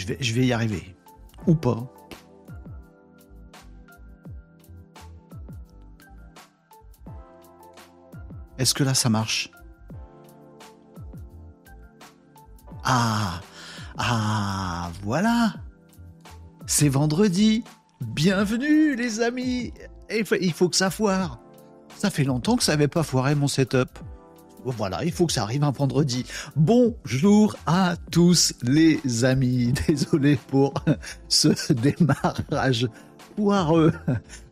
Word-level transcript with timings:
Je 0.00 0.32
vais, 0.34 0.46
y 0.46 0.52
arriver. 0.52 0.96
Ou 1.46 1.54
pas. 1.54 1.92
Est-ce 8.56 8.74
que 8.74 8.82
là 8.82 8.94
ça 8.94 9.10
marche? 9.10 9.50
Ah 12.82 13.40
Ah 13.98 14.90
Voilà 15.02 15.54
C'est 16.66 16.88
vendredi 16.88 17.62
Bienvenue 18.00 18.96
les 18.96 19.20
amis 19.20 19.72
Il 20.10 20.52
faut 20.54 20.68
que 20.70 20.76
ça 20.76 20.90
foire 20.90 21.40
Ça 21.94 22.08
fait 22.10 22.24
longtemps 22.24 22.56
que 22.56 22.62
ça 22.62 22.72
n'avait 22.72 22.88
pas 22.88 23.02
foiré 23.02 23.34
mon 23.34 23.48
setup. 23.48 23.98
Voilà, 24.64 25.04
il 25.04 25.12
faut 25.12 25.26
que 25.26 25.32
ça 25.32 25.42
arrive 25.42 25.64
un 25.64 25.70
vendredi. 25.70 26.24
Bonjour 26.54 27.56
à 27.66 27.94
tous 28.10 28.54
les 28.62 29.24
amis. 29.24 29.72
Désolé 29.88 30.38
pour 30.48 30.74
ce 31.28 31.72
démarrage 31.72 32.86
poireux 33.36 33.92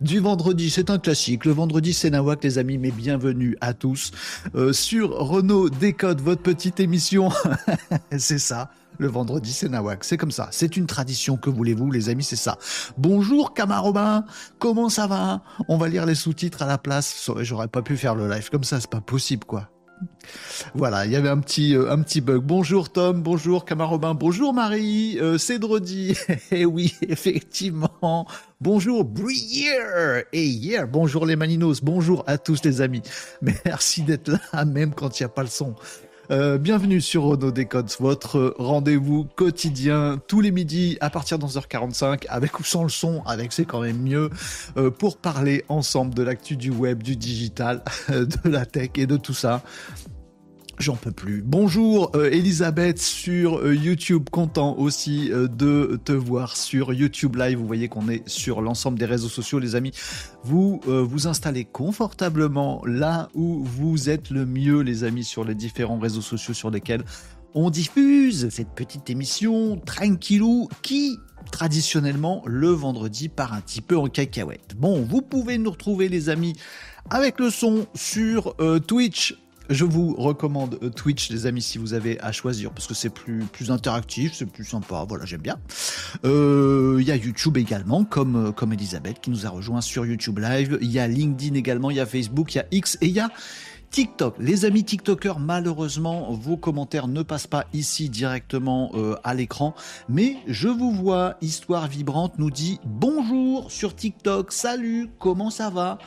du 0.00 0.20
vendredi. 0.20 0.70
C'est 0.70 0.90
un 0.90 0.98
classique. 0.98 1.44
Le 1.44 1.52
vendredi, 1.52 1.92
c'est 1.92 2.10
Nawak, 2.10 2.42
les 2.44 2.58
amis, 2.58 2.78
mais 2.78 2.90
bienvenue 2.90 3.56
à 3.60 3.74
tous 3.74 4.12
euh, 4.54 4.72
sur 4.72 5.10
Renault 5.10 5.68
Décode, 5.68 6.20
votre 6.20 6.42
petite 6.42 6.80
émission. 6.80 7.30
c'est 8.18 8.38
ça. 8.38 8.70
Le 8.98 9.08
vendredi, 9.08 9.52
c'est 9.52 9.68
Nawak. 9.68 10.04
C'est 10.04 10.16
comme 10.16 10.32
ça. 10.32 10.48
C'est 10.50 10.76
une 10.76 10.86
tradition. 10.86 11.36
Que 11.36 11.50
voulez-vous, 11.50 11.90
les 11.90 12.08
amis? 12.08 12.24
C'est 12.24 12.36
ça. 12.36 12.58
Bonjour, 12.96 13.54
Camarobin. 13.54 14.24
Comment 14.58 14.88
ça 14.88 15.06
va? 15.06 15.42
On 15.68 15.76
va 15.76 15.88
lire 15.88 16.06
les 16.06 16.16
sous-titres 16.16 16.62
à 16.62 16.66
la 16.66 16.78
place. 16.78 17.30
J'aurais 17.40 17.68
pas 17.68 17.82
pu 17.82 17.96
faire 17.96 18.14
le 18.14 18.28
live 18.28 18.48
comme 18.50 18.64
ça. 18.64 18.80
C'est 18.80 18.90
pas 18.90 19.00
possible, 19.00 19.44
quoi. 19.44 19.68
Voilà, 20.74 21.06
il 21.06 21.12
y 21.12 21.16
avait 21.16 21.28
un 21.28 21.38
petit, 21.38 21.74
euh, 21.74 21.90
un 21.90 22.02
petit 22.02 22.20
bug. 22.20 22.42
Bonjour 22.42 22.90
Tom, 22.90 23.22
bonjour 23.22 23.64
Camarobin, 23.64 24.14
bonjour 24.14 24.52
Marie, 24.52 25.18
euh, 25.20 25.38
c'est 25.38 25.58
Drodi. 25.58 26.16
Eh 26.50 26.64
oui, 26.64 26.94
effectivement. 27.08 28.26
Bonjour 28.60 29.04
Brière 29.04 30.24
et 30.32 30.44
hier, 30.44 30.88
bonjour 30.88 31.26
les 31.26 31.36
Maninos, 31.36 31.80
bonjour 31.82 32.24
à 32.26 32.38
tous 32.38 32.62
les 32.64 32.80
amis. 32.80 33.02
Merci 33.64 34.02
d'être 34.02 34.28
là, 34.28 34.64
même 34.64 34.94
quand 34.94 35.18
il 35.18 35.22
n'y 35.22 35.26
a 35.26 35.30
pas 35.30 35.42
le 35.42 35.48
son. 35.48 35.74
Euh, 36.30 36.58
bienvenue 36.58 37.00
sur 37.00 37.22
Renault 37.22 37.52
Décodes, 37.52 37.90
votre 38.00 38.54
rendez-vous 38.58 39.26
quotidien 39.34 40.20
tous 40.26 40.42
les 40.42 40.50
midis 40.50 40.98
à 41.00 41.08
partir 41.08 41.38
de 41.38 41.46
11h45 41.46 42.26
avec 42.28 42.60
ou 42.60 42.64
sans 42.64 42.82
le 42.82 42.90
son, 42.90 43.22
avec 43.24 43.50
c'est 43.50 43.64
quand 43.64 43.80
même 43.80 44.02
mieux, 44.02 44.28
euh, 44.76 44.90
pour 44.90 45.16
parler 45.16 45.64
ensemble 45.70 46.12
de 46.12 46.22
l'actu 46.22 46.56
du 46.56 46.70
web, 46.70 47.02
du 47.02 47.16
digital, 47.16 47.82
de 48.10 48.48
la 48.50 48.66
tech 48.66 48.90
et 48.96 49.06
de 49.06 49.16
tout 49.16 49.32
ça. 49.32 49.62
J'en 50.78 50.94
peux 50.94 51.10
plus. 51.10 51.42
Bonjour 51.44 52.12
euh, 52.14 52.30
Elisabeth 52.30 53.00
sur 53.00 53.58
euh, 53.58 53.74
YouTube, 53.74 54.30
content 54.30 54.76
aussi 54.78 55.32
euh, 55.32 55.48
de 55.48 55.98
te 56.04 56.12
voir 56.12 56.56
sur 56.56 56.92
YouTube 56.92 57.34
Live. 57.34 57.58
Vous 57.58 57.66
voyez 57.66 57.88
qu'on 57.88 58.08
est 58.08 58.26
sur 58.28 58.60
l'ensemble 58.60 58.96
des 58.96 59.04
réseaux 59.04 59.28
sociaux, 59.28 59.58
les 59.58 59.74
amis. 59.74 59.90
Vous 60.44 60.80
vous 60.86 61.26
installez 61.26 61.64
confortablement 61.64 62.80
là 62.86 63.28
où 63.34 63.64
vous 63.64 64.08
êtes 64.08 64.30
le 64.30 64.46
mieux, 64.46 64.80
les 64.80 65.02
amis, 65.02 65.24
sur 65.24 65.44
les 65.44 65.56
différents 65.56 65.98
réseaux 65.98 66.20
sociaux 66.20 66.54
sur 66.54 66.70
lesquels 66.70 67.02
on 67.54 67.70
diffuse 67.70 68.48
cette 68.50 68.70
petite 68.70 69.10
émission 69.10 69.80
tranquillou 69.84 70.68
qui 70.82 71.18
traditionnellement 71.50 72.42
le 72.46 72.68
vendredi 72.68 73.28
part 73.28 73.52
un 73.52 73.60
petit 73.60 73.80
peu 73.80 73.96
en 73.96 74.06
cacahuète. 74.06 74.76
Bon, 74.76 75.02
vous 75.02 75.22
pouvez 75.22 75.58
nous 75.58 75.70
retrouver 75.70 76.08
les 76.08 76.28
amis 76.28 76.54
avec 77.10 77.40
le 77.40 77.50
son 77.50 77.86
sur 77.94 78.54
Twitch 78.86 79.34
je 79.70 79.84
vous 79.84 80.14
recommande 80.14 80.78
euh, 80.82 80.90
Twitch, 80.90 81.30
les 81.30 81.46
amis, 81.46 81.62
si 81.62 81.78
vous 81.78 81.94
avez 81.94 82.20
à 82.20 82.32
choisir, 82.32 82.70
parce 82.70 82.86
que 82.86 82.94
c'est 82.94 83.10
plus, 83.10 83.44
plus 83.44 83.70
interactif, 83.70 84.32
c'est 84.34 84.46
plus 84.46 84.64
sympa. 84.64 85.04
Voilà, 85.08 85.24
j'aime 85.24 85.40
bien. 85.40 85.56
Euh, 86.24 86.96
il 87.00 87.06
y 87.06 87.10
a 87.10 87.16
YouTube 87.16 87.56
également, 87.56 88.04
comme, 88.04 88.48
euh, 88.48 88.52
comme 88.52 88.72
Elisabeth 88.72 89.20
qui 89.20 89.30
nous 89.30 89.46
a 89.46 89.50
rejoint 89.50 89.80
sur 89.80 90.06
YouTube 90.06 90.38
Live. 90.38 90.78
Il 90.80 90.90
y 90.90 90.98
a 90.98 91.06
LinkedIn 91.06 91.54
également, 91.54 91.90
il 91.90 91.96
y 91.96 92.00
a 92.00 92.06
Facebook, 92.06 92.54
il 92.54 92.58
y 92.58 92.60
a 92.60 92.66
X 92.70 92.98
et 93.00 93.06
il 93.06 93.12
y 93.12 93.20
a 93.20 93.30
TikTok. 93.90 94.36
Les 94.38 94.64
amis 94.64 94.84
TikTokers, 94.84 95.38
malheureusement, 95.38 96.32
vos 96.32 96.56
commentaires 96.56 97.08
ne 97.08 97.22
passent 97.22 97.46
pas 97.46 97.66
ici 97.72 98.08
directement 98.08 98.90
euh, 98.94 99.16
à 99.24 99.34
l'écran, 99.34 99.74
mais 100.08 100.36
je 100.46 100.68
vous 100.68 100.92
vois, 100.92 101.36
Histoire 101.40 101.88
Vibrante 101.88 102.38
nous 102.38 102.50
dit 102.50 102.80
bonjour 102.84 103.70
sur 103.70 103.94
TikTok, 103.96 104.52
salut, 104.52 105.08
comment 105.18 105.50
ça 105.50 105.70
va? 105.70 105.98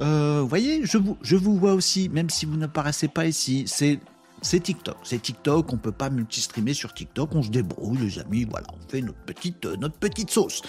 Euh, 0.00 0.40
Vous 0.42 0.48
voyez, 0.48 0.82
je 0.84 0.96
vous, 1.36 1.58
vois 1.58 1.74
aussi, 1.74 2.08
même 2.08 2.30
si 2.30 2.46
vous 2.46 2.56
ne 2.56 2.66
paraissez 2.66 3.08
pas 3.08 3.26
ici, 3.26 3.64
c'est 3.66 4.00
TikTok. 4.60 4.96
C'est 5.02 5.20
TikTok, 5.20 5.72
on 5.72 5.76
peut 5.76 5.92
pas 5.92 6.08
multistreamer 6.08 6.74
sur 6.74 6.94
TikTok, 6.94 7.34
on 7.34 7.42
se 7.42 7.50
débrouille 7.50 7.98
les 7.98 8.18
amis, 8.18 8.44
voilà, 8.44 8.66
on 8.72 8.90
fait 8.90 9.02
notre 9.02 9.18
petite, 9.18 9.66
euh, 9.66 9.76
notre 9.76 9.98
petite 9.98 10.30
sauce. 10.30 10.62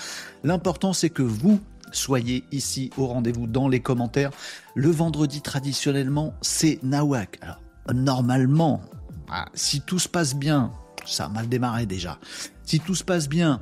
L'important 0.44 0.94
c'est 0.94 1.10
que 1.10 1.24
vous, 1.24 1.60
soyez 1.92 2.44
ici 2.52 2.92
au 2.98 3.08
rendez-vous 3.08 3.48
dans 3.48 3.68
les 3.68 3.80
commentaires. 3.80 4.32
Le 4.76 4.90
vendredi, 4.90 5.42
traditionnellement, 5.42 6.34
c'est 6.42 6.80
Nawak. 6.84 7.40
Alors, 7.42 7.60
normalement, 7.94 8.82
ah, 9.30 9.46
si 9.54 9.82
tout 9.82 10.00
se 10.00 10.08
passe 10.08 10.36
bien, 10.36 10.72
ça 11.06 11.26
a 11.26 11.30
mal 11.30 11.48
démarré 11.50 11.86
déjà. 11.86 12.20
Si 12.64 12.80
tout 12.80 12.96
se 12.96 13.04
passe 13.04 13.30
bien, 13.30 13.62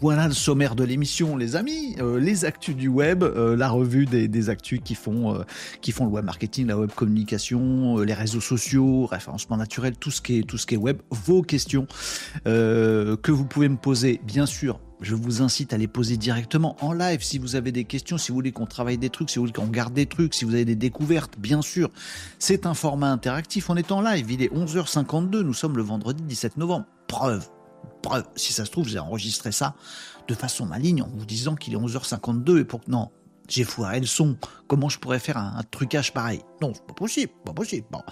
voilà 0.00 0.28
le 0.28 0.34
sommaire 0.34 0.76
de 0.76 0.84
l'émission, 0.84 1.36
les 1.36 1.56
amis. 1.56 1.96
Euh, 1.98 2.18
les 2.20 2.44
actus 2.44 2.76
du 2.76 2.88
web, 2.88 3.22
euh, 3.22 3.56
la 3.56 3.68
revue 3.68 4.06
des, 4.06 4.50
actus 4.50 4.80
qui 4.82 4.94
font, 4.94 5.34
euh, 5.34 5.42
qui 5.80 5.92
font 5.92 6.06
le 6.06 6.10
web 6.10 6.24
marketing, 6.24 6.66
la 6.66 6.78
web 6.78 6.90
communication, 6.94 7.98
les 7.98 8.14
réseaux 8.14 8.40
sociaux, 8.40 9.06
référencement 9.06 9.56
naturel, 9.56 9.96
tout 9.96 10.10
ce 10.10 10.20
qui 10.20 10.38
est, 10.38 10.42
tout 10.42 10.58
ce 10.58 10.66
qui 10.66 10.74
est 10.74 10.78
web. 10.78 10.98
Vos 11.10 11.42
questions 11.42 11.86
que 12.44 13.30
vous 13.30 13.44
pouvez 13.44 13.68
me 13.68 13.76
poser, 13.76 14.20
bien 14.24 14.46
sûr, 14.46 14.80
je 15.00 15.14
vous 15.14 15.42
incite 15.42 15.72
à 15.72 15.78
les 15.78 15.88
poser 15.88 16.16
directement 16.16 16.76
en 16.80 16.92
live 16.92 17.22
si 17.22 17.38
vous 17.38 17.56
avez 17.56 17.72
des 17.72 17.84
questions, 17.84 18.18
si 18.18 18.28
vous 18.28 18.34
voulez 18.34 18.52
qu'on 18.52 18.66
travaille 18.66 18.98
des 18.98 19.10
trucs, 19.10 19.30
si 19.30 19.38
vous 19.38 19.44
voulez 19.44 19.52
qu'on 19.52 19.66
garde 19.66 19.94
des 19.94 20.06
trucs, 20.06 20.34
si 20.34 20.44
vous 20.44 20.54
avez 20.54 20.64
des 20.64 20.76
découvertes, 20.76 21.38
bien 21.38 21.62
sûr. 21.62 21.90
C'est 22.38 22.66
un 22.66 22.74
format 22.74 23.10
interactif, 23.10 23.70
on 23.70 23.76
est 23.76 23.92
en 23.92 24.00
live, 24.02 24.30
il 24.30 24.42
est 24.42 24.52
11h52, 24.52 25.40
nous 25.40 25.54
sommes 25.54 25.76
le 25.76 25.82
vendredi 25.82 26.22
17 26.22 26.56
novembre. 26.58 26.86
Preuve, 27.06 27.48
preuve, 28.00 28.24
si 28.36 28.52
ça 28.52 28.64
se 28.64 28.70
trouve, 28.70 28.88
j'ai 28.88 28.98
enregistré 28.98 29.52
ça 29.52 29.74
de 30.28 30.34
façon 30.34 30.66
maligne 30.66 31.02
en 31.02 31.08
vous 31.08 31.26
disant 31.26 31.54
qu'il 31.54 31.74
est 31.74 31.76
11h52 31.76 32.60
et 32.60 32.64
pour 32.64 32.84
que 32.84 32.90
non, 32.90 33.10
j'ai 33.48 33.64
foiré 33.64 34.00
le 34.00 34.06
son. 34.06 34.36
Comment 34.70 34.88
je 34.88 35.00
pourrais 35.00 35.18
faire 35.18 35.36
un, 35.36 35.62
trucage 35.68 36.12
pareil? 36.12 36.42
Non, 36.62 36.72
pas 36.72 36.94
possible, 36.94 37.32
pas 37.44 37.52
possible. 37.52 37.88
Bon. 37.90 38.02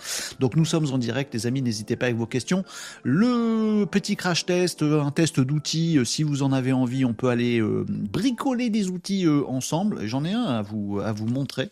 Donc 0.40 0.56
nous 0.56 0.64
sommes 0.64 0.92
en 0.92 0.98
direct, 0.98 1.32
les 1.32 1.46
amis, 1.46 1.62
n'hésitez 1.62 1.94
pas 1.94 2.06
avec 2.06 2.18
vos 2.18 2.26
questions. 2.26 2.64
Le 3.04 3.84
petit 3.84 4.16
crash 4.16 4.44
test, 4.44 4.82
un 4.82 5.12
test 5.12 5.38
d'outils, 5.38 5.98
euh, 5.98 6.04
si 6.04 6.24
vous 6.24 6.42
en 6.42 6.50
avez 6.50 6.72
envie, 6.72 7.04
on 7.04 7.12
peut 7.12 7.28
aller 7.28 7.60
euh, 7.60 7.84
bricoler 7.88 8.70
des 8.70 8.88
outils 8.88 9.24
euh, 9.24 9.44
ensemble. 9.46 10.04
J'en 10.08 10.24
ai 10.24 10.32
un 10.32 10.42
à 10.42 10.62
vous 10.62 10.98
à 10.98 11.12
vous 11.12 11.28
montrer 11.28 11.70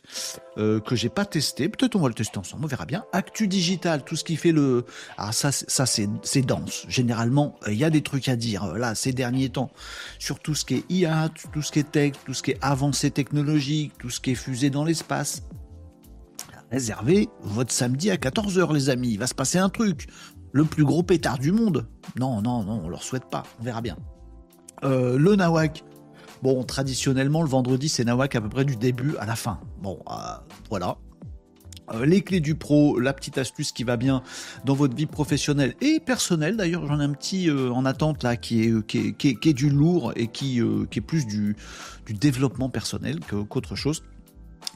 que 0.57 0.97
j'ai 0.97 1.11
pas 1.11 1.27
testé. 1.27 1.69
Peut-être 1.69 1.97
on 1.97 2.01
va 2.01 2.09
le 2.09 2.15
tester 2.15 2.39
ensemble, 2.39 2.65
on 2.65 2.67
verra 2.67 2.87
bien. 2.87 3.05
Actu 3.13 3.47
digital, 3.47 4.03
tout 4.05 4.17
ce 4.17 4.25
qui 4.25 4.37
fait 4.37 4.53
le 4.53 4.87
ah 5.19 5.31
ça 5.31 5.53
ça 5.53 5.85
c'est 5.85 6.09
c'est 6.23 6.41
dense. 6.41 6.87
Généralement, 6.89 7.59
il 7.67 7.75
y 7.75 7.85
a 7.85 7.91
des 7.91 8.01
trucs 8.01 8.31
à 8.31 8.37
dire 8.37 8.73
là 8.75 8.95
ces 8.95 9.13
derniers 9.13 9.51
temps 9.51 9.71
sur 10.19 10.39
tout 10.39 10.55
ce 10.55 10.65
qui 10.65 10.77
est 10.77 10.85
IA, 10.89 11.29
tout 11.53 11.61
ce 11.61 11.73
qui 11.73 11.81
est 11.81 11.91
tech, 11.91 12.13
tout 12.25 12.33
ce 12.33 12.43
qui 12.43 12.53
est 12.53 12.59
avancée 12.63 13.11
technologique 13.11 13.93
tout 13.99 14.11
ce 14.11 14.21
qui 14.21 14.33
est 14.33 14.37
fusée 14.37 14.71
l'espace. 14.85 15.43
Réservez 16.71 17.29
votre 17.43 17.73
samedi 17.73 18.11
à 18.11 18.17
14h, 18.17 18.73
les 18.75 18.91
amis. 18.91 19.11
Il 19.13 19.19
va 19.19 19.27
se 19.27 19.35
passer 19.35 19.59
un 19.59 19.69
truc. 19.69 20.09
Le 20.53 20.65
plus 20.65 20.85
gros 20.85 21.03
pétard 21.03 21.39
du 21.39 21.53
monde. 21.53 21.87
Non, 22.19 22.41
non, 22.43 22.65
non, 22.65 22.83
on 22.85 22.89
leur 22.89 23.03
souhaite 23.03 23.27
pas. 23.31 23.45
On 23.61 23.63
verra 23.63 23.81
bien. 23.81 23.97
Euh, 24.85 25.19
le 25.19 25.37
Nawak. 25.37 25.85
Bon, 26.43 26.63
traditionnellement, 26.65 27.43
le 27.43 27.49
vendredi, 27.49 27.89
c'est 27.89 28.05
Nawak 28.05 28.35
à 28.35 28.41
peu 28.41 28.49
près 28.49 28.65
du 28.65 28.77
début 28.77 29.17
à 29.19 29.27
la 29.27 29.37
fin. 29.37 29.61
Bon, 29.81 30.01
euh, 30.11 30.15
voilà. 30.71 30.97
Euh, 31.93 32.05
les 32.05 32.21
clés 32.21 32.41
du 32.41 32.57
pro, 32.57 32.99
la 32.99 33.13
petite 33.13 33.39
astuce 33.39 33.71
qui 33.71 33.85
va 33.85 33.97
bien 33.97 34.23
dans 34.65 34.75
votre 34.75 34.97
vie 34.97 35.07
professionnelle 35.07 35.75
et 35.81 36.01
personnelle. 36.01 36.57
D'ailleurs, 36.57 36.87
j'en 36.87 37.01
ai 37.01 37.05
un 37.05 37.13
petit 37.13 37.49
en 37.51 37.85
attente 37.85 38.23
là 38.23 38.37
qui 38.37 38.65
est, 38.65 38.87
qui 38.87 39.39
est, 39.43 39.53
du 39.55 39.71
lourd 39.71 40.13
et 40.17 40.27
qui, 40.27 40.61
qui 40.91 40.99
est 40.99 41.03
plus 41.03 41.27
du, 41.27 41.57
du 42.07 42.15
développement 42.15 42.69
personnel 42.69 43.21
qu'autre 43.49 43.77
chose. 43.77 44.03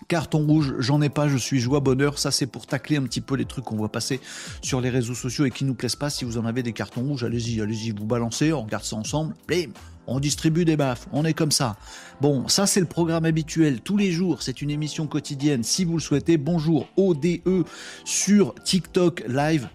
Carton 0.08 0.46
rouge, 0.46 0.74
j'en 0.78 1.00
ai 1.02 1.08
pas, 1.08 1.28
je 1.28 1.36
suis 1.36 1.60
joie 1.60 1.80
bonheur. 1.80 2.18
Ça, 2.18 2.30
c'est 2.30 2.46
pour 2.46 2.66
tacler 2.66 2.96
un 2.96 3.02
petit 3.02 3.20
peu 3.20 3.36
les 3.36 3.44
trucs 3.44 3.64
qu'on 3.64 3.76
voit 3.76 3.90
passer 3.90 4.20
sur 4.62 4.80
les 4.80 4.90
réseaux 4.90 5.14
sociaux 5.14 5.44
et 5.44 5.50
qui 5.50 5.64
nous 5.64 5.74
plaisent 5.74 5.96
pas. 5.96 6.10
Si 6.10 6.24
vous 6.24 6.38
en 6.38 6.44
avez 6.44 6.62
des 6.62 6.72
cartons 6.72 7.02
rouges, 7.02 7.24
allez-y, 7.24 7.60
allez-y, 7.60 7.90
vous 7.90 8.06
balancez, 8.06 8.52
on 8.52 8.62
regarde 8.62 8.84
ça 8.84 8.96
ensemble. 8.96 9.34
Blim, 9.46 9.72
on 10.06 10.20
distribue 10.20 10.64
des 10.64 10.76
baffes, 10.76 11.06
on 11.12 11.24
est 11.24 11.34
comme 11.34 11.52
ça. 11.52 11.76
Bon, 12.20 12.48
ça 12.48 12.66
c'est 12.66 12.80
le 12.80 12.86
programme 12.86 13.24
habituel 13.24 13.80
tous 13.80 13.96
les 13.96 14.10
jours, 14.10 14.42
c'est 14.42 14.60
une 14.60 14.70
émission 14.70 15.06
quotidienne. 15.06 15.62
Si 15.62 15.84
vous 15.84 15.94
le 15.94 16.00
souhaitez, 16.00 16.36
bonjour 16.36 16.88
ODE 16.96 17.64
sur 18.04 18.54
TikTok 18.64 19.24
Live 19.28 19.68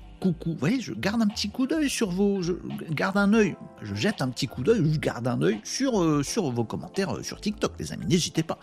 Vous 0.46 0.56
voyez, 0.58 0.80
je 0.82 0.94
garde 0.94 1.22
un 1.22 1.28
petit 1.28 1.50
coup 1.50 1.68
d'œil 1.68 1.90
sur 1.90 2.10
vos. 2.10 2.42
Je 2.42 2.54
garde 2.90 3.18
un 3.18 3.34
œil. 3.34 3.56
Je 3.82 3.94
jette 3.94 4.22
un 4.22 4.30
petit 4.30 4.48
coup 4.48 4.64
d'œil, 4.64 4.82
je 4.94 5.00
garde 5.00 5.28
un 5.28 5.42
œil 5.42 5.60
sur, 5.64 6.02
euh, 6.02 6.24
sur 6.24 6.50
vos 6.52 6.64
commentaires 6.64 7.16
euh, 7.16 7.24
sur 7.24 7.40
TikTok, 7.40 7.74
les 7.80 7.92
amis. 7.92 8.06
N'hésitez 8.08 8.44
pas. 8.44 8.58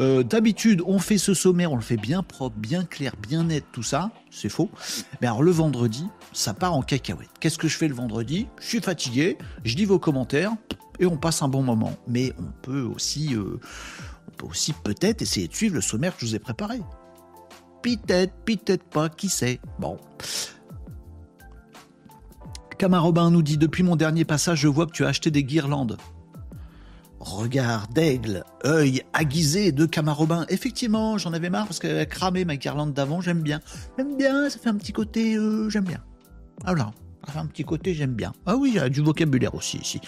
Euh, 0.00 0.22
d'habitude, 0.22 0.82
on 0.86 0.98
fait 0.98 1.18
ce 1.18 1.34
sommaire, 1.34 1.72
on 1.72 1.76
le 1.76 1.82
fait 1.82 1.96
bien 1.96 2.22
propre, 2.22 2.56
bien 2.56 2.84
clair, 2.84 3.12
bien 3.20 3.44
net, 3.44 3.64
tout 3.72 3.82
ça. 3.82 4.10
C'est 4.30 4.48
faux. 4.48 4.70
Mais 5.20 5.26
alors, 5.26 5.42
le 5.42 5.50
vendredi, 5.50 6.06
ça 6.32 6.54
part 6.54 6.74
en 6.74 6.82
cacahuète. 6.82 7.30
Qu'est-ce 7.40 7.58
que 7.58 7.68
je 7.68 7.76
fais 7.76 7.88
le 7.88 7.94
vendredi? 7.94 8.48
Je 8.60 8.66
suis 8.66 8.80
fatigué, 8.80 9.38
je 9.64 9.76
lis 9.76 9.84
vos 9.84 9.98
commentaires 9.98 10.52
et 10.98 11.06
on 11.06 11.16
passe 11.16 11.42
un 11.42 11.48
bon 11.48 11.62
moment. 11.62 11.94
Mais 12.08 12.32
on 12.38 12.50
peut 12.62 12.82
aussi. 12.82 13.36
on 13.36 14.30
peut 14.36 14.46
aussi 14.46 14.72
peut-être 14.72 15.22
essayer 15.22 15.48
de 15.48 15.54
suivre 15.54 15.74
le 15.74 15.80
sommaire 15.80 16.14
que 16.16 16.22
je 16.22 16.26
vous 16.26 16.34
ai 16.34 16.40
préparé. 16.40 16.80
Peut-être, 17.82 18.32
peut-être 18.44 18.84
pas, 18.84 19.08
qui 19.08 19.28
sait? 19.28 19.60
Bon. 19.78 19.98
Camarobin 22.78 23.30
nous 23.30 23.42
dit 23.42 23.56
Depuis 23.56 23.82
mon 23.82 23.96
dernier 23.96 24.24
passage, 24.24 24.60
je 24.60 24.68
vois 24.68 24.86
que 24.86 24.92
tu 24.92 25.04
as 25.04 25.08
acheté 25.08 25.30
des 25.30 25.44
guirlandes. 25.44 25.96
Regard 27.20 27.88
d'aigle, 27.88 28.44
œil 28.64 29.02
aiguisé 29.18 29.72
de 29.72 29.86
Camarobin. 29.86 30.44
Effectivement, 30.48 31.18
j'en 31.18 31.32
avais 31.32 31.50
marre 31.50 31.66
parce 31.66 31.78
qu'elle 31.78 31.98
a 31.98 32.06
cramé 32.06 32.44
ma 32.44 32.56
guirlande 32.56 32.92
d'avant. 32.92 33.20
J'aime 33.20 33.40
bien. 33.40 33.60
J'aime 33.96 34.16
bien, 34.16 34.50
ça 34.50 34.58
fait 34.58 34.68
un 34.68 34.76
petit 34.76 34.92
côté. 34.92 35.36
Euh, 35.36 35.70
j'aime 35.70 35.84
bien. 35.84 36.04
Alors, 36.64 36.92
un 37.34 37.46
petit 37.46 37.64
côté, 37.64 37.94
j'aime 37.94 38.12
bien. 38.12 38.32
Ah 38.44 38.56
oui, 38.56 38.70
il 38.74 38.76
y 38.76 38.78
a 38.78 38.88
du 38.88 39.00
vocabulaire 39.00 39.54
aussi 39.54 39.78
ici. 39.78 40.00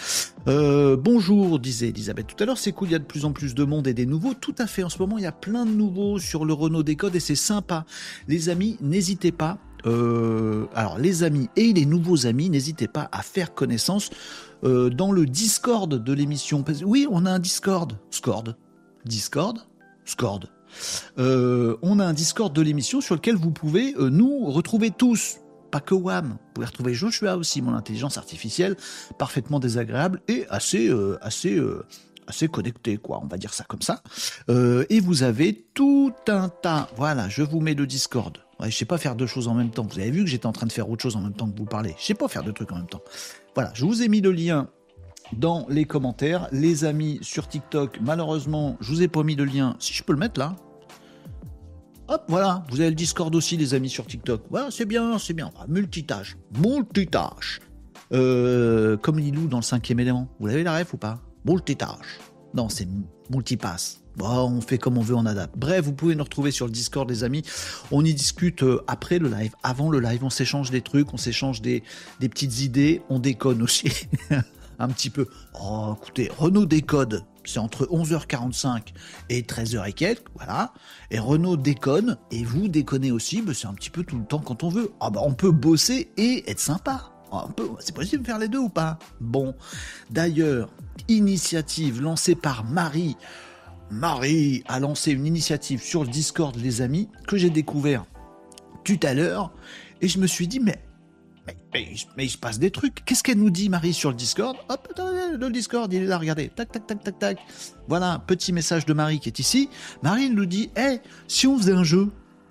Euh, 0.47 0.97
bonjour, 0.97 1.59
disait 1.59 1.89
Elisabeth 1.89 2.27
tout 2.27 2.43
à 2.43 2.47
l'heure. 2.47 2.59
C'est 2.59 2.73
cool, 2.73 2.89
il 2.89 2.93
y 2.93 2.95
a 2.95 2.99
de 2.99 3.05
plus 3.05 3.25
en 3.25 3.33
plus 3.33 3.55
de 3.55 3.65
monde 3.65 3.87
et 3.87 3.95
des 3.95 4.07
nouveaux. 4.07 4.35
Tout 4.35 4.55
à 4.59 4.67
fait. 4.67 4.85
En 4.85 4.89
ce 4.89 4.99
moment, 4.99 5.19
il 5.19 5.25
y 5.25 5.27
a 5.27 5.33
plein 5.33 5.67
de 5.67 5.73
nouveaux 5.73 6.19
sur 6.19 6.45
le 6.45 6.53
Renault 6.53 6.83
Décode 6.83 7.17
et 7.17 7.21
c'est 7.21 7.35
sympa. 7.35 7.85
Les 8.29 8.49
amis, 8.49 8.77
n'hésitez 8.81 9.33
pas. 9.33 9.59
Euh, 9.87 10.67
alors, 10.75 10.99
les 10.99 11.23
amis 11.23 11.49
et 11.57 11.73
les 11.73 11.87
nouveaux 11.87 12.27
amis, 12.27 12.51
n'hésitez 12.51 12.89
pas 12.89 13.09
à 13.13 13.23
faire 13.23 13.55
connaissance 13.55 14.11
euh, 14.65 14.91
dans 14.91 15.13
le 15.13 15.27
Discord 15.27 15.93
de 15.93 16.13
l'émission. 16.13 16.65
Oui, 16.85 17.07
on 17.11 17.27
a 17.27 17.31
un 17.31 17.39
Discord. 17.39 17.93
Discord. 18.11 18.57
Discord. 19.05 19.59
Discord. 20.05 20.47
on 21.17 21.99
a 21.99 22.05
un 22.05 22.13
Discord 22.13 22.53
de 22.55 22.63
l'émission 22.63 23.01
sur 23.01 23.15
lequel 23.15 23.37
vous 23.37 23.51
pouvez 23.51 23.95
nous 23.99 24.47
retrouver 24.51 24.91
tous 24.91 25.39
pas 25.71 25.81
que 25.81 25.95
WAM. 25.95 26.31
Vous 26.31 26.39
pouvez 26.55 26.67
retrouver 26.67 26.95
Joshua 26.95 27.37
aussi, 27.37 27.63
mon 27.63 27.75
intelligence 27.75 28.19
artificielle, 28.19 28.77
parfaitement 29.19 29.61
désagréable 29.61 30.21
et 30.29 30.47
assez, 30.49 30.89
euh, 30.89 31.19
assez, 31.23 31.57
euh, 31.57 31.85
assez 32.27 32.49
connecté, 32.49 32.97
quoi. 32.97 33.21
On 33.23 33.27
va 33.27 33.37
dire 33.37 33.55
ça 33.55 33.65
comme 33.65 33.83
ça. 33.83 34.03
Euh, 34.51 34.85
et 34.89 35.01
vous 35.01 35.23
avez 35.23 35.67
tout 35.75 36.13
un 36.29 36.49
tas. 36.49 36.89
Voilà, 36.97 37.29
je 37.29 37.43
vous 37.43 37.61
mets 37.61 37.75
le 37.75 37.87
Discord. 37.87 38.39
Ouais, 38.61 38.71
je 38.71 38.77
sais 38.77 38.85
pas 38.85 38.99
faire 38.99 39.15
deux 39.15 39.27
choses 39.27 39.49
en 39.49 39.55
même 39.55 39.71
temps. 39.71 39.87
Vous 39.89 39.99
avez 39.99 40.11
vu 40.11 40.25
que 40.25 40.31
j'étais 40.31 40.47
en 40.47 40.53
train 40.53 40.67
de 40.67 40.73
faire 40.73 40.89
autre 40.91 41.03
chose 41.03 41.17
en 41.17 41.21
même 41.21 41.35
temps 41.35 41.49
que 41.49 41.57
vous 41.57 41.65
parlez. 41.65 41.95
Je 41.99 42.05
sais 42.05 42.15
pas 42.15 42.29
faire 42.29 42.43
deux 42.43 42.53
trucs 42.53 42.73
en 42.73 42.77
même 42.77 42.89
temps. 42.89 43.03
Voilà, 43.55 43.71
je 43.75 43.85
vous 43.85 44.03
ai 44.03 44.09
mis 44.09 44.21
le 44.21 44.33
lien 44.33 44.69
dans 45.33 45.67
les 45.69 45.85
commentaires. 45.85 46.49
Les 46.51 46.85
amis 46.85 47.19
sur 47.23 47.47
TikTok, 47.49 48.01
malheureusement, 48.01 48.77
je 48.81 48.91
vous 48.91 49.03
ai 49.03 49.09
pas 49.09 49.23
mis 49.23 49.37
le 49.37 49.45
lien. 49.45 49.77
Si 49.79 49.93
je 49.93 50.03
peux 50.03 50.13
le 50.13 50.19
mettre 50.19 50.41
là, 50.41 50.57
Hop, 52.11 52.25
voilà, 52.29 52.65
vous 52.71 52.81
avez 52.81 52.89
le 52.89 52.97
Discord 52.97 53.35
aussi, 53.35 53.59
les 53.59 53.75
amis, 53.75 53.91
sur 53.91 54.07
TikTok. 54.07 54.45
Voilà, 54.49 54.71
c'est 54.71 54.87
bien, 54.87 55.19
c'est 55.19 55.35
bien. 55.35 55.51
Multitâche, 55.69 56.39
multitâche. 56.59 57.61
Euh, 58.15 58.97
comme 58.97 59.19
Lilou 59.19 59.47
dans 59.47 59.59
le 59.59 59.63
cinquième 59.63 60.01
élément. 60.01 60.27
Vous 60.41 60.47
l'avez 60.47 60.63
la 60.63 60.79
ref 60.79 60.95
ou 60.95 60.97
pas? 60.97 61.21
Multitâche. 61.45 62.19
Non, 62.55 62.71
c'est 62.71 62.89
multipass. 63.29 64.03
Bon, 64.19 64.51
on 64.51 64.61
fait 64.61 64.79
comme 64.79 64.99
on 64.99 65.03
veut, 65.03 65.15
on 65.15 65.27
adapte. 65.27 65.57
Bref, 65.57 65.85
vous 65.85 65.93
pouvez 65.93 66.17
nous 66.17 66.25
retrouver 66.25 66.51
sur 66.51 66.67
le 66.67 66.73
Discord, 66.73 67.09
les 67.09 67.23
amis. 67.23 67.45
On 67.93 68.05
y 68.05 68.13
discute 68.13 68.65
euh, 68.65 68.83
après 68.89 69.21
le 69.21 69.29
live, 69.29 69.55
avant 69.63 69.91
le 69.91 70.01
live. 70.01 70.25
On 70.25 70.31
s'échange 70.31 70.73
des 70.73 70.83
trucs, 70.83 71.15
on 71.15 71.17
s'échange 71.17 71.63
des, 71.63 71.85
petites 72.19 72.61
idées. 72.61 73.01
On 73.11 73.21
déconne 73.21 73.63
aussi. 73.63 73.93
Un 74.81 74.89
petit 74.89 75.11
peu. 75.11 75.29
Oh, 75.61 75.95
écoutez, 75.97 76.31
Renault 76.37 76.67
décode 76.67 77.25
c'est 77.45 77.61
entre 77.61 77.87
11h45 77.87 78.89
et 79.31 79.41
13h 79.41 79.89
et 79.89 79.93
quelques, 79.95 80.27
voilà. 80.35 80.75
Et 81.11 81.19
Renault 81.19 81.57
déconne, 81.57 82.19
et 82.31 82.45
vous 82.45 82.69
déconnez 82.69 83.11
aussi, 83.11 83.41
mais 83.41 83.55
c'est 83.55 83.67
un 83.67 83.73
petit 83.73 83.89
peu 83.89 84.05
tout 84.05 84.19
le 84.19 84.27
temps 84.27 84.41
quand 84.41 84.65
on 84.65 84.69
veut. 84.69 84.93
Ah 85.01 85.09
bah 85.09 85.23
on 85.25 85.33
peut 85.33 85.51
bosser 85.51 86.11
et 86.19 86.45
être 86.51 86.61
sympa. 86.61 87.11
Ah, 87.33 87.47
c'est 87.81 87.95
possible 87.95 88.23
de 88.23 88.27
faire 88.27 88.39
les 88.39 88.49
deux 88.49 88.59
ou 88.59 88.69
pas? 88.69 88.99
Bon, 89.21 89.55
d'ailleurs, 90.11 90.69
initiative 91.09 92.03
lancée 92.03 92.35
par 92.35 92.65
Marie. 92.65 93.17
Marie 93.91 94.63
a 94.69 94.81
lancé 94.81 95.13
une 95.13 95.27
initiative 95.27 95.83
sur 95.83 96.05
le 96.05 96.11
Discord, 96.11 96.55
les 96.57 96.83
amis, 96.83 97.09
que 97.27 97.37
j'ai 97.37 97.51
découvert 97.51 98.05
tout 98.85 99.01
à 99.03 99.15
l'heure, 99.15 99.53
et 100.01 100.09
je 100.09 100.19
me 100.19 100.27
suis 100.27 100.47
dit, 100.47 100.61
mais 100.61 100.83
mais, 101.73 101.87
il 102.19 102.31
se 102.31 102.39
passe 102.39 102.59
des 102.59 102.71
trucs. 102.71 103.05
Qu'est-ce 103.05 103.23
qu'elle 103.23 103.39
nous 103.39 103.51
dit, 103.51 103.69
Marie, 103.69 103.93
sur 103.93 104.11
le 104.11 104.17
Discord? 104.17 104.57
Hop, 104.69 104.93
le 104.99 105.49
Discord, 105.51 105.93
il 105.93 106.03
est 106.03 106.07
là, 106.07 106.19
regardez. 106.19 106.49
Tac, 106.49 106.71
tac, 106.73 106.87
tac, 106.87 107.03
tac, 107.03 107.19
tac. 107.19 107.39
Voilà, 107.89 108.23
petit 108.27 108.53
message 108.53 108.85
de 108.85 108.93
Marie 108.93 109.21
qui 109.21 109.29
est 109.29 109.39
ici. 109.39 109.69
Marie 110.03 110.31
nous 110.31 110.47
dit, 110.47 110.71
hé, 110.77 110.99
si 111.27 111.47
on 111.47 111.57
faisait 111.57 111.73
un 111.73 111.85
jeu? 111.85 112.11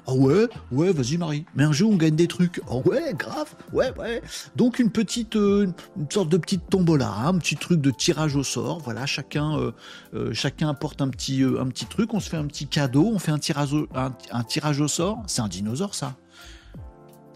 Oh 0.09 0.15
ouais, 0.15 0.47
ouais, 0.71 0.93
vas-y 0.93 1.17
Marie. 1.17 1.45
Mais 1.53 1.65
un 1.65 1.73
jeu, 1.73 1.85
on 1.85 1.97
gagne 1.97 2.15
des 2.15 2.27
trucs. 2.27 2.61
Oh 2.69 2.81
ouais, 2.85 3.13
grave. 3.13 3.53
Ouais, 3.73 3.91
ouais. 3.99 4.21
Donc 4.55 4.79
une 4.79 4.89
petite, 4.89 5.35
euh, 5.35 5.67
une 5.97 6.09
sorte 6.09 6.29
de 6.29 6.37
petite 6.37 6.69
tombola, 6.69 7.09
hein, 7.09 7.27
un 7.27 7.37
petit 7.37 7.57
truc 7.57 7.81
de 7.81 7.91
tirage 7.91 8.37
au 8.37 8.43
sort. 8.43 8.79
Voilà, 8.79 9.05
chacun, 9.05 9.57
euh, 9.57 9.71
euh, 10.13 10.33
chacun 10.33 10.69
apporte 10.69 11.01
un 11.01 11.09
petit, 11.09 11.43
un 11.43 11.67
petit 11.67 11.85
truc. 11.87 12.13
On 12.13 12.21
se 12.21 12.29
fait 12.29 12.37
un 12.37 12.45
petit 12.45 12.67
cadeau. 12.67 13.11
On 13.13 13.19
fait 13.19 13.31
un 13.31 13.39
tirage, 13.39 13.75
un 13.93 14.81
au 14.81 14.87
sort. 14.87 15.23
C'est 15.27 15.41
un 15.41 15.49
dinosaure, 15.49 15.93
ça. 15.93 16.15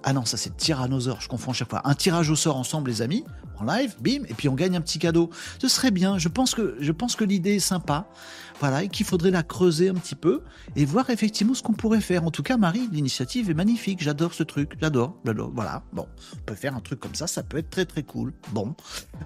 Ah 0.04 0.14
non, 0.14 0.26
ça 0.26 0.36
c'est 0.38 0.56
tyrannosaure, 0.58 1.22
je 1.22 1.28
confonds 1.28 1.54
chaque 1.54 1.70
fois. 1.70 1.82
Un 1.84 1.94
tirage 1.94 2.30
au 2.30 2.36
sort 2.36 2.58
ensemble, 2.58 2.90
les 2.90 3.04
amis, 3.04 3.24
en 3.60 3.66
live, 3.66 3.96
bim, 4.02 4.24
et 4.28 4.34
puis 4.34 4.50
on 4.50 4.56
gagne 4.56 4.76
un 4.76 4.82
petit 4.82 4.98
cadeau. 4.98 5.30
Ce 5.60 5.68
serait 5.68 5.92
bien. 5.92 6.18
Je 6.18 6.28
pense 6.28 6.56
que, 6.56 6.76
je 6.80 6.92
pense 6.92 7.16
que 7.16 7.24
l'idée 7.24 7.56
est 7.56 7.60
sympa. 7.60 8.08
Voilà, 8.62 8.84
et 8.84 8.90
qu'il 8.90 9.08
faudrait 9.08 9.32
la 9.32 9.42
creuser 9.42 9.90
un 9.90 9.96
petit 9.96 10.14
peu 10.14 10.44
et 10.76 10.86
voir 10.86 11.10
effectivement 11.10 11.56
ce 11.56 11.64
qu'on 11.64 11.74
pourrait 11.74 12.00
faire. 12.00 12.24
En 12.24 12.30
tout 12.30 12.44
cas, 12.44 12.58
Marie, 12.58 12.88
l'initiative 12.92 13.50
est 13.50 13.56
magnifique. 13.56 14.04
J'adore 14.04 14.36
ce 14.36 14.44
truc. 14.44 14.74
J'adore. 14.80 15.18
Voilà. 15.26 15.82
Bon, 15.94 16.06
on 16.36 16.46
peut 16.46 16.54
faire 16.54 16.76
un 16.76 16.80
truc 16.80 17.00
comme 17.00 17.16
ça. 17.16 17.26
Ça 17.26 17.42
peut 17.42 17.58
être 17.58 17.72
très 17.72 17.86
très 17.86 18.04
cool. 18.04 18.34
Bon, 18.52 18.76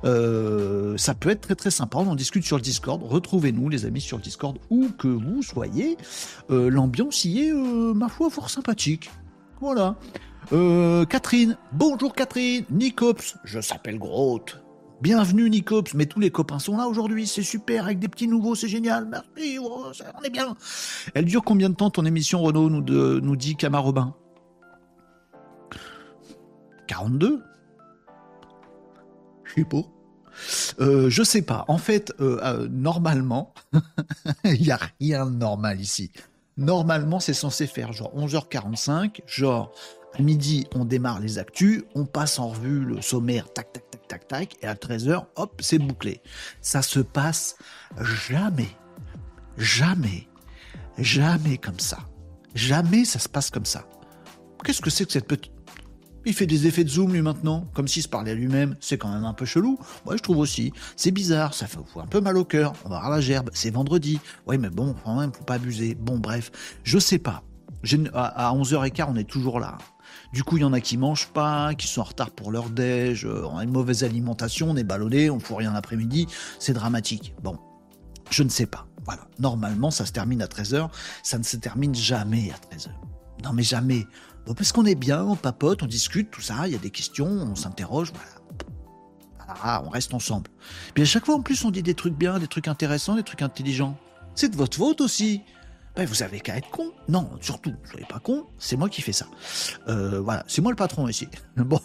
euh, 0.05 0.95
ça 0.95 1.15
peut 1.15 1.29
être 1.29 1.41
très 1.41 1.55
très 1.55 1.69
sympa. 1.69 1.97
On 1.97 2.07
en 2.07 2.15
discute 2.15 2.45
sur 2.45 2.55
le 2.55 2.61
Discord. 2.61 3.03
Retrouvez-nous, 3.03 3.67
les 3.67 3.85
amis, 3.85 3.99
sur 3.99 4.15
le 4.15 4.23
Discord, 4.23 4.57
où 4.69 4.87
que 4.97 5.09
vous 5.09 5.43
soyez. 5.43 5.97
Euh, 6.49 6.69
l'ambiance 6.69 7.25
y 7.25 7.41
est, 7.41 7.51
euh, 7.51 7.93
ma 7.93 8.07
foi, 8.07 8.29
fort 8.29 8.49
sympathique. 8.49 9.11
Voilà. 9.59 9.97
Catherine, 11.09 11.57
bonjour 11.73 12.13
Catherine, 12.13 12.65
Nicops, 12.69 13.35
je 13.43 13.59
s'appelle 13.59 13.97
Grotte. 13.97 14.64
Bienvenue 15.01 15.49
Nicops, 15.49 15.93
mais 15.93 16.05
tous 16.05 16.21
les 16.21 16.31
copains 16.31 16.59
sont 16.59 16.77
là 16.77 16.87
aujourd'hui, 16.87 17.27
c'est 17.27 17.43
super, 17.43 17.83
avec 17.83 17.99
des 17.99 18.07
petits 18.07 18.27
nouveaux, 18.27 18.55
c'est 18.55 18.69
génial, 18.69 19.05
merci, 19.05 19.59
oh, 19.61 19.91
on 20.17 20.23
est 20.23 20.29
bien. 20.29 20.55
Elle 21.13 21.25
dure 21.25 21.43
combien 21.43 21.69
de 21.69 21.75
temps 21.75 21.89
ton 21.89 22.05
émission 22.05 22.41
Renault, 22.41 22.69
nous, 22.69 22.81
nous 23.19 23.35
dit 23.35 23.57
Camar 23.57 23.83
Robin? 23.83 24.15
42 26.87 27.43
Je 29.43 29.53
sais 29.55 29.65
pas. 29.65 29.81
Euh, 30.79 31.09
je 31.09 31.23
sais 31.23 31.41
pas. 31.41 31.65
En 31.67 31.77
fait, 31.77 32.13
euh, 32.21 32.39
euh 32.43 32.67
normalement, 32.69 33.53
il 34.45 34.65
y 34.65 34.71
a 34.71 34.79
rien 34.99 35.25
de 35.25 35.35
normal 35.35 35.81
ici. 35.81 36.11
Normalement, 36.57 37.19
c'est 37.19 37.33
censé 37.33 37.67
faire 37.67 37.91
genre 37.91 38.15
11h45, 38.15 39.21
genre 39.25 39.73
à 40.17 40.21
midi, 40.21 40.65
on 40.73 40.85
démarre 40.85 41.19
les 41.19 41.37
actus, 41.37 41.83
on 41.93 42.05
passe 42.05 42.39
en 42.39 42.49
revue 42.49 42.79
le 42.79 43.01
sommaire, 43.01 43.51
tac, 43.51 43.73
tac, 43.73 43.84
tac, 44.07 44.27
tac, 44.27 44.55
et 44.61 44.67
à 44.67 44.75
13h, 44.75 45.25
hop, 45.35 45.61
c'est 45.61 45.79
bouclé. 45.79 46.21
Ça 46.61 46.81
se 46.81 46.99
passe 46.99 47.57
jamais, 47.99 48.69
jamais, 49.57 50.27
jamais 50.97 51.57
comme 51.57 51.79
ça. 51.79 51.99
Jamais 52.53 53.05
ça 53.05 53.19
se 53.19 53.27
passe 53.27 53.49
comme 53.49 53.65
ça. 53.65 53.85
Qu'est-ce 54.63 54.81
que 54.81 54.89
c'est 54.89 55.05
que 55.05 55.11
cette 55.11 55.27
petite... 55.27 55.51
Il 56.27 56.33
fait 56.33 56.47
des 56.47 56.65
effets 56.65 56.83
de 56.83 56.89
zoom 56.89 57.13
lui 57.13 57.21
maintenant, 57.21 57.67
comme 57.75 57.87
s'il 57.87 58.01
se 58.01 58.07
parlait 58.07 58.31
à 58.31 58.33
lui-même. 58.33 58.75
C'est 58.79 58.97
quand 58.97 59.13
même 59.13 59.25
un 59.25 59.33
peu 59.33 59.45
chelou. 59.45 59.77
Moi 60.05 60.17
je 60.17 60.23
trouve 60.23 60.39
aussi. 60.39 60.73
C'est 60.95 61.11
bizarre, 61.11 61.53
ça 61.53 61.67
fait 61.67 61.77
un 61.97 62.07
peu 62.07 62.19
mal 62.19 62.35
au 62.37 62.45
cœur. 62.45 62.73
On 62.83 62.89
va 62.89 62.97
voir 62.99 63.11
la 63.11 63.21
gerbe, 63.21 63.51
c'est 63.53 63.69
vendredi. 63.69 64.19
Oui 64.47 64.57
mais 64.57 64.71
bon, 64.71 64.95
quand 65.03 65.19
même, 65.19 65.31
faut 65.31 65.43
pas 65.43 65.55
abuser. 65.55 65.93
Bon 65.93 66.17
bref, 66.17 66.51
je 66.83 66.97
sais 66.97 67.19
pas. 67.19 67.43
À 68.13 68.51
11h15, 68.55 69.05
on 69.09 69.15
est 69.17 69.29
toujours 69.29 69.59
là. 69.59 69.77
Du 70.35 70.43
coup, 70.43 70.57
il 70.57 70.63
y 70.63 70.63
en 70.65 70.73
a 70.73 70.81
qui 70.81 70.97
mangent 70.97 71.29
pas, 71.29 71.75
qui 71.75 71.87
sont 71.87 72.01
en 72.01 72.03
retard 72.03 72.29
pour 72.29 72.51
leur 72.51 72.69
déj, 72.69 73.25
euh, 73.25 73.47
on 73.49 73.57
a 73.57 73.63
une 73.63 73.71
mauvaise 73.71 74.03
alimentation, 74.03 74.69
on 74.69 74.75
est 74.75 74.83
ballonné, 74.83 75.29
on 75.29 75.39
fout 75.39 75.55
rien 75.59 75.71
l'après-midi, 75.71 76.27
c'est 76.59 76.73
dramatique. 76.73 77.33
Bon, 77.41 77.57
je 78.29 78.43
ne 78.43 78.49
sais 78.49 78.65
pas. 78.65 78.85
Voilà. 79.05 79.29
Normalement, 79.39 79.91
ça 79.91 80.05
se 80.05 80.11
termine 80.11 80.41
à 80.41 80.47
13h, 80.47 80.89
ça 81.23 81.37
ne 81.37 81.43
se 81.43 81.55
termine 81.55 81.95
jamais 81.95 82.51
à 82.51 82.75
13h. 82.75 82.89
Non, 83.45 83.53
mais 83.53 83.63
jamais. 83.63 84.07
Parce 84.45 84.73
qu'on 84.73 84.83
est 84.83 84.95
bien, 84.95 85.23
on 85.23 85.37
papote, 85.37 85.83
on 85.83 85.85
discute, 85.85 86.31
tout 86.31 86.41
ça, 86.41 86.67
il 86.67 86.73
y 86.73 86.75
a 86.75 86.79
des 86.79 86.91
questions, 86.91 87.27
on 87.27 87.55
s'interroge, 87.55 88.11
voilà. 89.47 89.83
on 89.85 89.89
reste 89.89 90.13
ensemble. 90.13 90.51
Puis 90.95 91.03
à 91.03 91.05
chaque 91.05 91.25
fois, 91.25 91.35
en 91.35 91.41
plus, 91.43 91.63
on 91.63 91.71
dit 91.71 91.81
des 91.81 91.95
trucs 91.95 92.17
bien, 92.17 92.39
des 92.39 92.47
trucs 92.47 92.67
intéressants, 92.67 93.15
des 93.15 93.23
trucs 93.23 93.41
intelligents. 93.41 93.97
C'est 94.35 94.49
de 94.49 94.57
votre 94.57 94.75
faute 94.75 94.99
aussi. 94.99 95.43
Ben, 95.95 96.05
vous 96.05 96.23
avez 96.23 96.41
qu'à 96.41 96.57
être 96.57 96.69
con. 96.69 96.91
Non, 97.07 97.29
surtout, 97.39 97.73
soyez 97.89 98.05
pas 98.05 98.19
con, 98.19 98.47
c'est 98.57 98.75
moi 98.75 98.89
qui 98.89 99.01
fais 99.01 99.13
ça. 99.13 99.27
Euh, 99.87 100.19
voilà, 100.19 100.43
c'est 100.47 100.61
moi 100.61 100.71
le 100.71 100.75
patron 100.75 101.07
ici. 101.07 101.27
Bon, 101.57 101.79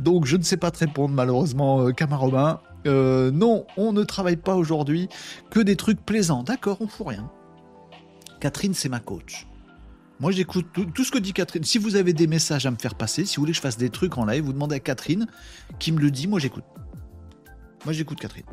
donc 0.00 0.26
je 0.26 0.36
ne 0.36 0.42
sais 0.42 0.56
pas 0.56 0.70
te 0.70 0.78
répondre 0.78 1.14
malheureusement, 1.14 1.86
euh, 1.86 1.92
Robin. 2.10 2.60
Euh, 2.86 3.30
non, 3.30 3.66
on 3.76 3.92
ne 3.92 4.02
travaille 4.02 4.36
pas 4.36 4.56
aujourd'hui 4.56 5.08
que 5.50 5.60
des 5.60 5.76
trucs 5.76 6.04
plaisants. 6.04 6.42
D'accord, 6.42 6.78
on 6.80 6.88
fout 6.88 7.06
rien. 7.08 7.30
Catherine, 8.40 8.74
c'est 8.74 8.88
ma 8.88 9.00
coach. 9.00 9.46
Moi, 10.20 10.32
j'écoute 10.32 10.66
tout, 10.72 11.04
ce 11.04 11.10
que 11.10 11.18
dit 11.18 11.32
Catherine. 11.32 11.64
Si 11.64 11.78
vous 11.78 11.96
avez 11.96 12.12
des 12.12 12.26
messages 12.26 12.66
à 12.66 12.70
me 12.70 12.76
faire 12.76 12.94
passer, 12.94 13.24
si 13.24 13.36
vous 13.36 13.42
voulez 13.42 13.52
que 13.52 13.56
je 13.56 13.62
fasse 13.62 13.78
des 13.78 13.90
trucs 13.90 14.18
en 14.18 14.26
live, 14.26 14.44
vous 14.44 14.52
demandez 14.52 14.76
à 14.76 14.80
Catherine 14.80 15.26
qui 15.78 15.92
me 15.92 16.00
le 16.00 16.10
dit. 16.10 16.26
Moi, 16.26 16.40
j'écoute. 16.40 16.64
Moi, 17.84 17.92
j'écoute 17.92 18.20
Catherine. 18.20 18.44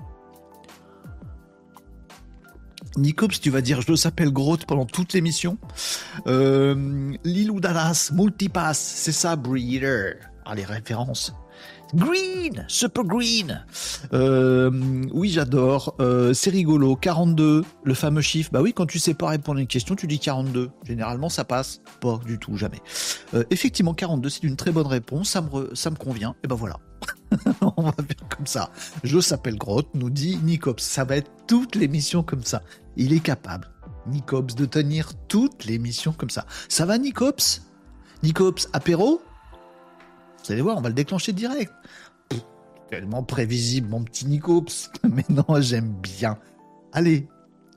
Nicops, 2.98 3.40
tu 3.40 3.50
vas 3.50 3.62
dire 3.62 3.82
je 3.82 3.96
s'appelle 3.96 4.32
Grotte 4.32 4.66
pendant 4.66 4.86
toute 4.86 5.14
l'émission. 5.14 5.58
Euh, 6.28 7.14
Lilou 7.24 7.60
Dallas, 7.60 8.12
Multipass, 8.14 8.78
c'est 8.78 9.12
ça, 9.12 9.36
Breeder. 9.36 10.16
Ah, 10.46 10.56
les 10.56 10.66
références. 10.66 11.34
Green, 11.94 12.66
Super 12.68 13.04
Green. 13.04 13.66
Euh, 14.14 14.72
oui, 15.14 15.30
j'adore. 15.30 15.96
Euh, 16.00 16.34
c'est 16.34 16.50
rigolo. 16.50 16.96
42, 16.96 17.64
le 17.84 17.94
fameux 17.94 18.22
chiffre. 18.22 18.50
Bah 18.52 18.62
oui, 18.62 18.74
quand 18.74 18.86
tu 18.86 18.98
sais 18.98 19.14
pas 19.14 19.30
répondre 19.30 19.58
à 19.58 19.62
une 19.62 19.68
question, 19.68 19.96
tu 19.96 20.08
dis 20.08 20.20
42. 20.20 20.70
Généralement, 20.86 21.30
ça 21.30 21.44
passe. 21.44 21.82
Pas 22.00 22.20
du 22.26 22.40
tout, 22.40 22.56
jamais. 22.56 22.80
Euh, 23.34 23.44
effectivement, 23.50 23.94
42, 23.94 24.30
c'est 24.30 24.44
une 24.44 24.56
très 24.56 24.72
bonne 24.72 24.88
réponse. 24.88 25.30
Ça 25.30 25.42
me, 25.42 25.74
ça 25.76 25.90
me 25.90 25.96
convient. 25.96 26.36
Et 26.44 26.48
ben 26.48 26.56
voilà. 26.56 26.78
On 27.78 27.84
va 27.84 27.94
faire 27.94 28.28
comme 28.38 28.48
ça. 28.48 28.72
Je 29.04 29.20
s'appelle 29.20 29.58
Grotte, 29.58 29.90
nous 29.94 30.10
dit 30.10 30.38
Nicops. 30.44 30.82
Ça 30.82 31.04
va 31.04 31.18
être 31.18 31.32
toute 31.48 31.76
l'émission 31.76 32.24
comme 32.24 32.44
ça. 32.44 32.62
Il 32.98 33.14
est 33.14 33.20
capable, 33.20 33.70
Nicops, 34.08 34.56
de 34.56 34.66
tenir 34.66 35.14
toute 35.28 35.66
l'émission 35.66 36.14
comme 36.14 36.30
ça. 36.30 36.46
Ça 36.70 36.86
va, 36.86 36.98
Nicops? 36.98 37.62
Nicops, 38.24 38.68
apéro? 38.74 39.22
Vous 40.44 40.52
allez 40.52 40.62
voir, 40.62 40.78
on 40.78 40.82
va 40.82 40.90
le 40.90 40.96
déclencher 40.96 41.34
direct. 41.34 41.72
tellement 42.90 43.24
prévisible, 43.24 43.88
mon 43.90 44.04
petit 44.04 44.26
Nicops. 44.26 44.92
Mais 45.04 45.26
non, 45.30 45.62
j'aime 45.62 45.94
bien. 46.02 46.38
Allez, 46.94 47.28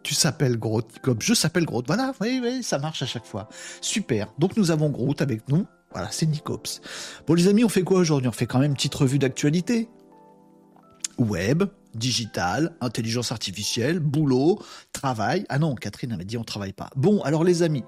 tu 0.03 0.15
s'appelles 0.15 0.59
Grotte, 0.59 0.93
Nicops. 0.95 1.25
Je 1.25 1.35
s'appelle 1.35 1.65
Grotte. 1.65 1.87
Voilà, 1.87 2.13
oui, 2.21 2.41
oui, 2.43 2.63
ça 2.63 2.79
marche 2.79 3.03
à 3.03 3.07
chaque 3.07 3.27
fois. 3.27 3.49
Super. 3.81 4.33
Donc 4.39 4.57
nous 4.57 4.71
avons 4.71 4.91
Grotte 4.91 5.23
avec 5.23 5.49
nous. 5.49 5.67
Voilà, 5.93 6.11
c'est 6.11 6.27
Nicops. 6.27 6.81
Bon, 7.27 7.35
les 7.35 7.47
amis, 7.47 7.65
on 7.65 7.69
fait 7.69 7.85
quoi 7.85 8.01
aujourd'hui? 8.01 8.29
On 8.29 8.33
fait 8.33 8.47
quand 8.47 8.59
même 8.59 8.73
une 8.73 8.77
petite 8.77 8.95
revue 8.95 9.19
d'actualité. 9.19 9.89
Web, 11.19 11.65
digital, 11.95 12.75
intelligence 12.81 13.33
artificielle, 13.33 13.99
boulot, 14.01 14.61
travail. 14.93 15.45
Ah 15.49 15.59
non, 15.59 15.75
Catherine 15.75 16.13
avait 16.13 16.25
dit 16.25 16.37
on 16.37 16.45
travaille 16.45 16.73
pas. 16.73 16.91
Bon, 16.97 17.21
alors 17.23 17.45
les 17.45 17.63
amis, 17.63 17.85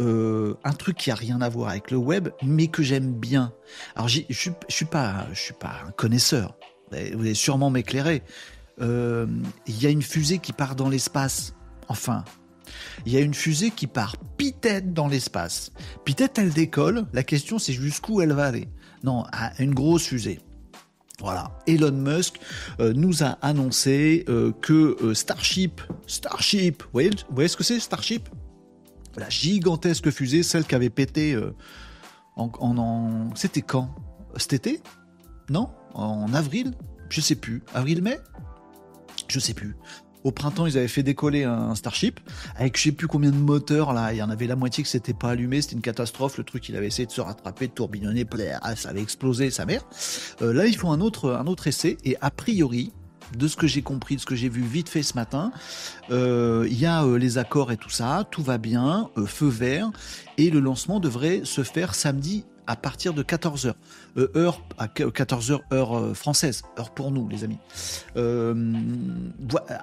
euh, 0.00 0.54
un 0.64 0.72
truc 0.72 0.96
qui 0.96 1.10
a 1.10 1.14
rien 1.14 1.40
à 1.40 1.48
voir 1.48 1.70
avec 1.70 1.90
le 1.90 1.98
web, 1.98 2.30
mais 2.42 2.68
que 2.68 2.82
j'aime 2.82 3.12
bien. 3.12 3.52
Alors 3.94 4.08
je 4.08 4.22
suis, 4.30 4.84
pas, 4.86 5.26
je 5.32 5.40
suis 5.40 5.54
pas 5.54 5.82
un 5.86 5.90
connaisseur. 5.90 6.56
Vous 6.90 6.96
allez 6.96 7.34
sûrement 7.34 7.70
m'éclairer. 7.70 8.22
Euh, 8.80 9.26
il 9.66 9.82
y 9.82 9.86
a 9.86 9.90
une 9.90 10.02
fusée 10.02 10.38
qui 10.38 10.52
part 10.52 10.74
dans 10.74 10.88
l'espace. 10.88 11.54
Enfin, 11.88 12.24
il 13.04 13.12
y 13.12 13.16
a 13.16 13.20
une 13.20 13.34
fusée 13.34 13.70
qui 13.70 13.86
part 13.86 14.16
pitette 14.36 14.92
dans 14.94 15.08
l'espace. 15.08 15.72
Pitette, 16.04 16.38
elle 16.38 16.52
décolle. 16.52 17.06
La 17.12 17.22
question, 17.22 17.58
c'est 17.58 17.72
jusqu'où 17.72 18.20
elle 18.22 18.32
va 18.32 18.46
aller. 18.46 18.68
Non, 19.04 19.24
une 19.58 19.74
grosse 19.74 20.06
fusée. 20.06 20.40
Voilà, 21.20 21.50
Elon 21.66 21.92
Musk 21.92 22.40
euh, 22.80 22.94
nous 22.94 23.22
a 23.22 23.36
annoncé 23.42 24.24
euh, 24.28 24.52
que 24.52 24.96
euh, 25.02 25.14
Starship, 25.14 25.82
Starship, 26.06 26.82
vous 26.82 26.88
voyez, 27.34 27.48
ce 27.48 27.56
que 27.56 27.64
c'est 27.64 27.78
Starship? 27.78 28.28
La 29.16 29.28
gigantesque 29.28 30.10
fusée, 30.10 30.42
celle 30.42 30.64
qui 30.64 30.74
avait 30.74 30.88
pété 30.88 31.36
en, 32.36 32.50
en 32.60 33.34
c'était 33.34 33.60
quand? 33.60 33.94
Cet 34.36 34.52
été? 34.52 34.80
Non? 35.48 35.68
En 35.94 36.32
avril? 36.32 36.72
Je 37.08 37.20
sais 37.20 37.34
plus. 37.34 37.62
Avril-mai? 37.74 38.20
Je 39.26 39.40
sais 39.40 39.52
plus. 39.52 39.74
Au 40.22 40.32
printemps, 40.32 40.66
ils 40.66 40.76
avaient 40.76 40.88
fait 40.88 41.02
décoller 41.02 41.44
un 41.44 41.74
Starship 41.74 42.20
avec 42.56 42.76
je 42.76 42.84
sais 42.84 42.92
plus 42.92 43.06
combien 43.06 43.30
de 43.30 43.36
moteurs 43.36 43.92
là. 43.92 44.12
Il 44.12 44.18
y 44.18 44.22
en 44.22 44.30
avait 44.30 44.46
la 44.46 44.56
moitié 44.56 44.84
qui 44.84 44.90
s'était 44.90 45.14
pas 45.14 45.30
allumé, 45.30 45.62
c'était 45.62 45.76
une 45.76 45.82
catastrophe. 45.82 46.36
Le 46.36 46.44
truc, 46.44 46.68
il 46.68 46.76
avait 46.76 46.88
essayé 46.88 47.06
de 47.06 47.12
se 47.12 47.20
rattraper, 47.20 47.68
de 47.68 47.72
tourbillonner, 47.72 48.26
ah, 48.62 48.76
ça 48.76 48.90
avait 48.90 49.02
explosé, 49.02 49.50
sa 49.50 49.64
mère. 49.64 49.82
Euh, 50.42 50.52
là, 50.52 50.66
ils 50.66 50.76
font 50.76 50.92
un 50.92 51.00
autre, 51.00 51.66
essai 51.66 51.96
et 52.04 52.16
a 52.20 52.30
priori, 52.30 52.92
de 53.36 53.48
ce 53.48 53.56
que 53.56 53.66
j'ai 53.66 53.82
compris, 53.82 54.16
de 54.16 54.20
ce 54.20 54.26
que 54.26 54.34
j'ai 54.34 54.48
vu 54.48 54.62
vite 54.62 54.88
fait 54.88 55.02
ce 55.02 55.14
matin, 55.14 55.52
euh, 56.10 56.66
il 56.68 56.78
y 56.78 56.86
a 56.86 57.04
euh, 57.04 57.16
les 57.16 57.38
accords 57.38 57.70
et 57.70 57.76
tout 57.76 57.90
ça, 57.90 58.26
tout 58.30 58.42
va 58.42 58.58
bien, 58.58 59.08
feu 59.26 59.48
vert, 59.48 59.90
et 60.36 60.50
le 60.50 60.58
lancement 60.58 60.98
devrait 61.00 61.42
se 61.44 61.62
faire 61.62 61.94
samedi 61.94 62.44
à 62.66 62.76
partir 62.76 63.14
de 63.14 63.22
14h. 63.22 63.74
Euh, 64.16 64.30
heure 64.36 64.62
à 64.78 64.86
14h 64.86 65.60
heure 65.72 65.98
euh, 65.98 66.14
française, 66.14 66.62
heure 66.78 66.90
pour 66.90 67.10
nous 67.10 67.28
les 67.28 67.44
amis. 67.44 67.58
Euh, 68.16 68.72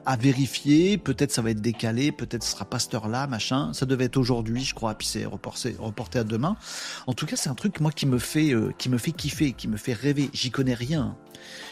à 0.06 0.16
vérifier, 0.18 0.98
peut-être 0.98 1.32
ça 1.32 1.42
va 1.42 1.52
être 1.52 1.62
décalé, 1.62 2.12
peut-être 2.12 2.44
ce 2.44 2.52
sera 2.52 2.66
pas 2.66 2.80
cette 2.80 2.94
heure-là, 2.94 3.28
machin. 3.28 3.74
Ça 3.74 3.86
devait 3.86 4.06
être 4.06 4.18
aujourd'hui, 4.18 4.64
je 4.64 4.74
crois, 4.74 4.96
puis 4.96 5.08
c'est 5.08 5.26
reporté, 5.26 6.20
à 6.20 6.24
demain. 6.24 6.58
En 7.08 7.14
tout 7.14 7.26
cas, 7.26 7.36
c'est 7.36 7.50
un 7.50 7.56
truc 7.56 7.80
moi 7.80 7.92
qui 7.92 8.06
me 8.06 8.20
fait 8.20 8.54
qui 8.78 8.90
me 8.90 8.98
fait 8.98 9.12
kiffer, 9.12 9.54
qui 9.54 9.68
me 9.68 9.78
fait 9.78 9.94
rêver. 9.94 10.30
J'y 10.34 10.52
connais 10.52 10.74
rien. 10.74 11.16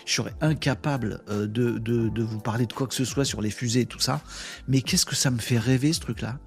Je 0.05 0.13
serais 0.13 0.33
incapable 0.41 1.21
de, 1.27 1.45
de, 1.45 2.09
de 2.09 2.23
vous 2.23 2.39
parler 2.39 2.65
de 2.65 2.73
quoi 2.73 2.87
que 2.87 2.93
ce 2.93 3.05
soit 3.05 3.25
sur 3.25 3.41
les 3.41 3.49
fusées 3.49 3.81
et 3.81 3.85
tout 3.85 3.99
ça. 3.99 4.21
Mais 4.67 4.81
qu'est-ce 4.81 5.05
que 5.05 5.15
ça 5.15 5.31
me 5.31 5.39
fait 5.39 5.57
rêver 5.57 5.93
ce 5.93 5.99
truc-là? 5.99 6.37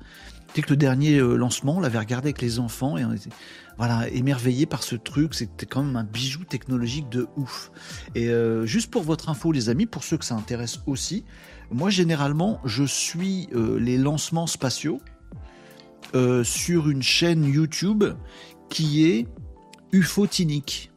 Dès 0.54 0.62
que 0.62 0.70
le 0.70 0.76
dernier 0.76 1.18
lancement, 1.20 1.76
on 1.76 1.80
l'avait 1.80 1.98
regardé 1.98 2.28
avec 2.28 2.40
les 2.42 2.58
enfants 2.58 2.96
et 2.96 3.04
on 3.04 3.12
était 3.12 3.30
voilà, 3.78 4.08
émerveillé 4.08 4.66
par 4.66 4.82
ce 4.82 4.96
truc. 4.96 5.34
C'était 5.34 5.66
quand 5.66 5.82
même 5.82 5.96
un 5.96 6.04
bijou 6.04 6.44
technologique 6.44 7.08
de 7.08 7.28
ouf. 7.36 7.70
Et 8.14 8.28
euh, 8.28 8.66
juste 8.66 8.90
pour 8.90 9.02
votre 9.02 9.28
info, 9.28 9.52
les 9.52 9.68
amis, 9.68 9.86
pour 9.86 10.04
ceux 10.04 10.18
que 10.18 10.24
ça 10.24 10.34
intéresse 10.34 10.80
aussi, 10.86 11.24
moi 11.70 11.88
généralement, 11.88 12.60
je 12.64 12.84
suis 12.84 13.48
euh, 13.54 13.78
les 13.78 13.96
lancements 13.96 14.48
spatiaux 14.48 15.00
euh, 16.14 16.42
sur 16.42 16.90
une 16.90 17.02
chaîne 17.02 17.44
YouTube 17.44 18.04
qui 18.68 19.06
est 19.06 19.28
Ufotinique. 19.92 20.90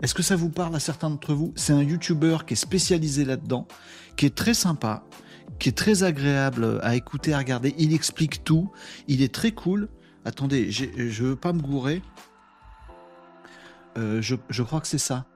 Est-ce 0.00 0.14
que 0.14 0.22
ça 0.22 0.36
vous 0.36 0.48
parle 0.48 0.76
à 0.76 0.80
certains 0.80 1.10
d'entre 1.10 1.34
vous? 1.34 1.52
C'est 1.56 1.72
un 1.72 1.82
YouTuber 1.82 2.38
qui 2.46 2.54
est 2.54 2.56
spécialisé 2.56 3.24
là-dedans, 3.24 3.66
qui 4.16 4.26
est 4.26 4.34
très 4.34 4.54
sympa, 4.54 5.04
qui 5.58 5.68
est 5.68 5.76
très 5.76 6.02
agréable 6.02 6.80
à 6.82 6.96
écouter, 6.96 7.32
à 7.32 7.38
regarder. 7.38 7.74
Il 7.78 7.92
explique 7.94 8.44
tout. 8.44 8.70
Il 9.06 9.22
est 9.22 9.34
très 9.34 9.52
cool. 9.52 9.88
Attendez, 10.24 10.70
je 10.70 11.22
veux 11.22 11.36
pas 11.36 11.52
me 11.52 11.60
gourer. 11.60 12.02
Euh, 13.98 14.22
je, 14.22 14.62
crois 14.62 14.80
que 14.80 14.86
c'est 14.86 14.98
ça. 14.98 15.26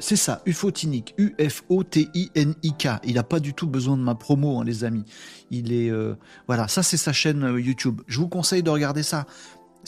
C'est 0.00 0.16
ça, 0.16 0.42
Ufotinic, 0.46 1.14
U-F-O-T-I-N-I-K. 1.18 2.88
Il 3.04 3.14
n'a 3.14 3.22
pas 3.24 3.40
du 3.40 3.52
tout 3.52 3.66
besoin 3.66 3.96
de 3.96 4.02
ma 4.02 4.14
promo, 4.14 4.60
hein, 4.60 4.64
les 4.64 4.84
amis. 4.84 5.04
Il 5.50 5.72
est, 5.72 5.90
euh, 5.90 6.14
voilà, 6.46 6.68
ça 6.68 6.82
c'est 6.82 6.96
sa 6.96 7.12
chaîne 7.12 7.42
euh, 7.42 7.60
YouTube. 7.60 8.00
Je 8.06 8.18
vous 8.18 8.28
conseille 8.28 8.62
de 8.62 8.70
regarder 8.70 9.02
ça. 9.02 9.26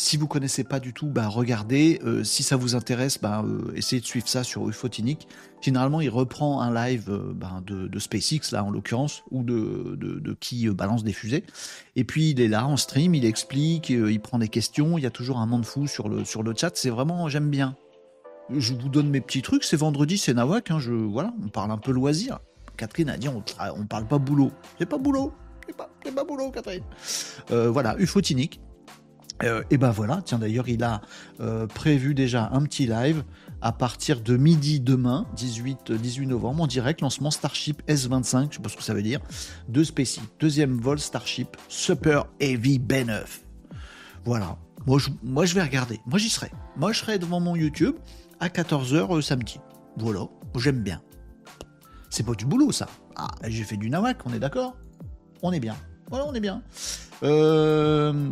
Si 0.03 0.17
vous 0.17 0.27
connaissez 0.27 0.65
pas 0.65 0.81
du 0.81 0.95
tout, 0.95 1.09
bah 1.09 1.29
regardez. 1.29 2.01
Euh, 2.07 2.25
si 2.25 2.43
ça 2.43 2.57
vous 2.57 2.75
intéresse, 2.75 3.19
bah, 3.21 3.45
euh, 3.45 3.71
essayez 3.77 4.01
de 4.01 4.07
suivre 4.07 4.27
ça 4.27 4.43
sur 4.43 4.67
Ufotinic. 4.67 5.29
Généralement, 5.61 6.01
il 6.01 6.09
reprend 6.09 6.63
un 6.63 6.73
live 6.73 7.11
euh, 7.11 7.35
bah, 7.35 7.61
de, 7.67 7.99
SpaceX, 7.99 8.51
là 8.51 8.65
en 8.65 8.71
l'occurrence, 8.71 9.25
ou 9.31 9.43
de, 9.43 10.35
qui 10.41 10.67
balance 10.71 11.05
des 11.05 11.13
fusées. 11.13 11.45
Et 11.97 12.05
puis 12.05 12.31
il 12.31 12.41
est 12.41 12.49
là 12.49 12.67
en 12.67 12.79
stream, 12.79 13.15
il 13.15 13.27
explique, 13.27 13.91
il 13.91 14.21
prend 14.21 14.39
des 14.39 14.49
questions. 14.49 14.97
Il 14.97 15.05
y 15.05 15.07
a 15.07 15.11
toujours 15.11 15.37
un 15.37 15.45
monde 15.45 15.67
fou 15.67 15.87
sur 15.87 16.09
le, 16.09 16.25
sur 16.25 16.43
le 16.43 16.55
chat. 16.57 16.71
C'est 16.77 16.89
vraiment, 16.89 17.29
j'aime 17.29 17.51
bien. 17.51 17.77
Je 18.49 18.73
vous 18.73 18.89
donne 18.89 19.11
mes 19.11 19.21
petits 19.21 19.43
trucs. 19.43 19.65
C'est 19.65 19.77
vendredi, 19.77 20.17
c'est 20.17 20.33
Nawak. 20.33 20.71
Hein, 20.71 20.79
je, 20.79 20.95
voilà, 20.95 21.35
on 21.45 21.49
parle 21.49 21.73
un 21.73 21.79
peu 21.79 21.93
loisir. 21.93 22.41
Catherine 22.79 23.11
a 23.11 23.19
dit 23.19 23.29
on, 23.29 23.45
on 23.77 23.85
parle 23.85 24.09
pas 24.09 24.17
boulot. 24.17 24.51
C'est 24.79 24.87
pas 24.87 24.97
boulot. 24.97 25.35
C'est 25.67 25.77
pas, 25.77 25.91
pas 26.17 26.25
boulot, 26.25 26.51
Catherine. 26.51 26.85
voilà, 27.51 27.97
Ufotinic. 27.99 28.63
Euh, 29.43 29.63
et 29.71 29.79
ben 29.79 29.91
voilà, 29.91 30.21
tiens 30.25 30.39
d'ailleurs 30.39 30.69
il 30.69 30.85
a 30.85 31.01
euh, 31.41 31.67
prévu 31.67 32.15
déjà 32.15 32.51
un 32.53 32.63
petit 32.63 32.87
live 32.87 33.25
à 33.63 33.73
partir 33.73 34.21
de 34.21 34.37
midi 34.37 34.81
demain, 34.81 35.27
18, 35.37 35.93
18 35.93 36.27
novembre, 36.27 36.63
en 36.63 36.67
direct, 36.67 37.01
lancement 37.01 37.31
Starship 37.31 37.83
S25, 37.89 38.49
je 38.51 38.57
sais 38.57 38.63
pas 38.63 38.69
ce 38.69 38.77
que 38.77 38.83
ça 38.83 38.95
veut 38.95 39.03
dire, 39.03 39.21
de 39.69 39.85
SpaceX, 39.85 40.23
deuxième 40.39 40.79
vol 40.79 40.99
Starship 40.99 41.57
Super 41.69 42.25
Heavy 42.41 42.79
B9. 42.79 43.23
Voilà, 44.25 44.57
moi 44.87 44.99
je, 44.99 45.55
vais 45.55 45.63
regarder, 45.63 46.01
moi 46.07 46.19
j'y 46.19 46.31
serai. 46.31 46.51
Moi 46.77 46.93
je 46.93 47.01
serai 47.01 47.19
devant 47.19 47.41
mon 47.41 47.57
YouTube 47.57 47.97
à 48.41 48.49
14h 48.49 49.17
euh, 49.17 49.21
samedi. 49.21 49.59
Voilà, 49.97 50.27
j'aime 50.57 50.83
bien. 50.83 51.03
C'est 52.09 52.25
pas 52.25 52.35
du 52.35 52.45
boulot 52.47 52.73
ça. 52.73 52.89
Ah, 53.17 53.29
j'ai 53.47 53.65
fait 53.65 53.77
du 53.77 53.91
nawak, 53.91 54.19
on 54.27 54.33
est 54.33 54.39
d'accord? 54.39 54.77
On 55.43 55.53
est 55.53 55.61
bien. 55.61 55.77
Voilà, 56.09 56.27
on 56.27 56.35
est 56.35 56.41
bien. 56.41 56.63
Euh... 57.23 58.31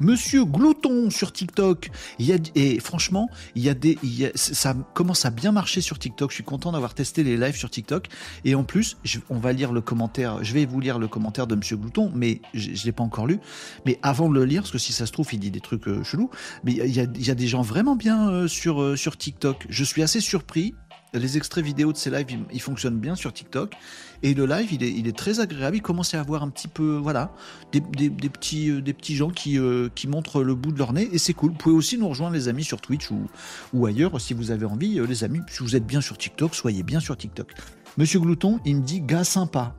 Monsieur 0.00 0.44
Glouton 0.44 1.10
sur 1.10 1.32
TikTok. 1.32 1.90
Y 2.18 2.32
a, 2.32 2.36
et 2.54 2.80
franchement, 2.80 3.28
il 3.54 3.62
y 3.62 3.68
a 3.68 3.74
des, 3.74 3.98
y 4.02 4.26
a, 4.26 4.30
ça 4.34 4.74
commence 4.94 5.24
à 5.24 5.30
bien 5.30 5.52
marcher 5.52 5.80
sur 5.80 5.98
TikTok. 5.98 6.30
Je 6.30 6.36
suis 6.36 6.44
content 6.44 6.72
d'avoir 6.72 6.94
testé 6.94 7.22
les 7.22 7.36
lives 7.36 7.56
sur 7.56 7.70
TikTok. 7.70 8.08
Et 8.44 8.54
en 8.54 8.64
plus, 8.64 8.96
je, 9.04 9.18
on 9.28 9.38
va 9.38 9.52
lire 9.52 9.72
le 9.72 9.80
commentaire. 9.80 10.42
Je 10.42 10.54
vais 10.54 10.64
vous 10.64 10.80
lire 10.80 10.98
le 10.98 11.08
commentaire 11.08 11.46
de 11.46 11.54
Monsieur 11.54 11.76
Glouton, 11.76 12.10
mais 12.14 12.40
je, 12.54 12.74
je 12.74 12.84
l'ai 12.84 12.92
pas 12.92 13.04
encore 13.04 13.26
lu. 13.26 13.38
Mais 13.86 13.98
avant 14.02 14.28
de 14.28 14.34
le 14.34 14.44
lire, 14.44 14.62
parce 14.62 14.72
que 14.72 14.78
si 14.78 14.92
ça 14.92 15.06
se 15.06 15.12
trouve, 15.12 15.28
il 15.32 15.40
dit 15.40 15.50
des 15.50 15.60
trucs 15.60 15.86
euh, 15.88 16.02
chelous. 16.02 16.30
Mais 16.64 16.72
il 16.72 16.94
y 16.94 17.30
a, 17.30 17.34
des 17.34 17.46
gens 17.46 17.62
vraiment 17.62 17.96
bien 17.96 18.30
euh, 18.30 18.48
sur 18.48 18.82
euh, 18.82 18.96
sur 18.96 19.16
TikTok. 19.16 19.66
Je 19.68 19.84
suis 19.84 20.02
assez 20.02 20.20
surpris. 20.20 20.74
Les 21.12 21.36
extraits 21.36 21.64
vidéo 21.64 21.92
de 21.92 21.96
ces 21.96 22.08
lives, 22.08 22.38
ils 22.52 22.60
fonctionnent 22.60 23.00
bien 23.00 23.16
sur 23.16 23.32
TikTok. 23.32 23.74
Et 24.22 24.34
le 24.34 24.44
live, 24.44 24.72
il 24.72 25.08
est, 25.08 25.16
très 25.16 25.40
agréable. 25.40 25.76
Il 25.76 25.82
commence 25.82 26.12
à 26.12 26.20
avoir 26.20 26.42
un 26.42 26.50
petit 26.50 26.68
peu, 26.68 26.96
voilà, 26.96 27.32
des, 27.72 27.80
petits, 27.80 28.70
euh, 28.70 28.82
des 28.82 28.92
petits 28.92 29.16
gens 29.16 29.30
qui, 29.30 29.58
euh, 29.58 29.88
qui 29.94 30.08
montrent 30.08 30.42
le 30.42 30.54
bout 30.54 30.72
de 30.72 30.78
leur 30.78 30.92
nez. 30.92 31.08
Et 31.12 31.18
c'est 31.18 31.32
cool. 31.32 31.52
Vous 31.52 31.56
pouvez 31.56 31.74
aussi 31.74 31.96
nous 31.96 32.08
rejoindre, 32.08 32.34
les 32.34 32.48
amis, 32.48 32.64
sur 32.64 32.80
Twitch 32.82 33.10
ou, 33.10 33.26
ou 33.72 33.86
ailleurs, 33.86 34.20
si 34.20 34.34
vous 34.34 34.50
avez 34.50 34.66
envie. 34.66 34.98
Euh, 34.98 35.06
les 35.06 35.24
amis, 35.24 35.40
si 35.48 35.62
vous 35.62 35.74
êtes 35.74 35.86
bien 35.86 36.02
sur 36.02 36.18
TikTok, 36.18 36.54
soyez 36.54 36.82
bien 36.82 37.00
sur 37.00 37.16
TikTok. 37.16 37.52
Monsieur 37.96 38.20
Glouton, 38.20 38.60
il 38.66 38.76
me 38.76 38.82
dit 38.82 39.00
gars 39.00 39.24
sympa. 39.24 39.74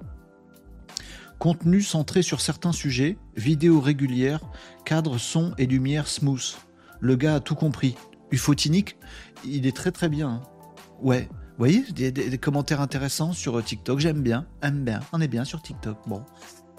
Contenu 1.37 1.81
centré 1.81 2.21
sur 2.21 2.41
certains 2.41 2.71
sujets, 2.71 3.17
vidéo 3.35 3.79
régulière, 3.79 4.41
cadre 4.85 5.17
son 5.19 5.53
et 5.57 5.67
lumière 5.67 6.07
smooth. 6.07 6.55
Le 6.99 7.15
gars 7.15 7.35
a 7.35 7.39
tout 7.39 7.55
compris. 7.55 7.95
Ufotinique, 8.31 8.97
il 9.45 9.67
est 9.67 9.75
très 9.75 9.91
très 9.91 10.09
bien. 10.09 10.29
hein. 10.29 10.41
Ouais. 11.01 11.29
Voyez, 11.61 11.83
des, 11.93 12.11
des- 12.11 12.37
commentaires 12.39 12.81
intéressants 12.81 13.33
sur 13.33 13.59
euh, 13.59 13.61
TikTok. 13.61 13.99
J'aime 13.99 14.23
bien, 14.23 14.47
aime 14.63 14.83
bien. 14.83 14.99
On 15.13 15.21
est 15.21 15.27
bien 15.27 15.45
sur 15.45 15.61
TikTok. 15.61 15.95
Bon. 16.07 16.23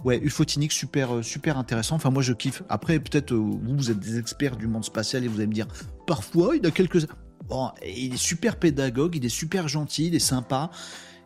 Ouais, 0.04 0.18
Ufotinique, 0.20 0.72
super, 0.72 1.14
euh, 1.14 1.22
super 1.22 1.56
intéressant. 1.56 1.94
Enfin, 1.94 2.10
moi, 2.10 2.20
je 2.20 2.32
kiffe. 2.32 2.64
Après, 2.68 2.98
peut-être, 2.98 3.30
euh, 3.30 3.36
vous, 3.36 3.60
vous 3.76 3.92
êtes 3.92 4.00
des 4.00 4.18
experts 4.18 4.56
du 4.56 4.66
monde 4.66 4.84
spatial 4.84 5.22
et 5.22 5.28
vous 5.28 5.36
allez 5.36 5.46
me 5.46 5.52
dire, 5.52 5.68
parfois, 6.04 6.56
il 6.56 6.66
a 6.66 6.72
quelques... 6.72 7.06
Bon, 7.48 7.70
il 7.86 8.14
est 8.14 8.16
super 8.16 8.56
pédagogue, 8.56 9.14
il 9.14 9.24
est 9.24 9.28
super 9.28 9.68
gentil, 9.68 10.08
il 10.08 10.16
est 10.16 10.18
sympa. 10.18 10.72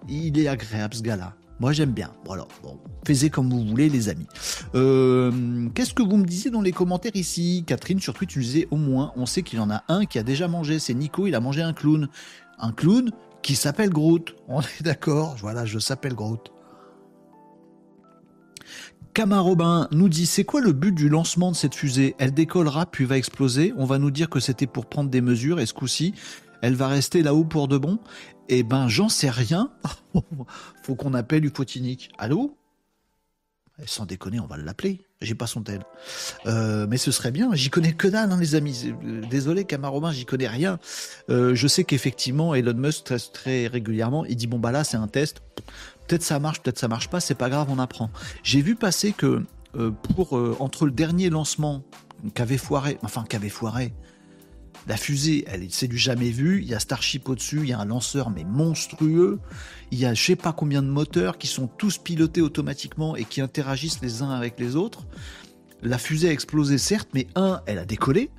Il 0.07 0.39
est 0.39 0.49
agréable, 0.49 0.93
ce 0.93 1.01
gars-là. 1.01 1.35
Moi, 1.59 1.73
j'aime 1.73 1.93
bien. 1.93 2.13
Voilà. 2.27 2.47
Bon, 2.63 2.79
faites 3.07 3.31
comme 3.31 3.49
vous 3.49 3.65
voulez, 3.65 3.89
les 3.89 4.11
amis. 4.11 4.27
Qu'est-ce 5.75 5.95
que 5.95 6.03
vous 6.03 6.19
me 6.19 6.27
disiez 6.27 6.51
dans 6.51 6.61
les 6.61 6.73
commentaires 6.73 7.17
ici? 7.17 7.65
Catherine, 7.67 8.01
sur 8.01 8.13
Twitch, 8.13 8.35
tu 8.35 8.41
disais 8.41 8.69
au 8.71 8.77
moins, 8.77 9.15
on 9.17 9.25
sait 9.25 9.41
qu'il 9.43 9.59
y 9.59 9.63
en 9.63 9.71
a 9.71 9.83
un 9.89 10.05
qui 10.05 10.19
a 10.19 10.23
déjà 10.23 10.47
mangé. 10.47 10.79
C'est 10.79 10.93
Nico, 10.93 11.27
il 11.27 11.35
a 11.35 11.41
mangé 11.41 11.63
un 11.63 11.73
clown. 11.73 12.11
Un 12.59 12.73
clown? 12.73 13.11
Qui 13.47 13.55
s'appelle 13.55 13.91
Groot. 13.91 14.35
On 14.49 14.61
est 14.61 14.83
d'accord 14.83 15.37
Voilà, 15.39 15.65
je 15.65 15.79
s'appelle 15.79 16.15
Groot. 16.15 16.51
Camarobin 19.15 19.87
nous 19.93 20.09
dit 20.09 20.27
c'est 20.27 20.43
quoi 20.43 20.61
le 20.61 20.73
but 20.73 20.91
du 20.91 21.09
lancement 21.09 21.53
de 21.53 21.57
cette 21.57 21.77
fusée? 21.77 22.17
Elle 22.19 22.35
décollera 22.35 22.87
puis 22.87 23.05
va 23.05 23.17
exploser. 23.17 23.73
On 23.77 23.85
va 23.85 23.99
nous 23.99 24.11
dire 24.11 24.29
que 24.29 24.41
c'était 24.41 24.67
pour 24.67 24.87
prendre 24.87 25.11
des 25.11 25.21
mesures 25.21 25.61
et 25.61 25.67
ce 25.67 25.75
coup-ci, 25.75 26.13
elle 26.61 26.75
va 26.75 26.89
rester 26.89 27.23
là-haut 27.23 27.45
pour 27.45 27.69
de 27.69 27.79
bon? 27.79 28.01
Eh 28.49 28.65
ben, 28.65 28.89
j'en 28.89 29.09
sais 29.09 29.31
rien. 29.31 29.71
Faut 30.83 30.97
qu'on 30.97 31.15
appelle 31.15 31.45
Ufotinique. 31.45 32.11
Allô? 32.19 32.59
Sans 33.85 34.07
déconner, 34.07 34.41
on 34.41 34.47
va 34.47 34.57
l'appeler. 34.57 35.03
J'ai 35.21 35.35
pas 35.35 35.47
son 35.47 35.63
tel. 35.63 35.83
Euh, 36.47 36.87
mais 36.89 36.97
ce 36.97 37.11
serait 37.11 37.31
bien. 37.31 37.51
J'y 37.55 37.69
connais 37.69 37.93
que 37.93 38.09
dalle, 38.09 38.33
hein, 38.33 38.39
les 38.41 38.55
amis. 38.55 38.95
Euh, 39.05 39.21
Désolé, 39.29 39.65
Camarobin, 39.65 40.13
j'y 40.13 40.25
connais 40.25 40.49
rien. 40.49 40.79
Euh, 41.29 41.55
je 41.55 41.69
sais 41.69 41.85
qu'effectivement, 41.85 42.55
Elon 42.55 42.73
Musk 42.73 43.05
teste 43.05 43.35
très 43.35 43.67
régulièrement. 43.67 44.25
Il 44.25 44.37
dit 44.37 44.47
bon 44.47 44.59
bah 44.59 44.73
là, 44.73 44.83
c'est 44.83 44.97
un 44.97 45.09
test. 45.09 45.43
Peut-être 46.07 46.23
ça 46.23 46.39
marche, 46.39 46.63
peut-être 46.63 46.79
ça 46.79 46.89
marche 46.89 47.11
pas. 47.11 47.21
C'est 47.21 47.35
pas 47.35 47.51
grave, 47.51 47.69
on 47.71 47.79
apprend. 47.79 48.11
J'ai 48.43 48.63
vu 48.63 48.77
passer 48.77 49.13
que 49.13 49.43
pour 50.15 50.33
entre 50.59 50.87
le 50.87 50.91
dernier 50.91 51.29
lancement 51.29 51.83
qu'avait 52.33 52.57
foiré, 52.57 52.99
enfin 53.03 53.25
qu'avait 53.29 53.51
foiré, 53.51 53.93
la 54.87 54.97
fusée, 54.97 55.45
elle, 55.49 55.65
est- 55.65 55.75
c'est 55.75 55.89
du 55.89 55.99
jamais 55.99 56.31
vu. 56.31 56.61
Il 56.63 56.69
y 56.69 56.75
a 56.75 56.79
Starship 56.79 57.29
au-dessus, 57.29 57.61
il 57.63 57.69
y 57.69 57.73
a 57.73 57.79
un 57.81 57.85
lanceur 57.85 58.31
mais 58.31 58.45
monstrueux. 58.45 59.41
Il 59.91 59.99
y 59.99 60.07
a 60.07 60.15
je 60.15 60.23
sais 60.23 60.37
pas 60.37 60.53
combien 60.53 60.83
de 60.83 60.89
moteurs 60.89 61.39
qui 61.39 61.47
sont 61.49 61.67
tous 61.67 61.99
pilotés 61.99 62.41
automatiquement 62.41 63.17
et 63.17 63.25
qui 63.25 63.41
interagissent 63.41 64.01
les 64.03 64.23
uns 64.23 64.31
avec 64.31 64.61
les 64.61 64.77
autres. 64.77 65.07
La 65.83 65.99
fusée 65.99 66.29
a 66.29 66.33
explosé 66.33 66.79
certes, 66.79 67.09
mais 67.15 67.27
un, 67.35 67.61
elle 67.67 67.79
a 67.79 67.85
décollé. 67.85 68.31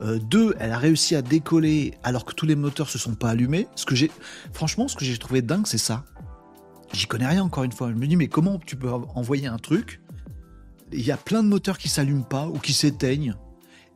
Euh, 0.00 0.18
deux, 0.18 0.54
elle 0.58 0.72
a 0.72 0.78
réussi 0.78 1.14
à 1.14 1.22
décoller 1.22 1.94
alors 2.02 2.24
que 2.24 2.34
tous 2.34 2.46
les 2.46 2.56
moteurs 2.56 2.90
se 2.90 2.98
sont 2.98 3.14
pas 3.14 3.30
allumés. 3.30 3.68
Ce 3.76 3.86
que 3.86 3.94
j'ai, 3.94 4.10
franchement, 4.52 4.88
ce 4.88 4.96
que 4.96 5.04
j'ai 5.04 5.16
trouvé 5.18 5.40
dingue, 5.40 5.66
c'est 5.66 5.78
ça. 5.78 6.04
J'y 6.92 7.06
connais 7.06 7.26
rien 7.28 7.42
encore 7.44 7.64
une 7.64 7.72
fois. 7.72 7.90
Je 7.90 7.94
me 7.96 8.06
dis 8.06 8.16
mais 8.16 8.28
comment 8.28 8.58
tu 8.58 8.76
peux 8.76 8.90
envoyer 8.90 9.46
un 9.46 9.58
truc? 9.58 10.00
Il 10.92 11.04
y 11.04 11.12
a 11.12 11.16
plein 11.16 11.42
de 11.42 11.48
moteurs 11.48 11.78
qui 11.78 11.88
s'allument 11.88 12.22
pas 12.24 12.48
ou 12.48 12.58
qui 12.58 12.72
s'éteignent. 12.72 13.36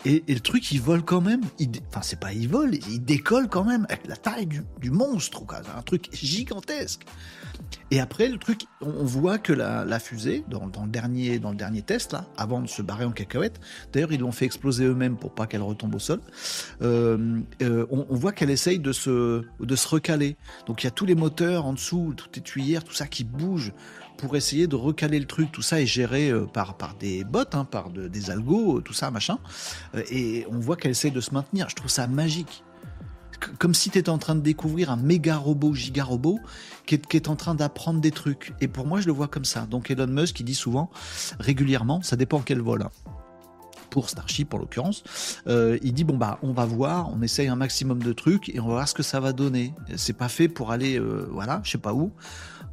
Et, 0.05 0.23
le 0.29 0.41
truc, 0.41 0.71
il 0.73 0.81
vole 0.81 1.03
quand 1.03 1.21
même. 1.21 1.43
Il 1.59 1.71
Enfin, 1.89 2.03
c'est 2.03 2.21
pas 2.21 2.33
il 2.33 2.49
vole, 2.49 2.75
il 2.75 3.05
décolle 3.05 3.49
quand 3.49 3.65
même. 3.65 3.87
avec 3.89 4.07
La 4.07 4.17
taille 4.17 4.47
du, 4.47 4.63
du 4.81 4.91
monstre, 4.91 5.45
quoi. 5.45 5.61
Un 5.77 5.83
truc 5.83 6.09
gigantesque. 6.13 7.05
Et 7.91 8.01
après, 8.01 8.29
le 8.29 8.39
truc, 8.39 8.63
on, 8.81 9.05
voit 9.05 9.39
que 9.39 9.53
la, 9.53 9.99
fusée, 9.99 10.45
dans, 10.49 10.67
dans 10.69 10.85
le 10.85 10.91
dernier, 10.91 11.39
dans 11.39 11.51
le 11.51 11.57
dernier 11.57 11.83
test, 11.83 12.13
là, 12.13 12.27
avant 12.37 12.61
de 12.61 12.69
se 12.69 12.83
barrer 12.83 13.05
en 13.05 13.13
cacahuète, 13.13 13.61
d'ailleurs, 13.93 14.13
ils 14.13 14.21
l'ont 14.21 14.33
fait 14.33 14.45
exploser 14.45 14.85
eux-mêmes 14.85 15.17
pour 15.17 15.35
pas 15.35 15.47
qu'elle 15.47 15.63
retombe 15.63 15.95
au 15.95 15.99
sol. 15.99 16.21
euh, 16.83 17.41
euh, 17.63 17.87
on, 17.91 18.07
on 18.09 18.15
voit 18.15 18.33
qu'elle 18.33 18.51
essaye 18.51 18.79
de 18.79 18.93
se, 18.93 19.43
de 19.61 19.77
se 19.77 19.89
recaler. 19.89 20.37
Donc, 20.67 20.83
il 20.83 20.87
y 20.87 20.89
a 20.89 20.93
tous 20.93 21.07
les 21.07 21.15
moteurs 21.15 21.67
en 21.67 21.73
dessous, 21.73 22.15
toutes 22.17 22.37
les 22.37 22.43
tuyères, 22.43 22.85
tout 22.85 22.95
ça 22.95 23.07
qui 23.07 23.25
bouge 23.25 23.73
pour 24.19 24.37
essayer 24.37 24.67
de 24.67 24.77
recaler 24.77 25.19
le 25.19 25.25
truc. 25.27 25.51
Tout 25.51 25.63
ça 25.63 25.81
est 25.81 25.87
géré 25.87 26.29
euh, 26.31 26.45
par, 26.45 26.77
par 26.77 26.95
des 26.95 27.25
bots, 27.25 27.45
hein, 27.53 27.65
par 27.65 27.89
de- 27.91 28.09
des 28.09 28.31
algos, 28.31 28.79
euh, 28.79 28.81
tout 28.83 28.93
ça, 28.93 29.11
machin. 29.11 29.39
Euh, 29.95 30.03
et 30.11 30.45
on 30.51 30.59
voit 30.59 30.77
qu'elle 30.77 30.91
essaie 30.91 31.11
de 31.11 31.21
se 31.21 31.33
maintenir. 31.33 31.69
Je 31.71 31.77
trouve 31.77 31.91
ça 31.91 32.07
magique. 32.07 32.63
Comme 33.59 33.73
si 33.73 33.89
tu 33.91 33.99
étais 33.99 34.11
en 34.11 34.19
train 34.19 34.35
de 34.35 34.41
découvrir 34.41 34.91
un 34.91 34.97
méga 34.97 35.37
robot, 35.37 35.73
giga 35.73 36.03
robot, 36.03 36.41
qui 36.87 36.97
est, 36.97 37.07
qui 37.07 37.17
est 37.17 37.29
en 37.29 37.37
train 37.37 37.55
d'apprendre 37.55 38.01
des 38.01 38.11
trucs. 38.11 38.53
Et 38.61 38.67
pour 38.69 38.87
moi, 38.87 39.01
je 39.01 39.07
le 39.07 39.13
vois 39.13 39.29
comme 39.29 39.45
ça. 39.45 39.67
Donc 39.67 39.91
Elon 39.93 40.09
Musk, 40.09 40.41
il 40.41 40.45
dit 40.45 40.57
souvent, 40.57 40.91
régulièrement, 41.39 42.03
ça 42.03 42.17
dépend 42.17 42.41
quel 42.41 42.61
vol. 42.61 42.83
hein. 42.83 42.91
Pour 43.91 44.11
Starship, 44.11 44.53
en 44.53 44.59
l'occurrence, 44.59 45.03
il 45.47 45.93
dit 45.95 46.05
bon 46.05 46.19
bah 46.19 46.39
on 46.43 46.53
va 46.53 46.67
voir, 46.67 47.11
on 47.11 47.23
essaye 47.23 47.49
un 47.49 47.57
maximum 47.57 48.03
de 48.03 48.13
trucs 48.13 48.51
et 48.51 48.61
on 48.61 48.67
va 48.67 48.75
voir 48.75 48.89
ce 48.89 48.93
que 48.93 49.03
ça 49.03 49.19
va 49.19 49.33
donner. 49.33 49.73
C'est 49.97 50.13
pas 50.13 50.29
fait 50.29 50.49
pour 50.49 50.73
aller, 50.73 51.01
voilà, 51.31 51.63
je 51.65 51.71
sais 51.71 51.79
pas 51.79 51.95
où. 51.95 52.13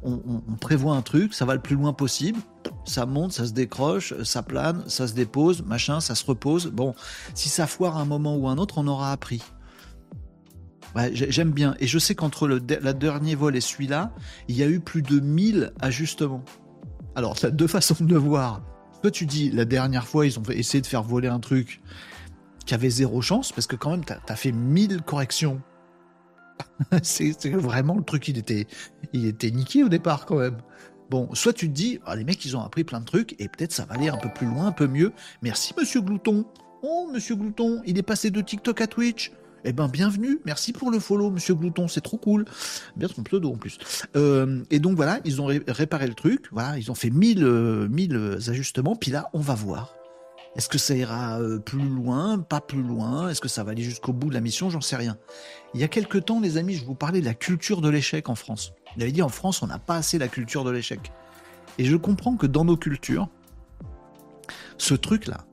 On, 0.06 0.56
prévoit 0.60 0.94
un 0.94 1.02
truc, 1.02 1.34
ça 1.34 1.44
va 1.44 1.54
le 1.54 1.60
plus 1.60 1.74
loin 1.74 1.92
possible. 1.92 2.38
Ça 2.84 3.06
monte, 3.06 3.32
ça 3.32 3.44
se 3.44 3.52
décroche, 3.52 4.14
ça 4.22 4.42
plane, 4.42 4.84
ça 4.86 5.08
se 5.08 5.14
dépose, 5.14 5.62
machin, 5.62 6.00
ça 6.00 6.14
se 6.14 6.24
repose. 6.24 6.68
Bon, 6.68 6.94
si 7.34 7.48
ça 7.48 7.66
foire 7.66 7.96
à 7.96 8.00
un 8.00 8.04
moment 8.04 8.36
ou 8.36 8.48
un 8.48 8.56
autre, 8.56 8.78
on 8.78 8.86
aura 8.86 9.10
appris. 9.10 9.42
Ouais, 10.94 11.10
j'ai- 11.12 11.30
j'aime 11.30 11.50
bien. 11.50 11.74
Et 11.80 11.86
je 11.86 11.98
sais 11.98 12.14
qu'entre 12.14 12.46
le, 12.46 12.60
dernier 12.60 13.34
vol 13.34 13.56
et 13.56 13.60
celui-là, 13.60 14.12
il 14.48 14.56
y 14.56 14.62
a 14.62 14.68
eu 14.68 14.80
plus 14.80 15.02
de 15.02 15.20
1000 15.20 15.72
ajustements. 15.80 16.44
Alors, 17.16 17.34
tu 17.34 17.46
as 17.46 17.50
deux 17.50 17.66
façons 17.66 17.96
de 18.00 18.12
le 18.12 18.18
voir. 18.18 18.62
Toi, 19.02 19.10
tu 19.10 19.26
dis, 19.26 19.50
la 19.50 19.64
dernière 19.64 20.06
fois, 20.06 20.24
ils 20.24 20.38
ont 20.38 20.42
essayé 20.50 20.80
de 20.80 20.86
faire 20.86 21.02
voler 21.02 21.28
un 21.28 21.40
truc 21.40 21.82
qui 22.64 22.74
avait 22.74 22.90
zéro 22.90 23.20
chance, 23.22 23.52
parce 23.52 23.66
que 23.66 23.76
quand 23.76 23.90
même, 23.90 24.04
tu 24.04 24.12
as, 24.12 24.36
fait 24.36 24.52
1000 24.52 25.02
corrections. 25.02 25.60
c'est 27.02 27.48
vraiment 27.50 27.96
le 27.96 28.04
truc, 28.04 28.28
il 28.28 28.38
était, 28.38 28.66
il 29.12 29.26
était 29.26 29.50
niqué 29.50 29.84
au 29.84 29.88
départ, 29.88 30.26
quand 30.26 30.38
même. 30.38 30.58
Bon, 31.10 31.28
soit 31.34 31.52
tu 31.52 31.68
te 31.68 31.72
dis, 31.74 32.00
ah, 32.04 32.16
les 32.16 32.24
mecs, 32.24 32.44
ils 32.44 32.56
ont 32.56 32.60
appris 32.62 32.84
plein 32.84 33.00
de 33.00 33.04
trucs, 33.04 33.40
et 33.40 33.48
peut-être 33.48 33.72
ça 33.72 33.84
va 33.84 33.94
aller 33.94 34.08
un 34.08 34.16
peu 34.16 34.28
plus 34.28 34.46
loin, 34.46 34.66
un 34.66 34.72
peu 34.72 34.88
mieux. 34.88 35.12
Merci, 35.42 35.72
monsieur 35.78 36.00
Glouton. 36.00 36.44
Oh, 36.82 37.08
monsieur 37.12 37.36
Glouton, 37.36 37.82
il 37.86 37.98
est 37.98 38.02
passé 38.02 38.30
de 38.30 38.40
TikTok 38.40 38.80
à 38.80 38.86
Twitch. 38.86 39.32
Eh 39.64 39.72
ben, 39.72 39.88
bienvenue. 39.88 40.38
Merci 40.44 40.72
pour 40.72 40.92
le 40.92 41.00
follow, 41.00 41.30
monsieur 41.30 41.54
Glouton. 41.54 41.88
C'est 41.88 42.00
trop 42.00 42.18
cool. 42.18 42.44
Bien 42.94 43.08
son 43.08 43.24
pseudo 43.24 43.52
en 43.52 43.56
plus. 43.56 43.78
Euh, 44.14 44.62
et 44.70 44.78
donc 44.78 44.94
voilà, 44.94 45.18
ils 45.24 45.40
ont 45.40 45.46
ré- 45.46 45.62
réparé 45.66 46.06
le 46.06 46.14
truc. 46.14 46.46
Voilà, 46.52 46.78
ils 46.78 46.88
ont 46.90 46.94
fait 46.94 47.10
1000, 47.10 47.42
euh, 47.42 47.88
1000 47.88 48.38
ajustements. 48.48 48.94
Puis 48.94 49.10
là, 49.10 49.28
on 49.32 49.40
va 49.40 49.54
voir. 49.54 49.95
Est-ce 50.56 50.70
que 50.70 50.78
ça 50.78 50.96
ira 50.96 51.38
euh, 51.38 51.58
plus 51.58 51.86
loin, 51.86 52.38
pas 52.38 52.62
plus 52.62 52.82
loin? 52.82 53.28
Est-ce 53.28 53.42
que 53.42 53.48
ça 53.48 53.62
va 53.62 53.72
aller 53.72 53.82
jusqu'au 53.82 54.14
bout 54.14 54.30
de 54.30 54.34
la 54.34 54.40
mission? 54.40 54.70
J'en 54.70 54.80
sais 54.80 54.96
rien. 54.96 55.18
Il 55.74 55.80
y 55.80 55.84
a 55.84 55.88
quelques 55.88 56.24
temps, 56.24 56.40
les 56.40 56.56
amis, 56.56 56.74
je 56.74 56.86
vous 56.86 56.94
parlais 56.94 57.20
de 57.20 57.26
la 57.26 57.34
culture 57.34 57.82
de 57.82 57.90
l'échec 57.90 58.30
en 58.30 58.34
France. 58.34 58.72
Il 58.96 59.02
avait 59.02 59.12
dit 59.12 59.20
en 59.20 59.28
France, 59.28 59.62
on 59.62 59.66
n'a 59.66 59.78
pas 59.78 59.96
assez 59.96 60.18
la 60.18 60.28
culture 60.28 60.64
de 60.64 60.70
l'échec. 60.70 61.12
Et 61.76 61.84
je 61.84 61.94
comprends 61.94 62.36
que 62.36 62.46
dans 62.46 62.64
nos 62.64 62.78
cultures, 62.78 63.28
ce 64.78 64.94
truc-là, 64.94 65.44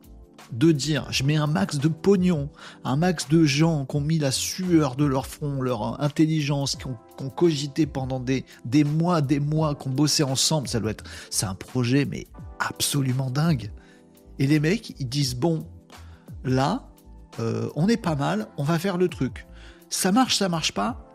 de 0.53 0.71
dire 0.71 1.05
je 1.09 1.23
mets 1.23 1.35
un 1.35 1.47
max 1.47 1.79
de 1.79 1.89
pognon, 1.89 2.49
un 2.85 2.95
max 2.95 3.27
de 3.27 3.43
gens 3.43 3.85
qui 3.85 3.97
ont 3.97 4.01
mis 4.01 4.19
la 4.19 4.31
sueur 4.31 4.95
de 4.95 5.03
leur 5.03 5.27
front, 5.27 5.61
leur 5.61 6.01
intelligence, 6.01 6.77
qui 6.77 6.87
ont, 6.87 6.97
qui 7.17 7.25
ont 7.25 7.29
cogité 7.29 7.85
pendant 7.85 8.21
des, 8.21 8.45
des 8.63 8.85
mois, 8.85 9.21
des 9.21 9.41
mois, 9.41 9.75
qui 9.75 9.89
ont 9.89 9.91
bossé 9.91 10.23
ensemble, 10.23 10.69
ça 10.69 10.79
doit 10.79 10.91
être. 10.91 11.03
C'est 11.29 11.45
un 11.45 11.55
projet, 11.55 12.05
mais 12.05 12.27
absolument 12.59 13.29
dingue. 13.29 13.69
Et 14.39 14.47
les 14.47 14.59
mecs, 14.59 14.99
ils 14.99 15.09
disent 15.09 15.35
bon, 15.35 15.67
là, 16.43 16.89
euh, 17.39 17.69
on 17.75 17.87
est 17.87 17.97
pas 17.97 18.15
mal, 18.15 18.47
on 18.57 18.63
va 18.63 18.79
faire 18.79 18.97
le 18.97 19.07
truc. 19.07 19.45
Ça 19.89 20.11
marche, 20.11 20.37
ça 20.37 20.49
marche 20.49 20.71
pas, 20.71 21.05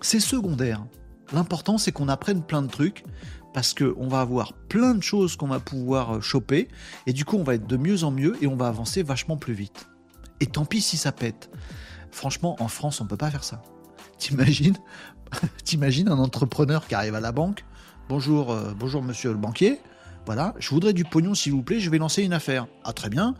c'est 0.00 0.20
secondaire. 0.20 0.84
L'important, 1.32 1.78
c'est 1.78 1.92
qu'on 1.92 2.08
apprenne 2.08 2.42
plein 2.42 2.62
de 2.62 2.68
trucs 2.68 3.04
parce 3.52 3.72
que 3.72 3.94
on 3.98 4.08
va 4.08 4.20
avoir 4.20 4.52
plein 4.52 4.94
de 4.94 5.02
choses 5.02 5.36
qu'on 5.36 5.46
va 5.46 5.60
pouvoir 5.60 6.16
euh, 6.16 6.20
choper 6.20 6.68
et 7.06 7.12
du 7.12 7.24
coup 7.24 7.36
on 7.36 7.44
va 7.44 7.54
être 7.54 7.68
de 7.68 7.76
mieux 7.76 8.02
en 8.02 8.10
mieux 8.10 8.36
et 8.42 8.48
on 8.48 8.56
va 8.56 8.66
avancer 8.66 9.02
vachement 9.02 9.36
plus 9.36 9.54
vite. 9.54 9.86
Et 10.40 10.46
tant 10.46 10.64
pis 10.64 10.80
si 10.80 10.96
ça 10.96 11.12
pète. 11.12 11.50
Franchement, 12.10 12.56
en 12.60 12.68
France, 12.68 13.00
on 13.00 13.06
peut 13.06 13.16
pas 13.16 13.30
faire 13.30 13.44
ça. 13.44 13.62
T'imagines, 14.18 14.76
t'imagines 15.64 16.08
un 16.08 16.18
entrepreneur 16.18 16.86
qui 16.86 16.94
arrive 16.94 17.14
à 17.14 17.20
la 17.20 17.32
banque. 17.32 17.64
Bonjour, 18.08 18.52
euh, 18.52 18.72
bonjour 18.76 19.02
monsieur 19.02 19.30
le 19.30 19.38
banquier. 19.38 19.80
Voilà, 20.26 20.54
je 20.58 20.70
voudrais 20.70 20.92
du 20.92 21.04
pognon 21.04 21.34
s'il 21.34 21.52
vous 21.52 21.62
plaît, 21.62 21.80
je 21.80 21.90
vais 21.90 21.98
lancer 21.98 22.22
une 22.22 22.32
affaire. 22.32 22.66
Ah 22.84 22.92
très 22.92 23.10
bien. 23.10 23.34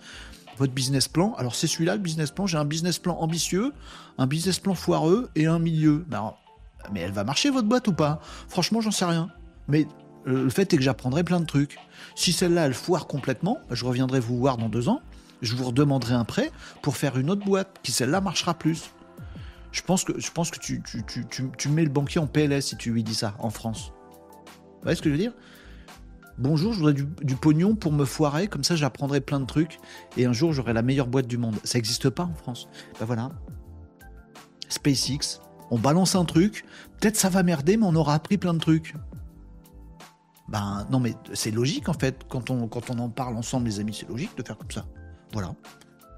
Votre 0.59 0.73
business 0.73 1.09
plan, 1.09 1.35
alors 1.35 1.55
c'est 1.55 1.67
celui-là 1.67 1.97
le 1.97 2.01
business 2.01 2.31
plan, 2.31 2.47
j'ai 2.47 2.59
un 2.59 2.65
business 2.65 2.99
plan 2.99 3.17
ambitieux, 3.19 3.73
un 4.19 4.27
business 4.27 4.61
plan 4.61 4.75
foireux 4.75 5.31
et 5.35 5.47
un 5.47 5.59
milieu. 5.59 6.05
Ben, 6.09 6.35
mais 6.93 7.01
elle 7.01 7.13
va 7.13 7.25
marcher 7.25 7.51
votre 7.51 7.67
boîte 7.67 7.89
ou 7.89 7.93
pas? 7.93 8.21
Franchement, 8.49 8.81
j'en 8.81 8.91
sais 8.91 9.05
rien. 9.05 9.31
Mais 9.67 9.87
le 10.25 10.49
fait 10.51 10.73
est 10.73 10.77
que 10.77 10.83
j'apprendrai 10.83 11.25
plein 11.25 11.41
de 11.41 11.47
trucs. 11.47 11.79
Si 12.15 12.33
celle-là, 12.33 12.67
elle 12.67 12.75
foire 12.75 13.07
complètement, 13.07 13.59
je 13.71 13.85
reviendrai 13.85 14.21
vous 14.21 14.37
voir 14.39 14.57
dans 14.57 14.69
deux 14.69 14.89
ans, 14.89 15.01
je 15.43 15.55
vous 15.57 15.65
redemanderai 15.65 16.15
un 16.15 16.25
prêt 16.25 16.51
pour 16.83 16.97
faire 16.97 17.19
une 17.19 17.31
autre 17.31 17.45
boîte 17.45 17.79
qui, 17.83 17.93
celle-là, 17.93 18.21
marchera 18.21 18.55
plus. 18.55 18.91
Je 19.73 19.83
pense 19.83 20.05
que, 20.05 20.19
je 20.21 20.31
pense 20.31 20.51
que 20.51 20.59
tu, 20.61 20.83
tu, 20.83 21.69
mets 21.69 21.83
le 21.83 21.91
banquier 21.91 22.21
en 22.21 22.27
PLS 22.27 22.67
si 22.67 22.77
tu 22.77 22.93
lui 22.93 23.03
dis 23.03 23.15
ça 23.15 23.35
en 23.41 23.51
France. 23.51 23.93
Vous 24.47 24.83
voyez 24.85 24.97
ce 24.97 25.03
que 25.03 25.09
je 25.09 25.15
veux 25.15 25.21
dire? 25.21 25.33
Bonjour, 26.37 26.73
je 26.73 26.79
voudrais 26.79 26.95
du, 26.95 27.37
pognon 27.37 27.77
pour 27.77 27.93
me 27.93 28.05
foirer, 28.05 28.49
comme 28.49 28.65
ça 28.65 28.75
j'apprendrai 28.75 29.21
plein 29.21 29.39
de 29.39 29.47
trucs 29.47 29.79
et 30.17 30.27
un 30.27 30.33
jour 30.33 30.53
j'aurai 30.53 30.73
la 30.73 30.83
meilleure 30.83 31.07
boîte 31.07 31.29
du 31.29 31.39
monde. 31.39 31.55
Ça 31.63 31.79
n'existe 31.79 32.11
pas 32.11 32.25
en 32.25 32.35
France. 32.35 32.69
Ben 32.99 33.07
voilà. 33.07 33.31
SpaceX, 34.69 35.41
on 35.71 35.79
balance 35.79 36.17
un 36.17 36.25
truc, 36.25 36.65
peut-être 36.99 37.17
ça 37.17 37.29
va 37.29 37.45
merder, 37.45 37.77
mais 37.77 37.87
on 37.87 37.95
aura 37.95 38.15
appris 38.15 38.37
plein 38.37 38.53
de 38.53 38.59
trucs. 38.59 38.95
Ben 40.49 40.87
non, 40.91 40.99
mais 40.99 41.15
c'est 41.35 41.53
logique 41.53 41.89
en 41.89 41.95
fait. 41.95 42.25
Quand 42.29 42.51
on, 42.51 42.65
en 42.65 43.09
parle 43.09 43.37
ensemble, 43.37 43.67
les 43.67 43.79
amis, 43.79 43.97
c'est 43.99 44.09
logique 44.09 44.37
de 44.37 44.43
faire 44.43 44.59
comme 44.59 44.73
ça. 44.73 44.87
Voilà. 45.33 45.55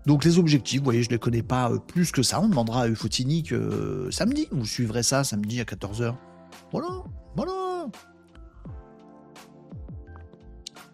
Donc 0.06 0.24
les 0.24 0.38
objectifs, 0.38 0.78
vous 0.78 0.84
voyez, 0.84 1.02
je 1.02 1.08
ne 1.08 1.14
les 1.14 1.18
connais 1.18 1.42
pas 1.42 1.70
euh, 1.70 1.78
plus 1.78 2.10
que 2.10 2.22
ça. 2.22 2.40
On 2.40 2.48
demandera 2.48 2.82
à 2.82 2.88
Eufotinique 2.88 3.52
euh, 3.52 4.10
samedi. 4.10 4.48
Vous 4.50 4.64
suivrez 4.64 5.02
ça 5.02 5.24
samedi 5.24 5.60
à 5.60 5.64
14h. 5.64 6.14
Voilà, 6.72 6.88
voilà. 7.36 7.86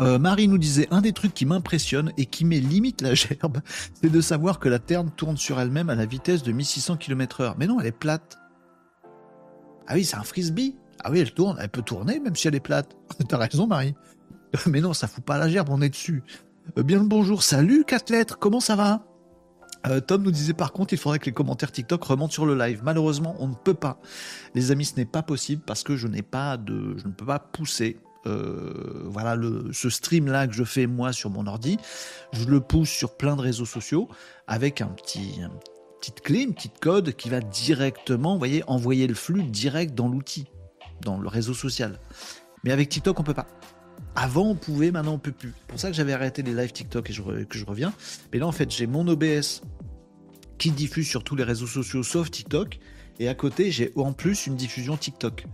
Euh, 0.03 0.19
Marie 0.19 0.49
nous 0.49 0.59
disait 0.59 0.89
un 0.91 1.01
des 1.01 1.13
trucs 1.13 1.33
qui 1.33 1.47
m'impressionne 1.47 2.13
et 2.17 2.27
qui 2.27 2.45
met 2.45 2.59
limite 2.59 3.03
la 3.03 3.15
gerbe, 3.15 3.61
c'est 4.03 4.11
de 4.11 4.21
savoir 4.21 4.59
que 4.59 4.69
la 4.69 4.81
Terre 4.81 5.05
tourne 5.17 5.37
sur 5.37 5.61
elle-même 5.61 5.91
à 5.91 5.95
la 5.95 6.07
vitesse 6.07 6.43
de 6.43 6.51
1600 6.51 6.97
km/h. 6.97 7.55
Mais 7.57 7.67
non, 7.67 7.79
elle 7.81 7.87
est 7.87 7.93
plate. 7.93 8.39
Ah 9.87 9.95
oui, 9.95 10.05
c'est 10.05 10.17
un 10.17 10.25
frisbee. 10.25 10.77
Ah 11.05 11.11
oui, 11.11 11.21
elle 11.21 11.33
tourne, 11.33 11.57
elle 11.61 11.69
peut 11.69 11.83
tourner 11.83 12.19
même 12.19 12.35
si 12.35 12.49
elle 12.49 12.55
est 12.55 12.61
plate. 12.61 12.97
T'as 13.29 13.39
raison, 13.39 13.67
Marie. 13.67 13.95
Mais 14.67 14.81
non, 14.81 14.93
ça 14.93 15.07
fout 15.07 15.25
pas 15.25 15.39
la 15.39 15.49
gerbe, 15.49 15.69
on 15.71 15.81
est 15.81 15.89
dessus. 15.89 16.23
Euh, 16.79 16.83
bien 16.83 16.99
le 16.99 17.07
bonjour, 17.07 17.43
salut 17.43 17.85
4 17.87 18.11
lettres, 18.11 18.39
comment 18.39 18.61
ça 18.61 18.77
va? 18.77 19.05
Euh, 19.87 20.01
Tom 20.01 20.23
nous 20.23 20.31
disait 20.31 20.53
par 20.53 20.73
contre, 20.73 20.93
il 20.95 20.99
faudrait 20.99 21.19
que 21.19 21.27
les 21.27 21.33
commentaires 21.33 21.73
TikTok 21.73 22.03
remontent 22.05 22.33
sur 22.33 22.47
le 22.47 22.57
live. 22.57 22.83
Malheureusement, 22.85 23.35
on 23.39 23.49
ne 23.49 23.55
peut 23.55 23.75
pas. 23.75 24.01
Les 24.55 24.71
amis, 24.71 24.85
ce 24.85 24.97
n'est 24.97 25.07
pas 25.07 25.23
possible 25.23 25.63
parce 25.65 25.83
que 25.83 25.97
je 25.97 26.07
n'ai 26.07 26.23
pas 26.23 26.57
de, 26.57 26.97
je 26.99 27.07
ne 27.07 27.13
peux 27.13 27.27
pas 27.27 27.39
pousser. 27.39 27.99
Euh, 28.27 29.03
voilà 29.07 29.37
ce 29.73 29.91
stream 29.91 30.27
là 30.27 30.47
que 30.47 30.55
je 30.55 30.65
fais 30.65 30.87
moi 30.87 31.13
sur 31.13 31.31
mon 31.31 31.47
ordi, 31.47 31.79
je 32.33 32.45
le 32.45 32.61
pousse 32.61 32.91
sur 32.91 33.17
plein 33.17 33.37
de 33.37 33.41
réseaux 33.41 33.67
sociaux 33.67 34.09
avec 34.47 34.81
un 34.81 34.87
petit, 34.87 35.41
une 35.41 35.51
petite 36.01 36.21
clé, 36.21 36.41
une 36.43 36.55
petite 36.55 36.79
code 36.81 37.13
qui 37.15 37.29
va 37.29 37.41
directement, 37.41 38.39
voyez, 38.39 38.63
envoyer 38.69 39.07
le 39.07 39.15
flux 39.15 39.43
direct 39.43 39.95
dans 39.95 40.09
l'outil 40.09 40.47
dans 41.03 41.19
le 41.19 41.29
réseau 41.29 41.55
social. 41.55 41.99
Mais 42.65 42.73
avec 42.73 42.89
TikTok, 42.89 43.19
on 43.19 43.25
peut 43.25 43.35
pas. 43.35 43.47
Avant, 44.15 44.47
on 44.49 44.55
pouvait, 44.55 44.91
maintenant, 44.91 45.15
on 45.15 45.19
peut 45.19 45.33
plus. 45.33 45.53
C'est 45.59 45.67
pour 45.67 45.81
ça 45.81 45.91
que 45.91 45.97
j'avais 45.97 46.13
arrêté 46.13 46.43
les 46.43 46.55
lives 46.55 46.73
TikTok 46.73 47.11
et 47.11 47.15
que 47.47 47.59
je 47.59 47.65
reviens. 47.65 47.93
Mais 48.33 48.39
là, 48.39 48.47
en 48.47 48.53
fait, 48.53 48.71
j'ai 48.71 48.87
mon 48.87 49.07
OBS 49.09 49.63
qui 50.59 50.71
diffuse 50.71 51.09
sur 51.09 51.25
tous 51.25 51.35
les 51.35 51.45
réseaux 51.45 51.67
sociaux 51.67 52.03
sauf 52.03 52.31
TikTok. 52.31 52.79
Et 53.23 53.29
à 53.29 53.35
côté, 53.37 53.71
j'ai 53.71 53.93
en 53.95 54.13
plus 54.13 54.49
une 54.49 54.57
diffusion 54.57 54.97
TikTok. 54.97 55.47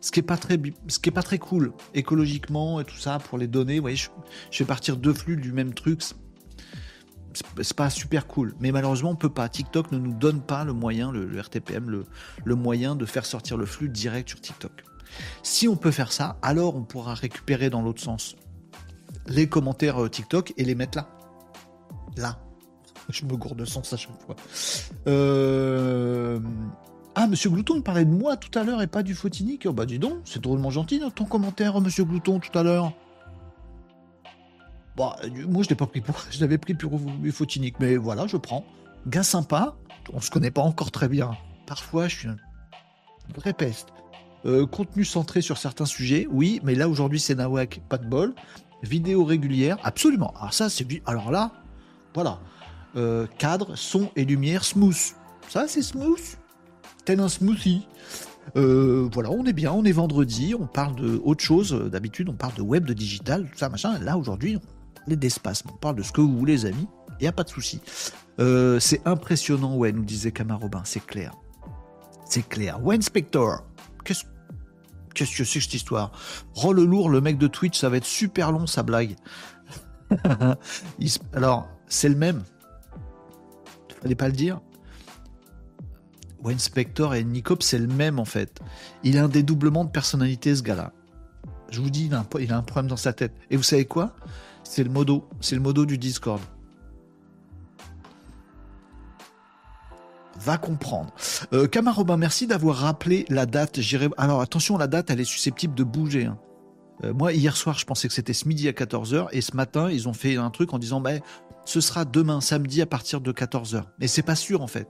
Ce 0.00 0.12
qui 0.12 0.20
est 0.20 0.22
pas 0.22 0.36
très, 0.36 0.60
ce 0.86 1.00
qui 1.00 1.08
est 1.08 1.12
pas 1.12 1.24
très 1.24 1.38
cool 1.38 1.72
écologiquement 1.92 2.78
et 2.78 2.84
tout 2.84 2.98
ça 2.98 3.18
pour 3.18 3.36
les 3.36 3.48
données. 3.48 3.78
Vous 3.78 3.82
voyez, 3.82 3.96
je, 3.96 4.10
fais 4.52 4.64
partir 4.64 4.96
deux 4.96 5.12
flux 5.12 5.36
du 5.36 5.50
même 5.50 5.74
truc. 5.74 6.02
C'est 7.32 7.74
pas 7.74 7.90
super 7.90 8.28
cool. 8.28 8.54
Mais 8.60 8.70
malheureusement, 8.70 9.10
on 9.10 9.16
peut 9.16 9.28
pas. 9.28 9.48
TikTok 9.48 9.90
ne 9.90 9.98
nous 9.98 10.12
donne 10.12 10.40
pas 10.40 10.62
le 10.62 10.72
moyen, 10.72 11.10
le, 11.10 11.36
RTPM, 11.40 11.90
le, 11.90 12.04
le 12.44 12.54
moyen 12.54 12.94
de 12.94 13.04
faire 13.04 13.26
sortir 13.26 13.56
le 13.56 13.66
flux 13.66 13.88
direct 13.88 14.28
sur 14.28 14.40
TikTok. 14.40 14.84
Si 15.42 15.66
on 15.66 15.74
peut 15.74 15.90
faire 15.90 16.12
ça, 16.12 16.38
alors 16.42 16.76
on 16.76 16.84
pourra 16.84 17.14
récupérer 17.14 17.70
dans 17.70 17.82
l'autre 17.82 18.00
sens 18.00 18.36
les 19.26 19.48
commentaires 19.48 20.00
euh, 20.00 20.08
TikTok 20.08 20.54
et 20.56 20.62
les 20.62 20.76
mettre 20.76 20.98
là. 20.98 21.08
Là. 22.16 22.38
Je 23.08 23.24
me 23.24 23.36
gourde 23.36 23.58
de 23.58 23.64
sens 23.64 23.92
à 23.92 23.96
chaque 23.96 24.20
fois. 24.22 24.36
Euh, 25.08 26.38
ah, 27.18 27.26
Monsieur 27.26 27.48
Glouton 27.48 27.80
parlait 27.80 28.04
de 28.04 28.10
moi 28.10 28.36
tout 28.36 28.56
à 28.58 28.62
l'heure 28.62 28.82
et 28.82 28.86
pas 28.86 29.02
du 29.02 29.14
Fotinique. 29.14 29.64
Oh, 29.66 29.72
bah 29.72 29.86
dis 29.86 29.98
donc, 29.98 30.18
c'est 30.26 30.42
drôlement 30.42 30.70
gentil 30.70 31.00
ton 31.14 31.24
commentaire, 31.24 31.80
Monsieur 31.80 32.04
Glouton, 32.04 32.40
tout 32.40 32.56
à 32.58 32.62
l'heure. 32.62 32.92
Bah, 34.98 35.16
moi 35.48 35.62
je 35.62 35.70
l'ai 35.70 35.74
pas 35.74 35.86
pris 35.86 36.02
pour. 36.02 36.14
Je 36.30 36.40
l'avais 36.40 36.58
pris 36.58 36.74
pour 36.74 37.00
mais 37.80 37.96
voilà, 37.96 38.26
je 38.26 38.36
prends. 38.36 38.64
Gars 39.06 39.22
sympa, 39.22 39.76
on 40.12 40.20
se 40.20 40.30
connaît 40.30 40.50
pas 40.50 40.60
encore 40.60 40.90
très 40.90 41.08
bien. 41.08 41.30
Parfois, 41.66 42.06
je 42.06 42.16
suis 42.16 42.28
un 42.28 42.36
vrai 43.34 43.54
peste. 43.54 43.88
Euh, 44.44 44.66
contenu 44.66 45.04
centré 45.04 45.40
sur 45.40 45.56
certains 45.56 45.86
sujets, 45.86 46.28
oui, 46.30 46.60
mais 46.64 46.74
là 46.74 46.88
aujourd'hui 46.88 47.18
c'est 47.18 47.34
Nawak, 47.34 47.80
pas 47.88 47.96
de 47.98 48.06
bol. 48.06 48.34
Vidéo 48.82 49.24
régulière, 49.24 49.78
absolument. 49.82 50.34
Alors 50.38 50.52
ça 50.52 50.68
c'est 50.68 50.86
alors 51.06 51.30
là, 51.30 51.50
voilà. 52.14 52.40
Euh, 52.94 53.26
cadre, 53.38 53.74
son 53.74 54.10
et 54.16 54.24
lumière 54.24 54.64
smooth. 54.64 55.14
Ça 55.48 55.66
c'est 55.66 55.82
smooth, 55.82 56.36
tel 57.06 57.20
un 57.20 57.30
smoothie. 57.30 57.88
Euh, 58.56 59.08
voilà, 59.12 59.30
on 59.30 59.44
est 59.46 59.54
bien, 59.54 59.72
on 59.72 59.84
est 59.84 59.92
vendredi, 59.92 60.54
on 60.58 60.66
parle 60.66 60.96
de 60.96 61.20
chose. 61.38 61.72
D'habitude, 61.90 62.28
on 62.28 62.34
parle 62.34 62.54
de 62.54 62.62
web, 62.62 62.84
de 62.84 62.92
digital, 62.92 63.48
tout 63.50 63.56
ça, 63.56 63.70
machin. 63.70 63.98
Là, 64.00 64.18
aujourd'hui, 64.18 64.58
on 64.58 65.00
parle 65.00 65.16
d'espace, 65.16 65.64
on 65.66 65.76
parle 65.76 65.96
de 65.96 66.02
ce 66.02 66.12
que 66.12 66.20
vous 66.20 66.36
voulez, 66.36 66.52
les 66.52 66.66
amis. 66.66 66.86
Il 67.18 67.22
n'y 67.22 67.28
a 67.28 67.32
pas 67.32 67.44
de 67.44 67.48
souci. 67.48 67.80
c'est 68.38 69.00
impressionnant, 69.06 69.76
ouais, 69.76 69.92
nous 69.92 70.04
disait 70.04 70.32
Camarobin, 70.32 70.82
c'est 70.84 71.04
clair. 71.04 71.32
C'est 72.28 72.46
clair. 72.46 72.84
Ouais, 72.84 72.96
Inspector, 72.96 73.62
qu'est-ce 74.04 74.24
que 75.14 75.24
c'est 75.24 75.44
que 75.58 75.64
cette 75.64 75.74
histoire? 75.74 76.12
Oh 76.62 76.72
le 76.72 76.84
lourd, 76.84 77.08
le 77.08 77.20
mec 77.20 77.38
de 77.38 77.46
Twitch, 77.46 77.78
ça 77.78 77.88
va 77.88 77.96
être 77.96 78.04
super 78.04 78.52
long 78.52 78.66
sa 78.66 78.82
blague. 78.82 79.16
Alors, 81.32 81.68
c'est 81.88 82.08
le 82.08 82.16
même. 82.16 82.42
Fallait 84.02 84.14
pas 84.14 84.28
le 84.28 84.34
dire. 84.34 84.60
Wayne 86.46 86.60
Spector 86.60 87.16
et 87.16 87.24
Nicop, 87.24 87.62
c'est 87.64 87.78
le 87.78 87.88
même 87.88 88.20
en 88.20 88.24
fait. 88.24 88.60
Il 89.02 89.18
a 89.18 89.24
un 89.24 89.28
dédoublement 89.28 89.84
de 89.84 89.90
personnalité 89.90 90.54
ce 90.54 90.62
gars-là. 90.62 90.92
Je 91.70 91.80
vous 91.80 91.90
dis, 91.90 92.06
il 92.06 92.14
a, 92.14 92.20
un, 92.20 92.62
problème 92.62 92.86
dans 92.86 92.96
sa 92.96 93.12
tête. 93.12 93.32
Et 93.50 93.56
vous 93.56 93.64
savez 93.64 93.84
quoi? 93.84 94.14
C'est 94.62 94.84
le 94.84 94.90
modo. 94.90 95.28
C'est 95.40 95.56
le 95.56 95.60
modo 95.60 95.84
du 95.84 95.98
Discord. 95.98 96.40
va 100.38 100.58
comprendre. 100.58 101.12
Euh, 101.52 101.66
Robin, 101.88 102.16
merci 102.16 102.46
d'avoir 102.46 102.76
rappelé 102.76 103.24
la 103.28 103.46
date. 103.46 103.80
Alors 104.16 104.40
attention, 104.40 104.78
la 104.78 104.86
date, 104.86 105.10
elle 105.10 105.18
est 105.18 105.24
susceptible 105.24 105.74
de 105.74 105.82
bouger. 105.82 106.26
Hein. 106.26 106.38
Euh, 107.02 107.12
moi, 107.12 107.32
hier 107.32 107.56
soir, 107.56 107.76
je 107.76 107.84
pensais 107.84 108.06
que 108.06 108.14
c'était 108.14 108.34
ce 108.34 108.46
midi 108.46 108.68
à 108.68 108.72
14h, 108.72 109.28
et 109.32 109.40
ce 109.40 109.56
matin, 109.56 109.90
ils 109.90 110.08
ont 110.08 110.12
fait 110.12 110.36
un 110.36 110.50
truc 110.50 110.72
en 110.72 110.78
disant, 110.78 111.00
bah, 111.00 111.12
ce 111.64 111.80
sera 111.80 112.04
demain, 112.04 112.40
samedi, 112.40 112.80
à 112.82 112.86
partir 112.86 113.20
de 113.20 113.32
14h. 113.32 113.82
Mais 113.98 114.06
c'est 114.06 114.22
pas 114.22 114.36
sûr, 114.36 114.62
en 114.62 114.68
fait. 114.68 114.88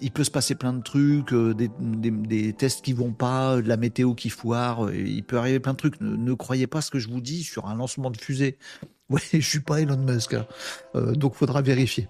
Il 0.00 0.10
peut 0.10 0.24
se 0.24 0.30
passer 0.30 0.54
plein 0.54 0.72
de 0.72 0.82
trucs, 0.82 1.32
euh, 1.32 1.54
des, 1.54 2.52
tests 2.52 2.84
qui 2.84 2.92
vont 2.92 3.12
pas, 3.12 3.56
de 3.56 3.68
la 3.68 3.76
météo 3.76 4.14
qui 4.14 4.28
foire, 4.28 4.86
euh, 4.86 4.94
il 4.94 5.24
peut 5.24 5.38
arriver 5.38 5.60
plein 5.60 5.72
de 5.72 5.78
trucs. 5.78 6.00
Ne, 6.00 6.34
croyez 6.34 6.66
pas 6.66 6.80
ce 6.80 6.90
que 6.90 6.98
je 6.98 7.08
vous 7.08 7.20
dis 7.20 7.42
sur 7.42 7.66
un 7.66 7.74
lancement 7.74 8.10
de 8.10 8.18
fusée. 8.18 8.58
Ouais, 9.08 9.20
je 9.32 9.38
suis 9.38 9.60
pas 9.60 9.80
Elon 9.80 9.98
Musk, 9.98 10.34
hein. 10.34 10.46
donc 11.14 11.36
faudra 11.36 11.62
vérifier. 11.62 12.08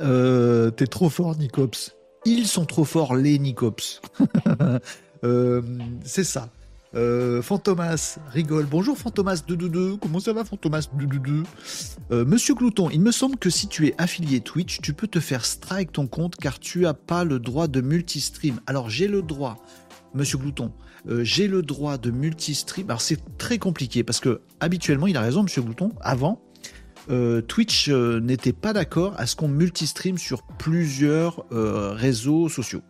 Euh, 0.00 0.70
t'es 0.70 0.86
trop 0.86 1.08
fort, 1.08 1.36
Nicops. 1.36 1.94
Ils 2.24 2.46
sont 2.46 2.64
trop 2.64 2.84
forts, 2.84 3.14
les 3.14 3.38
Nicops. 3.38 4.00
Euh, 5.24 5.62
c'est 6.02 6.24
ça. 6.24 6.48
Euh, 6.94 7.40
Fantomas 7.40 8.18
rigole. 8.30 8.66
Bonjour 8.66 8.98
Fantomas 8.98 9.42
222. 9.46 9.96
Comment 9.96 10.20
ça 10.20 10.32
va 10.32 10.44
Fantomas 10.44 10.88
222 10.94 11.42
euh, 12.10 12.24
Monsieur 12.24 12.54
Glouton, 12.54 12.90
il 12.90 13.00
me 13.00 13.10
semble 13.12 13.36
que 13.36 13.48
si 13.48 13.66
tu 13.68 13.86
es 13.86 13.94
affilié 13.98 14.40
Twitch, 14.40 14.80
tu 14.80 14.92
peux 14.92 15.06
te 15.06 15.20
faire 15.20 15.44
strike 15.44 15.92
ton 15.92 16.06
compte 16.06 16.36
car 16.36 16.58
tu 16.58 16.86
as 16.86 16.94
pas 16.94 17.24
le 17.24 17.38
droit 17.38 17.66
de 17.66 17.80
multistream. 17.80 18.60
Alors 18.66 18.90
j'ai 18.90 19.08
le 19.08 19.22
droit, 19.22 19.64
Monsieur 20.14 20.38
Glouton, 20.38 20.72
j'ai 21.20 21.48
le 21.48 21.62
droit 21.62 21.96
de 21.96 22.10
multistream. 22.10 22.90
Alors 22.90 23.00
c'est 23.00 23.20
très 23.38 23.58
compliqué 23.58 24.04
parce 24.04 24.20
que 24.20 24.42
habituellement, 24.60 25.06
il 25.06 25.16
a 25.16 25.22
raison 25.22 25.42
Monsieur 25.42 25.62
Glouton, 25.62 25.92
avant, 26.00 26.42
euh, 27.10 27.40
Twitch 27.40 27.88
euh, 27.88 28.20
n'était 28.20 28.52
pas 28.52 28.72
d'accord 28.72 29.14
à 29.18 29.26
ce 29.26 29.34
qu'on 29.34 29.48
multistream 29.48 30.18
sur 30.18 30.42
plusieurs 30.42 31.44
euh, 31.52 31.92
réseaux 31.92 32.48
sociaux. 32.48 32.82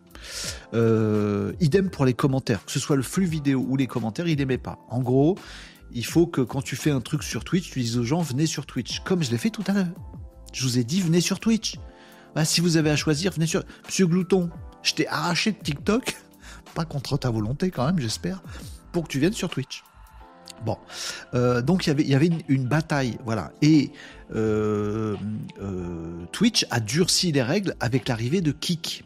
Euh, 0.73 1.53
idem 1.59 1.89
pour 1.89 2.05
les 2.05 2.13
commentaires, 2.13 2.65
que 2.65 2.71
ce 2.71 2.79
soit 2.79 2.95
le 2.95 3.03
flux 3.03 3.25
vidéo 3.25 3.65
ou 3.67 3.75
les 3.75 3.87
commentaires, 3.87 4.27
il 4.27 4.37
n'aimait 4.37 4.57
pas. 4.57 4.79
En 4.89 5.01
gros, 5.01 5.37
il 5.91 6.05
faut 6.05 6.27
que 6.27 6.41
quand 6.41 6.61
tu 6.61 6.75
fais 6.75 6.91
un 6.91 7.01
truc 7.01 7.23
sur 7.23 7.43
Twitch, 7.43 7.71
tu 7.71 7.81
dises 7.81 7.97
aux 7.97 8.03
gens 8.03 8.21
venez 8.21 8.45
sur 8.45 8.65
Twitch, 8.65 9.01
comme 9.01 9.23
je 9.23 9.31
l'ai 9.31 9.37
fait 9.37 9.49
tout 9.49 9.63
à 9.67 9.73
l'heure. 9.73 9.87
Je 10.51 10.63
vous 10.63 10.77
ai 10.77 10.83
dit 10.83 11.01
venez 11.01 11.21
sur 11.21 11.39
Twitch. 11.39 11.75
Bah, 12.35 12.45
si 12.45 12.61
vous 12.61 12.77
avez 12.77 12.89
à 12.89 12.95
choisir, 12.95 13.31
venez 13.31 13.45
sur. 13.45 13.63
Monsieur 13.85 14.07
Glouton, 14.07 14.49
je 14.81 14.93
t'ai 14.93 15.07
arraché 15.07 15.51
de 15.51 15.57
TikTok, 15.57 16.15
pas 16.75 16.85
contre 16.85 17.17
ta 17.17 17.29
volonté 17.29 17.69
quand 17.69 17.85
même, 17.85 17.99
j'espère, 17.99 18.41
pour 18.91 19.03
que 19.03 19.09
tu 19.09 19.19
viennes 19.19 19.33
sur 19.33 19.49
Twitch. 19.49 19.83
Bon, 20.65 20.77
euh, 21.33 21.61
donc 21.61 21.87
il 21.87 22.07
y 22.07 22.15
avait 22.15 22.29
une, 22.47 22.65
bataille, 22.65 23.17
voilà. 23.25 23.51
Et 23.61 23.91
euh, 24.33 25.15
Twitch 26.31 26.65
a 26.71 26.79
durci 26.79 27.31
les 27.31 27.41
règles 27.41 27.75
avec 27.79 28.07
l'arrivée 28.07 28.41
de 28.41 28.51
Kik. 28.51 29.03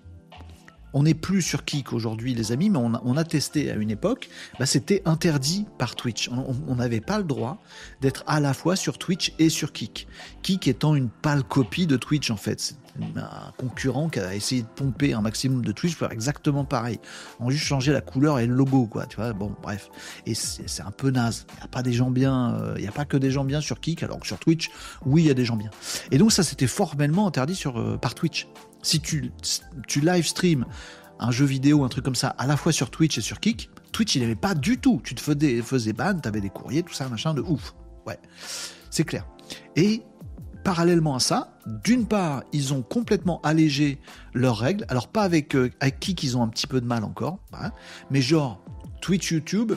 On 0.98 1.04
n'est 1.04 1.14
plus 1.14 1.44
sur 1.44 1.64
Kik 1.64 1.94
aujourd'hui, 1.94 2.34
les 2.34 2.52
amis, 2.52 2.72
mais 2.72 2.80
on 2.80 3.18
a, 3.18 3.24
testé 3.24 3.70
à 3.70 3.76
une 3.76 3.92
époque. 3.92 4.30
Bah, 4.58 4.66
c'était 4.66 5.04
interdit 5.06 5.68
par 5.78 5.96
Twitch. 5.96 6.28
On 6.68 6.76
n'avait 6.76 7.02
pas 7.02 7.20
le 7.20 7.24
droit 7.24 7.62
d'être 8.02 8.24
à 8.26 8.40
la 8.40 8.56
fois 8.56 8.76
sur 8.76 8.98
Twitch 8.98 9.32
et 9.38 9.50
sur 9.50 9.74
Kik. 9.74 10.08
Kik 10.42 10.68
étant 10.68 10.96
une 10.96 11.10
pâle 11.10 11.44
copie 11.44 11.86
de 11.86 11.98
Twitch, 11.98 12.32
en 12.32 12.36
fait 12.36 12.76
un 13.16 13.52
concurrent 13.58 14.10
qui 14.10 14.20
a 14.20 14.34
essayé 14.34 14.64
de 14.64 14.68
pomper 14.68 15.14
un 15.14 15.22
maximum 15.22 15.64
de 15.64 15.72
Twitch 15.72 15.94
pour 15.94 16.08
faire 16.08 16.12
exactement 16.12 16.66
pareil. 16.66 17.00
On 17.40 17.48
a 17.48 17.52
juste 17.52 17.66
changé 17.66 17.92
la 17.92 18.02
couleur 18.02 18.40
et 18.40 18.48
le 18.48 18.54
logo, 18.54 18.88
quoi. 18.88 19.06
Tu 19.06 19.18
vois, 19.18 19.34
bon, 19.34 19.54
bref. 19.62 19.90
Et 20.26 20.34
c'est 20.34 20.82
un 20.82 20.92
peu 20.92 21.10
naze. 21.10 21.46
Il 21.50 21.58
n'y 21.58 21.64
a 21.64 21.68
pas 21.68 21.84
des 21.84 21.94
gens 21.94 22.12
bien, 22.12 22.56
euh, 22.56 22.74
il 22.78 22.82
n'y 22.82 22.88
a 22.88 22.92
pas 22.92 23.06
que 23.06 23.18
des 23.18 23.32
gens 23.32 23.44
bien 23.44 23.62
sur 23.62 23.80
Kik, 23.80 24.04
alors 24.04 24.20
que 24.20 24.28
sur 24.28 24.40
Twitch, 24.40 24.72
oui, 25.06 25.24
il 25.24 25.28
y 25.28 25.32
a 25.32 25.36
des 25.36 25.46
gens 25.46 25.58
bien. 25.58 25.70
Et 26.12 26.18
donc, 26.18 26.32
ça, 26.32 26.44
c'était 26.44 26.68
formellement 26.68 27.28
interdit 27.28 27.56
sur, 27.56 27.80
euh, 27.80 27.98
par 27.98 28.16
Twitch. 28.16 28.48
Si 28.88 29.02
tu, 29.02 29.34
live 30.00 30.26
stream 30.26 30.66
un 31.20 31.30
jeu 31.30 31.44
vidéo, 31.44 31.84
un 31.84 31.90
truc 31.90 32.06
comme 32.06 32.16
ça, 32.16 32.30
à 32.30 32.48
la 32.48 32.56
fois 32.56 32.72
sur 32.72 32.90
Twitch 32.90 33.18
et 33.18 33.22
sur 33.22 33.42
Kik, 33.42 33.70
Twitch, 33.92 34.16
il 34.16 34.22
n'avait 34.22 34.36
pas 34.36 34.56
du 34.56 34.78
tout. 34.78 35.02
Tu 35.04 35.14
te 35.14 35.20
faisais, 35.20 35.92
ban, 35.92 36.18
tu 36.18 36.26
avais 36.26 36.40
des 36.40 36.50
courriers, 36.50 36.84
tout 36.84 36.94
ça, 36.94 37.10
machin 37.10 37.34
de 37.34 37.42
ouf. 37.42 37.76
Ouais, 38.06 38.18
c'est 38.90 39.04
clair. 39.04 39.28
Et 39.76 40.04
parallèlement 40.64 41.16
à 41.16 41.20
ça, 41.20 41.58
d'une 41.84 42.08
part, 42.08 42.44
ils 42.54 42.74
ont 42.74 42.82
complètement 42.82 43.42
allégé 43.42 44.00
leurs 44.34 44.58
règles. 44.58 44.86
Alors 44.88 45.10
pas 45.10 45.24
avec, 45.24 45.54
euh, 45.58 45.70
qui 46.00 46.16
qu'ils 46.16 46.38
ont 46.38 46.44
un 46.44 46.48
petit 46.48 46.68
peu 46.68 46.80
de 46.80 46.86
mal 46.86 47.04
encore, 47.04 47.40
hein, 47.52 47.72
mais 48.10 48.22
genre 48.22 48.64
Twitch, 49.02 49.32
YouTube, 49.32 49.74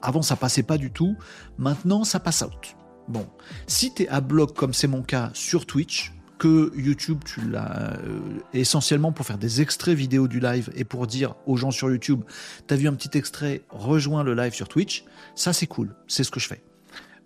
avant 0.00 0.22
ça 0.22 0.36
passait 0.36 0.62
pas 0.62 0.78
du 0.78 0.92
tout, 0.92 1.16
maintenant 1.58 2.04
ça 2.04 2.20
passe 2.20 2.42
out. 2.42 2.76
Bon, 3.08 3.26
si 3.66 3.92
tu 3.92 4.04
es 4.04 4.08
à 4.08 4.20
bloc 4.20 4.54
comme 4.56 4.74
c'est 4.74 4.86
mon 4.86 5.02
cas 5.02 5.30
sur 5.34 5.66
Twitch, 5.66 6.12
que 6.38 6.72
YouTube, 6.76 7.20
tu 7.24 7.40
l'as 7.48 7.94
euh, 7.98 8.20
essentiellement 8.52 9.12
pour 9.12 9.26
faire 9.26 9.38
des 9.38 9.60
extraits 9.60 9.96
vidéo 9.96 10.28
du 10.28 10.40
live 10.40 10.70
et 10.74 10.84
pour 10.84 11.06
dire 11.06 11.34
aux 11.46 11.56
gens 11.56 11.70
sur 11.70 11.90
YouTube, 11.90 12.22
t'as 12.66 12.76
vu 12.76 12.88
un 12.88 12.94
petit 12.94 13.16
extrait, 13.16 13.62
rejoins 13.70 14.22
le 14.22 14.34
live 14.34 14.52
sur 14.52 14.68
Twitch, 14.68 15.04
ça 15.34 15.52
c'est 15.52 15.66
cool, 15.66 15.94
c'est 16.06 16.24
ce 16.24 16.30
que 16.30 16.40
je 16.40 16.48
fais. 16.48 16.62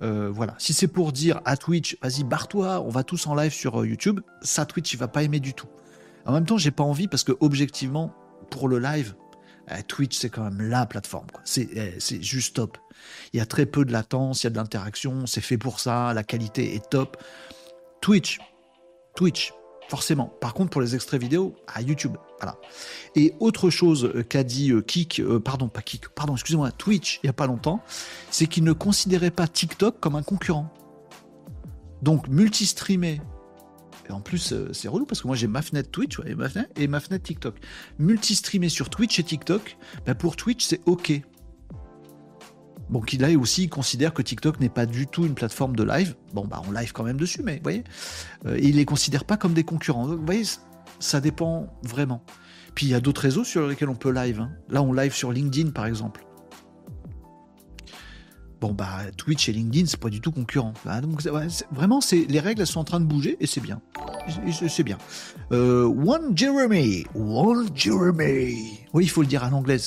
Euh, 0.03 0.31
voilà. 0.33 0.55
Si 0.59 0.73
c'est 0.73 0.89
pour 0.89 1.13
dire 1.13 1.41
à 1.45 1.57
Twitch, 1.57 1.97
vas-y, 2.03 2.25
barre-toi, 2.25 2.81
on 2.81 2.89
va 2.89 3.05
tous 3.05 3.27
en 3.27 3.35
live 3.35 3.53
sur 3.53 3.81
euh, 3.81 3.87
YouTube, 3.87 4.21
ça, 4.43 4.65
Twitch, 4.65 4.93
il 4.93 4.99
va 4.99 5.09
pas 5.09 5.23
aimer 5.23 5.41
du 5.41 5.55
tout. 5.55 5.69
En 6.25 6.33
même 6.33 6.47
temps, 6.47 6.59
j'ai 6.59 6.71
pas 6.71 6.85
envie 6.85 7.09
parce 7.09 7.25
que, 7.25 7.33
objectivement, 7.41 8.15
pour 8.51 8.69
le 8.69 8.79
live, 8.79 9.15
euh, 9.71 9.77
Twitch, 9.87 10.17
c'est 10.17 10.31
quand 10.31 10.45
même 10.45 10.63
la 10.63 10.87
plateforme. 10.87 11.27
C'est 11.45 12.23
juste 12.23 12.57
top. 12.57 12.79
Il 13.33 13.39
y 13.39 13.41
a 13.41 13.47
très 13.47 13.67
peu 13.67 13.85
de 13.85 13.93
latence, 13.93 14.43
il 14.43 14.47
y 14.47 14.49
a 14.49 14.51
de 14.51 14.57
l'interaction, 14.57 15.27
c'est 15.27 15.41
fait 15.41 15.59
pour 15.59 15.81
ça, 15.81 16.15
la 16.15 16.23
qualité 16.23 16.75
est 16.75 16.91
top. 16.91 17.17
Twitch, 18.01 18.39
Twitch, 19.21 19.53
forcément. 19.91 20.33
Par 20.41 20.55
contre, 20.55 20.71
pour 20.71 20.81
les 20.81 20.95
extraits 20.95 21.21
vidéo, 21.21 21.55
à 21.67 21.83
YouTube. 21.83 22.17
Voilà. 22.41 22.57
Et 23.17 23.35
autre 23.39 23.69
chose 23.69 24.07
euh, 24.07 24.23
qu'a 24.23 24.45
dit 24.45 24.73
euh, 24.73 24.81
Kik, 24.81 25.21
euh, 25.21 25.39
pardon, 25.39 25.69
pas 25.69 25.83
Kik, 25.83 26.09
pardon, 26.09 26.33
excusez-moi, 26.33 26.73
Twitch, 26.73 27.21
il 27.23 27.27
n'y 27.27 27.29
a 27.29 27.35
pas 27.35 27.47
longtemps, 27.47 27.83
c'est 28.31 28.47
qu'il 28.47 28.65
ne 28.65 28.73
considérait 28.73 29.31
pas 29.31 29.47
TikTok 29.47 30.01
comme 30.01 30.17
un 30.17 30.23
concurrent. 30.23 30.73
Donc, 32.01 32.29
multi-streamer. 32.29 33.21
Et 34.09 34.13
en 34.13 34.23
plus, 34.23 34.55
c'est 34.73 34.89
relou 34.89 35.05
parce 35.05 35.21
que 35.21 35.27
moi 35.27 35.37
j'ai 35.37 35.49
ma 35.49 35.61
fenêtre 35.61 35.91
Twitch 35.91 36.19
et, 36.25 36.35
ma 36.35 36.49
fenêtre, 36.49 37.15
et 37.15 37.21
TikTok. 37.21 37.57
Multi-streamer 37.99 38.71
sur 38.71 38.89
Twitch 38.89 39.19
et 39.19 39.23
TikTok, 39.23 39.77
ben 40.07 40.15
pour 40.15 40.37
Twitch, 40.37 40.65
c'est 40.65 40.81
OK. 40.87 41.13
Bon, 42.91 43.01
qu'il 43.01 43.21
là 43.21 43.29
aussi 43.39 43.69
considère 43.69 44.13
que 44.13 44.21
TikTok 44.21 44.59
n'est 44.59 44.69
pas 44.69 44.85
du 44.85 45.07
tout 45.07 45.25
une 45.25 45.35
plateforme 45.35 45.77
de 45.77 45.85
live. 45.85 46.17
Bon, 46.35 46.45
bah 46.45 46.61
on 46.69 46.73
live 46.73 46.93
quand 46.93 47.05
même 47.05 47.19
dessus, 47.19 47.41
mais 47.45 47.57
vous 47.57 47.63
voyez, 47.63 47.85
euh, 48.47 48.59
il 48.61 48.77
les 48.77 48.85
considère 48.85 49.25
pas 49.25 49.37
comme 49.37 49.53
des 49.53 49.63
concurrents. 49.63 50.07
vous 50.07 50.25
voyez, 50.25 50.43
ça 50.99 51.21
dépend 51.21 51.69
vraiment. 51.85 52.25
Puis 52.75 52.87
il 52.87 52.89
y 52.91 52.95
a 52.95 53.01
d'autres 53.01 53.23
réseaux 53.23 53.45
sur 53.45 53.69
lesquels 53.69 53.89
on 53.89 53.95
peut 53.95 54.13
live. 54.13 54.41
Hein. 54.41 54.51
Là, 54.69 54.83
on 54.83 54.93
live 54.93 55.15
sur 55.15 55.31
LinkedIn, 55.31 55.71
par 55.71 55.87
exemple. 55.87 56.25
Bon, 58.61 58.73
bah, 58.73 58.99
Twitch 59.17 59.49
et 59.49 59.53
LinkedIn, 59.53 59.87
c'est 59.87 59.99
pas 59.99 60.11
du 60.11 60.21
tout 60.21 60.33
concurrent. 60.33 60.75
Bah, 60.85 61.01
donc, 61.01 61.23
vraiment, 61.73 62.01
c'est, 62.03 62.27
les 62.29 62.41
règles, 62.41 62.61
elles 62.61 62.67
sont 62.67 62.81
en 62.81 62.85
train 62.85 63.01
de 63.01 63.07
bouger 63.07 63.39
et 63.41 63.47
c'est 63.47 63.61
bien. 63.61 63.81
C'est 64.69 64.83
bien. 64.83 64.99
Euh, 65.51 65.85
One 65.87 66.37
Jeremy. 66.37 67.05
One 67.15 67.69
Jeremy. 67.75 68.81
Oui, 68.93 69.05
il 69.05 69.09
faut 69.09 69.23
le 69.23 69.27
dire 69.27 69.45
à 69.45 69.51
l'anglais. 69.51 69.79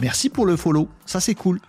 Merci 0.00 0.30
pour 0.30 0.46
le 0.46 0.56
follow. 0.56 0.88
Ça, 1.04 1.20
c'est 1.20 1.34
cool. 1.34 1.60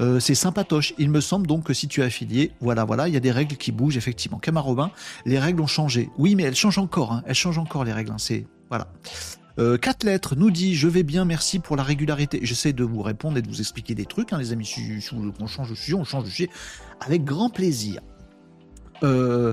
Euh, 0.00 0.20
c'est 0.20 0.36
sympatoche. 0.36 0.94
Il 0.98 1.10
me 1.10 1.20
semble 1.20 1.46
donc 1.46 1.64
que 1.64 1.74
si 1.74 1.88
tu 1.88 2.02
es 2.02 2.04
affilié, 2.04 2.52
voilà, 2.60 2.84
voilà, 2.84 3.08
il 3.08 3.14
y 3.14 3.16
a 3.16 3.20
des 3.20 3.32
règles 3.32 3.56
qui 3.56 3.72
bougent, 3.72 3.96
effectivement. 3.96 4.38
Camarobin, 4.38 4.90
les 5.26 5.38
règles 5.40 5.60
ont 5.60 5.66
changé. 5.66 6.08
Oui, 6.18 6.36
mais 6.36 6.44
elles 6.44 6.54
changent 6.54 6.78
encore. 6.78 7.12
Hein. 7.12 7.22
Elles 7.26 7.34
changent 7.34 7.58
encore, 7.58 7.84
les 7.84 7.92
règles. 7.92 8.12
Hein. 8.12 8.18
C'est, 8.18 8.46
voilà. 8.68 8.88
Euh, 9.58 9.78
quatre 9.78 10.02
lettres 10.04 10.34
nous 10.34 10.50
dit 10.50 10.74
je 10.74 10.88
vais 10.88 11.02
bien, 11.02 11.24
merci 11.24 11.58
pour 11.58 11.76
la 11.76 11.82
régularité. 11.82 12.40
J'essaie 12.42 12.72
de 12.72 12.84
vous 12.84 13.02
répondre 13.02 13.38
et 13.38 13.42
de 13.42 13.48
vous 13.48 13.60
expliquer 13.60 13.94
des 13.94 14.06
trucs, 14.06 14.32
hein, 14.32 14.38
les 14.38 14.52
amis. 14.52 14.66
Si, 14.66 15.00
on 15.40 15.46
change 15.46 15.70
de 15.70 15.74
sujet, 15.74 15.94
on 15.94 16.04
change 16.04 16.24
de 16.24 16.28
sujet 16.28 16.50
avec 17.00 17.24
grand 17.24 17.50
plaisir. 17.50 18.00
Euh, 19.02 19.52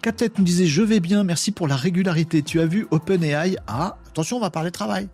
quatre 0.00 0.20
lettres 0.20 0.36
nous 0.38 0.44
disait 0.44 0.66
je 0.66 0.82
vais 0.82 1.00
bien, 1.00 1.24
merci 1.24 1.50
pour 1.52 1.68
la 1.68 1.76
régularité. 1.76 2.42
Tu 2.42 2.60
as 2.60 2.66
vu 2.66 2.86
OpenAI 2.90 3.56
a 3.66 3.98
attention, 4.08 4.38
on 4.38 4.40
va 4.40 4.50
parler 4.50 4.70
travail. 4.70 5.08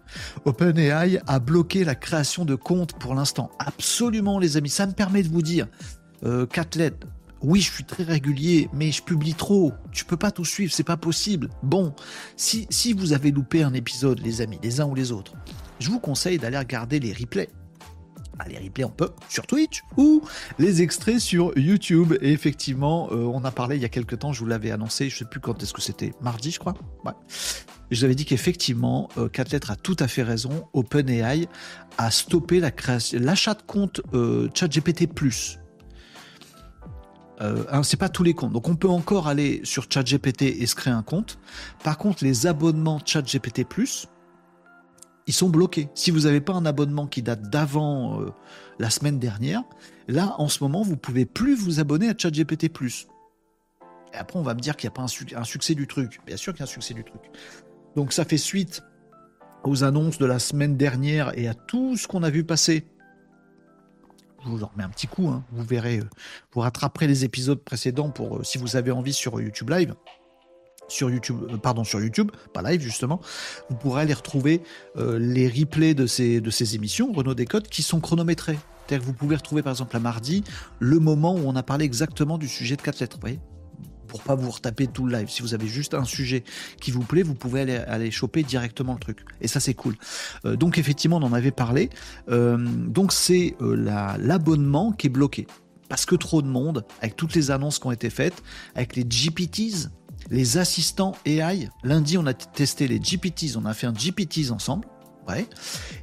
OpenAI 0.44 1.20
a 1.26 1.38
bloqué 1.38 1.84
la 1.84 1.94
création 1.94 2.44
de 2.44 2.54
comptes 2.54 2.92
pour 2.94 3.14
l'instant. 3.14 3.50
Absolument, 3.58 4.38
les 4.38 4.56
amis. 4.56 4.70
Ça 4.70 4.86
me 4.86 4.92
permet 4.92 5.22
de 5.22 5.28
vous 5.28 5.42
dire 5.42 5.66
euh, 6.24 6.46
quatre 6.46 6.76
lettres 6.76 7.06
oui, 7.42 7.60
je 7.60 7.72
suis 7.72 7.84
très 7.84 8.02
régulier, 8.02 8.68
mais 8.72 8.90
je 8.90 9.02
publie 9.02 9.34
trop. 9.34 9.72
Tu 9.92 10.04
peux 10.04 10.16
pas 10.16 10.30
tout 10.30 10.44
suivre, 10.44 10.72
c'est 10.72 10.82
pas 10.82 10.96
possible. 10.96 11.48
Bon, 11.62 11.94
si, 12.36 12.66
si 12.70 12.92
vous 12.92 13.12
avez 13.12 13.30
loupé 13.30 13.62
un 13.62 13.74
épisode, 13.74 14.20
les 14.20 14.40
amis, 14.40 14.58
les 14.62 14.80
uns 14.80 14.86
ou 14.86 14.94
les 14.94 15.12
autres, 15.12 15.34
je 15.78 15.90
vous 15.90 16.00
conseille 16.00 16.38
d'aller 16.38 16.58
regarder 16.58 16.98
les 16.98 17.12
replays. 17.12 17.48
Ah, 18.40 18.48
les 18.48 18.58
replays, 18.58 18.84
on 18.84 18.90
peut 18.90 19.10
sur 19.28 19.46
Twitch 19.46 19.82
ou 19.96 20.22
les 20.58 20.82
extraits 20.82 21.18
sur 21.18 21.56
YouTube. 21.56 22.14
Et 22.20 22.32
effectivement, 22.32 23.08
euh, 23.10 23.16
on 23.16 23.44
a 23.44 23.50
parlé 23.50 23.76
il 23.76 23.82
y 23.82 23.84
a 23.84 23.88
quelques 23.88 24.20
temps, 24.20 24.32
je 24.32 24.40
vous 24.40 24.46
l'avais 24.46 24.70
annoncé, 24.70 25.08
je 25.08 25.18
sais 25.18 25.24
plus 25.24 25.40
quand 25.40 25.60
est-ce 25.62 25.72
que 25.72 25.82
c'était, 25.82 26.12
mardi, 26.20 26.50
je 26.52 26.58
crois. 26.58 26.74
Je 27.90 27.98
vous 27.98 28.04
avais 28.04 28.14
dit 28.14 28.24
qu'effectivement, 28.24 29.08
euh, 29.16 29.28
4 29.28 29.52
lettres 29.52 29.70
a 29.70 29.76
tout 29.76 29.96
à 29.98 30.08
fait 30.08 30.22
raison. 30.22 30.68
OpenAI 30.72 31.48
a 31.96 32.10
stoppé 32.10 32.60
l'achat 32.60 33.54
de 33.54 33.62
compte 33.62 34.00
euh, 34.14 34.48
ChatGPT 34.54 35.06
euh, 37.40 37.64
hein, 37.70 37.82
c'est 37.82 37.96
pas 37.96 38.08
tous 38.08 38.22
les 38.22 38.34
comptes. 38.34 38.52
Donc 38.52 38.68
on 38.68 38.76
peut 38.76 38.88
encore 38.88 39.28
aller 39.28 39.60
sur 39.64 39.86
ChatGPT 39.88 40.42
et 40.42 40.66
se 40.66 40.74
créer 40.74 40.92
un 40.92 41.02
compte. 41.02 41.38
Par 41.84 41.98
contre, 41.98 42.24
les 42.24 42.46
abonnements 42.46 43.00
ChatGPT 43.04 43.64
ils 45.28 45.34
sont 45.34 45.50
bloqués. 45.50 45.90
Si 45.94 46.10
vous 46.10 46.20
n'avez 46.20 46.40
pas 46.40 46.54
un 46.54 46.64
abonnement 46.64 47.06
qui 47.06 47.20
date 47.22 47.50
d'avant 47.50 48.22
euh, 48.22 48.30
la 48.78 48.88
semaine 48.88 49.18
dernière, 49.18 49.62
là 50.08 50.34
en 50.38 50.48
ce 50.48 50.64
moment 50.64 50.82
vous 50.82 50.96
pouvez 50.96 51.26
plus 51.26 51.54
vous 51.54 51.80
abonner 51.80 52.08
à 52.08 52.14
ChatGPT 52.16 52.64
Et 52.64 54.16
après 54.16 54.38
on 54.38 54.42
va 54.42 54.54
me 54.54 54.60
dire 54.60 54.74
qu'il 54.74 54.88
n'y 54.88 54.94
a 54.94 54.96
pas 54.96 55.02
un, 55.02 55.44
succès 55.44 55.74
du 55.74 55.86
truc. 55.86 56.20
Bien 56.26 56.38
sûr 56.38 56.54
qu'il 56.54 56.60
y 56.60 56.62
a 56.62 56.64
un 56.64 56.72
succès 56.72 56.94
du 56.94 57.04
truc. 57.04 57.20
Donc 57.94 58.14
ça 58.14 58.24
fait 58.24 58.38
suite 58.38 58.82
aux 59.64 59.84
annonces 59.84 60.18
de 60.18 60.24
la 60.24 60.38
semaine 60.38 60.78
dernière 60.78 61.38
et 61.38 61.46
à 61.46 61.54
tout 61.54 61.96
ce 61.96 62.08
qu'on 62.08 62.22
a 62.22 62.30
vu 62.30 62.42
passer 62.42 62.86
je 64.44 64.48
vous 64.48 64.62
en 64.62 64.68
remets 64.68 64.84
un 64.84 64.88
petit 64.88 65.06
coup, 65.06 65.28
hein. 65.28 65.44
vous 65.52 65.64
verrez, 65.64 65.98
euh, 65.98 66.08
vous 66.52 66.60
rattraperez 66.60 67.06
les 67.06 67.24
épisodes 67.24 67.60
précédents 67.62 68.10
pour 68.10 68.36
euh, 68.36 68.44
si 68.44 68.58
vous 68.58 68.76
avez 68.76 68.90
envie 68.90 69.12
sur 69.12 69.40
YouTube 69.40 69.70
Live. 69.70 69.94
Sur 70.88 71.10
YouTube, 71.10 71.36
euh, 71.50 71.56
pardon, 71.58 71.84
sur 71.84 72.00
YouTube, 72.00 72.30
pas 72.54 72.62
live 72.62 72.80
justement, 72.80 73.20
vous 73.68 73.76
pourrez 73.76 74.02
aller 74.02 74.14
retrouver 74.14 74.62
les 74.96 75.48
replays 75.48 75.94
de 75.94 76.06
ces, 76.06 76.40
de 76.40 76.50
ces 76.50 76.74
émissions, 76.74 77.12
Renault 77.12 77.34
Décode, 77.34 77.68
qui 77.68 77.82
sont 77.82 78.00
chronométrés. 78.00 78.58
C'est-à-dire 78.86 79.02
que 79.02 79.06
vous 79.06 79.16
pouvez 79.16 79.36
retrouver 79.36 79.62
par 79.62 79.72
exemple 79.72 79.94
à 79.96 80.00
mardi 80.00 80.44
le 80.78 80.98
moment 80.98 81.34
où 81.34 81.42
on 81.44 81.56
a 81.56 81.62
parlé 81.62 81.84
exactement 81.84 82.38
du 82.38 82.48
sujet 82.48 82.76
de 82.76 82.82
4 82.82 83.00
lettres. 83.00 83.16
Vous 83.16 83.20
voyez 83.20 83.40
pour 84.08 84.22
pas 84.22 84.34
vous 84.34 84.50
retaper 84.50 84.86
tout 84.86 85.06
le 85.06 85.16
live. 85.16 85.28
Si 85.28 85.42
vous 85.42 85.54
avez 85.54 85.68
juste 85.68 85.94
un 85.94 86.04
sujet 86.04 86.42
qui 86.80 86.90
vous 86.90 87.02
plaît, 87.02 87.22
vous 87.22 87.34
pouvez 87.34 87.60
aller, 87.60 87.76
aller 87.76 88.10
choper 88.10 88.42
directement 88.42 88.94
le 88.94 88.98
truc. 88.98 89.20
Et 89.40 89.46
ça, 89.48 89.60
c'est 89.60 89.74
cool. 89.74 89.96
Euh, 90.44 90.56
donc, 90.56 90.78
effectivement, 90.78 91.18
on 91.18 91.22
en 91.22 91.32
avait 91.32 91.52
parlé. 91.52 91.90
Euh, 92.30 92.56
donc, 92.58 93.12
c'est 93.12 93.54
euh, 93.60 93.76
l'abonnement 94.18 94.92
qui 94.92 95.06
est 95.06 95.10
bloqué. 95.10 95.46
Parce 95.88 96.04
que 96.04 96.16
trop 96.16 96.42
de 96.42 96.48
monde, 96.48 96.84
avec 97.00 97.16
toutes 97.16 97.34
les 97.34 97.50
annonces 97.50 97.78
qui 97.78 97.86
ont 97.86 97.92
été 97.92 98.10
faites, 98.10 98.42
avec 98.74 98.96
les 98.96 99.04
GPTs, 99.08 99.88
les 100.30 100.58
assistants 100.58 101.14
AI. 101.24 101.68
Lundi, 101.84 102.18
on 102.18 102.26
a 102.26 102.34
testé 102.34 102.88
les 102.88 103.00
GPTs, 103.00 103.56
on 103.56 103.64
a 103.64 103.72
fait 103.72 103.86
un 103.86 103.94
GPTs 103.94 104.50
ensemble. 104.50 104.86
Ouais. 105.28 105.46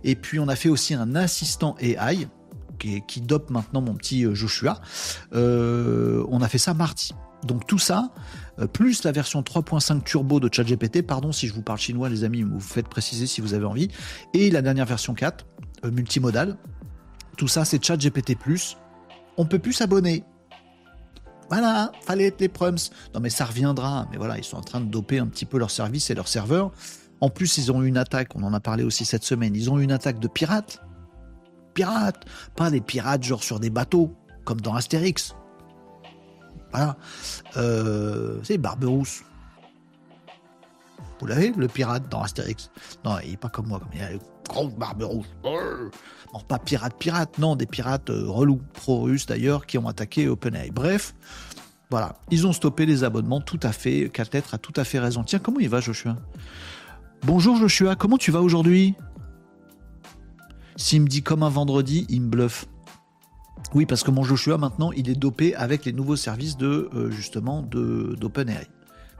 Et 0.03 0.15
puis 0.15 0.39
on 0.39 0.47
a 0.47 0.55
fait 0.55 0.69
aussi 0.69 0.93
un 0.93 1.15
assistant 1.15 1.75
AI 1.79 2.27
qui, 2.77 3.01
qui 3.07 3.21
dope 3.21 3.49
maintenant 3.49 3.81
mon 3.81 3.95
petit 3.95 4.23
Joshua. 4.33 4.81
on 5.33 6.41
a 6.41 6.47
fait 6.47 6.59
ça 6.59 6.73
mardi. 6.73 7.11
Donc 7.45 7.67
tout 7.67 7.77
ça, 7.79 8.11
plus 8.73 9.03
la 9.03 9.11
version 9.11 9.41
3.5 9.41 10.03
turbo 10.03 10.39
de 10.39 10.49
ChatGPT, 10.51 11.01
pardon 11.01 11.31
si 11.31 11.47
je 11.47 11.53
vous 11.53 11.61
parle 11.61 11.79
chinois 11.79 12.09
les 12.09 12.23
amis, 12.23 12.41
vous 12.41 12.59
faites 12.59 12.87
préciser 12.87 13.27
si 13.27 13.39
vous 13.39 13.53
avez 13.53 13.65
envie, 13.65 13.89
et 14.33 14.49
la 14.49 14.61
dernière 14.61 14.85
version 14.85 15.13
4, 15.13 15.45
multimodale. 15.91 16.57
Tout 17.37 17.47
ça 17.47 17.65
c'est 17.65 17.83
ChatGPT+. 17.83 18.37
On 19.37 19.45
peut 19.45 19.59
plus 19.59 19.73
s'abonner. 19.73 20.23
Voilà, 21.49 21.91
fallait 22.01 22.25
être 22.25 22.41
les 22.41 22.49
prums. 22.49 22.77
Non 23.13 23.19
mais 23.19 23.29
ça 23.29 23.45
reviendra. 23.45 24.07
Mais 24.11 24.17
voilà, 24.17 24.37
ils 24.37 24.43
sont 24.43 24.57
en 24.57 24.61
train 24.61 24.81
de 24.81 24.89
doper 24.89 25.19
un 25.19 25.27
petit 25.27 25.45
peu 25.45 25.59
leur 25.59 25.69
service 25.69 26.09
et 26.09 26.15
leur 26.15 26.27
serveur. 26.27 26.71
En 27.21 27.29
plus, 27.29 27.57
ils 27.57 27.71
ont 27.71 27.81
eu 27.83 27.87
une 27.87 27.97
attaque, 27.97 28.35
on 28.35 28.43
en 28.43 28.53
a 28.53 28.59
parlé 28.59 28.83
aussi 28.83 29.05
cette 29.05 29.23
semaine, 29.23 29.55
ils 29.55 29.69
ont 29.69 29.79
eu 29.79 29.83
une 29.83 29.91
attaque 29.91 30.19
de 30.19 30.27
pirates. 30.27 30.81
Pirates 31.73 32.25
Pas 32.55 32.71
des 32.71 32.81
pirates 32.81 33.23
genre 33.23 33.43
sur 33.43 33.59
des 33.59 33.69
bateaux, 33.69 34.15
comme 34.43 34.61
dans 34.61 34.73
Astérix. 34.73 35.35
Voilà. 36.75 36.97
Euh, 37.55 38.39
c'est 38.43 38.57
Barberousse. 38.57 39.23
Vous 41.21 41.27
l'avez, 41.27 41.53
le 41.55 41.69
pirate 41.69 42.09
dans 42.09 42.21
Astérix? 42.21 42.69
Non, 43.05 43.17
il 43.23 43.31
n'est 43.31 43.37
pas 43.37 43.47
comme 43.47 43.67
moi, 43.67 43.79
comme 43.79 43.87
il 43.93 44.01
a 44.01 44.11
le 44.11 44.19
grand 44.49 44.65
Barberousse. 44.65 45.27
Non, 45.45 46.39
pas 46.47 46.59
pirate, 46.59 46.95
pirate, 46.99 47.37
non, 47.37 47.55
des 47.55 47.65
pirates 47.65 48.09
euh, 48.09 48.25
relous, 48.27 48.59
pro-russes 48.73 49.25
d'ailleurs, 49.25 49.65
qui 49.65 49.77
ont 49.77 49.87
attaqué 49.87 50.27
OpenAI. 50.27 50.71
Bref, 50.71 51.15
voilà, 51.89 52.17
ils 52.29 52.45
ont 52.45 52.51
stoppé 52.51 52.85
les 52.85 53.05
abonnements, 53.05 53.39
tout 53.39 53.59
à 53.63 53.71
fait. 53.71 54.09
Catêtre 54.09 54.53
a 54.53 54.57
tout 54.57 54.73
à 54.75 54.83
fait 54.83 54.99
raison. 54.99 55.23
Tiens, 55.23 55.39
comment 55.39 55.61
il 55.61 55.69
va, 55.69 55.79
Joshua? 55.79 56.17
Bonjour, 57.23 57.55
Joshua, 57.55 57.95
comment 57.95 58.17
tu 58.17 58.31
vas 58.31 58.41
aujourd'hui? 58.41 58.95
S'il 60.75 61.03
me 61.03 61.07
dit 61.07 61.23
comme 61.23 61.43
un 61.43 61.49
vendredi, 61.49 62.05
il 62.09 62.23
me 62.23 62.27
bluffe. 62.27 62.65
Oui, 63.75 63.85
parce 63.85 64.03
que 64.03 64.11
mon 64.11 64.23
Joshua, 64.23 64.57
maintenant, 64.57 64.93
il 64.93 65.09
est 65.09 65.19
dopé 65.19 65.53
avec 65.53 65.83
les 65.83 65.91
nouveaux 65.91 66.15
services 66.15 66.55
de, 66.55 66.89
euh, 66.93 67.11
justement, 67.11 67.61
d'OpenAI. 67.61 68.67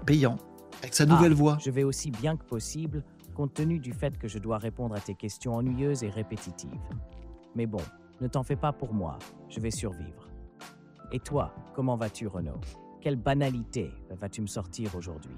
Payant. 0.05 0.37
Avec 0.81 0.95
sa 0.95 1.05
nouvelle 1.05 1.33
Ah, 1.33 1.35
voix. 1.35 1.57
Je 1.61 1.69
vais 1.71 1.83
aussi 1.83 2.09
bien 2.09 2.37
que 2.37 2.45
possible, 2.45 3.03
compte 3.35 3.53
tenu 3.53 3.79
du 3.79 3.91
fait 3.91 4.17
que 4.17 4.29
je 4.29 4.39
dois 4.39 4.57
répondre 4.57 4.95
à 4.95 5.01
tes 5.01 5.13
questions 5.13 5.55
ennuyeuses 5.55 6.03
et 6.03 6.09
répétitives. 6.09 6.69
Mais 7.53 7.65
bon, 7.65 7.81
ne 8.21 8.27
t'en 8.27 8.43
fais 8.43 8.55
pas 8.55 8.71
pour 8.71 8.93
moi, 8.93 9.19
je 9.49 9.59
vais 9.59 9.71
survivre. 9.71 10.29
Et 11.11 11.19
toi, 11.19 11.53
comment 11.75 11.97
vas-tu, 11.97 12.27
Renaud? 12.27 12.61
Quelle 13.01 13.17
banalité 13.17 13.91
vas-tu 14.21 14.41
me 14.41 14.47
sortir 14.47 14.95
aujourd'hui? 14.95 15.35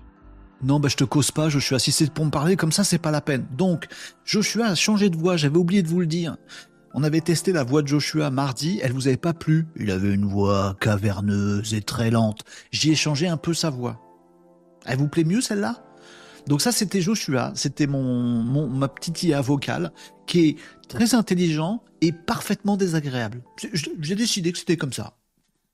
Non, 0.62 0.80
bah, 0.80 0.90
je 0.90 0.96
te 0.96 1.04
cause 1.04 1.32
pas, 1.32 1.50
Joshua. 1.50 1.80
Si 1.80 1.92
c'est 1.92 2.12
pour 2.12 2.26
me 2.26 2.32
parler 2.32 2.56
comme 2.56 2.72
ça, 2.72 2.84
c'est 2.84 3.00
pas 3.00 3.12
la 3.12 3.22
peine. 3.22 3.48
Donc, 3.58 3.88
Joshua 4.26 4.68
a 4.68 4.76
changé 4.76 5.10
de 5.10 5.18
voix, 5.18 5.38
j'avais 5.38 5.58
oublié 5.58 5.82
de 5.82 5.88
vous 5.88 6.02
le 6.02 6.08
dire. 6.08 6.38
On 6.94 7.04
avait 7.04 7.22
testé 7.22 7.52
la 7.52 7.64
voix 7.64 7.82
de 7.82 7.88
Joshua 7.88 8.30
mardi, 8.32 8.80
elle 8.82 8.92
vous 8.94 9.08
avait 9.08 9.18
pas 9.18 9.34
plu. 9.34 9.68
Il 9.76 9.92
avait 9.92 10.14
une 10.14 10.26
voix 10.26 10.76
caverneuse 10.80 11.74
et 11.74 11.82
très 11.82 12.10
lente. 12.10 12.44
J'y 12.72 12.92
ai 12.92 12.96
changé 12.96 13.28
un 13.28 13.38
peu 13.38 13.54
sa 13.54 13.70
voix. 13.70 14.02
Elle 14.86 14.98
vous 14.98 15.08
plaît 15.08 15.24
mieux 15.26 15.42
celle-là? 15.42 15.84
Donc 16.48 16.62
ça, 16.62 16.72
c'était 16.72 17.02
Joshua, 17.02 17.52
c'était 17.56 17.88
mon, 17.88 18.04
mon- 18.42 18.68
ma 18.70 18.88
petite 18.88 19.22
IA 19.24 19.42
vocale, 19.42 19.92
qui 20.28 20.48
est 20.48 20.56
très 20.88 21.14
intelligent 21.14 21.84
et 22.02 22.14
parfaitement 22.14 22.78
désagréable. 22.78 23.44
J'ai 24.00 24.16
décidé 24.16 24.52
que 24.54 24.58
c'était 24.58 24.78
comme 24.78 24.94
ça. 24.94 25.14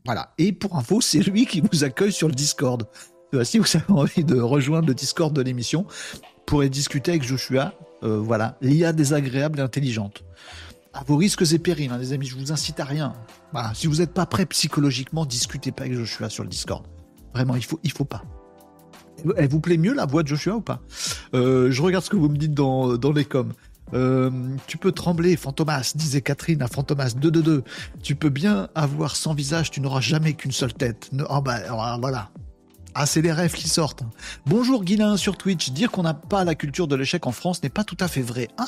Voilà. 0.06 0.34
Et 0.40 0.52
pour 0.52 0.76
info, 0.78 1.00
c'est 1.00 1.20
lui 1.20 1.46
qui 1.46 1.62
vous 1.62 1.84
accueille 1.84 2.12
sur 2.12 2.28
le 2.28 2.34
Discord. 2.34 2.88
Euh, 3.36 3.44
Si 3.44 3.60
vous 3.60 3.68
avez 3.76 3.86
envie 3.90 4.24
de 4.24 4.40
rejoindre 4.40 4.88
le 4.88 4.96
Discord 4.96 5.34
de 5.34 5.42
l'émission, 5.42 5.86
pourrez 6.48 6.70
discuter 6.70 7.12
avec 7.12 7.24
Joshua. 7.24 7.74
Euh, 8.02 8.18
voilà, 8.18 8.58
l'IA 8.62 8.92
désagréable 8.94 9.60
et 9.60 9.62
intelligente. 9.62 10.24
À 10.94 11.04
vos 11.04 11.18
risques 11.18 11.44
et 11.52 11.60
périls, 11.60 11.92
hein, 11.92 11.98
les 11.98 12.14
amis, 12.14 12.28
je 12.28 12.36
vous 12.36 12.52
incite 12.52 12.80
à 12.80 12.86
rien. 12.86 13.14
Voilà, 13.52 13.74
si 13.74 13.88
vous 13.88 13.96
n'êtes 13.96 14.14
pas 14.14 14.26
prêt 14.28 14.46
psychologiquement, 14.46 15.26
discutez 15.26 15.72
pas 15.72 15.84
avec 15.84 15.96
Joshua 15.96 16.30
sur 16.30 16.44
le 16.44 16.50
Discord. 16.50 16.86
Vraiment, 17.34 17.56
il 17.56 17.64
faut, 17.64 17.80
il 17.84 17.92
faut 17.92 18.06
pas. 18.06 18.24
Elle 19.38 19.48
vous 19.50 19.60
plaît 19.60 19.78
mieux 19.78 19.94
la 19.94 20.06
voix 20.06 20.22
de 20.22 20.28
Joshua 20.28 20.56
ou 20.56 20.62
pas? 20.62 20.82
Euh, 21.34 21.72
Je 21.72 21.82
regarde 21.82 22.04
ce 22.06 22.10
que 22.10 22.16
vous 22.16 22.30
me 22.30 22.38
dites 22.38 22.54
dans, 22.54 22.96
dans 22.98 23.12
les 23.12 23.26
coms. 23.26 23.54
Euh, 23.94 24.30
tu 24.68 24.78
peux 24.78 24.92
trembler, 24.92 25.36
Fantomas, 25.36 25.94
disait 25.96 26.22
Catherine 26.22 26.62
à 26.62 26.68
Fantomas 26.68 27.14
222. 27.16 27.64
Tu 28.04 28.16
peux 28.16 28.30
bien 28.30 28.70
avoir 28.76 29.16
100 29.16 29.34
visages, 29.34 29.72
tu 29.72 29.82
n'auras 29.82 30.02
jamais 30.02 30.34
qu'une 30.34 30.52
seule 30.52 30.74
tête. 30.74 31.10
Ah 31.30 31.42
bah, 31.42 31.98
voilà. 32.00 32.30
Ah, 32.96 33.08
c'est 33.08 33.22
les 33.22 33.32
rêves 33.32 33.54
qui 33.54 33.68
sortent. 33.68 34.04
Bonjour 34.46 34.84
Guilin 34.84 35.18
sur 35.18 35.38
Twitch. 35.38 35.72
Dire 35.72 35.90
qu'on 35.90 36.04
n'a 36.04 36.14
pas 36.14 36.44
la 36.44 36.54
culture 36.54 36.88
de 36.88 36.96
l'échec 36.96 37.26
en 37.26 37.32
France 37.32 37.64
n'est 37.64 37.70
pas 37.70 37.84
tout 37.84 37.98
à 38.00 38.08
fait 38.08 38.22
vrai. 38.22 38.50
Ah 38.58 38.68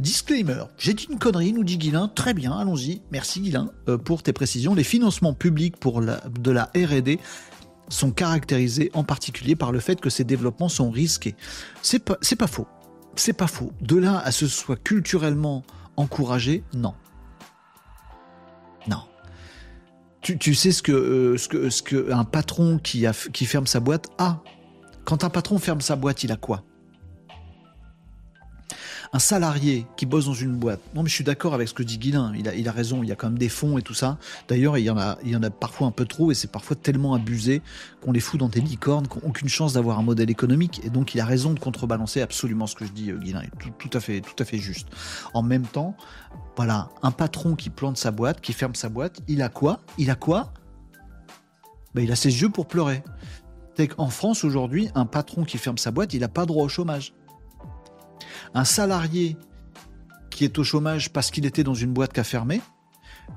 Disclaimer, 0.00 0.62
j'ai 0.78 0.94
dit 0.94 1.08
une 1.10 1.18
connerie, 1.18 1.52
nous 1.52 1.64
dit 1.64 1.76
Guilin. 1.76 2.08
Très 2.08 2.32
bien, 2.32 2.52
allons-y. 2.52 3.02
Merci 3.10 3.40
Guilin 3.40 3.70
euh, 3.88 3.98
pour 3.98 4.22
tes 4.22 4.32
précisions. 4.32 4.74
Les 4.74 4.84
financements 4.84 5.34
publics 5.34 5.76
pour 5.76 6.00
de 6.00 6.50
la 6.50 6.64
R&D 6.76 7.18
sont 7.88 8.12
caractérisés 8.12 8.90
en 8.94 9.02
particulier 9.02 9.56
par 9.56 9.72
le 9.72 9.80
fait 9.80 10.00
que 10.00 10.08
ces 10.08 10.22
développements 10.22 10.68
sont 10.68 10.90
risqués. 10.90 11.34
C'est 11.82 11.98
pas, 11.98 12.16
pas 12.38 12.46
faux. 12.46 12.68
C'est 13.16 13.32
pas 13.32 13.48
faux. 13.48 13.72
De 13.80 13.96
là 13.96 14.20
à 14.20 14.30
ce 14.30 14.46
soit 14.46 14.76
culturellement 14.76 15.64
encouragé, 15.96 16.62
non. 16.74 16.94
Non. 18.86 19.02
Tu, 20.20 20.54
sais 20.54 20.72
ce 20.72 20.82
que, 20.82 20.92
euh, 20.92 21.38
ce 21.38 21.48
que, 21.48 21.70
ce 21.70 22.12
un 22.12 22.24
patron 22.24 22.78
qui 22.78 23.46
ferme 23.46 23.66
sa 23.66 23.80
boîte 23.80 24.06
a? 24.18 24.42
Quand 25.04 25.24
un 25.24 25.30
patron 25.30 25.58
ferme 25.58 25.80
sa 25.80 25.96
boîte, 25.96 26.22
il 26.22 26.30
a 26.30 26.36
quoi? 26.36 26.62
Un 29.12 29.18
salarié 29.18 29.86
qui 29.96 30.06
bosse 30.06 30.26
dans 30.26 30.34
une 30.34 30.54
boîte. 30.54 30.80
Non, 30.94 31.02
mais 31.02 31.08
je 31.08 31.14
suis 31.14 31.24
d'accord 31.24 31.54
avec 31.54 31.68
ce 31.68 31.74
que 31.74 31.82
dit 31.82 31.98
Guilin. 31.98 32.32
Il 32.36 32.48
a, 32.48 32.54
il 32.54 32.68
a 32.68 32.72
raison. 32.72 33.02
Il 33.02 33.08
y 33.08 33.12
a 33.12 33.16
quand 33.16 33.28
même 33.28 33.38
des 33.38 33.48
fonds 33.48 33.78
et 33.78 33.82
tout 33.82 33.94
ça. 33.94 34.18
D'ailleurs, 34.48 34.76
il 34.78 34.84
y 34.84 34.90
en 34.90 34.98
a, 34.98 35.18
il 35.24 35.30
y 35.30 35.36
en 35.36 35.42
a 35.42 35.50
parfois 35.50 35.86
un 35.86 35.90
peu 35.90 36.04
trop 36.04 36.30
et 36.30 36.34
c'est 36.34 36.50
parfois 36.50 36.76
tellement 36.76 37.14
abusé 37.14 37.62
qu'on 38.02 38.12
les 38.12 38.20
fout 38.20 38.38
dans 38.38 38.48
des 38.48 38.60
licornes, 38.60 39.08
qui 39.08 39.18
n'ont 39.18 39.28
aucune 39.28 39.48
chance 39.48 39.72
d'avoir 39.72 39.98
un 39.98 40.02
modèle 40.02 40.30
économique. 40.30 40.80
Et 40.84 40.90
donc, 40.90 41.14
il 41.14 41.20
a 41.20 41.24
raison 41.24 41.52
de 41.52 41.58
contrebalancer 41.58 42.20
absolument 42.20 42.66
ce 42.66 42.74
que 42.74 42.84
je 42.84 42.92
dis, 42.92 43.10
euh, 43.10 43.18
Guilin. 43.18 43.42
tout, 43.58 43.70
tout 43.78 43.96
à 43.96 44.00
fait, 44.00 44.20
tout 44.20 44.36
à 44.38 44.44
fait 44.44 44.58
juste. 44.58 44.88
En 45.34 45.42
même 45.42 45.66
temps, 45.66 45.96
voilà, 46.56 46.90
un 47.02 47.10
patron 47.10 47.54
qui 47.56 47.70
plante 47.70 47.96
sa 47.96 48.10
boîte, 48.10 48.40
qui 48.40 48.52
ferme 48.52 48.74
sa 48.74 48.88
boîte, 48.88 49.20
il 49.28 49.42
a 49.42 49.48
quoi? 49.48 49.80
Il 49.96 50.10
a 50.10 50.14
quoi? 50.14 50.52
Ben, 51.94 52.02
Il 52.02 52.12
a 52.12 52.16
ses 52.16 52.42
yeux 52.42 52.50
pour 52.50 52.66
pleurer. 52.66 53.02
C'est 53.76 53.88
qu'en 53.88 54.08
France 54.08 54.44
aujourd'hui, 54.44 54.90
un 54.94 55.06
patron 55.06 55.44
qui 55.44 55.56
ferme 55.56 55.78
sa 55.78 55.92
boîte, 55.92 56.12
il 56.12 56.20
n'a 56.20 56.28
pas 56.28 56.46
droit 56.46 56.64
au 56.64 56.68
chômage. 56.68 57.14
Un 58.54 58.64
salarié 58.64 59.36
qui 60.30 60.44
est 60.44 60.58
au 60.58 60.64
chômage 60.64 61.12
parce 61.12 61.30
qu'il 61.30 61.46
était 61.46 61.64
dans 61.64 61.74
une 61.74 61.92
boîte 61.92 62.12
qui 62.12 62.20
a 62.20 62.24
fermé, 62.24 62.60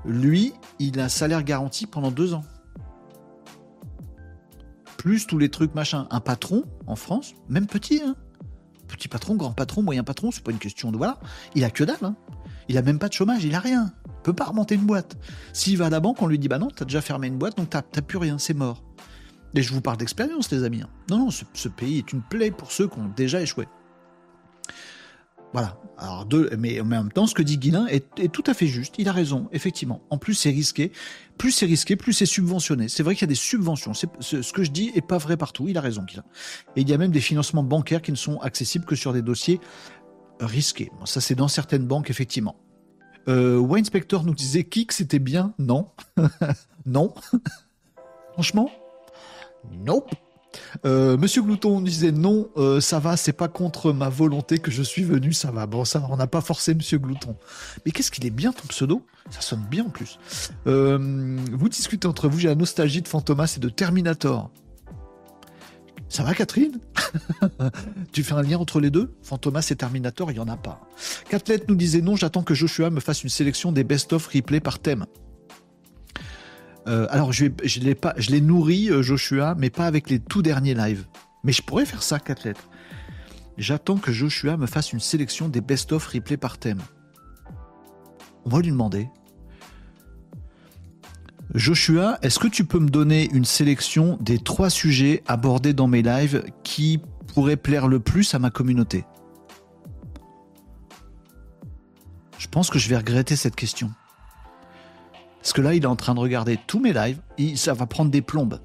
lui, 0.04 0.52
il 0.78 0.98
a 1.00 1.04
un 1.04 1.08
salaire 1.08 1.42
garanti 1.42 1.86
pendant 1.86 2.10
deux 2.10 2.34
ans. 2.34 2.44
Plus 4.96 5.26
tous 5.26 5.38
les 5.38 5.48
trucs 5.48 5.74
machin. 5.74 6.06
Un 6.10 6.20
patron 6.20 6.64
en 6.86 6.96
France, 6.96 7.34
même 7.48 7.66
petit, 7.66 8.00
hein. 8.04 8.14
petit 8.88 9.08
patron, 9.08 9.34
grand 9.34 9.52
patron, 9.52 9.82
moyen 9.82 10.04
patron, 10.04 10.30
c'est 10.30 10.44
pas 10.44 10.52
une 10.52 10.58
question 10.58 10.92
de 10.92 10.96
voilà. 10.96 11.18
Il 11.54 11.64
a 11.64 11.70
que 11.70 11.84
dalle. 11.84 11.96
hein. 12.02 12.16
Il 12.68 12.78
a 12.78 12.82
même 12.82 12.98
pas 13.00 13.08
de 13.08 13.12
chômage, 13.12 13.44
il 13.44 13.54
a 13.54 13.60
rien. 13.60 13.92
Il 14.06 14.22
peut 14.22 14.32
pas 14.32 14.44
remonter 14.44 14.76
une 14.76 14.86
boîte. 14.86 15.16
S'il 15.52 15.76
va 15.76 15.86
à 15.86 15.90
la 15.90 15.98
banque, 15.98 16.22
on 16.22 16.28
lui 16.28 16.38
dit 16.38 16.46
bah 16.48 16.58
non, 16.58 16.68
t'as 16.68 16.84
déjà 16.84 17.00
fermé 17.00 17.26
une 17.26 17.36
boîte, 17.38 17.56
donc 17.56 17.68
t'as 17.70 17.82
plus 17.82 18.18
rien, 18.18 18.38
c'est 18.38 18.54
mort. 18.54 18.84
Et 19.54 19.62
je 19.62 19.74
vous 19.74 19.80
parle 19.80 19.96
d'expérience, 19.96 20.50
les 20.52 20.62
amis. 20.62 20.82
hein. 20.82 20.88
Non, 21.10 21.18
non, 21.18 21.30
ce 21.30 21.68
pays 21.68 21.98
est 21.98 22.12
une 22.12 22.22
plaie 22.22 22.50
pour 22.52 22.70
ceux 22.70 22.86
qui 22.88 22.98
ont 22.98 23.08
déjà 23.14 23.42
échoué. 23.42 23.66
Voilà. 25.52 25.78
Alors, 25.98 26.24
deux, 26.24 26.50
mais 26.58 26.80
en 26.80 26.84
même 26.84 27.12
temps, 27.12 27.26
ce 27.26 27.34
que 27.34 27.42
dit 27.42 27.58
Guilin 27.58 27.86
est, 27.86 28.32
tout 28.32 28.42
à 28.46 28.54
fait 28.54 28.66
juste. 28.66 28.94
Il 28.98 29.08
a 29.08 29.12
raison, 29.12 29.48
effectivement. 29.52 30.02
En 30.10 30.18
plus, 30.18 30.34
c'est 30.34 30.50
risqué. 30.50 30.90
Plus 31.38 31.52
c'est 31.52 31.66
risqué, 31.66 31.94
plus 31.94 32.12
c'est 32.12 32.26
subventionné. 32.26 32.88
C'est 32.88 33.02
vrai 33.02 33.14
qu'il 33.14 33.22
y 33.22 33.24
a 33.24 33.28
des 33.28 33.34
subventions. 33.34 33.92
Ce, 33.94 34.52
que 34.52 34.64
je 34.64 34.70
dis 34.70 34.90
est 34.94 35.06
pas 35.06 35.18
vrai 35.18 35.36
partout. 35.36 35.68
Il 35.68 35.78
a 35.78 35.80
raison, 35.80 36.02
Guilin. 36.02 36.24
Et 36.74 36.80
il 36.80 36.88
y 36.88 36.94
a 36.94 36.98
même 36.98 37.12
des 37.12 37.20
financements 37.20 37.62
bancaires 37.62 38.02
qui 38.02 38.10
ne 38.10 38.16
sont 38.16 38.38
accessibles 38.40 38.84
que 38.84 38.96
sur 38.96 39.12
des 39.12 39.22
dossiers 39.22 39.60
risqués. 40.40 40.90
Ça, 41.04 41.20
c'est 41.20 41.34
dans 41.34 41.48
certaines 41.48 41.86
banques, 41.86 42.10
effectivement. 42.10 42.56
Euh, 43.28 43.58
Wine 43.58 43.84
Spector 43.84 44.24
nous 44.24 44.34
disait 44.34 44.64
Kik, 44.64 44.90
c'était 44.92 45.20
bien. 45.20 45.54
Non? 45.58 45.90
non? 46.86 47.14
Franchement, 48.32 48.70
nope. 49.84 50.10
Euh, 50.84 51.16
Monsieur 51.16 51.42
Glouton 51.42 51.80
disait 51.80 52.12
non, 52.12 52.48
euh, 52.56 52.80
ça 52.80 52.98
va, 52.98 53.16
c'est 53.16 53.32
pas 53.32 53.48
contre 53.48 53.92
ma 53.92 54.08
volonté 54.08 54.58
que 54.58 54.70
je 54.70 54.82
suis 54.82 55.02
venu, 55.02 55.32
ça 55.32 55.50
va. 55.50 55.66
Bon, 55.66 55.84
ça, 55.84 56.06
on 56.10 56.16
n'a 56.16 56.26
pas 56.26 56.40
forcé 56.40 56.74
Monsieur 56.74 56.98
Glouton. 56.98 57.36
Mais 57.84 57.92
qu'est-ce 57.92 58.10
qu'il 58.10 58.26
est 58.26 58.30
bien 58.30 58.52
ton 58.52 58.66
pseudo? 58.68 59.02
Ça 59.30 59.40
sonne 59.40 59.64
bien 59.70 59.84
en 59.84 59.90
plus. 59.90 60.18
Euh, 60.66 61.38
vous 61.52 61.68
discutez 61.68 62.06
entre 62.08 62.28
vous, 62.28 62.38
j'ai 62.38 62.48
la 62.48 62.54
nostalgie 62.54 63.02
de 63.02 63.08
Fantomas 63.08 63.54
et 63.56 63.60
de 63.60 63.68
Terminator. 63.68 64.50
Ça 66.08 66.22
va, 66.24 66.34
Catherine? 66.34 66.78
Tu 68.12 68.22
fais 68.22 68.34
un 68.34 68.42
lien 68.42 68.58
entre 68.58 68.80
les 68.80 68.90
deux? 68.90 69.14
Fantomas 69.22 69.66
et 69.70 69.76
Terminator, 69.76 70.30
il 70.30 70.36
y 70.36 70.40
en 70.40 70.48
a 70.48 70.58
pas. 70.58 70.80
Catlet 71.30 71.62
nous 71.68 71.74
disait 71.74 72.02
non, 72.02 72.16
j'attends 72.16 72.42
que 72.42 72.52
Joshua 72.52 72.90
me 72.90 73.00
fasse 73.00 73.22
une 73.22 73.30
sélection 73.30 73.72
des 73.72 73.82
best-of 73.82 74.26
replay 74.26 74.60
par 74.60 74.78
thème. 74.78 75.06
Euh, 76.88 77.06
alors, 77.10 77.32
je, 77.32 77.46
l'ai 78.30 78.40
nourri, 78.40 78.90
euh, 78.90 79.02
Joshua, 79.02 79.54
mais 79.56 79.70
pas 79.70 79.86
avec 79.86 80.10
les 80.10 80.18
tout 80.18 80.42
derniers 80.42 80.74
lives. 80.74 81.06
Mais 81.44 81.52
je 81.52 81.62
pourrais 81.62 81.86
faire 81.86 82.02
ça, 82.02 82.18
quatre. 82.18 82.68
J'attends 83.58 83.98
que 83.98 84.12
Joshua 84.12 84.56
me 84.56 84.66
fasse 84.66 84.92
une 84.92 85.00
sélection 85.00 85.48
des 85.48 85.60
best-of 85.60 86.06
replay 86.06 86.36
par 86.36 86.58
thème. 86.58 86.80
On 88.44 88.50
va 88.50 88.60
lui 88.60 88.70
demander. 88.70 89.08
Joshua, 91.54 92.18
est-ce 92.22 92.38
que 92.38 92.48
tu 92.48 92.64
peux 92.64 92.78
me 92.78 92.88
donner 92.88 93.28
une 93.32 93.44
sélection 93.44 94.16
des 94.20 94.38
trois 94.38 94.70
sujets 94.70 95.22
abordés 95.26 95.74
dans 95.74 95.86
mes 95.86 96.02
lives 96.02 96.44
qui 96.64 97.00
pourraient 97.34 97.56
plaire 97.56 97.88
le 97.88 98.00
plus 98.00 98.34
à 98.34 98.38
ma 98.38 98.50
communauté? 98.50 99.04
Je 102.38 102.48
pense 102.48 102.70
que 102.70 102.78
je 102.78 102.88
vais 102.88 102.96
regretter 102.96 103.36
cette 103.36 103.54
question. 103.54 103.92
Parce 105.42 105.52
que 105.52 105.60
là, 105.60 105.74
il 105.74 105.82
est 105.82 105.86
en 105.86 105.96
train 105.96 106.14
de 106.14 106.20
regarder 106.20 106.56
tous 106.68 106.78
mes 106.78 106.92
lives, 106.92 107.20
et 107.36 107.56
ça 107.56 107.74
va 107.74 107.86
prendre 107.86 108.12
des 108.12 108.22
plombes. 108.22 108.60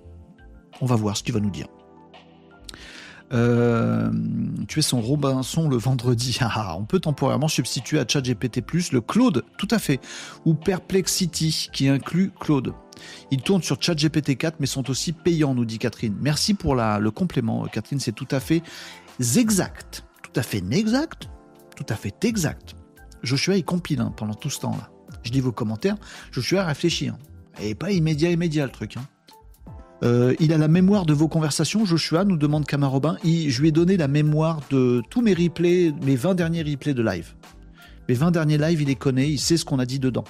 On 0.80 0.86
va 0.86 0.96
voir 0.96 1.18
ce 1.18 1.24
qu'il 1.24 1.34
va 1.34 1.40
nous 1.40 1.50
dire. 1.50 1.66
Euh, 3.34 4.10
tu 4.68 4.80
es 4.80 4.82
son 4.82 5.02
Robinson 5.02 5.68
le 5.68 5.76
vendredi. 5.76 6.38
Ah, 6.48 6.52
ah, 6.56 6.76
on 6.78 6.86
peut 6.86 7.00
temporairement 7.00 7.48
substituer 7.48 8.00
à 8.00 8.06
ChatGPT+, 8.08 8.64
le 8.92 9.02
Claude, 9.02 9.44
tout 9.58 9.68
à 9.72 9.80
fait, 9.80 10.00
ou 10.46 10.54
Perplexity, 10.54 11.70
qui 11.74 11.90
inclut 11.90 12.32
Claude. 12.40 12.74
Ils 13.32 13.42
tournent 13.42 13.64
sur 13.64 13.82
ChatGPT 13.82 14.38
4, 14.38 14.60
mais 14.60 14.68
sont 14.68 14.90
aussi 14.90 15.14
payants, 15.14 15.56
nous 15.56 15.66
dit 15.66 15.80
Catherine. 15.80 16.16
Merci 16.22 16.54
pour 16.54 16.76
le 16.76 17.10
complément, 17.10 17.66
Catherine, 17.66 18.00
c'est 18.00 18.14
tout 18.14 18.28
à 18.32 18.40
fait 18.40 18.62
exact. 19.20 20.06
Tout 20.22 20.40
à 20.40 20.44
fait 20.44 20.64
exact, 20.72 21.28
tout 21.76 21.86
à 21.90 21.96
fait 21.96 22.24
exact. 22.24 22.76
Joshua, 23.24 23.58
il 23.58 23.66
compile 23.66 24.00
hein, 24.00 24.14
pendant 24.16 24.36
tout 24.36 24.52
ce 24.52 24.60
temps-là. 24.60 24.90
Je 25.28 25.34
lis 25.34 25.42
vos 25.42 25.52
commentaires, 25.52 25.98
Joshua 26.32 26.64
réfléchit. 26.64 27.10
Hein. 27.10 27.18
Et 27.62 27.76
pas 27.76 27.92
immédiat, 27.92 28.32
immédiat 28.32 28.66
le 28.66 28.72
truc. 28.72 28.96
Hein. 28.96 29.06
Euh, 30.04 30.34
il 30.40 30.54
a 30.54 30.58
la 30.58 30.70
mémoire 30.70 31.06
de 31.06 31.14
vos 31.14 31.28
conversations, 31.28 31.84
Joshua, 31.86 32.24
nous 32.24 32.38
demande 32.38 32.66
Camarobin. 32.66 33.18
je 33.24 33.62
lui 33.62 33.68
ai 33.68 33.72
donné 33.72 33.98
la 33.98 34.08
mémoire 34.08 34.62
de 34.70 35.02
tous 35.10 35.22
mes 35.22 35.34
replays, 35.34 35.94
mes 36.02 36.16
20 36.16 36.36
derniers 36.36 36.64
replays 36.64 36.94
de 36.94 37.04
live. 37.04 37.34
Mes 38.08 38.16
20 38.16 38.32
derniers 38.32 38.58
lives, 38.58 38.82
il 38.82 38.88
les 38.88 38.96
connaît, 38.96 39.30
il 39.30 39.40
sait 39.40 39.58
ce 39.58 39.66
qu'on 39.66 39.80
a 39.80 39.86
dit 39.86 40.00
dedans. 40.00 40.24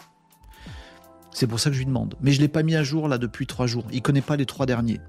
C'est 1.31 1.45
pour 1.45 1.59
ça 1.59 1.69
que 1.69 1.75
je 1.75 1.79
lui 1.79 1.85
demande. 1.85 2.15
Mais 2.21 2.31
je 2.31 2.37
ne 2.37 2.43
l'ai 2.43 2.47
pas 2.47 2.63
mis 2.63 2.75
à 2.75 2.81
jour 2.81 3.07
là 3.07 3.19
depuis 3.19 3.45
3 3.45 3.67
jours. 3.67 3.85
Il 3.91 4.01
connaît 4.01 4.21
pas 4.21 4.35
les 4.35 4.47
3 4.47 4.65
derniers. 4.65 4.99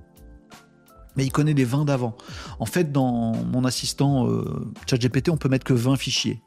Mais 1.17 1.25
il 1.25 1.31
connaît 1.33 1.55
les 1.55 1.65
20 1.65 1.87
d'avant. 1.87 2.17
En 2.59 2.67
fait, 2.67 2.93
dans 2.93 3.33
mon 3.33 3.65
assistant 3.65 4.29
euh, 4.29 4.71
ChatGPT, 4.87 5.31
on 5.31 5.39
peut 5.39 5.49
mettre 5.49 5.65
que 5.65 5.73
20 5.73 5.97
fichiers. 5.97 6.43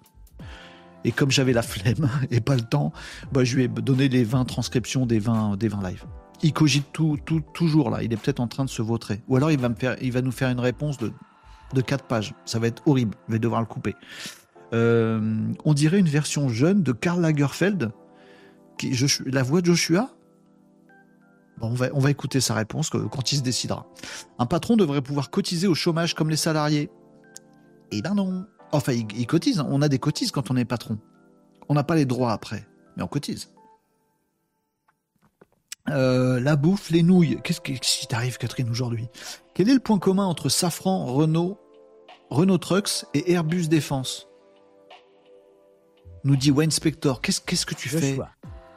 Et 1.04 1.12
comme 1.12 1.32
j'avais 1.32 1.54
la 1.54 1.64
flemme 1.64 2.10
et 2.32 2.41
pas 2.41 2.56
le 2.56 2.62
temps, 2.62 2.93
bah, 3.32 3.43
je 3.43 3.56
lui 3.56 3.64
ai 3.64 3.68
donné 3.68 4.10
les 4.10 4.24
20 4.24 4.45
transcriptions 4.45 5.06
des 5.06 5.20
20, 5.20 5.58
des 5.58 5.68
20 5.68 5.89
lives 5.89 6.06
il 6.43 6.54
cogite 6.54 6.88
tout, 6.91 7.18
tout, 7.24 7.41
toujours 7.54 7.89
là. 7.89 8.04
Il 8.04 8.12
est 8.14 8.18
peut-être 8.18 8.39
en 8.39 8.47
train 8.47 8.66
de 8.66 8.70
se 8.70 8.82
vautrer. 8.82 9.22
Ou 9.28 9.36
alors 9.38 9.52
il 9.52 9.60
va, 9.60 9.70
me 9.70 9.76
faire, 9.76 9.95
il 10.02 10.12
va 10.12 10.22
nous 10.22 10.32
faire 10.32 10.49
une 10.49 10.60
réponse 10.60 10.97
de, 10.97 11.12
de 11.74 11.82
4 11.82 12.06
pages. 12.06 12.34
Ça 12.45 12.60
va 12.60 12.68
être 12.68 12.82
horrible. 12.88 13.16
Je 13.28 13.34
vais 13.34 13.39
devoir 13.39 13.62
le 13.62 13.68
couper. 13.68 13.95
Euh, 14.74 15.52
on 15.66 15.74
dirait 15.74 15.99
une 15.99 16.08
version 16.08 16.49
jeune 16.49 16.84
de 16.84 16.91
Karl 16.91 17.22
Lagerfeld. 17.22 17.91
La 19.26 19.43
voix 19.43 19.62
de 19.62 19.68
Joshua 19.68 20.10
on, 21.62 21.76
va, 21.76 21.89
on 21.93 21.99
va 21.99 22.10
écouter 22.10 22.41
sa 22.41 22.56
réponse 22.56 22.89
quand 22.89 23.32
il 23.32 23.38
se 23.38 23.43
décidera. 23.43 23.86
Un 24.39 24.47
patron 24.47 24.76
devrait 24.76 25.04
pouvoir 25.04 25.30
cotiser 25.30 25.68
au 25.68 25.76
chômage 25.76 26.16
comme 26.16 26.32
les 26.32 26.36
salariés. 26.36 26.89
Eh 27.91 28.02
ben 28.02 28.16
non. 28.16 28.47
Enfin, 28.72 28.94
il, 28.94 29.06
il 29.18 29.28
cotise. 29.28 29.60
Hein. 29.60 29.68
On 29.70 29.82
a 29.82 29.90
des 29.90 30.00
cotises 30.00 30.32
quand 30.32 30.52
on 30.52 30.58
est 30.58 30.66
patron. 30.66 30.98
On 31.70 31.74
n'a 31.74 31.84
pas 31.84 31.96
les 31.96 32.06
droits 32.06 32.34
après, 32.34 32.68
mais 32.96 33.04
on 33.04 33.08
cotise. 33.08 33.50
Euh, 35.90 36.40
la 36.40 36.56
bouffe, 36.56 36.90
les 36.90 37.04
nouilles. 37.04 37.40
Qu'est-ce 37.44 37.62
qui 37.62 38.08
t'arrive, 38.08 38.38
Catherine, 38.38 38.70
aujourd'hui? 38.70 39.08
Quel 39.54 39.70
est 39.70 39.74
le 39.74 39.80
point 39.80 40.00
commun 40.00 40.26
entre 40.26 40.50
Safran, 40.50 41.06
Renault, 41.06 41.58
Renault 42.30 42.60
Trucks 42.60 43.06
et 43.14 43.32
Airbus 43.32 43.68
Défense? 43.68 44.28
Nous 46.24 46.36
dit 46.36 46.52
Wayne 46.52 46.72
Spector. 46.72 47.20
Qu'est-ce 47.22 47.66
que 47.66 47.76
tu 47.76 47.90
fais? 47.90 48.20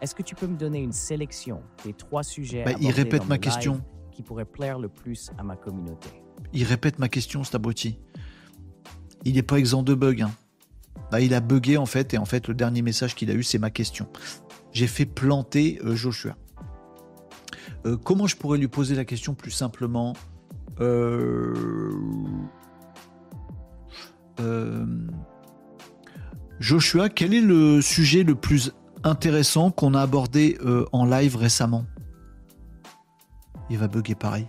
Est-ce 0.01 0.15
que 0.15 0.23
tu 0.23 0.35
peux 0.35 0.47
me 0.47 0.57
donner 0.57 0.81
une 0.81 0.93
sélection 0.93 1.63
des 1.85 1.93
trois 1.93 2.23
sujets 2.23 2.65
bah, 2.65 2.73
Il 2.81 2.91
répète 2.91 3.27
ma 3.27 3.39
question. 3.39 3.83
Qui 4.11 4.23
pourrait 4.23 4.45
plaire 4.45 4.79
le 4.79 4.89
plus 4.89 5.31
à 5.39 5.43
ma 5.43 5.57
communauté? 5.57 6.09
Il 6.53 6.65
répète 6.65 6.99
ma 6.99 7.09
question, 7.09 7.45
cet 7.45 7.55
abruti. 7.55 7.99
Il 9.25 9.35
n'est 9.35 9.43
pas 9.43 9.59
exempt 9.59 9.83
de 9.83 9.95
bugs. 9.95 10.23
Hein. 10.23 10.31
Bah, 11.11 11.21
il 11.21 11.35
a 11.35 11.41
bugué 11.41 11.77
en 11.77 11.87
fait, 11.87 12.15
et 12.15 12.19
en 12.19 12.25
fait, 12.25 12.49
le 12.49 12.55
dernier 12.55 12.83
message 12.83 13.15
qu'il 13.15 13.31
a 13.31 13.35
eu, 13.35 13.43
c'est 13.43 13.59
ma 13.59 13.71
question. 13.71 14.09
J'ai 14.73 14.87
fait 14.87 15.07
planter 15.07 15.81
euh, 15.85 15.95
Joshua. 15.95 16.37
Euh, 17.87 17.97
comment 17.97 18.27
je 18.27 18.37
pourrais 18.37 18.59
lui 18.59 18.69
poser 18.69 18.95
la 18.95 19.05
question 19.05 19.35
plus 19.35 19.51
simplement 19.51 20.15
euh, 20.81 21.55
Joshua, 26.59 27.09
quel 27.09 27.33
est 27.35 27.41
le 27.41 27.81
sujet 27.81 28.25
le 28.25 28.35
plus 28.35 28.73
intéressant 29.05 29.71
qu'on 29.71 29.95
a 29.95 30.01
abordé 30.01 30.59
en 30.93 31.05
live 31.05 31.37
récemment? 31.37 31.87
Il 33.71 33.79
va 33.79 33.87
bugger 33.87 34.17
pareil. 34.17 34.49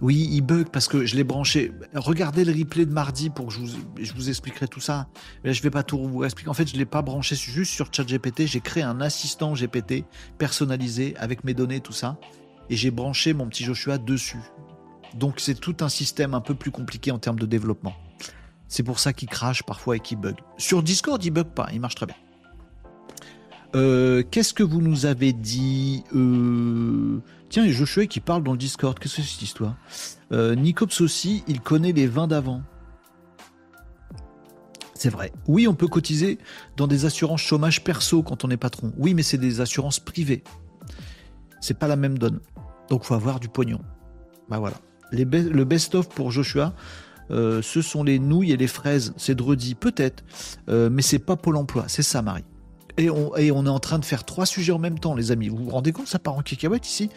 Oui, 0.00 0.28
il 0.30 0.42
bug 0.42 0.68
parce 0.68 0.86
que 0.86 1.04
je 1.06 1.16
l'ai 1.16 1.24
branché. 1.24 1.72
Regardez 1.94 2.44
le 2.44 2.52
replay 2.52 2.86
de 2.86 2.92
mardi 2.92 3.30
pour 3.30 3.48
que 3.48 3.52
je 3.52 3.58
vous, 3.58 3.68
je 3.98 4.28
expliquerai 4.28 4.68
tout 4.68 4.80
ça. 4.80 5.08
Là, 5.42 5.52
je 5.52 5.60
vais 5.60 5.70
pas 5.70 5.82
tout 5.82 5.98
vous 5.98 6.24
expliquer. 6.24 6.50
En 6.50 6.54
fait, 6.54 6.68
je 6.68 6.76
l'ai 6.76 6.84
pas 6.84 7.02
branché 7.02 7.34
juste 7.34 7.72
sur 7.72 7.92
ChatGPT. 7.92 8.46
J'ai 8.46 8.60
créé 8.60 8.84
un 8.84 9.00
assistant 9.00 9.54
GPT 9.54 10.04
personnalisé 10.38 11.16
avec 11.18 11.42
mes 11.42 11.52
données, 11.52 11.80
tout 11.80 11.92
ça. 11.92 12.16
Et 12.70 12.76
j'ai 12.76 12.92
branché 12.92 13.32
mon 13.32 13.48
petit 13.48 13.64
Joshua 13.64 13.98
dessus. 13.98 14.40
Donc, 15.14 15.40
c'est 15.40 15.58
tout 15.58 15.76
un 15.80 15.88
système 15.88 16.34
un 16.34 16.40
peu 16.40 16.54
plus 16.54 16.70
compliqué 16.70 17.10
en 17.10 17.18
termes 17.18 17.38
de 17.38 17.46
développement. 17.46 17.94
C'est 18.68 18.82
pour 18.84 19.00
ça 19.00 19.12
qu'il 19.12 19.28
crache 19.28 19.64
parfois 19.64 19.96
et 19.96 20.00
qu'il 20.00 20.18
bug. 20.18 20.36
Sur 20.58 20.82
Discord, 20.82 21.22
il 21.24 21.30
bug 21.30 21.48
pas. 21.48 21.68
Il 21.72 21.80
marche 21.80 21.96
très 21.96 22.06
bien. 22.06 22.16
Euh, 23.74 24.22
qu'est-ce 24.30 24.54
que 24.54 24.62
vous 24.62 24.80
nous 24.80 25.06
avez 25.06 25.32
dit 25.32 26.04
euh... 26.14 27.20
Tiens, 27.48 27.64
et 27.64 27.72
Joshua 27.72 28.06
qui 28.06 28.20
parle 28.20 28.42
dans 28.42 28.52
le 28.52 28.58
Discord. 28.58 28.98
Qu'est-ce 28.98 29.16
que 29.16 29.22
c'est 29.22 29.28
cette 29.28 29.42
histoire? 29.42 29.76
Euh, 30.32 30.56
aussi, 31.00 31.44
il 31.48 31.60
connaît 31.60 31.92
les 31.92 32.06
vins 32.06 32.26
d'avant. 32.26 32.62
C'est 34.94 35.10
vrai. 35.10 35.32
Oui, 35.46 35.68
on 35.68 35.74
peut 35.74 35.86
cotiser 35.86 36.38
dans 36.76 36.86
des 36.86 37.04
assurances 37.04 37.40
chômage 37.40 37.84
perso 37.84 38.22
quand 38.22 38.44
on 38.44 38.50
est 38.50 38.56
patron. 38.56 38.92
Oui, 38.98 39.14
mais 39.14 39.22
c'est 39.22 39.38
des 39.38 39.60
assurances 39.60 40.00
privées. 40.00 40.42
C'est 41.60 41.78
pas 41.78 41.86
la 41.86 41.96
même 41.96 42.18
donne. 42.18 42.40
Donc 42.90 43.04
faut 43.04 43.14
avoir 43.14 43.40
du 43.40 43.48
pognon. 43.48 43.80
Bah 44.48 44.58
voilà. 44.58 44.76
le 45.12 45.64
best-of 45.64 46.08
pour 46.08 46.30
Joshua, 46.30 46.74
euh, 47.30 47.62
ce 47.62 47.82
sont 47.82 48.02
les 48.02 48.18
nouilles 48.18 48.52
et 48.52 48.56
les 48.56 48.66
fraises. 48.66 49.14
C'est 49.16 49.34
Dredi, 49.34 49.74
peut-être. 49.74 50.24
Euh, 50.68 50.88
mais 50.90 51.02
c'est 51.02 51.18
pas 51.18 51.36
Pôle 51.36 51.56
emploi. 51.56 51.84
C'est 51.88 52.02
ça, 52.02 52.22
Marie. 52.22 52.44
Et 52.98 53.10
on, 53.10 53.36
est 53.36 53.50
en 53.50 53.78
train 53.78 54.00
de 54.00 54.04
faire 54.04 54.24
trois 54.24 54.44
sujets 54.44 54.72
en 54.72 54.78
même 54.78 54.98
temps, 54.98 55.14
les 55.14 55.30
amis. 55.30 55.48
Vous 55.48 55.64
vous 55.64 55.70
rendez 55.70 55.92
compte, 55.92 56.08
ça 56.08 56.18
part 56.18 56.34
en 56.34 56.42
cacahuète 56.42 56.86
ici 56.86 57.10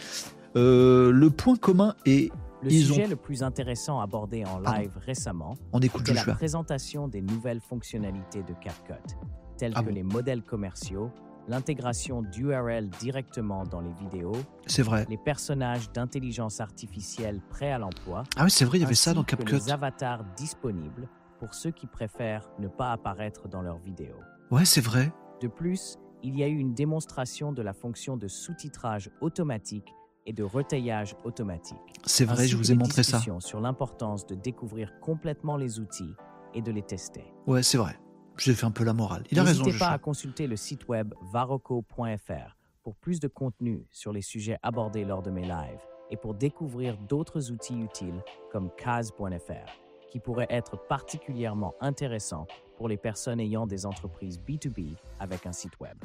euh, 0.55 1.11
Le 1.11 1.29
point 1.31 1.55
commun 1.55 1.95
est... 2.05 2.31
Le 2.63 2.69
sujet 2.69 3.07
le 3.07 3.15
plus 3.15 3.41
intéressant 3.41 4.01
abordé 4.01 4.45
en 4.45 4.59
live 4.59 4.91
récemment, 5.03 5.55
on 5.73 5.79
écoute 5.79 6.07
la 6.09 6.23
présentation 6.23 7.07
des 7.07 7.23
nouvelles 7.23 7.59
fonctionnalités 7.59 8.43
de 8.43 8.53
CapCut, 8.53 9.15
telles 9.57 9.73
ah 9.73 9.81
que 9.81 9.89
les 9.89 10.03
modèles 10.03 10.43
commerciaux, 10.43 11.09
l'intégration 11.47 12.21
d'URL 12.21 12.87
directement 12.99 13.63
dans 13.63 13.81
les 13.81 13.93
vidéos, 13.93 14.37
c'est 14.67 14.83
vrai, 14.83 15.07
les 15.09 15.17
personnages 15.17 15.91
d'intelligence 15.91 16.61
artificielle 16.61 17.41
prêts 17.49 17.71
à 17.71 17.79
l'emploi. 17.79 18.25
Ah 18.37 18.43
oui, 18.43 18.51
c'est 18.51 18.65
vrai, 18.65 18.77
il 18.77 18.81
y 18.81 18.85
avait 18.85 18.93
ça 18.93 19.15
dans 19.15 19.23
CapCut. 19.23 19.55
les 19.55 19.71
avatars 19.71 20.23
disponibles 20.37 21.09
pour 21.39 21.55
ceux 21.55 21.71
qui 21.71 21.87
préfèrent 21.87 22.47
ne 22.59 22.67
pas 22.67 22.91
apparaître 22.91 23.47
dans 23.47 23.63
leurs 23.63 23.79
vidéos. 23.79 24.19
Ouais, 24.51 24.65
c'est 24.65 24.81
vrai. 24.81 25.11
De 25.41 25.47
plus, 25.47 25.97
il 26.21 26.37
y 26.37 26.43
a 26.43 26.47
eu 26.47 26.55
une 26.55 26.75
démonstration 26.75 27.51
de 27.51 27.63
la 27.63 27.73
fonction 27.73 28.15
de 28.15 28.27
sous-titrage 28.27 29.09
automatique 29.21 29.91
et 30.27 30.33
de 30.33 30.43
retaillage 30.43 31.15
automatique. 31.23 31.77
C'est 32.05 32.25
vrai, 32.25 32.47
je 32.47 32.55
vous 32.55 32.71
ai 32.71 32.75
montré 32.75 33.01
ça. 33.01 33.19
sur 33.39 33.59
l'importance 33.59 34.27
de 34.27 34.35
découvrir 34.35 34.99
complètement 34.99 35.57
les 35.57 35.79
outils 35.79 36.13
et 36.53 36.61
de 36.61 36.71
les 36.71 36.83
tester. 36.83 37.23
Ouais, 37.47 37.63
c'est 37.63 37.79
vrai. 37.79 37.99
J'ai 38.37 38.53
fait 38.53 38.67
un 38.67 38.71
peu 38.71 38.83
la 38.83 38.93
morale. 38.93 39.23
Il 39.31 39.39
a 39.39 39.43
raison. 39.43 39.63
N'hésitez 39.63 39.79
pas 39.79 39.89
à 39.89 39.97
consulter 39.97 40.45
le 40.45 40.55
site 40.55 40.87
web 40.87 41.11
varoco.fr 41.33 42.57
pour 42.83 42.95
plus 42.95 43.19
de 43.19 43.27
contenu 43.27 43.87
sur 43.89 44.13
les 44.13 44.21
sujets 44.21 44.59
abordés 44.61 45.05
lors 45.05 45.23
de 45.23 45.31
mes 45.31 45.41
lives 45.41 45.81
et 46.11 46.17
pour 46.17 46.35
découvrir 46.35 46.99
d'autres 47.09 47.51
outils 47.51 47.79
utiles 47.79 48.23
comme 48.51 48.69
Kaz.fr 48.77 49.71
qui 50.11 50.19
pourraient 50.19 50.47
être 50.49 50.77
particulièrement 50.87 51.73
intéressants 51.79 52.45
pour 52.81 52.89
les 52.89 52.97
personnes 52.97 53.39
ayant 53.39 53.67
des 53.67 53.85
entreprises 53.85 54.39
B2B 54.39 54.95
avec 55.19 55.45
un 55.45 55.51
site 55.51 55.79
web. 55.79 55.95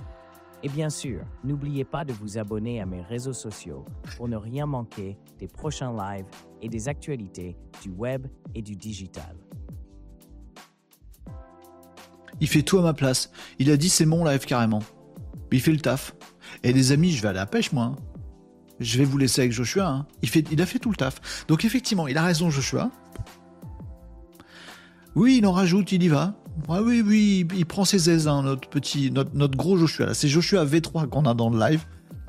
Et 0.62 0.68
bien 0.68 0.91
sûr, 0.91 1.22
n'oubliez 1.43 1.87
pas 1.87 2.05
de 2.05 2.12
vous 2.12 2.37
abonner 2.37 2.83
à 2.83 2.85
mes 2.85 3.01
réseaux 3.01 3.33
sociaux 3.33 3.87
pour 4.14 4.29
ne 4.29 4.37
rien 4.37 4.66
manquer 4.66 5.16
des 5.39 5.49
prochains 5.49 5.97
lives 5.97 6.27
et 6.61 6.68
des 6.68 6.87
actualités 6.87 7.57
du 7.83 7.89
web 7.89 8.27
et 8.55 8.61
du 8.61 8.77
digital. 8.77 9.39
Il 12.43 12.47
fait 12.47 12.61
tout 12.61 12.77
à 12.77 12.83
ma 12.83 12.93
place. 12.93 13.33
Il 13.59 13.70
a 13.70 13.79
dit 13.79 13.89
c'est 13.89 14.05
mon 14.05 14.22
live 14.22 14.45
carrément. 14.45 14.83
Il 15.53 15.62
fait 15.62 15.72
le 15.72 15.81
taf. 15.81 16.14
Et 16.62 16.74
les 16.74 16.93
amis, 16.93 17.12
je 17.12 17.22
vais 17.22 17.29
à 17.29 17.33
la 17.33 17.47
pêche 17.47 17.72
moi. 17.72 17.85
Hein. 17.85 17.97
Je 18.81 18.99
vais 18.99 19.05
vous 19.07 19.16
laisser 19.16 19.41
avec 19.41 19.53
Joshua. 19.53 19.89
Hein. 19.89 20.07
Il 20.22 20.61
a 20.61 20.66
fait 20.66 20.79
tout 20.79 20.91
le 20.91 20.97
taf. 20.97 21.47
Donc 21.47 21.64
effectivement, 21.64 22.07
il 22.07 22.18
a 22.18 22.22
raison 22.22 22.51
Joshua. 22.51 22.91
Oui, 25.14 25.39
il 25.39 25.47
en 25.47 25.53
rajoute, 25.53 25.91
il 25.93 26.03
y 26.03 26.09
va. 26.09 26.35
Oui, 26.69 27.03
oui, 27.03 27.47
il 27.55 27.67
prend 27.67 27.85
ses 27.85 28.11
aises, 28.11 28.29
hein, 28.29 28.43
notre 28.43 28.69
petit, 28.69 29.11
notre, 29.11 29.57
gros 29.57 29.77
Joshua. 29.77 30.15
C'est 30.15 30.29
Joshua 30.29 30.65
V3 30.65 31.09
qu'on 31.09 31.25
a 31.25 31.35
dans 31.35 31.51
le 31.51 31.59
live. 31.59 31.85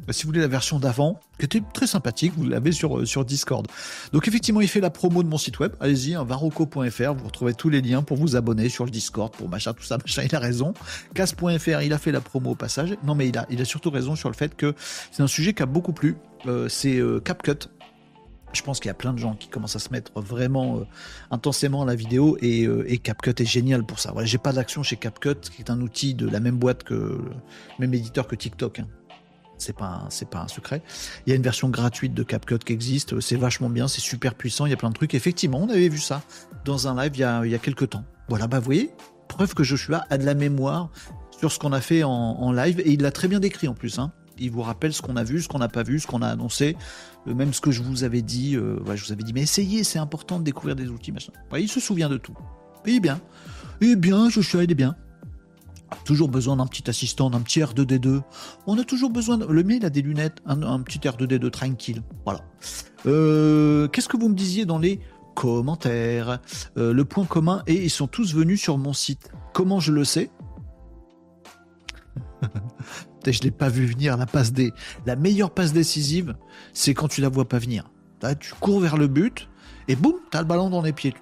Bah, 0.05 0.13
si 0.13 0.23
vous 0.23 0.29
voulez 0.29 0.39
la 0.39 0.47
version 0.47 0.79
d'avant, 0.79 1.19
qui 1.37 1.45
était 1.45 1.61
très 1.73 1.85
sympathique, 1.85 2.31
vous 2.37 2.45
l'avez 2.45 2.71
sur, 2.71 2.99
euh, 2.99 3.05
sur 3.05 3.25
Discord. 3.25 3.67
Donc 4.13 4.27
effectivement, 4.27 4.61
il 4.61 4.69
fait 4.69 4.79
la 4.79 4.89
promo 4.89 5.21
de 5.21 5.27
mon 5.27 5.37
site 5.37 5.59
web. 5.59 5.73
Allez-y, 5.81 6.15
hein, 6.15 6.23
vous 6.23 6.37
retrouvez 6.37 7.53
tous 7.53 7.69
les 7.69 7.81
liens 7.81 8.03
pour 8.03 8.15
vous 8.15 8.37
abonner 8.37 8.69
sur 8.69 8.85
le 8.85 8.91
Discord, 8.91 9.33
pour 9.33 9.49
machin, 9.49 9.73
tout 9.73 9.83
ça, 9.83 9.97
machin, 10.05 10.23
il 10.23 10.33
a 10.33 10.39
raison. 10.39 10.73
Casse.fr, 11.13 11.81
il 11.81 11.91
a 11.91 11.97
fait 11.97 12.11
la 12.13 12.21
promo 12.21 12.51
au 12.51 12.55
passage. 12.55 12.95
Non, 13.03 13.15
mais 13.15 13.27
il 13.27 13.37
a, 13.37 13.45
il 13.49 13.59
a 13.61 13.65
surtout 13.65 13.89
raison 13.89 14.15
sur 14.15 14.29
le 14.29 14.35
fait 14.35 14.55
que 14.55 14.75
c'est 15.11 15.23
un 15.23 15.27
sujet 15.27 15.53
qui 15.53 15.63
a 15.63 15.65
beaucoup 15.65 15.93
plu. 15.93 16.15
Euh, 16.45 16.69
c'est 16.69 16.97
euh, 16.97 17.19
CapCut. 17.19 17.67
Je 18.53 18.61
pense 18.61 18.79
qu'il 18.79 18.87
y 18.87 18.91
a 18.91 18.95
plein 18.95 19.13
de 19.13 19.19
gens 19.19 19.35
qui 19.35 19.49
commencent 19.49 19.75
à 19.75 19.79
se 19.79 19.89
mettre 19.89 20.19
vraiment 20.19 20.81
intensément 21.31 21.83
à 21.83 21.85
la 21.85 21.95
vidéo 21.95 22.37
et, 22.41 22.97
CapCut 23.03 23.41
est 23.41 23.45
génial 23.45 23.85
pour 23.85 23.99
ça. 23.99 24.11
Voilà, 24.13 24.25
j'ai 24.25 24.37
pas 24.37 24.53
d'action 24.53 24.83
chez 24.83 24.95
CapCut, 24.95 25.39
qui 25.39 25.61
est 25.61 25.69
un 25.69 25.81
outil 25.81 26.13
de 26.13 26.27
la 26.27 26.39
même 26.39 26.57
boîte 26.57 26.83
que 26.83 27.19
même 27.77 27.93
éditeur 27.93 28.25
que 28.25 28.35
TikTok. 28.35 28.79
Hein 28.79 28.87
c'est 29.57 29.75
pas 29.75 30.07
un 30.33 30.47
secret. 30.47 30.81
Il 31.25 31.29
y 31.29 31.33
a 31.33 31.35
une 31.35 31.41
version 31.41 31.69
gratuite 31.69 32.13
de 32.13 32.23
CapCut 32.23 32.59
qui 32.59 32.73
existe, 32.73 33.19
c'est 33.19 33.35
vachement 33.35 33.69
bien, 33.69 33.87
c'est 33.87 34.01
super 34.01 34.35
puissant, 34.35 34.65
il 34.65 34.69
y 34.69 34.73
a 34.73 34.77
plein 34.77 34.89
de 34.89 34.95
trucs. 34.95 35.13
Effectivement, 35.13 35.59
on 35.59 35.69
avait 35.69 35.89
vu 35.89 35.99
ça 35.99 36.21
dans 36.65 36.87
un 36.87 37.01
live 37.01 37.11
il 37.15 37.19
y 37.19 37.23
a, 37.23 37.45
il 37.45 37.51
y 37.51 37.55
a 37.55 37.59
quelques 37.59 37.89
temps. 37.89 38.03
Voilà, 38.29 38.47
bah 38.47 38.59
vous 38.59 38.65
voyez, 38.65 38.91
preuve 39.27 39.53
que 39.53 39.63
Joshua 39.63 40.05
a 40.09 40.17
de 40.17 40.25
la 40.25 40.33
mémoire 40.33 40.89
sur 41.37 41.51
ce 41.51 41.59
qu'on 41.59 41.73
a 41.73 41.81
fait 41.81 42.03
en, 42.03 42.51
live 42.51 42.79
et 42.79 42.91
il 42.91 43.01
l'a 43.01 43.11
très 43.11 43.27
bien 43.27 43.39
décrit 43.39 43.67
en 43.67 43.73
plus. 43.73 43.99
Hein. 43.99 44.11
Il 44.39 44.51
vous 44.51 44.61
rappelle 44.61 44.93
ce 44.93 45.01
qu'on 45.01 45.15
a 45.15 45.23
vu, 45.23 45.41
ce 45.41 45.47
qu'on 45.47 45.59
n'a 45.59 45.67
pas 45.67 45.83
vu, 45.83 45.99
ce 45.99 46.07
qu'on 46.07 46.21
a 46.21 46.27
annoncé, 46.27 46.75
euh, 47.27 47.33
même 47.33 47.53
ce 47.53 47.61
que 47.61 47.71
je 47.71 47.81
vous 47.81 48.03
avais 48.03 48.21
dit. 48.21 48.55
Euh, 48.55 48.79
je 48.95 49.05
vous 49.05 49.11
avais 49.11 49.23
dit, 49.23 49.33
mais 49.33 49.41
essayez, 49.41 49.83
c'est 49.83 49.99
important 49.99 50.39
de 50.39 50.43
découvrir 50.43 50.75
des 50.75 50.89
outils, 50.89 51.13
il 51.57 51.69
se 51.69 51.79
souvient 51.79 52.09
de 52.09 52.17
tout. 52.17 52.35
Et 52.85 52.99
bien, 52.99 53.19
et 53.81 53.95
bien, 53.95 54.29
Joshua, 54.29 54.63
il 54.63 54.71
est 54.71 54.75
bien 54.75 54.95
toujours 56.03 56.27
besoin 56.27 56.57
d'un 56.57 56.67
petit 56.67 56.89
assistant, 56.89 57.29
d'un 57.29 57.39
petit 57.39 57.61
R2D2. 57.61 58.21
On 58.65 58.77
a 58.77 58.83
toujours 58.83 59.09
besoin. 59.09 59.37
De... 59.37 59.45
Le 59.45 59.63
mien, 59.63 59.75
il 59.75 59.85
a 59.85 59.89
des 59.89 60.01
lunettes, 60.01 60.41
un, 60.45 60.81
petit 60.81 60.99
R2D2 60.99 61.49
tranquille. 61.49 62.03
Voilà. 62.25 62.41
Euh, 63.05 63.87
qu'est-ce 63.87 64.09
que 64.09 64.17
vous 64.17 64.27
me 64.27 64.35
disiez 64.35 64.65
dans 64.65 64.79
les 64.79 64.99
commentaires? 65.33 66.39
Le 66.75 67.03
point 67.03 67.23
commun, 67.23 67.63
et 67.67 67.85
ils 67.85 67.89
sont 67.89 68.07
tous 68.07 68.35
venus 68.35 68.61
sur 68.61 68.77
mon 68.77 68.91
site. 68.91 69.31
Comment 69.53 69.79
je 69.79 69.93
le 69.93 70.03
sais? 70.03 70.29
Je 73.31 73.43
l'ai 73.43 73.51
pas 73.51 73.69
vu 73.69 73.85
venir 73.85 74.17
la 74.17 74.25
passe 74.25 74.53
D. 74.53 74.73
La 75.05 75.15
meilleure 75.15 75.51
passe 75.51 75.73
décisive, 75.73 76.35
c'est 76.73 76.93
quand 76.93 77.07
tu 77.07 77.21
la 77.21 77.29
vois 77.29 77.47
pas 77.47 77.59
venir. 77.59 77.91
tu 78.39 78.53
cours 78.55 78.79
vers 78.79 78.97
le 78.97 79.07
but 79.07 79.47
et 79.87 79.95
boum, 79.95 80.15
as 80.33 80.41
le 80.41 80.47
ballon 80.47 80.69
dans 80.69 80.81
les 80.81 80.93
pieds. 80.93 81.13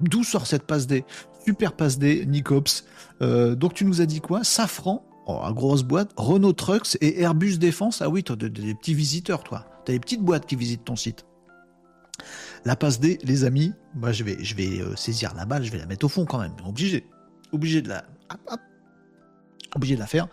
D'où 0.00 0.22
sort 0.24 0.46
cette 0.46 0.64
passe 0.64 0.86
D 0.86 1.04
Super 1.44 1.72
passe 1.72 1.98
D, 1.98 2.26
Nicops. 2.26 2.84
Euh, 3.22 3.54
donc 3.54 3.74
tu 3.74 3.84
nous 3.84 4.00
as 4.00 4.06
dit 4.06 4.20
quoi? 4.20 4.44
Safran, 4.44 5.04
oh, 5.26 5.40
grosse 5.52 5.82
boîte, 5.82 6.10
Renault 6.16 6.52
Trucks 6.52 6.96
et 7.00 7.20
Airbus 7.22 7.58
Défense. 7.58 8.02
Ah 8.02 8.08
oui, 8.08 8.22
toi, 8.22 8.36
des, 8.36 8.50
petits 8.74 8.94
visiteurs, 8.94 9.42
toi. 9.42 9.66
T'as 9.84 9.92
des 9.92 10.00
petites 10.00 10.22
boîtes 10.22 10.46
qui 10.46 10.56
visitent 10.56 10.84
ton 10.84 10.96
site. 10.96 11.24
La 12.64 12.76
passe 12.76 13.00
D, 13.00 13.18
les 13.22 13.44
amis, 13.44 13.72
moi 13.94 14.12
je 14.12 14.24
vais, 14.24 14.42
je 14.42 14.54
vais 14.54 14.80
euh, 14.80 14.96
saisir 14.96 15.34
la 15.34 15.46
balle, 15.46 15.64
je 15.64 15.70
vais 15.70 15.78
la 15.78 15.86
mettre 15.86 16.04
au 16.04 16.08
fond 16.08 16.24
quand 16.24 16.38
même. 16.38 16.52
Obligé. 16.66 17.06
Obligé 17.52 17.80
de 17.80 17.88
la. 17.88 18.04
Obligé 19.74 19.94
de 19.94 20.00
la 20.00 20.06
faire. 20.06 20.28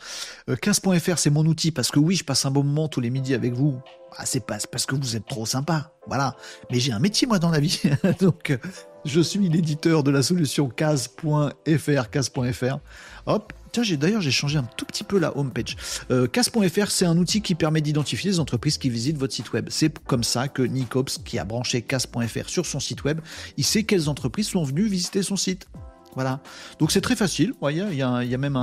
15.fr, 0.48 1.10
euh, 1.10 1.16
c'est 1.18 1.30
mon 1.30 1.46
outil 1.46 1.72
parce 1.72 1.92
que 1.92 2.00
oui, 2.00 2.16
je 2.16 2.24
passe 2.24 2.46
un 2.46 2.52
bon 2.52 2.64
moment 2.64 2.88
tous 2.88 3.02
les 3.02 3.10
midis 3.10 3.34
avec 3.34 3.54
vous. 3.54 3.80
Ah, 4.18 4.26
c'est 4.26 4.46
pas 4.46 4.58
parce 4.72 4.86
que 4.86 4.96
vous 4.96 5.16
êtes 5.16 5.26
trop 5.26 5.46
sympa. 5.46 5.92
Voilà. 6.08 6.36
Mais 6.72 6.80
j'ai 6.80 6.94
un 6.94 7.00
métier, 7.00 7.28
moi, 7.28 7.38
dans 7.38 7.50
la 7.50 7.60
vie. 7.60 7.82
Donc, 8.20 8.58
je 9.04 9.22
suis 9.22 9.50
l'éditeur 9.50 10.04
de 10.04 10.12
la 10.12 10.24
solution 10.24 10.70
cas.fr, 10.70 12.10
cas.fr. 12.10 12.80
Hop, 13.26 13.54
tiens, 13.72 13.84
j'ai 13.84 13.98
d'ailleurs 13.98 14.22
j'ai 14.22 14.32
changé 14.32 14.58
un 14.58 14.68
tout 14.78 14.86
petit 14.86 15.04
peu 15.04 15.20
la 15.20 15.36
homepage. 15.38 15.76
Euh, 16.12 16.28
cas.fr, 16.28 16.90
c'est 16.90 17.06
un 17.06 17.18
outil 17.18 17.42
qui 17.42 17.56
permet 17.56 17.82
d'identifier 17.82 18.32
les 18.32 18.40
entreprises 18.40 18.78
qui 18.78 18.90
visitent 18.90 19.18
votre 19.18 19.34
site 19.34 19.52
web. 19.52 19.68
C'est 19.70 20.00
comme 20.06 20.24
ça 20.24 20.48
que 20.48 20.62
Nicops, 20.62 21.20
qui 21.26 21.38
a 21.38 21.44
branché 21.44 21.82
cas.fr 21.82 22.50
sur 22.50 22.66
son 22.66 22.80
site 22.80 23.04
web, 23.04 23.20
il 23.58 23.66
sait 23.66 23.84
quelles 23.84 24.08
entreprises 24.08 24.48
sont 24.48 24.64
venues 24.64 24.88
visiter 24.88 25.24
son 25.24 25.36
site. 25.36 25.68
Voilà. 26.16 26.40
Donc 26.80 26.92
c'est 26.92 27.02
très 27.02 27.16
facile. 27.16 27.54
il, 27.70 27.76
y 27.76 28.02
a, 28.02 28.38
même 28.38 28.56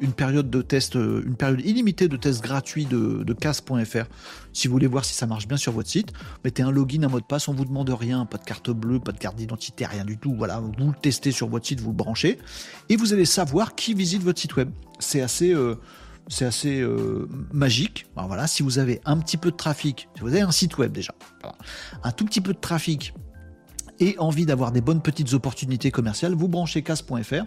une 0.00 0.12
période 0.12 0.50
de 0.50 0.62
test, 0.62 0.96
euh, 0.96 1.22
une 1.24 1.36
période 1.36 1.60
illimitée 1.64 2.08
de 2.08 2.16
test 2.16 2.42
gratuit 2.42 2.84
de, 2.84 3.22
de 3.24 3.32
casse.fr. 3.32 4.04
Si 4.52 4.68
vous 4.68 4.72
voulez 4.72 4.88
voir 4.88 5.04
si 5.04 5.14
ça 5.14 5.26
marche 5.26 5.46
bien 5.46 5.56
sur 5.56 5.72
votre 5.72 5.88
site, 5.88 6.12
mettez 6.44 6.62
un 6.62 6.70
login, 6.70 7.04
un 7.04 7.08
mot 7.08 7.20
de 7.20 7.24
passe, 7.24 7.48
on 7.48 7.54
vous 7.54 7.64
demande 7.64 7.90
rien, 7.90 8.26
pas 8.26 8.38
de 8.38 8.44
carte 8.44 8.70
bleue, 8.70 8.98
pas 8.98 9.12
de 9.12 9.18
carte 9.18 9.36
d'identité, 9.36 9.86
rien 9.86 10.04
du 10.04 10.18
tout. 10.18 10.34
Voilà, 10.36 10.60
vous 10.60 10.72
le 10.88 11.00
testez 11.00 11.30
sur 11.30 11.48
votre 11.48 11.66
site, 11.66 11.80
vous 11.80 11.90
le 11.90 11.96
branchez, 11.96 12.38
et 12.88 12.96
vous 12.96 13.12
allez 13.12 13.24
savoir 13.24 13.74
qui 13.74 13.94
visite 13.94 14.22
votre 14.22 14.40
site 14.40 14.56
web. 14.56 14.70
C'est 14.98 15.22
assez. 15.22 15.52
Euh, 15.52 15.76
euh, 16.64 17.26
magique. 17.52 18.06
voilà, 18.14 18.46
si 18.46 18.62
vous 18.62 18.78
avez 18.78 19.00
un 19.04 19.18
petit 19.18 19.36
peu 19.36 19.50
de 19.50 19.56
trafic, 19.56 20.08
si 20.14 20.20
vous 20.20 20.28
avez 20.28 20.42
un 20.42 20.52
site 20.52 20.78
web 20.78 20.92
déjà, 20.92 21.12
un 22.04 22.12
tout 22.12 22.24
petit 22.24 22.40
peu 22.40 22.52
de 22.52 22.58
trafic 22.58 23.14
et 24.00 24.16
envie 24.18 24.46
d'avoir 24.46 24.72
des 24.72 24.80
bonnes 24.80 25.02
petites 25.02 25.32
opportunités 25.34 25.90
commerciales, 25.90 26.34
vous 26.34 26.48
branchez 26.48 26.82
case.fr 26.82 27.44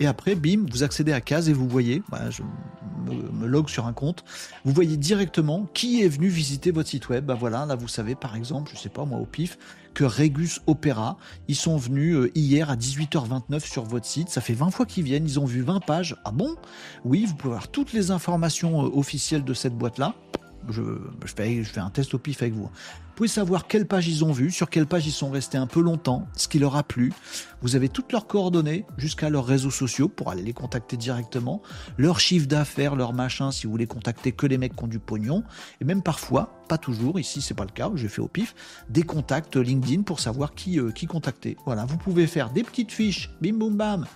et 0.00 0.06
après, 0.06 0.34
bim, 0.34 0.66
vous 0.68 0.82
accédez 0.82 1.12
à 1.12 1.20
Case 1.20 1.48
et 1.48 1.52
vous 1.52 1.68
voyez, 1.68 2.02
voilà, 2.08 2.28
je 2.30 2.42
me, 2.42 3.46
log 3.46 3.68
sur 3.68 3.86
un 3.86 3.92
compte, 3.92 4.24
vous 4.64 4.72
voyez 4.72 4.96
directement 4.96 5.68
qui 5.74 6.02
est 6.02 6.08
venu 6.08 6.26
visiter 6.28 6.72
votre 6.72 6.88
site 6.88 7.08
web. 7.08 7.24
Bah 7.24 7.36
voilà, 7.38 7.66
là 7.66 7.76
vous 7.76 7.86
savez 7.86 8.14
par 8.14 8.34
exemple, 8.34 8.72
je 8.74 8.80
sais 8.80 8.88
pas 8.88 9.04
moi 9.04 9.20
au 9.20 9.26
pif, 9.26 9.58
que 9.94 10.02
Regus 10.02 10.60
Opera, 10.66 11.18
ils 11.46 11.56
sont 11.56 11.76
venus 11.76 12.16
euh, 12.16 12.32
hier 12.34 12.70
à 12.70 12.76
18h29 12.76 13.60
sur 13.60 13.84
votre 13.84 14.06
site. 14.06 14.28
Ça 14.28 14.40
fait 14.40 14.54
20 14.54 14.70
fois 14.70 14.86
qu'ils 14.86 15.04
viennent, 15.04 15.24
ils 15.24 15.38
ont 15.38 15.44
vu 15.44 15.62
20 15.62 15.80
pages. 15.80 16.16
Ah 16.24 16.32
bon? 16.32 16.56
Oui, 17.04 17.24
vous 17.26 17.34
pouvez 17.34 17.54
avoir 17.54 17.68
toutes 17.68 17.92
les 17.92 18.10
informations 18.10 18.84
euh, 18.84 18.90
officielles 18.94 19.44
de 19.44 19.54
cette 19.54 19.76
boîte-là 19.76 20.14
je, 20.68 20.82
fais, 21.26 21.64
un 21.76 21.90
test 21.90 22.14
au 22.14 22.18
pif 22.18 22.42
avec 22.42 22.54
vous. 22.54 22.70
Vous 23.12 23.16
pouvez 23.16 23.28
savoir 23.28 23.66
quelle 23.66 23.86
page 23.86 24.08
ils 24.08 24.24
ont 24.24 24.32
vu, 24.32 24.50
sur 24.50 24.70
quelle 24.70 24.86
page 24.86 25.06
ils 25.06 25.12
sont 25.12 25.30
restés 25.30 25.58
un 25.58 25.66
peu 25.66 25.82
longtemps, 25.82 26.26
ce 26.34 26.48
qui 26.48 26.58
leur 26.58 26.76
a 26.76 26.82
plu. 26.82 27.12
Vous 27.60 27.76
avez 27.76 27.90
toutes 27.90 28.10
leurs 28.10 28.26
coordonnées 28.26 28.86
jusqu'à 28.96 29.28
leurs 29.28 29.44
réseaux 29.44 29.70
sociaux 29.70 30.08
pour 30.08 30.30
aller 30.30 30.40
les 30.40 30.54
contacter 30.54 30.96
directement, 30.96 31.60
leur 31.98 32.20
chiffre 32.20 32.46
d'affaires, 32.46 32.96
leur 32.96 33.12
machin, 33.12 33.50
si 33.50 33.66
vous 33.66 33.70
voulez 33.70 33.86
contacter 33.86 34.32
que 34.32 34.46
les 34.46 34.56
mecs 34.56 34.74
qui 34.74 34.84
ont 34.84 34.88
du 34.88 34.98
pognon, 34.98 35.44
et 35.82 35.84
même 35.84 36.02
parfois, 36.02 36.62
pas 36.70 36.78
toujours, 36.78 37.20
ici 37.20 37.42
c'est 37.42 37.52
pas 37.52 37.66
le 37.66 37.70
cas, 37.70 37.90
je 37.94 38.08
fais 38.08 38.22
au 38.22 38.28
pif, 38.28 38.54
des 38.88 39.02
contacts 39.02 39.56
LinkedIn 39.56 40.04
pour 40.04 40.18
savoir 40.18 40.54
qui, 40.54 40.80
euh, 40.80 40.90
qui 40.90 41.04
contacter. 41.04 41.58
Voilà, 41.66 41.84
vous 41.84 41.98
pouvez 41.98 42.26
faire 42.26 42.48
des 42.48 42.62
petites 42.62 42.92
fiches, 42.92 43.28
bim 43.42 43.58
boum 43.58 43.76
bam, 43.76 44.06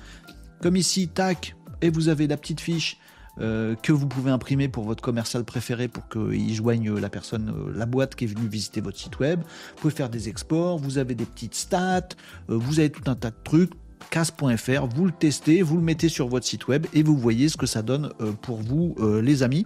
comme 0.63 0.75
ici, 0.75 1.09
tac, 1.09 1.55
et 1.83 1.91
vous 1.91 2.09
avez 2.09 2.27
la 2.27 2.39
petite 2.39 2.63
fiche 2.63 2.97
que 3.39 3.93
vous 3.93 4.07
pouvez 4.07 4.31
imprimer 4.31 4.69
pour 4.69 4.85
votre 4.85 5.03
commercial 5.03 5.45
préféré 5.45 5.89
pour 5.89 6.09
qu'il 6.09 6.55
joigne 6.55 6.95
la 6.95 7.09
personne, 7.09 7.53
euh, 7.57 7.73
la 7.75 7.87
boîte 7.87 8.15
qui 8.15 8.25
est 8.25 8.29
venue 8.29 8.47
visiter 8.47 8.81
votre 8.81 8.99
site 8.99 9.19
web. 9.19 9.41
Vous 9.41 9.81
pouvez 9.83 9.95
faire 9.95 10.09
des 10.09 10.29
exports, 10.29 10.79
vous 10.79 10.99
avez 10.99 11.15
des 11.15 11.27
petites 11.27 11.55
stats, 11.55 12.09
euh, 12.51 12.57
vous 12.57 12.81
avez 12.81 12.91
tout 12.91 13.11
un 13.11 13.15
tas 13.15 13.31
de 13.31 13.37
trucs. 13.45 13.73
Casse.fr, 14.11 14.87
vous 14.95 15.07
le 15.07 15.13
testez, 15.13 15.63
vous 15.63 15.77
le 15.77 15.83
mettez 15.83 16.09
sur 16.09 16.29
votre 16.29 16.47
site 16.47 16.69
web 16.69 16.87
et 16.93 17.03
vous 17.03 17.17
voyez 17.17 17.49
ce 17.49 17.57
que 17.57 17.67
ça 17.67 17.83
donne 17.83 18.13
pour 18.43 18.59
vous, 18.59 18.95
les 19.21 19.43
amis. 19.43 19.65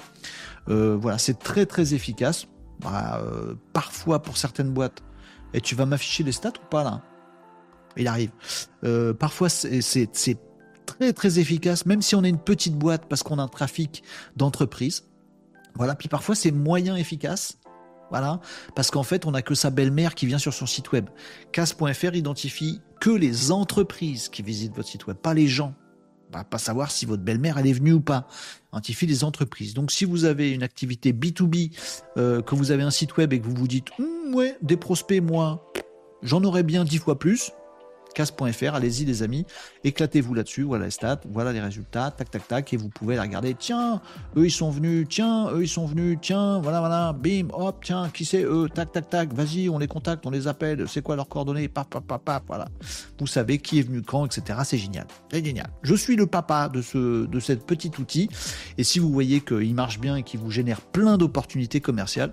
voilà, 0.66 1.18
c'est 1.18 1.38
très 1.38 1.66
très 1.66 1.92
efficace. 1.92 2.46
Bah, 2.80 3.22
parfois 3.74 4.22
pour 4.22 4.38
certaines 4.38 4.70
boîtes, 4.70 5.02
et 5.52 5.60
tu 5.60 5.74
vas 5.74 5.84
m'afficher 5.84 6.22
les 6.22 6.32
stats 6.32 6.54
ou 6.56 6.66
pas 6.70 6.84
là? 6.84 7.02
Il 7.98 8.06
arrive. 8.08 8.30
parfois 9.18 9.50
c'est 9.50 10.38
très 10.98 11.12
très 11.12 11.38
efficace, 11.38 11.86
même 11.86 12.02
si 12.02 12.14
on 12.14 12.24
est 12.24 12.28
une 12.28 12.38
petite 12.38 12.74
boîte 12.74 13.06
parce 13.08 13.22
qu'on 13.22 13.38
a 13.38 13.42
un 13.42 13.48
trafic 13.48 14.02
d'entreprise. 14.36 15.04
Voilà, 15.74 15.94
puis 15.94 16.08
parfois 16.08 16.34
c'est 16.34 16.50
moyen 16.50 16.96
efficace. 16.96 17.58
Voilà, 18.10 18.40
parce 18.74 18.90
qu'en 18.90 19.04
fait, 19.04 19.24
on 19.24 19.30
n'a 19.30 19.40
que 19.40 19.54
sa 19.54 19.70
belle-mère 19.70 20.16
qui 20.16 20.26
vient 20.26 20.38
sur 20.38 20.52
son 20.52 20.66
site 20.66 20.90
web. 20.90 21.08
Casse.fr 21.52 22.16
identifie 22.16 22.80
que 23.00 23.10
les 23.10 23.52
entreprises 23.52 24.28
qui 24.28 24.42
visitent 24.42 24.74
votre 24.74 24.88
site 24.88 25.06
web, 25.06 25.16
pas 25.16 25.32
les 25.32 25.46
gens. 25.46 25.74
va 26.32 26.42
pas 26.42 26.58
savoir 26.58 26.90
si 26.90 27.06
votre 27.06 27.22
belle-mère 27.22 27.56
elle 27.56 27.68
est 27.68 27.72
venue 27.72 27.92
ou 27.92 28.00
pas. 28.00 28.26
Identifie 28.72 29.06
les 29.06 29.22
entreprises. 29.22 29.74
Donc 29.74 29.92
si 29.92 30.04
vous 30.04 30.24
avez 30.24 30.50
une 30.50 30.64
activité 30.64 31.12
B2B, 31.12 31.70
euh, 32.16 32.42
que 32.42 32.56
vous 32.56 32.72
avez 32.72 32.82
un 32.82 32.90
site 32.90 33.16
web 33.16 33.32
et 33.32 33.40
que 33.40 33.46
vous 33.46 33.54
vous 33.54 33.68
dites, 33.68 33.86
hum, 34.00 34.34
ouais, 34.34 34.56
des 34.60 34.76
prospects, 34.76 35.22
moi, 35.22 35.72
j'en 36.22 36.42
aurais 36.42 36.64
bien 36.64 36.84
dix 36.84 36.98
fois 36.98 37.16
plus, 37.16 37.52
casse.fr, 38.14 38.74
allez-y 38.74 39.04
les 39.04 39.22
amis, 39.22 39.46
éclatez-vous 39.84 40.34
là-dessus, 40.34 40.62
voilà 40.62 40.86
les 40.86 40.90
stats, 40.90 41.20
voilà 41.30 41.52
les 41.52 41.60
résultats, 41.60 42.10
tac 42.10 42.30
tac 42.30 42.46
tac, 42.48 42.72
et 42.72 42.76
vous 42.76 42.88
pouvez 42.88 43.14
les 43.14 43.20
regarder, 43.20 43.54
tiens, 43.54 44.00
eux 44.36 44.46
ils 44.46 44.50
sont 44.50 44.70
venus, 44.70 45.06
tiens, 45.08 45.50
eux 45.52 45.62
ils 45.62 45.68
sont 45.68 45.86
venus, 45.86 46.18
tiens, 46.20 46.60
voilà 46.60 46.80
voilà, 46.80 47.12
bim, 47.12 47.48
hop, 47.52 47.82
tiens, 47.84 48.10
qui 48.12 48.24
c'est 48.24 48.42
eux, 48.42 48.68
tac 48.72 48.92
tac 48.92 49.08
tac, 49.08 49.32
vas-y, 49.32 49.68
on 49.68 49.78
les 49.78 49.88
contacte, 49.88 50.26
on 50.26 50.30
les 50.30 50.48
appelle, 50.48 50.88
c'est 50.88 51.02
quoi 51.02 51.16
leurs 51.16 51.28
coordonnées, 51.28 51.68
paf 51.68 51.88
paf 51.88 52.02
paf 52.02 52.20
paf, 52.22 52.42
voilà. 52.46 52.68
Vous 53.18 53.26
savez 53.26 53.58
qui 53.58 53.78
est 53.78 53.82
venu 53.82 54.02
quand, 54.02 54.26
etc. 54.26 54.58
C'est 54.64 54.78
génial, 54.78 55.06
c'est 55.30 55.44
génial. 55.44 55.68
Je 55.82 55.94
suis 55.94 56.16
le 56.16 56.26
papa 56.26 56.68
de 56.68 56.82
ce 56.82 57.26
de 57.26 57.54
petit 57.54 57.90
outil, 57.98 58.28
et 58.78 58.84
si 58.84 58.98
vous 58.98 59.10
voyez 59.10 59.40
qu'il 59.40 59.74
marche 59.74 60.00
bien 60.00 60.16
et 60.16 60.22
qu'il 60.22 60.40
vous 60.40 60.50
génère 60.50 60.80
plein 60.80 61.18
d'opportunités 61.18 61.80
commerciales, 61.80 62.32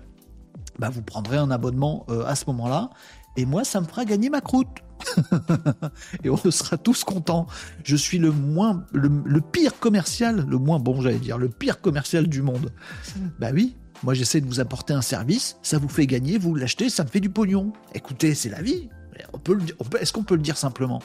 bah 0.78 0.90
vous 0.90 1.02
prendrez 1.02 1.36
un 1.36 1.50
abonnement 1.50 2.06
euh, 2.08 2.24
à 2.24 2.34
ce 2.34 2.44
moment-là, 2.46 2.90
et 3.36 3.44
moi 3.46 3.64
ça 3.64 3.80
me 3.80 3.86
fera 3.86 4.04
gagner 4.04 4.30
ma 4.30 4.40
croûte. 4.40 4.68
et 6.24 6.30
on 6.30 6.36
sera 6.50 6.76
tous 6.76 7.04
contents. 7.04 7.46
Je 7.84 7.96
suis 7.96 8.18
le 8.18 8.30
moins, 8.30 8.84
le, 8.92 9.40
pire 9.40 9.78
commercial, 9.78 10.46
le 10.48 10.58
moins 10.58 10.78
bon, 10.78 11.00
j'allais 11.00 11.18
dire, 11.18 11.38
le 11.38 11.48
pire 11.48 11.80
commercial 11.80 12.26
du 12.26 12.42
monde. 12.42 12.72
Bah 13.38 13.50
oui, 13.52 13.76
moi 14.02 14.14
j'essaie 14.14 14.40
de 14.40 14.46
vous 14.46 14.60
apporter 14.60 14.92
un 14.92 15.02
service, 15.02 15.56
ça 15.62 15.78
vous 15.78 15.88
fait 15.88 16.06
gagner, 16.06 16.38
vous 16.38 16.54
l'achetez, 16.54 16.88
ça 16.90 17.04
me 17.04 17.08
fait 17.08 17.20
du 17.20 17.30
pognon. 17.30 17.72
Écoutez, 17.94 18.34
c'est 18.34 18.50
la 18.50 18.62
vie. 18.62 18.88
On 19.32 19.38
peut, 19.38 19.58
est-ce 20.00 20.12
qu'on 20.12 20.22
peut 20.22 20.36
le 20.36 20.42
dire 20.42 20.56
simplement? 20.56 21.02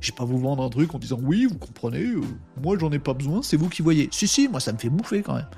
Je 0.00 0.10
vais 0.10 0.16
pas 0.16 0.24
vous 0.24 0.38
vendre 0.38 0.62
un 0.62 0.68
truc 0.68 0.94
en 0.94 0.98
disant 0.98 1.18
oui, 1.22 1.46
vous 1.46 1.58
comprenez, 1.58 2.04
euh, 2.04 2.20
moi 2.62 2.76
j'en 2.78 2.92
ai 2.92 2.98
pas 2.98 3.14
besoin, 3.14 3.42
c'est 3.42 3.56
vous 3.56 3.68
qui 3.68 3.80
voyez. 3.80 4.08
Si 4.12 4.28
si, 4.28 4.46
moi 4.48 4.60
ça 4.60 4.72
me 4.72 4.78
fait 4.78 4.90
bouffer 4.90 5.22
quand 5.22 5.34
même. 5.34 5.48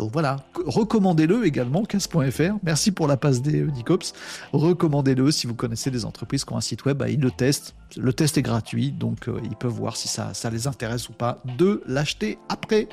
Donc 0.00 0.12
voilà, 0.14 0.38
recommandez-le 0.64 1.44
également, 1.44 1.82
15.fr. 1.82 2.56
Merci 2.62 2.90
pour 2.90 3.06
la 3.06 3.18
passe 3.18 3.42
des 3.42 3.60
euh, 3.60 3.70
Dicops. 3.70 4.14
Recommandez-le 4.54 5.30
si 5.30 5.46
vous 5.46 5.54
connaissez 5.54 5.90
des 5.90 6.06
entreprises 6.06 6.46
qui 6.46 6.54
ont 6.54 6.56
un 6.56 6.62
site 6.62 6.86
web, 6.86 6.96
bah, 6.96 7.10
ils 7.10 7.20
le 7.20 7.30
testent. 7.30 7.74
Le 7.98 8.14
test 8.14 8.38
est 8.38 8.42
gratuit, 8.42 8.92
donc 8.92 9.28
euh, 9.28 9.38
ils 9.44 9.56
peuvent 9.56 9.70
voir 9.70 9.98
si 9.98 10.08
ça, 10.08 10.32
les 10.50 10.66
intéresse 10.66 11.10
ou 11.10 11.12
pas 11.12 11.42
de 11.58 11.82
l'acheter 11.86 12.38
après. 12.48 12.88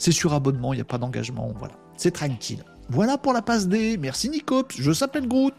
C'est 0.00 0.10
sur 0.10 0.34
abonnement, 0.34 0.72
il 0.72 0.78
n'y 0.78 0.82
a 0.82 0.84
pas 0.84 0.98
d'engagement, 0.98 1.54
voilà. 1.56 1.74
C'est 1.96 2.10
tranquille. 2.10 2.64
Voilà 2.88 3.18
pour 3.18 3.32
la 3.32 3.42
passe 3.42 3.68
des. 3.68 3.96
Merci 3.96 4.28
Nicops, 4.28 4.74
je 4.80 4.90
s'appelle 4.90 5.28
Groot. 5.28 5.54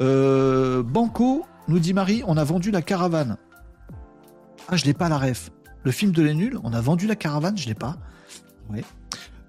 Euh, 0.00 0.82
Banco, 0.82 1.44
nous 1.68 1.80
dit 1.80 1.92
Marie, 1.92 2.22
on 2.26 2.38
a 2.38 2.44
vendu 2.44 2.70
la 2.70 2.80
caravane. 2.80 3.36
Ah, 4.68 4.76
je 4.76 4.86
l'ai 4.86 4.94
pas 4.94 5.10
la 5.10 5.18
ref. 5.18 5.50
Le 5.84 5.90
film 5.90 6.12
de 6.12 6.22
les 6.22 6.32
nuls, 6.32 6.58
on 6.64 6.72
a 6.72 6.80
vendu 6.80 7.06
la 7.06 7.14
caravane, 7.14 7.58
je 7.58 7.66
l'ai 7.68 7.74
pas. 7.74 7.98
Ouais. 8.70 8.84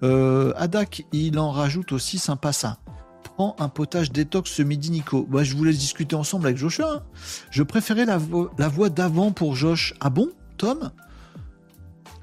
Euh, 0.02 0.52
Adak, 0.56 1.04
il 1.12 1.38
en 1.38 1.50
rajoute 1.50 1.92
aussi 1.92 2.18
sympa 2.18 2.52
ça. 2.52 2.78
Prends 3.22 3.56
un 3.58 3.68
potage 3.68 4.10
détox 4.10 4.50
ce 4.50 4.62
midi, 4.62 4.90
Nico. 4.90 5.26
Bah, 5.30 5.44
je 5.44 5.56
vous 5.56 5.64
laisse 5.64 5.78
discuter 5.78 6.16
ensemble 6.16 6.46
avec 6.46 6.58
Joshua. 6.58 6.96
Hein. 6.96 7.02
Je 7.50 7.62
préférais 7.62 8.04
la, 8.04 8.18
voix 8.18 8.90
d'avant 8.90 9.30
pour 9.30 9.54
Josh. 9.54 9.94
Ah 10.00 10.10
bon, 10.10 10.30
Tom? 10.58 10.90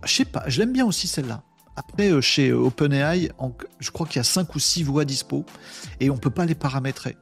Je 0.03 0.13
sais 0.13 0.25
pas, 0.25 0.43
je 0.47 0.59
l'aime 0.59 0.71
bien 0.71 0.85
aussi 0.85 1.07
celle-là. 1.07 1.43
Après, 1.75 2.11
euh, 2.11 2.21
chez 2.21 2.51
OpenAI, 2.51 3.31
je 3.79 3.91
crois 3.91 4.05
qu'il 4.05 4.17
y 4.17 4.19
a 4.19 4.23
5 4.23 4.53
ou 4.55 4.59
6 4.59 4.83
voix 4.83 5.05
dispo 5.05 5.45
et 5.99 6.09
on 6.09 6.15
ne 6.15 6.19
peut 6.19 6.29
pas 6.29 6.45
les 6.45 6.55
paramétrer. 6.55 7.17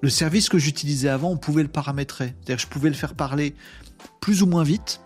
Le 0.00 0.10
service 0.10 0.48
que 0.48 0.58
j'utilisais 0.58 1.08
avant, 1.08 1.30
on 1.30 1.36
pouvait 1.36 1.62
le 1.62 1.68
paramétrer. 1.68 2.34
C'est-à-dire 2.36 2.58
je 2.58 2.68
pouvais 2.68 2.88
le 2.88 2.94
faire 2.94 3.14
parler 3.14 3.54
plus 4.20 4.42
ou 4.42 4.46
moins 4.46 4.62
vite 4.62 5.00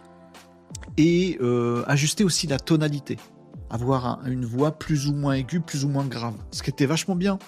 et 0.97 1.39
euh, 1.41 1.85
ajuster 1.87 2.25
aussi 2.25 2.47
la 2.47 2.59
tonalité 2.59 3.17
avoir 3.71 4.27
une 4.27 4.45
voix 4.45 4.73
plus 4.73 5.09
ou 5.09 5.15
moins 5.15 5.35
aiguë, 5.35 5.61
plus 5.61 5.85
ou 5.85 5.89
moins 5.89 6.05
grave. 6.05 6.35
Ce 6.51 6.63
qui 6.63 6.71
était 6.71 6.87
vachement 6.87 7.17
bien. 7.17 7.39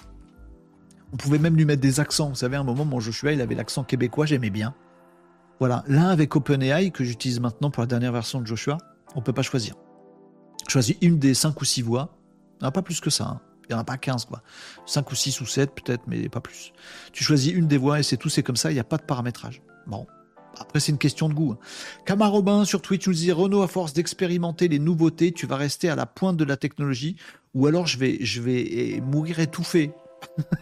On 1.11 1.17
pouvait 1.17 1.37
même 1.37 1.55
lui 1.55 1.65
mettre 1.65 1.81
des 1.81 1.99
accents. 1.99 2.29
Vous 2.29 2.35
savez, 2.35 2.55
à 2.55 2.61
un 2.61 2.63
moment, 2.63 2.85
mon 2.85 2.99
Joshua, 2.99 3.33
il 3.33 3.41
avait 3.41 3.55
l'accent 3.55 3.83
québécois, 3.83 4.25
j'aimais 4.25 4.49
bien. 4.49 4.73
Voilà. 5.59 5.83
L'un 5.87 6.09
avec 6.09 6.35
OpenAI, 6.35 6.91
que 6.91 7.03
j'utilise 7.03 7.39
maintenant 7.39 7.69
pour 7.69 7.81
la 7.81 7.87
dernière 7.87 8.11
version 8.11 8.41
de 8.41 8.47
Joshua, 8.47 8.77
on 9.15 9.21
peut 9.21 9.33
pas 9.33 9.43
choisir. 9.43 9.75
Choisis 10.67 10.95
une 11.01 11.19
des 11.19 11.33
5 11.33 11.59
ou 11.61 11.65
6 11.65 11.81
voix. 11.83 12.17
Il 12.55 12.63
n'y 12.63 12.65
en 12.65 12.69
a 12.69 12.71
pas 12.71 12.81
plus 12.81 12.99
que 12.99 13.09
ça. 13.09 13.25
Hein. 13.25 13.41
Il 13.69 13.73
n'y 13.73 13.75
en 13.75 13.79
a 13.79 13.83
pas 13.83 13.97
15, 13.97 14.25
quoi. 14.25 14.41
5 14.85 15.11
ou 15.11 15.15
6 15.15 15.41
ou 15.41 15.45
7, 15.45 15.71
peut-être, 15.75 16.03
mais 16.07 16.29
pas 16.29 16.41
plus. 16.41 16.73
Tu 17.11 17.23
choisis 17.23 17.53
une 17.53 17.67
des 17.67 17.77
voix 17.77 17.99
et 17.99 18.03
c'est 18.03 18.17
tout, 18.17 18.29
c'est 18.29 18.43
comme 18.43 18.55
ça, 18.55 18.71
il 18.71 18.73
n'y 18.73 18.79
a 18.79 18.85
pas 18.85 18.97
de 18.97 19.03
paramétrage. 19.03 19.61
Bon, 19.87 20.07
après, 20.59 20.79
c'est 20.79 20.91
une 20.91 20.97
question 20.97 21.29
de 21.29 21.33
goût. 21.33 21.55
Kamar 22.05 22.33
hein. 22.47 22.65
Sur 22.65 22.81
Twitch 22.81 23.07
nous 23.07 23.13
dit 23.13 23.31
Renault, 23.31 23.63
à 23.63 23.67
force 23.67 23.93
d'expérimenter 23.93 24.67
les 24.67 24.79
nouveautés, 24.79 25.31
tu 25.31 25.47
vas 25.47 25.57
rester 25.57 25.89
à 25.89 25.95
la 25.95 26.05
pointe 26.05 26.37
de 26.37 26.43
la 26.43 26.57
technologie, 26.57 27.15
ou 27.53 27.67
alors 27.67 27.87
je 27.87 27.97
vais, 27.97 28.17
je 28.21 28.41
vais 28.41 28.61
eh, 28.61 29.01
mourir 29.01 29.39
étouffé. 29.39 29.91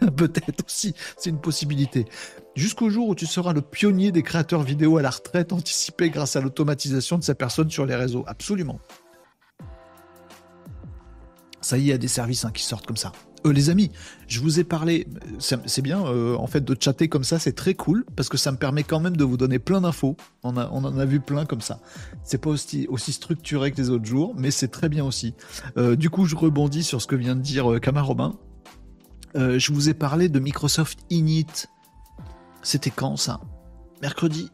Peut-être 0.16 0.64
aussi, 0.66 0.94
c'est 1.16 1.30
une 1.30 1.40
possibilité. 1.40 2.06
Jusqu'au 2.56 2.90
jour 2.90 3.08
où 3.08 3.14
tu 3.14 3.26
seras 3.26 3.52
le 3.52 3.62
pionnier 3.62 4.12
des 4.12 4.22
créateurs 4.22 4.62
vidéo 4.62 4.98
à 4.98 5.02
la 5.02 5.10
retraite 5.10 5.52
anticipée 5.52 6.10
grâce 6.10 6.36
à 6.36 6.40
l'automatisation 6.40 7.18
de 7.18 7.22
sa 7.22 7.34
personne 7.34 7.70
sur 7.70 7.86
les 7.86 7.94
réseaux. 7.94 8.24
Absolument. 8.26 8.80
Ça 11.60 11.78
y 11.78 11.82
est, 11.82 11.84
il 11.84 11.88
y 11.88 11.92
a 11.92 11.98
des 11.98 12.08
services 12.08 12.44
hein, 12.44 12.50
qui 12.52 12.64
sortent 12.64 12.86
comme 12.86 12.96
ça. 12.96 13.12
Euh, 13.44 13.52
les 13.52 13.70
amis, 13.70 13.90
je 14.28 14.40
vous 14.40 14.60
ai 14.60 14.64
parlé, 14.64 15.06
c'est 15.38 15.82
bien 15.82 16.04
euh, 16.06 16.36
en 16.36 16.46
fait 16.46 16.64
de 16.64 16.76
chatter 16.78 17.08
comme 17.08 17.24
ça, 17.24 17.38
c'est 17.38 17.52
très 17.52 17.74
cool 17.74 18.04
parce 18.16 18.28
que 18.28 18.36
ça 18.36 18.52
me 18.52 18.56
permet 18.56 18.84
quand 18.84 19.00
même 19.00 19.16
de 19.16 19.24
vous 19.24 19.36
donner 19.36 19.58
plein 19.58 19.80
d'infos. 19.80 20.16
On, 20.42 20.56
en 20.56 20.98
a 20.98 21.04
vu 21.04 21.20
plein 21.20 21.44
comme 21.44 21.60
ça. 21.60 21.80
C'est 22.24 22.38
pas 22.38 22.50
aussi, 22.50 22.88
structuré 23.12 23.72
que 23.72 23.76
les 23.76 23.90
autres 23.90 24.04
jours, 24.04 24.34
mais 24.36 24.50
c'est 24.50 24.68
très 24.68 24.88
bien 24.88 25.04
aussi. 25.04 25.34
Euh, 25.76 25.96
du 25.96 26.10
coup, 26.10 26.26
je 26.26 26.36
rebondis 26.36 26.84
sur 26.84 27.02
ce 27.02 27.06
que 27.06 27.16
vient 27.16 27.36
de 27.36 27.40
dire 27.40 27.66
Robin. 27.66 28.34
je 29.34 29.72
vous 29.72 29.88
ai 29.88 29.94
parlé 29.94 30.28
de 30.28 30.38
Microsoft 30.38 31.00
Init. 31.10 31.68
C'était 32.62 32.90
quand 32.90 33.16
ça? 33.16 33.40
Mercredi? 34.02 34.50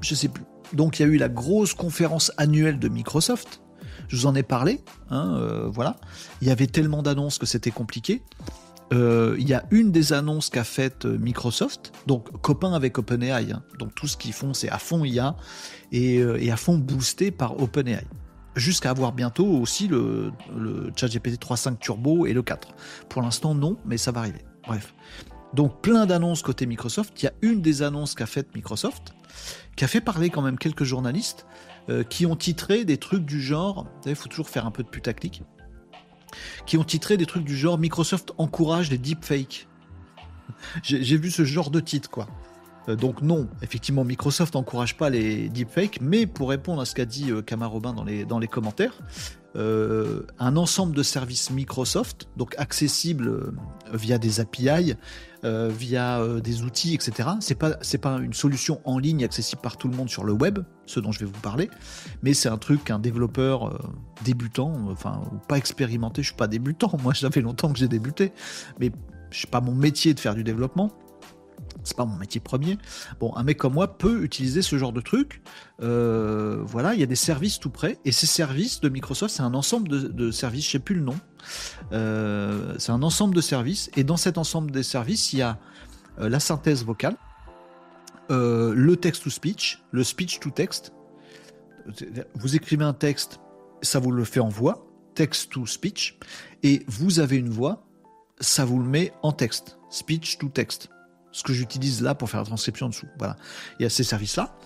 Je 0.00 0.14
sais 0.14 0.28
plus. 0.28 0.44
Donc 0.72 0.98
il 0.98 1.02
y 1.02 1.04
a 1.04 1.08
eu 1.08 1.16
la 1.16 1.28
grosse 1.28 1.74
conférence 1.74 2.32
annuelle 2.36 2.78
de 2.78 2.88
Microsoft 2.88 3.60
je 4.08 4.16
vous 4.16 4.26
en 4.26 4.34
ai 4.34 4.42
parlé, 4.42 4.80
hein, 5.10 5.34
euh, 5.36 5.68
voilà. 5.68 5.96
Il 6.40 6.48
y 6.48 6.50
avait 6.50 6.66
tellement 6.66 7.02
d'annonces 7.02 7.38
que 7.38 7.46
c'était 7.46 7.70
compliqué. 7.70 8.22
Euh, 8.92 9.34
il 9.38 9.48
y 9.48 9.54
a 9.54 9.64
une 9.70 9.92
des 9.92 10.12
annonces 10.12 10.50
qu'a 10.50 10.64
faite 10.64 11.06
euh, 11.06 11.18
Microsoft, 11.18 11.92
donc 12.06 12.30
copain 12.42 12.74
avec 12.74 12.98
OpenAI. 12.98 13.52
Hein. 13.52 13.62
donc 13.78 13.94
tout 13.94 14.06
ce 14.06 14.16
qu'ils 14.16 14.34
font, 14.34 14.52
c'est 14.52 14.68
à 14.68 14.78
fond 14.78 15.04
IA 15.04 15.36
et, 15.90 16.50
à 16.50 16.56
fond 16.56 16.76
boosté 16.76 17.30
par 17.30 17.60
OpenAI. 17.60 18.04
Jusqu'à 18.56 18.90
avoir 18.90 19.12
bientôt 19.12 19.46
aussi 19.46 19.88
le, 19.88 20.30
le 20.56 20.92
ChatGPT 20.94 21.42
3.5 21.42 21.78
Turbo 21.78 22.26
et 22.26 22.32
le 22.32 22.42
4. 22.42 22.68
Pour 23.08 23.22
l'instant, 23.22 23.54
non, 23.54 23.78
mais 23.84 23.96
ça 23.96 24.12
va 24.12 24.20
arriver. 24.20 24.44
Bref. 24.68 24.94
Donc 25.54 25.80
plein 25.80 26.06
d'annonces 26.06 26.42
côté 26.42 26.66
Microsoft. 26.66 27.20
Il 27.22 27.26
y 27.26 27.28
a 27.28 27.32
une 27.42 27.62
des 27.62 27.82
annonces 27.82 28.14
qu'a 28.14 28.26
faite 28.26 28.54
Microsoft, 28.54 29.14
qui 29.76 29.84
a 29.84 29.88
fait 29.88 30.00
parler 30.00 30.30
quand 30.30 30.42
même 30.42 30.58
quelques 30.58 30.84
journalistes. 30.84 31.46
Euh, 31.90 32.02
qui 32.02 32.24
ont 32.24 32.34
titré 32.34 32.86
des 32.86 32.96
trucs 32.96 33.26
du 33.26 33.42
genre, 33.42 33.86
il 34.06 34.14
faut 34.14 34.28
toujours 34.28 34.48
faire 34.48 34.64
un 34.64 34.70
peu 34.70 34.82
de 34.82 34.88
putaclic, 34.88 35.42
qui 36.64 36.78
ont 36.78 36.84
titré 36.84 37.18
des 37.18 37.26
trucs 37.26 37.44
du 37.44 37.54
genre 37.54 37.76
Microsoft 37.76 38.32
encourage 38.38 38.90
les 38.90 38.96
deepfakes. 38.96 39.68
J'ai 40.82 41.18
vu 41.18 41.30
ce 41.30 41.44
genre 41.44 41.70
de 41.70 41.80
titre, 41.80 42.08
quoi. 42.08 42.26
Euh, 42.88 42.96
donc 42.96 43.20
non, 43.20 43.48
effectivement, 43.60 44.02
Microsoft 44.02 44.54
n'encourage 44.54 44.96
pas 44.96 45.10
les 45.10 45.50
deepfakes, 45.50 45.98
mais 46.00 46.24
pour 46.26 46.48
répondre 46.48 46.80
à 46.80 46.86
ce 46.86 46.94
qu'a 46.94 47.04
dit 47.04 47.30
euh, 47.30 47.42
Kamar 47.42 47.70
Robin 47.70 47.92
dans 47.92 48.04
les, 48.04 48.24
dans 48.24 48.38
les 48.38 48.48
commentaires, 48.48 48.98
un 49.56 50.56
ensemble 50.56 50.96
de 50.96 51.04
services 51.04 51.50
Microsoft, 51.50 52.26
donc 52.36 52.56
accessibles 52.58 53.52
via 53.92 54.18
des 54.18 54.40
API, 54.40 54.96
euh, 55.44 55.68
via 55.68 56.20
euh, 56.20 56.40
des 56.40 56.62
outils, 56.62 56.94
etc. 56.94 57.28
C'est 57.40 57.54
pas 57.54 57.72
pas 58.00 58.18
une 58.18 58.32
solution 58.32 58.80
en 58.84 58.98
ligne 58.98 59.24
accessible 59.24 59.60
par 59.60 59.76
tout 59.76 59.88
le 59.88 59.96
monde 59.96 60.08
sur 60.08 60.24
le 60.24 60.32
web, 60.32 60.60
ce 60.86 61.00
dont 61.00 61.12
je 61.12 61.20
vais 61.20 61.26
vous 61.26 61.40
parler, 61.40 61.68
mais 62.22 62.32
c'est 62.32 62.48
un 62.48 62.56
truc 62.56 62.84
qu'un 62.84 62.98
développeur 62.98 63.68
euh, 63.68 63.78
débutant, 64.24 64.72
enfin 64.90 65.22
pas 65.46 65.58
expérimenté, 65.58 66.22
je 66.22 66.28
suis 66.28 66.36
pas 66.36 66.46
débutant, 66.46 66.92
moi 67.02 67.12
ça 67.14 67.30
fait 67.30 67.42
longtemps 67.42 67.72
que 67.72 67.78
j'ai 67.78 67.88
débuté, 67.88 68.32
mais 68.80 68.90
c'est 69.30 69.50
pas 69.50 69.60
mon 69.60 69.74
métier 69.74 70.14
de 70.14 70.20
faire 70.20 70.34
du 70.34 70.44
développement 70.44 70.90
c'est 71.84 71.96
pas 71.96 72.04
mon 72.04 72.16
métier 72.16 72.40
premier. 72.40 72.78
Bon, 73.20 73.34
un 73.36 73.42
mec 73.42 73.58
comme 73.58 73.74
moi 73.74 73.98
peut 73.98 74.24
utiliser 74.24 74.62
ce 74.62 74.76
genre 74.76 74.92
de 74.92 75.00
truc. 75.00 75.42
Euh, 75.82 76.62
voilà, 76.64 76.94
il 76.94 77.00
y 77.00 77.02
a 77.02 77.06
des 77.06 77.14
services 77.14 77.60
tout 77.60 77.70
près. 77.70 77.98
Et 78.04 78.12
ces 78.12 78.26
services 78.26 78.80
de 78.80 78.88
Microsoft, 78.88 79.34
c'est 79.34 79.42
un 79.42 79.54
ensemble 79.54 79.88
de, 79.88 80.30
services, 80.30 80.66
je 80.66 80.70
sais 80.72 80.78
plus 80.78 80.96
le 80.96 81.02
nom. 81.02 81.16
Euh, 81.92 82.74
c'est 82.78 82.92
un 82.92 83.02
ensemble 83.02 83.34
de 83.34 83.40
services. 83.40 83.90
Et 83.96 84.04
dans 84.04 84.16
cet 84.16 84.38
ensemble 84.38 84.70
de 84.70 84.82
services, 84.82 85.32
il 85.32 85.40
y 85.40 85.42
a 85.42 85.58
euh, 86.18 86.28
la 86.28 86.40
synthèse 86.40 86.84
vocale, 86.84 87.16
le 88.30 88.94
text-to-speech, 88.94 89.82
le 89.92 90.02
speech-to-text. 90.02 90.92
Vous 92.34 92.56
écrivez 92.56 92.84
un 92.84 92.94
texte, 92.94 93.38
ça 93.82 93.98
vous 93.98 94.10
le 94.10 94.24
fait 94.24 94.40
en 94.40 94.48
voix, 94.48 94.86
text-to-speech. 95.14 96.18
Et 96.62 96.82
vous 96.86 97.20
avez 97.20 97.36
une 97.36 97.50
voix, 97.50 97.86
ça 98.40 98.64
vous 98.64 98.78
le 98.78 98.88
met 98.88 99.12
en 99.22 99.32
texte, 99.32 99.78
speech-to-text 99.90 100.88
ce 101.34 101.42
que 101.42 101.52
j'utilise 101.52 102.00
là 102.00 102.14
pour 102.14 102.30
faire 102.30 102.40
la 102.40 102.46
transcription 102.46 102.86
en 102.86 102.88
dessous. 102.90 103.08
Voilà. 103.18 103.36
Il 103.78 103.82
y 103.82 103.86
a 103.86 103.90
ces 103.90 104.04
services-là. 104.04 104.56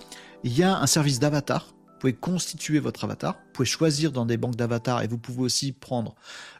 Il 0.44 0.56
y 0.56 0.62
a 0.62 0.78
un 0.78 0.86
service 0.86 1.18
d'avatar. 1.18 1.74
Vous 1.74 1.98
pouvez 2.00 2.12
constituer 2.12 2.78
votre 2.78 3.04
avatar. 3.04 3.34
Vous 3.34 3.52
pouvez 3.54 3.66
choisir 3.66 4.12
dans 4.12 4.26
des 4.26 4.36
banques 4.36 4.54
d'avatars 4.54 5.02
et 5.02 5.08
vous 5.08 5.18
pouvez 5.18 5.40
aussi 5.40 5.72
prendre 5.72 6.14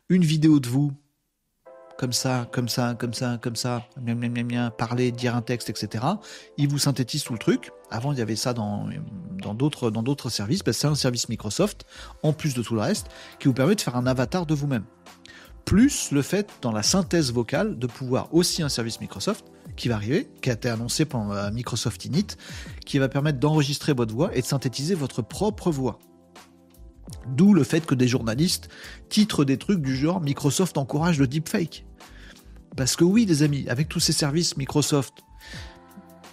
une 0.08 0.24
vidéo 0.24 0.60
de 0.60 0.68
vous, 0.68 0.92
comme 1.98 2.14
ça, 2.14 2.48
comme 2.52 2.70
ça, 2.70 2.94
comme 2.98 3.12
ça, 3.12 3.38
comme 3.40 3.54
ça, 3.54 3.86
parler, 4.78 5.12
dire 5.12 5.36
un 5.36 5.42
texte, 5.42 5.68
etc. 5.68 6.04
Il 6.56 6.68
vous 6.68 6.78
synthétise 6.78 7.22
tout 7.22 7.34
le 7.34 7.38
truc. 7.38 7.70
Avant, 7.90 8.12
il 8.12 8.18
y 8.18 8.22
avait 8.22 8.34
ça 8.34 8.54
dans 8.54 8.88
d'autres 9.54 9.90
dans 9.90 10.02
d'autres 10.02 10.30
services. 10.30 10.64
Ben, 10.64 10.72
c'est 10.72 10.86
un 10.86 10.94
service 10.94 11.28
Microsoft, 11.28 11.84
en 12.22 12.32
plus 12.32 12.54
de 12.54 12.62
tout 12.62 12.74
le 12.74 12.80
reste, 12.80 13.08
qui 13.38 13.48
vous 13.48 13.54
permet 13.54 13.74
de 13.74 13.80
faire 13.82 13.96
un 13.96 14.06
avatar 14.06 14.46
de 14.46 14.54
vous-même. 14.54 14.84
Plus 15.66 16.12
le 16.12 16.22
fait, 16.22 16.48
dans 16.62 16.72
la 16.72 16.82
synthèse 16.82 17.30
vocale, 17.30 17.78
de 17.78 17.86
pouvoir 17.86 18.32
aussi 18.32 18.62
un 18.62 18.70
service 18.70 19.02
Microsoft 19.02 19.44
qui 19.78 19.88
va 19.88 19.94
arriver, 19.94 20.28
qui 20.42 20.50
a 20.50 20.54
été 20.54 20.68
annoncé 20.68 21.06
la 21.30 21.50
Microsoft 21.50 22.04
Init, 22.04 22.36
qui 22.84 22.98
va 22.98 23.08
permettre 23.08 23.38
d'enregistrer 23.38 23.94
votre 23.94 24.14
voix 24.14 24.36
et 24.36 24.42
de 24.42 24.46
synthétiser 24.46 24.94
votre 24.94 25.22
propre 25.22 25.70
voix. 25.70 25.98
D'où 27.28 27.54
le 27.54 27.64
fait 27.64 27.86
que 27.86 27.94
des 27.94 28.08
journalistes 28.08 28.68
titrent 29.08 29.44
des 29.44 29.56
trucs 29.56 29.80
du 29.80 29.96
genre 29.96 30.20
Microsoft 30.20 30.76
encourage 30.76 31.18
le 31.18 31.26
deepfake. 31.26 31.86
Parce 32.76 32.96
que 32.96 33.04
oui, 33.04 33.24
les 33.24 33.42
amis, 33.42 33.66
avec 33.68 33.88
tous 33.88 34.00
ces 34.00 34.12
services 34.12 34.56
Microsoft, 34.56 35.14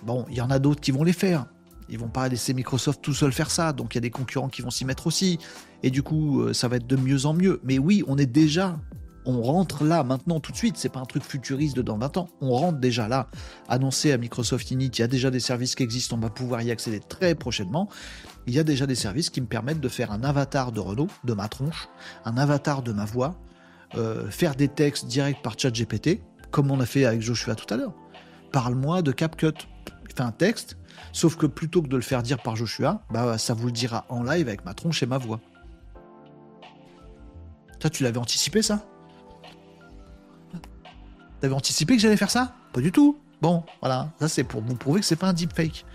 bon, 0.04 0.26
il 0.30 0.36
y 0.36 0.42
en 0.42 0.50
a 0.50 0.60
d'autres 0.60 0.82
qui 0.82 0.92
vont 0.92 1.04
les 1.04 1.14
faire. 1.14 1.46
Ils 1.88 2.00
vont 2.00 2.10
pas 2.10 2.28
laisser 2.28 2.54
Microsoft 2.54 3.02
tout 3.02 3.14
seul 3.14 3.32
faire 3.32 3.52
ça, 3.52 3.72
donc 3.72 3.94
il 3.94 3.98
y 3.98 4.00
a 4.00 4.02
des 4.02 4.10
concurrents 4.10 4.50
qui 4.50 4.64
vont 4.64 4.72
s'y 4.72 4.86
mettre 4.86 5.08
aussi. 5.08 5.40
Et 5.84 5.92
du 5.92 6.02
coup, 6.02 6.42
euh, 6.42 6.54
ça 6.54 6.68
va 6.68 6.78
être 6.78 6.88
de 6.88 6.96
mieux 6.96 7.26
en 7.28 7.34
mieux. 7.34 7.62
Mais 7.64 7.78
oui, 7.78 8.04
on 8.08 8.18
est 8.18 8.26
déjà, 8.26 8.80
on 9.26 9.42
rentre 9.42 9.84
là 9.84 10.04
maintenant 10.04 10.40
tout 10.40 10.52
de 10.52 10.58
suite. 10.58 10.78
C'est 10.78 10.90
pas 10.90 11.00
un 11.00 11.06
truc 11.06 11.24
futuriste 11.24 11.76
de 11.76 11.82
dans 11.82 11.98
20 11.98 12.18
ans. 12.18 12.30
On 12.42 12.52
rentre 12.52 12.80
déjà 12.80 13.08
là. 13.08 13.28
Annoncé 13.68 14.12
à 14.12 14.18
Microsoft 14.18 14.70
Init, 14.72 14.88
il 14.88 15.00
y 15.00 15.04
a 15.04 15.08
déjà 15.08 15.32
des 15.32 15.40
services 15.40 15.76
qui 15.76 15.84
existent. 15.84 16.16
On 16.16 16.20
va 16.20 16.30
pouvoir 16.30 16.62
y 16.62 16.72
accéder 16.72 17.00
très 17.00 17.36
prochainement. 17.36 17.90
Il 18.48 18.54
y 18.54 18.60
a 18.60 18.64
déjà 18.64 18.86
des 18.86 18.96
services 18.96 19.30
qui 19.30 19.42
me 19.42 19.48
permettent 19.48 19.80
de 19.80 19.90
faire 19.90 20.12
un 20.12 20.24
avatar 20.24 20.72
de 20.72 20.80
Renault, 20.80 21.08
de 21.24 21.34
ma 21.34 21.48
tronche, 21.48 21.90
un 22.26 22.38
avatar 22.38 22.84
de 22.84 22.92
ma 22.92 23.06
voix, 23.06 23.36
euh, 23.96 24.30
faire 24.30 24.56
des 24.56 24.68
textes 24.68 25.08
directs 25.08 25.42
par 25.42 25.58
ChatGPT, 25.58 26.22
comme 26.52 26.70
on 26.70 26.80
a 26.80 26.86
fait 26.86 27.06
avec 27.06 27.22
Joshua 27.22 27.56
tout 27.56 27.72
à 27.74 27.78
l'heure. 27.78 27.94
Parle-moi 28.52 29.02
de 29.02 29.12
CapCut. 29.12 29.68
Fais 30.16 30.22
un 30.22 30.32
texte, 30.32 30.78
sauf 31.12 31.36
que 31.36 31.46
plutôt 31.46 31.82
que 31.82 31.88
de 31.88 31.96
le 31.96 32.02
faire 32.02 32.24
dire 32.24 32.42
par 32.42 32.56
Joshua, 32.56 33.02
bah 33.12 33.38
ça 33.38 33.54
vous 33.54 33.66
le 33.66 33.72
dira 33.72 34.06
en 34.08 34.24
live 34.24 34.48
avec 34.48 34.64
ma 34.64 34.74
tronche 34.74 35.04
et 35.04 35.06
ma 35.06 35.18
voix. 35.18 35.42
Toi, 37.80 37.90
tu 37.90 38.04
l'avais 38.04 38.18
anticipé 38.18 38.62
ça? 38.62 38.86
T'avais 41.42 41.54
anticipé 41.54 41.96
que 41.96 42.02
j'allais 42.02 42.18
faire 42.18 42.32
ça? 42.32 42.56
Pas 42.74 42.82
du 42.82 42.92
tout. 42.92 43.18
Bon, 43.42 43.64
voilà, 43.82 44.10
ça 44.20 44.28
c'est 44.28 44.44
pour 44.44 44.62
vous 44.62 44.76
prouver 44.76 45.02
que 45.02 45.06
c'est 45.06 45.16
pas 45.16 45.28
un 45.28 45.34
deepfake. 45.34 45.86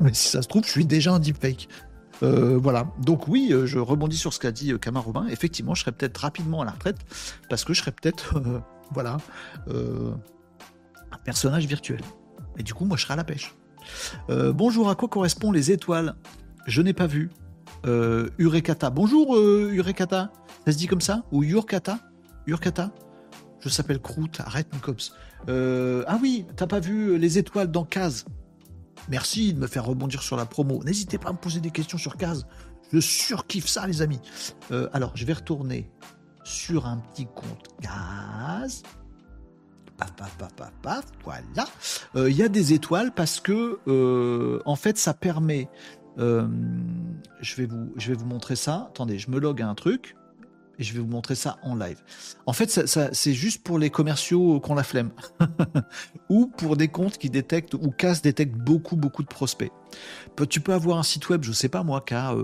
Mais 0.00 0.12
si 0.12 0.28
ça 0.28 0.42
se 0.42 0.48
trouve, 0.48 0.64
je 0.64 0.70
suis 0.70 0.84
déjà 0.84 1.12
un 1.12 1.18
deepfake. 1.18 1.68
Euh, 2.22 2.58
voilà. 2.58 2.88
Donc 3.00 3.28
oui, 3.28 3.48
euh, 3.52 3.66
je 3.66 3.78
rebondis 3.78 4.16
sur 4.16 4.32
ce 4.32 4.38
qu'a 4.38 4.52
dit 4.52 4.72
euh, 4.72 4.78
Robin. 4.94 5.26
Effectivement, 5.28 5.74
je 5.74 5.82
serais 5.82 5.92
peut-être 5.92 6.18
rapidement 6.18 6.62
à 6.62 6.64
la 6.64 6.72
retraite 6.72 6.98
parce 7.48 7.64
que 7.64 7.74
je 7.74 7.80
serais 7.80 7.92
peut-être, 7.92 8.40
voilà, 8.92 9.18
un 9.68 11.18
personnage 11.24 11.66
virtuel. 11.66 12.00
Et 12.58 12.62
du 12.62 12.74
coup, 12.74 12.84
moi, 12.84 12.96
je 12.96 13.02
serai 13.02 13.14
à 13.14 13.16
la 13.16 13.24
pêche. 13.24 13.54
bonjour, 14.28 14.88
à 14.88 14.94
quoi 14.94 15.08
correspondent 15.08 15.54
les 15.54 15.70
étoiles? 15.70 16.14
Je 16.66 16.82
n'ai 16.82 16.92
pas 16.92 17.06
vu. 17.06 17.30
Urekata. 17.84 18.90
Bonjour, 18.90 19.36
Urekata. 19.38 20.32
Ça 20.64 20.72
se 20.72 20.78
dit 20.78 20.86
comme 20.86 21.00
ça? 21.00 21.22
Ou 21.30 21.42
Yurkata? 21.44 21.98
Yurkata? 22.46 22.90
Je 23.66 23.70
s'appelle 23.72 23.98
Krout. 24.00 24.30
Arrête, 24.38 24.72
Nicops. 24.72 25.12
ah 25.48 26.18
oui, 26.22 26.46
t'as 26.54 26.68
pas 26.68 26.78
vu 26.78 27.18
les 27.18 27.38
étoiles 27.38 27.70
dans 27.70 27.84
Case 27.84 28.24
Merci 29.08 29.52
de 29.52 29.58
me 29.58 29.66
faire 29.66 29.84
rebondir 29.84 30.22
sur 30.22 30.36
la 30.36 30.46
promo. 30.46 30.82
N'hésitez 30.84 31.18
pas 31.18 31.30
à 31.30 31.32
me 31.32 31.38
poser 31.38 31.58
des 31.58 31.72
questions 31.72 31.98
sur 31.98 32.16
Case. 32.16 32.46
Je 32.92 33.00
surkiffe 33.00 33.66
ça, 33.66 33.86
les 33.88 34.02
amis. 34.02 34.20
Euh, 34.70 34.88
alors, 34.92 35.12
je 35.16 35.24
vais 35.24 35.32
retourner 35.32 35.90
sur 36.44 36.86
un 36.86 36.98
petit 36.98 37.26
compte 37.26 37.68
Case. 37.80 38.84
Paf, 39.96 40.14
paf, 40.14 40.36
paf, 40.36 40.54
paf, 40.54 40.72
paf, 40.82 41.04
voilà. 41.24 41.68
Euh, 42.14 42.30
il 42.30 42.36
y 42.36 42.42
a 42.42 42.48
des 42.48 42.72
étoiles 42.72 43.12
parce 43.14 43.40
que, 43.40 43.80
euh, 43.88 44.60
en 44.64 44.76
fait, 44.76 44.96
ça 44.96 45.12
permet. 45.12 45.68
je, 46.18 47.56
vais 47.56 47.66
vous, 47.66 47.92
je 47.96 48.12
vais 48.12 48.14
vous 48.16 48.26
montrer 48.26 48.54
ça. 48.54 48.86
Attendez, 48.90 49.18
je 49.18 49.28
me 49.30 49.40
log 49.40 49.60
à 49.60 49.68
un 49.68 49.74
truc 49.74 50.14
je 50.84 50.92
vais 50.92 51.00
vous 51.00 51.06
montrer 51.06 51.34
ça 51.34 51.58
en 51.62 51.74
live. 51.74 52.02
En 52.46 52.52
fait, 52.52 52.86
c'est 53.12 53.34
juste 53.34 53.62
pour 53.62 53.78
les 53.78 53.90
commerciaux 53.90 54.60
qui 54.60 54.70
ont 54.70 54.74
la 54.74 54.82
flemme 54.82 55.10
ou 56.28 56.46
pour 56.46 56.76
des 56.76 56.88
comptes 56.88 57.18
qui 57.18 57.30
détectent 57.30 57.74
ou 57.74 57.90
casse 57.90 58.22
détectent 58.22 58.56
beaucoup, 58.56 58.96
beaucoup 58.96 59.22
de 59.22 59.28
prospects. 59.28 59.72
Tu 60.50 60.60
peux 60.60 60.72
avoir 60.72 60.98
un 60.98 61.02
site 61.02 61.28
web, 61.28 61.42
je 61.42 61.52
sais 61.52 61.68
pas 61.68 61.82
moi, 61.82 62.02
qui 62.06 62.14
a 62.14 62.34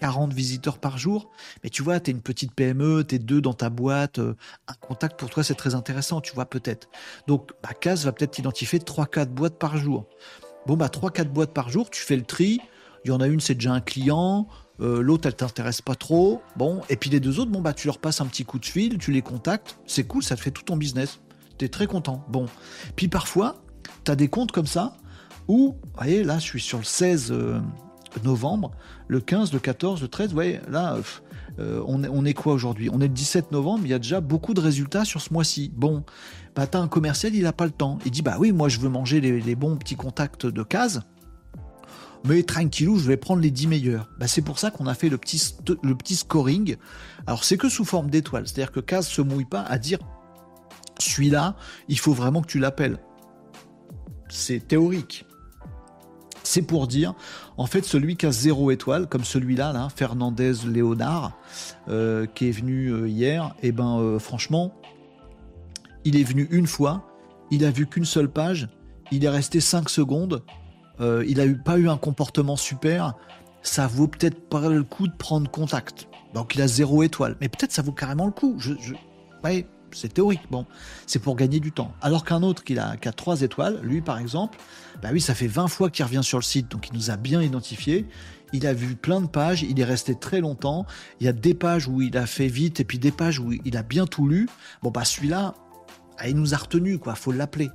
40 0.00 0.32
visiteurs 0.32 0.78
par 0.78 0.98
jour, 0.98 1.30
mais 1.62 1.70
tu 1.70 1.82
vois, 1.82 2.00
tu 2.00 2.10
es 2.10 2.14
une 2.14 2.20
petite 2.20 2.52
PME, 2.54 3.04
tu 3.06 3.16
es 3.16 3.18
deux 3.18 3.40
dans 3.40 3.54
ta 3.54 3.70
boîte, 3.70 4.18
euh, 4.18 4.36
un 4.68 4.74
contact 4.74 5.18
pour 5.18 5.30
toi 5.30 5.42
c'est 5.42 5.54
très 5.54 5.74
intéressant, 5.74 6.20
tu 6.20 6.34
vois, 6.34 6.46
peut-être. 6.46 6.88
Donc, 7.26 7.52
bah, 7.62 7.70
CAS 7.78 8.04
va 8.04 8.12
peut-être 8.12 8.38
identifier 8.38 8.78
3-4 8.78 9.26
boîtes 9.26 9.58
par 9.58 9.76
jour. 9.76 10.06
Bon, 10.66 10.76
bah 10.76 10.88
3-4 10.88 11.28
boîtes 11.28 11.52
par 11.52 11.68
jour, 11.70 11.90
tu 11.90 12.02
fais 12.02 12.16
le 12.16 12.24
tri, 12.24 12.60
il 13.04 13.08
y 13.08 13.12
en 13.12 13.20
a 13.20 13.26
une, 13.26 13.40
c'est 13.40 13.54
déjà 13.54 13.72
un 13.72 13.80
client, 13.80 14.48
euh, 14.80 15.00
l'autre 15.00 15.26
elle 15.26 15.36
t'intéresse 15.36 15.80
pas 15.80 15.94
trop, 15.94 16.42
bon, 16.56 16.82
et 16.88 16.96
puis 16.96 17.10
les 17.10 17.20
deux 17.20 17.40
autres, 17.40 17.50
bon 17.50 17.60
bah 17.60 17.72
tu 17.72 17.86
leur 17.86 17.98
passes 17.98 18.20
un 18.20 18.26
petit 18.26 18.44
coup 18.44 18.58
de 18.58 18.66
fil, 18.66 18.98
tu 18.98 19.12
les 19.12 19.22
contactes, 19.22 19.78
c'est 19.86 20.04
cool, 20.04 20.22
ça 20.22 20.36
te 20.36 20.40
fait 20.40 20.50
tout 20.50 20.62
ton 20.62 20.76
business, 20.76 21.20
t'es 21.58 21.68
très 21.68 21.86
content, 21.86 22.24
bon. 22.28 22.46
Puis 22.94 23.08
parfois, 23.08 23.56
t'as 24.04 24.16
des 24.16 24.28
comptes 24.28 24.52
comme 24.52 24.66
ça, 24.66 24.96
où, 25.48 25.76
vous 25.82 25.90
voyez, 25.96 26.24
là 26.24 26.38
je 26.38 26.44
suis 26.44 26.60
sur 26.60 26.78
le 26.78 26.84
16 26.84 27.32
euh, 27.32 27.58
novembre, 28.24 28.72
le 29.08 29.20
15, 29.20 29.52
le 29.52 29.60
14, 29.60 30.02
le 30.02 30.08
13, 30.08 30.28
vous 30.28 30.34
voyez, 30.34 30.60
là, 30.68 30.98
euh, 31.58 31.82
on, 31.86 32.04
est, 32.04 32.08
on, 32.08 32.24
est, 32.24 32.34
quoi 32.34 32.52
aujourd'hui? 32.52 32.90
On 32.92 33.00
est 33.00 33.08
le 33.08 33.14
17 33.14 33.52
novembre, 33.52 33.80
il 33.84 33.90
y 33.90 33.94
a 33.94 33.98
déjà 33.98 34.20
beaucoup 34.20 34.52
de 34.52 34.60
résultats 34.60 35.04
sur 35.04 35.22
ce 35.22 35.32
mois-ci. 35.32 35.72
Bon, 35.74 36.04
bah 36.54 36.66
t'as 36.66 36.80
un 36.80 36.88
commercial, 36.88 37.34
il 37.34 37.46
a 37.46 37.52
pas 37.52 37.64
le 37.64 37.70
temps. 37.70 37.98
Il 38.04 38.10
dit, 38.10 38.22
bah 38.22 38.36
oui, 38.38 38.52
moi 38.52 38.68
je 38.68 38.78
veux 38.78 38.88
manger 38.88 39.20
les, 39.20 39.40
les 39.40 39.54
bons 39.54 39.76
petits 39.76 39.96
contacts 39.96 40.46
de 40.46 40.62
case 40.62 41.02
mais 42.26 42.42
tranquillou, 42.42 42.98
je 42.98 43.06
vais 43.06 43.16
prendre 43.16 43.40
les 43.40 43.50
10 43.50 43.66
meilleurs. 43.68 44.08
Bah, 44.18 44.26
c'est 44.26 44.42
pour 44.42 44.58
ça 44.58 44.70
qu'on 44.70 44.86
a 44.86 44.94
fait 44.94 45.08
le 45.08 45.18
petit, 45.18 46.16
scoring. 46.16 46.76
Alors, 47.26 47.44
c'est 47.44 47.56
que 47.56 47.68
sous 47.68 47.84
forme 47.84 48.10
d'étoiles. 48.10 48.46
C'est-à-dire 48.46 48.72
que 48.72 48.80
Kaz 48.80 49.06
se 49.06 49.22
mouille 49.22 49.44
pas 49.44 49.62
à 49.62 49.78
dire 49.78 49.98
celui-là, 50.98 51.56
il 51.88 51.98
faut 51.98 52.12
vraiment 52.12 52.42
que 52.42 52.46
tu 52.46 52.58
l'appelles. 52.58 52.98
C'est 54.28 54.66
théorique. 54.66 55.26
C'est 56.42 56.62
pour 56.62 56.86
dire, 56.86 57.14
en 57.56 57.66
fait, 57.66 57.84
celui 57.84 58.16
qui 58.16 58.24
a 58.24 58.30
zéro 58.30 58.70
étoile, 58.70 59.08
comme 59.08 59.24
celui-là, 59.24 59.72
là, 59.72 59.88
Fernandez 59.94 60.52
Léonard, 60.66 61.36
euh, 61.88 62.24
qui 62.26 62.48
est 62.48 62.52
venu 62.52 62.92
euh, 62.92 63.08
hier, 63.08 63.54
et 63.62 63.68
eh 63.68 63.72
ben, 63.72 63.98
euh, 63.98 64.18
franchement, 64.20 64.72
il 66.04 66.16
est 66.16 66.22
venu 66.22 66.46
une 66.52 66.68
fois, 66.68 67.04
il 67.50 67.64
a 67.64 67.70
vu 67.70 67.86
qu'une 67.86 68.04
seule 68.04 68.30
page, 68.30 68.68
il 69.10 69.24
est 69.24 69.28
resté 69.28 69.60
5 69.60 69.88
secondes, 69.88 70.44
euh, 71.00 71.24
il 71.26 71.40
a 71.40 71.46
eu, 71.46 71.56
pas 71.56 71.78
eu 71.78 71.88
un 71.88 71.96
comportement 71.96 72.56
super, 72.56 73.14
ça 73.62 73.86
vaut 73.86 74.08
peut-être 74.08 74.48
pas 74.48 74.68
le 74.68 74.82
coup 74.82 75.08
de 75.08 75.14
prendre 75.14 75.50
contact. 75.50 76.08
Donc 76.34 76.54
il 76.54 76.62
a 76.62 76.68
zéro 76.68 77.02
étoile, 77.02 77.36
mais 77.40 77.48
peut-être 77.48 77.72
ça 77.72 77.82
vaut 77.82 77.92
carrément 77.92 78.26
le 78.26 78.32
coup. 78.32 78.56
Je, 78.58 78.72
Ouais, 79.44 79.66
c'est 79.92 80.14
théorique. 80.14 80.42
Bon, 80.50 80.66
c'est 81.06 81.18
pour 81.18 81.36
gagner 81.36 81.60
du 81.60 81.72
temps. 81.72 81.92
Alors 82.00 82.24
qu'un 82.24 82.42
autre 82.42 82.64
qui 82.64 82.78
a, 82.78 82.96
qui 82.96 83.08
a 83.08 83.12
3 83.12 83.42
étoiles, 83.42 83.80
lui 83.82 84.00
par 84.00 84.18
exemple, 84.18 84.58
bah 85.02 85.10
oui, 85.12 85.20
ça 85.20 85.34
fait 85.34 85.46
20 85.46 85.68
fois 85.68 85.90
qu'il 85.90 86.04
revient 86.04 86.22
sur 86.22 86.38
le 86.38 86.42
site, 86.42 86.70
donc 86.70 86.88
il 86.88 86.94
nous 86.94 87.10
a 87.10 87.16
bien 87.16 87.42
identifié. 87.42 88.06
Il 88.52 88.66
a 88.66 88.72
vu 88.72 88.94
plein 88.94 89.20
de 89.20 89.26
pages, 89.26 89.62
il 89.62 89.78
est 89.80 89.84
resté 89.84 90.14
très 90.14 90.40
longtemps. 90.40 90.86
Il 91.20 91.26
y 91.26 91.28
a 91.28 91.32
des 91.32 91.54
pages 91.54 91.88
où 91.88 92.00
il 92.00 92.16
a 92.16 92.26
fait 92.26 92.46
vite 92.46 92.80
et 92.80 92.84
puis 92.84 92.98
des 92.98 93.10
pages 93.10 93.38
où 93.40 93.52
il 93.52 93.76
a 93.76 93.82
bien 93.82 94.06
tout 94.06 94.26
lu. 94.28 94.48
Bon 94.82 94.90
bah 94.90 95.04
celui-là, 95.04 95.54
ah, 96.18 96.28
il 96.28 96.36
nous 96.36 96.54
a 96.54 96.56
retenu 96.56 96.98
quoi, 96.98 97.14
faut 97.14 97.32
l'appeler. 97.32 97.70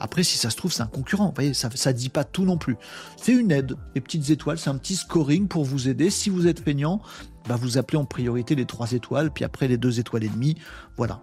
Après, 0.00 0.22
si 0.22 0.38
ça 0.38 0.50
se 0.50 0.56
trouve, 0.56 0.72
c'est 0.72 0.82
un 0.82 0.86
concurrent. 0.86 1.26
Vous 1.26 1.34
voyez, 1.34 1.54
ça 1.54 1.68
ne 1.68 1.92
dit 1.92 2.08
pas 2.08 2.24
tout 2.24 2.44
non 2.44 2.58
plus. 2.58 2.76
C'est 3.16 3.32
une 3.32 3.50
aide. 3.50 3.76
Les 3.94 4.00
petites 4.00 4.30
étoiles, 4.30 4.58
c'est 4.58 4.70
un 4.70 4.76
petit 4.76 4.96
scoring 4.96 5.48
pour 5.48 5.64
vous 5.64 5.88
aider. 5.88 6.10
Si 6.10 6.30
vous 6.30 6.46
êtes 6.46 6.64
peignant, 6.64 7.00
bah 7.48 7.56
vous 7.56 7.78
appelez 7.78 7.98
en 7.98 8.04
priorité 8.04 8.54
les 8.54 8.66
trois 8.66 8.92
étoiles, 8.92 9.30
puis 9.30 9.44
après 9.44 9.68
les 9.68 9.76
deux 9.76 10.00
étoiles 10.00 10.24
et 10.24 10.28
demie. 10.28 10.56
Voilà. 10.96 11.22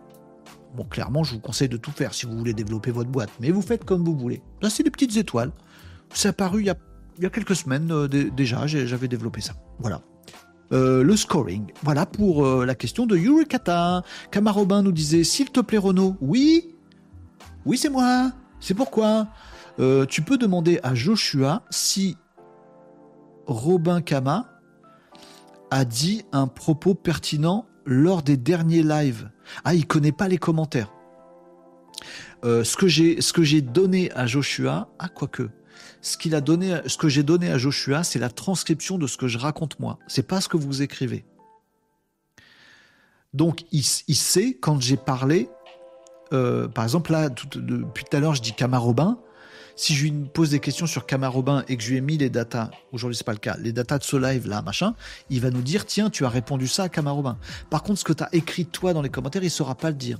Bon, 0.75 0.85
clairement, 0.85 1.23
je 1.23 1.33
vous 1.33 1.39
conseille 1.39 1.67
de 1.67 1.77
tout 1.77 1.91
faire 1.91 2.13
si 2.13 2.25
vous 2.25 2.37
voulez 2.37 2.53
développer 2.53 2.91
votre 2.91 3.09
boîte. 3.09 3.31
Mais 3.41 3.51
vous 3.51 3.61
faites 3.61 3.83
comme 3.83 4.05
vous 4.05 4.17
voulez. 4.17 4.41
Là, 4.61 4.69
c'est 4.69 4.83
des 4.83 4.91
petites 4.91 5.17
étoiles. 5.17 5.51
C'est 6.13 6.29
apparu 6.29 6.61
il 6.61 6.67
y 6.67 6.69
a, 6.69 6.75
il 7.17 7.23
y 7.23 7.25
a 7.25 7.29
quelques 7.29 7.55
semaines 7.55 7.91
euh, 7.91 8.07
déjà. 8.07 8.67
J'avais 8.67 9.07
développé 9.09 9.41
ça. 9.41 9.53
Voilà. 9.79 10.01
Euh, 10.71 11.03
le 11.03 11.17
scoring. 11.17 11.73
Voilà 11.83 12.05
pour 12.05 12.45
euh, 12.45 12.65
la 12.65 12.75
question 12.75 13.05
de 13.05 13.17
Yurikata. 13.17 14.03
Kamarobin 14.31 14.81
nous 14.81 14.93
disait 14.93 15.25
S'il 15.25 15.49
te 15.49 15.59
plaît, 15.59 15.77
Renaud. 15.77 16.15
Oui 16.21 16.73
Oui, 17.65 17.77
c'est 17.77 17.89
moi 17.89 18.31
c'est 18.61 18.75
pourquoi 18.75 19.27
euh, 19.79 20.05
tu 20.05 20.21
peux 20.21 20.37
demander 20.37 20.79
à 20.83 20.93
Joshua 20.95 21.63
si 21.71 22.15
Robin 23.47 24.01
Kama 24.01 24.47
a 25.71 25.83
dit 25.83 26.23
un 26.31 26.47
propos 26.47 26.93
pertinent 26.93 27.65
lors 27.85 28.21
des 28.21 28.37
derniers 28.37 28.83
lives. 28.83 29.29
Ah, 29.65 29.73
il 29.73 29.87
connaît 29.87 30.11
pas 30.11 30.27
les 30.27 30.37
commentaires. 30.37 30.93
Euh, 32.43 32.63
ce 32.63 32.75
que 33.33 33.43
j'ai 33.43 33.61
donné 33.61 34.11
à 34.13 34.27
Joshua, 34.27 34.89
ah 34.99 35.09
quoique, 35.09 35.49
ce 36.01 36.17
ce 36.17 36.97
que 36.97 37.09
j'ai 37.09 37.23
donné 37.23 37.51
à 37.51 37.57
Joshua, 37.57 38.03
c'est 38.03 38.19
la 38.19 38.29
transcription 38.29 38.97
de 38.97 39.07
ce 39.07 39.17
que 39.17 39.27
je 39.27 39.37
raconte 39.37 39.79
moi. 39.79 39.97
C'est 40.07 40.27
pas 40.27 40.39
ce 40.39 40.49
que 40.49 40.57
vous 40.57 40.81
écrivez. 40.81 41.25
Donc 43.33 43.65
il 43.71 43.83
sait 43.83 44.57
quand 44.59 44.81
j'ai 44.81 44.97
parlé 44.97 45.49
euh, 46.33 46.67
par 46.67 46.83
exemple, 46.83 47.11
là, 47.11 47.29
depuis 47.29 48.03
tout 48.03 48.17
à 48.17 48.19
l'heure, 48.19 48.35
je 48.35 48.41
dis 48.41 48.53
Camarobin. 48.53 49.19
Si 49.75 49.95
je 49.95 50.03
lui 50.03 50.11
pose 50.11 50.51
des 50.51 50.59
questions 50.59 50.85
sur 50.85 51.05
Camarobin 51.05 51.63
et 51.67 51.77
que 51.77 51.83
je 51.83 51.91
lui 51.91 51.97
ai 51.97 52.01
mis 52.01 52.17
les 52.17 52.29
datas, 52.29 52.69
aujourd'hui 52.91 53.15
c'est 53.15 53.25
pas 53.25 53.31
le 53.31 53.39
cas, 53.39 53.55
les 53.57 53.71
datas 53.71 53.99
de 53.99 54.03
ce 54.03 54.17
live 54.17 54.47
là, 54.47 54.61
machin, 54.61 54.93
il 55.29 55.39
va 55.39 55.49
nous 55.49 55.61
dire 55.61 55.85
tiens, 55.85 56.09
tu 56.09 56.25
as 56.25 56.29
répondu 56.29 56.67
ça 56.67 56.83
à 56.83 56.89
Camarobin. 56.89 57.37
Par 57.69 57.81
contre, 57.81 57.99
ce 57.99 58.03
que 58.03 58.13
tu 58.13 58.21
as 58.21 58.29
écrit 58.33 58.65
toi 58.65 58.93
dans 58.93 59.01
les 59.01 59.09
commentaires, 59.09 59.43
il 59.43 59.49
saura 59.49 59.75
pas 59.75 59.89
le 59.89 59.95
dire. 59.95 60.19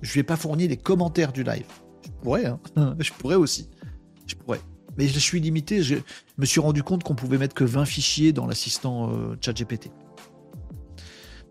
Je 0.00 0.12
lui 0.14 0.20
ai 0.20 0.22
pas 0.22 0.36
fourni 0.36 0.66
les 0.66 0.78
commentaires 0.78 1.32
du 1.32 1.44
live. 1.44 1.66
Je 2.04 2.10
pourrais, 2.22 2.46
hein. 2.46 2.58
je 2.98 3.12
pourrais 3.12 3.34
aussi. 3.34 3.68
Je 4.26 4.34
pourrais. 4.34 4.60
Mais 4.96 5.06
je 5.06 5.18
suis 5.18 5.40
limité, 5.40 5.82
je 5.82 5.96
me 6.38 6.46
suis 6.46 6.60
rendu 6.60 6.82
compte 6.82 7.04
qu'on 7.04 7.14
pouvait 7.14 7.38
mettre 7.38 7.54
que 7.54 7.64
20 7.64 7.84
fichiers 7.84 8.32
dans 8.32 8.46
l'assistant 8.46 9.10
euh, 9.12 9.36
ChatGPT. 9.40 9.90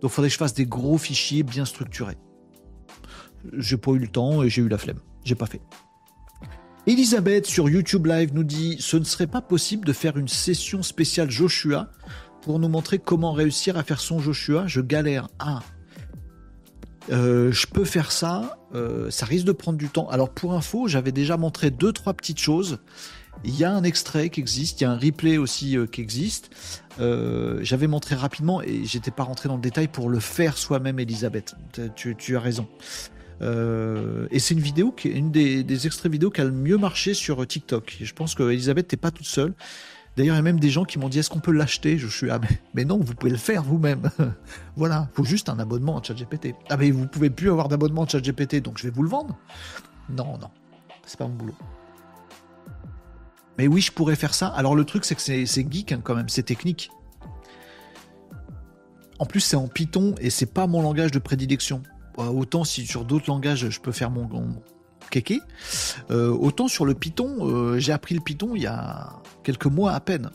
Donc 0.02 0.10
il 0.12 0.14
faudrait 0.14 0.30
que 0.30 0.34
je 0.34 0.40
fasse 0.40 0.56
des 0.56 0.66
gros 0.66 0.98
fichiers 0.98 1.44
bien 1.44 1.64
structurés 1.64 2.18
j'ai 3.58 3.78
pas 3.78 3.92
eu 3.92 4.00
le 4.00 4.08
temps 4.08 4.44
et 4.44 4.50
j'ai 4.50 4.62
eu 4.62 4.68
la 4.68 4.78
flemme. 4.78 5.00
J'ai 5.24 5.36
pas 5.36 5.46
fait. 5.46 5.62
Elisabeth 6.88 7.46
sur 7.46 7.70
YouTube 7.70 8.08
Live 8.08 8.32
nous 8.34 8.44
dit 8.44 8.78
ce 8.80 8.98
ne 8.98 9.04
serait 9.04 9.28
pas 9.28 9.42
possible 9.42 9.86
de 9.86 9.94
faire 9.94 10.18
une 10.18 10.28
session 10.28 10.82
spéciale 10.82 11.30
Joshua 11.30 11.90
pour 12.42 12.58
nous 12.58 12.70
montrer 12.70 13.00
comment 13.00 13.32
réussir 13.32 13.78
à 13.78 13.84
faire 13.84 14.00
son 14.00 14.20
Joshua. 14.20 14.66
Je 14.66 14.82
galère. 14.82 15.28
Ah, 15.40 15.60
euh, 17.12 17.52
je 17.52 17.68
peux 17.68 17.86
faire 17.86 18.12
ça. 18.12 18.58
Euh, 18.76 19.10
ça 19.10 19.26
risque 19.26 19.46
de 19.46 19.52
prendre 19.52 19.78
du 19.78 19.90
temps. 19.90 20.08
Alors 20.10 20.30
pour 20.30 20.54
info, 20.54 20.88
j'avais 20.88 21.12
déjà 21.12 21.38
montré 21.38 21.72
deux 21.72 21.92
trois 21.92 22.14
petites 22.14 22.40
choses. 22.40 22.80
Il 23.44 23.56
y 23.56 23.64
a 23.64 23.72
un 23.72 23.84
extrait 23.84 24.30
qui 24.30 24.42
existe, 24.42 24.82
il 24.82 24.84
y 24.84 24.88
a 24.88 24.92
un 24.92 24.98
replay 24.98 25.38
aussi 25.38 25.78
euh, 25.78 25.86
qui 25.86 26.02
existe. 26.02 26.50
j'avais 26.98 27.88
montré 27.88 28.16
rapidement 28.16 28.62
et 28.62 28.84
j'étais 28.84 29.12
pas 29.12 29.24
rentré 29.24 29.48
dans 29.48 29.56
le 29.56 29.62
détail 29.62 29.88
pour 29.88 30.10
le 30.10 30.20
faire 30.20 30.58
soi-même, 30.58 31.00
Elisabeth. 31.00 31.56
Tu, 31.96 32.16
tu 32.16 32.36
as 32.36 32.40
raison. 32.40 32.68
Euh, 33.42 34.28
et 34.32 34.40
c'est 34.40 34.54
une 34.54 34.60
vidéo 34.60 34.92
qui 34.92 35.08
est 35.10 35.14
une 35.14 35.32
des, 35.32 35.86
extraits 35.86 36.12
vidéo 36.12 36.30
qui 36.30 36.42
a 36.42 36.46
le 36.46 36.52
mieux 36.52 36.78
marché 36.78 37.14
sur 37.14 37.46
TikTok. 37.46 37.98
je 38.02 38.14
pense 38.14 38.36
que 38.36 38.44
Elisabeth 38.44 38.92
n'est 38.92 38.98
pas 38.98 39.12
toute 39.12 39.28
seule. 39.28 39.54
D'ailleurs, 40.18 40.36
il 40.36 40.40
y 40.40 40.40
a 40.40 40.44
même 40.44 40.60
des 40.60 40.70
gens 40.70 40.84
qui 40.84 41.00
m'ont 41.00 41.08
dit 41.08 41.20
est-ce 41.20 41.30
qu'on 41.30 41.40
peut 41.40 41.54
l'acheter? 41.54 41.98
Je 41.98 42.08
suis 42.08 42.30
ah 42.30 42.42
mais, 42.74 42.84
non, 42.84 43.00
vous 43.00 43.14
pouvez 43.14 43.32
le 43.32 43.38
faire 43.38 43.64
vous-même. 43.64 44.10
voilà, 44.76 45.08
il 45.12 45.16
faut 45.16 45.24
juste 45.24 45.48
un 45.50 45.60
abonnement 45.60 45.98
à 45.98 46.04
ChatGPT. 46.04 46.56
Ah 46.70 46.78
mais 46.78 46.92
vous 46.92 47.08
pouvez 47.08 47.30
plus 47.30 47.50
avoir 47.50 47.70
d'abonnement 47.70 48.04
à 48.04 48.08
ChatGPT, 48.08 48.58
donc 48.58 48.78
je 48.78 48.84
vais 48.84 48.90
vous 48.90 49.04
le 49.04 49.10
vendre. 49.10 49.38
Non, 50.10 50.38
non, 50.38 50.50
c'est 51.06 51.18
pas 51.18 51.28
mon 51.28 51.36
boulot. 51.36 51.56
Mais 53.58 53.68
oui, 53.68 53.82
je 53.82 53.92
pourrais 53.92 54.16
faire 54.16 54.34
ça. 54.34 54.48
Alors 54.48 54.76
le 54.76 54.84
truc, 54.84 55.06
c'est 55.06 55.16
que 55.16 55.22
c'est 55.22 55.72
geek 55.72 55.92
hein, 55.92 56.02
quand 56.04 56.16
même, 56.16 56.30
c'est 56.30 56.44
technique. 56.44 56.92
En 59.20 59.26
plus, 59.26 59.42
c'est 59.42 59.58
en 59.58 59.68
Python 59.68 60.16
et 60.20 60.30
c'est 60.30 60.54
pas 60.54 60.66
mon 60.66 60.82
langage 60.82 61.12
de 61.12 61.20
prédilection. 61.20 61.84
Euh, 62.20 62.24
autant 62.26 62.64
si 62.64 62.86
sur 62.86 63.06
d'autres 63.06 63.30
langages 63.30 63.70
je 63.70 63.80
peux 63.80 63.92
faire 63.92 64.12
mon, 64.12 64.28
kéké, 65.10 65.40
euh, 66.12 66.30
autant 66.30 66.68
sur 66.68 66.86
le 66.86 66.94
Python, 66.94 67.38
euh, 67.42 67.80
j'ai 67.80 67.92
appris 67.92 68.14
le 68.14 68.22
Python 68.22 68.52
il 68.56 68.62
y 68.62 68.68
a 68.68 69.22
quelques 69.44 69.66
mois 69.66 69.94
à 69.94 70.00
peine. 70.00 70.30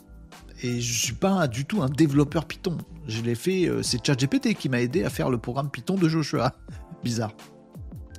Et 0.63 0.79
je 0.81 1.05
suis 1.05 1.13
pas 1.13 1.47
du 1.47 1.65
tout 1.65 1.81
un 1.81 1.89
développeur 1.89 2.45
Python. 2.45 2.77
Je 3.07 3.21
l'ai 3.21 3.35
fait, 3.35 3.69
c'est 3.83 4.05
ChatGPT 4.05 4.55
qui 4.55 4.69
m'a 4.69 4.81
aidé 4.81 5.03
à 5.03 5.09
faire 5.09 5.29
le 5.29 5.37
programme 5.37 5.69
Python 5.69 5.95
de 5.95 6.07
Joshua. 6.07 6.55
Bizarre. 7.03 7.33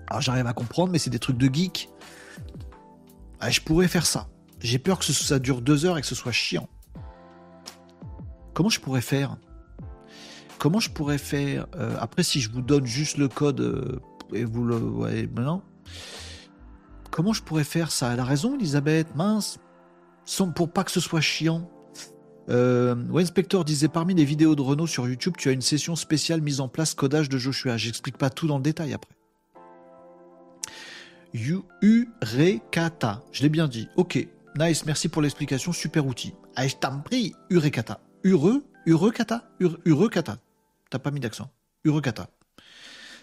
Alors 0.08 0.20
j'arrive 0.20 0.46
à 0.46 0.52
comprendre, 0.52 0.92
mais 0.92 0.98
c'est 0.98 1.10
des 1.10 1.18
trucs 1.18 1.38
de 1.38 1.52
geek. 1.52 1.88
Ah, 3.40 3.50
je 3.50 3.60
pourrais 3.60 3.88
faire 3.88 4.06
ça. 4.06 4.28
J'ai 4.60 4.78
peur 4.78 4.98
que 4.98 5.04
ça 5.04 5.38
dure 5.38 5.60
deux 5.60 5.86
heures 5.86 5.98
et 5.98 6.02
que 6.02 6.06
ce 6.06 6.14
soit 6.14 6.32
chiant. 6.32 6.68
Comment 8.54 8.68
je 8.68 8.80
pourrais 8.80 9.00
faire? 9.00 9.36
Comment 10.58 10.80
je 10.80 10.90
pourrais 10.90 11.18
faire 11.18 11.66
euh, 11.76 11.96
Après, 12.00 12.22
si 12.22 12.40
je 12.40 12.50
vous 12.50 12.62
donne 12.62 12.86
juste 12.86 13.18
le 13.18 13.28
code 13.28 13.60
euh, 13.60 14.00
et 14.32 14.44
vous 14.44 14.64
le 14.64 14.76
voyez 14.76 15.26
maintenant, 15.26 15.62
comment 17.10 17.32
je 17.32 17.42
pourrais 17.42 17.64
faire 17.64 17.90
ça? 17.90 18.12
Elle 18.12 18.20
a 18.20 18.24
raison, 18.24 18.56
Elisabeth. 18.56 19.14
Mince, 19.14 19.58
sans, 20.24 20.50
pour 20.50 20.70
pas 20.70 20.84
que 20.84 20.90
ce 20.90 21.00
soit 21.00 21.20
chiant. 21.20 21.70
Euh, 22.48 22.94
disait 23.64 23.88
parmi 23.88 24.14
les 24.14 24.24
vidéos 24.24 24.54
de 24.54 24.62
Renault 24.62 24.86
sur 24.86 25.08
YouTube, 25.08 25.34
tu 25.36 25.48
as 25.48 25.52
une 25.52 25.62
session 25.62 25.96
spéciale 25.96 26.40
mise 26.40 26.60
en 26.60 26.68
place 26.68 26.94
codage 26.94 27.28
de 27.28 27.38
Joshua. 27.38 27.76
J'explique 27.76 28.16
pas 28.18 28.30
tout 28.30 28.46
dans 28.46 28.56
le 28.56 28.62
détail 28.62 28.94
après. 28.94 29.10
Urekata, 31.82 33.24
je 33.32 33.42
l'ai 33.42 33.48
bien 33.48 33.68
dit. 33.68 33.88
Ok, 33.96 34.26
nice, 34.58 34.86
merci 34.86 35.08
pour 35.08 35.22
l'explication, 35.22 35.72
super 35.72 36.06
outil. 36.06 36.34
Ah, 36.54 36.66
je 36.66 36.76
t'en 36.76 37.00
prie, 37.00 37.34
Urekata. 37.50 38.00
Ure, 38.22 38.62
Urekata, 38.86 39.50
Urekata. 39.84 40.38
T'as 40.96 41.00
pas 41.00 41.10
mis 41.10 41.20
d'accent. 41.20 41.50
Urukata. 41.84 42.30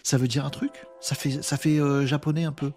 Ça 0.04 0.16
veut 0.16 0.28
dire 0.28 0.46
un 0.46 0.50
truc? 0.50 0.86
Ça 1.00 1.16
fait, 1.16 1.80
euh, 1.80 2.06
japonais 2.06 2.44
un 2.44 2.52
peu. 2.52 2.70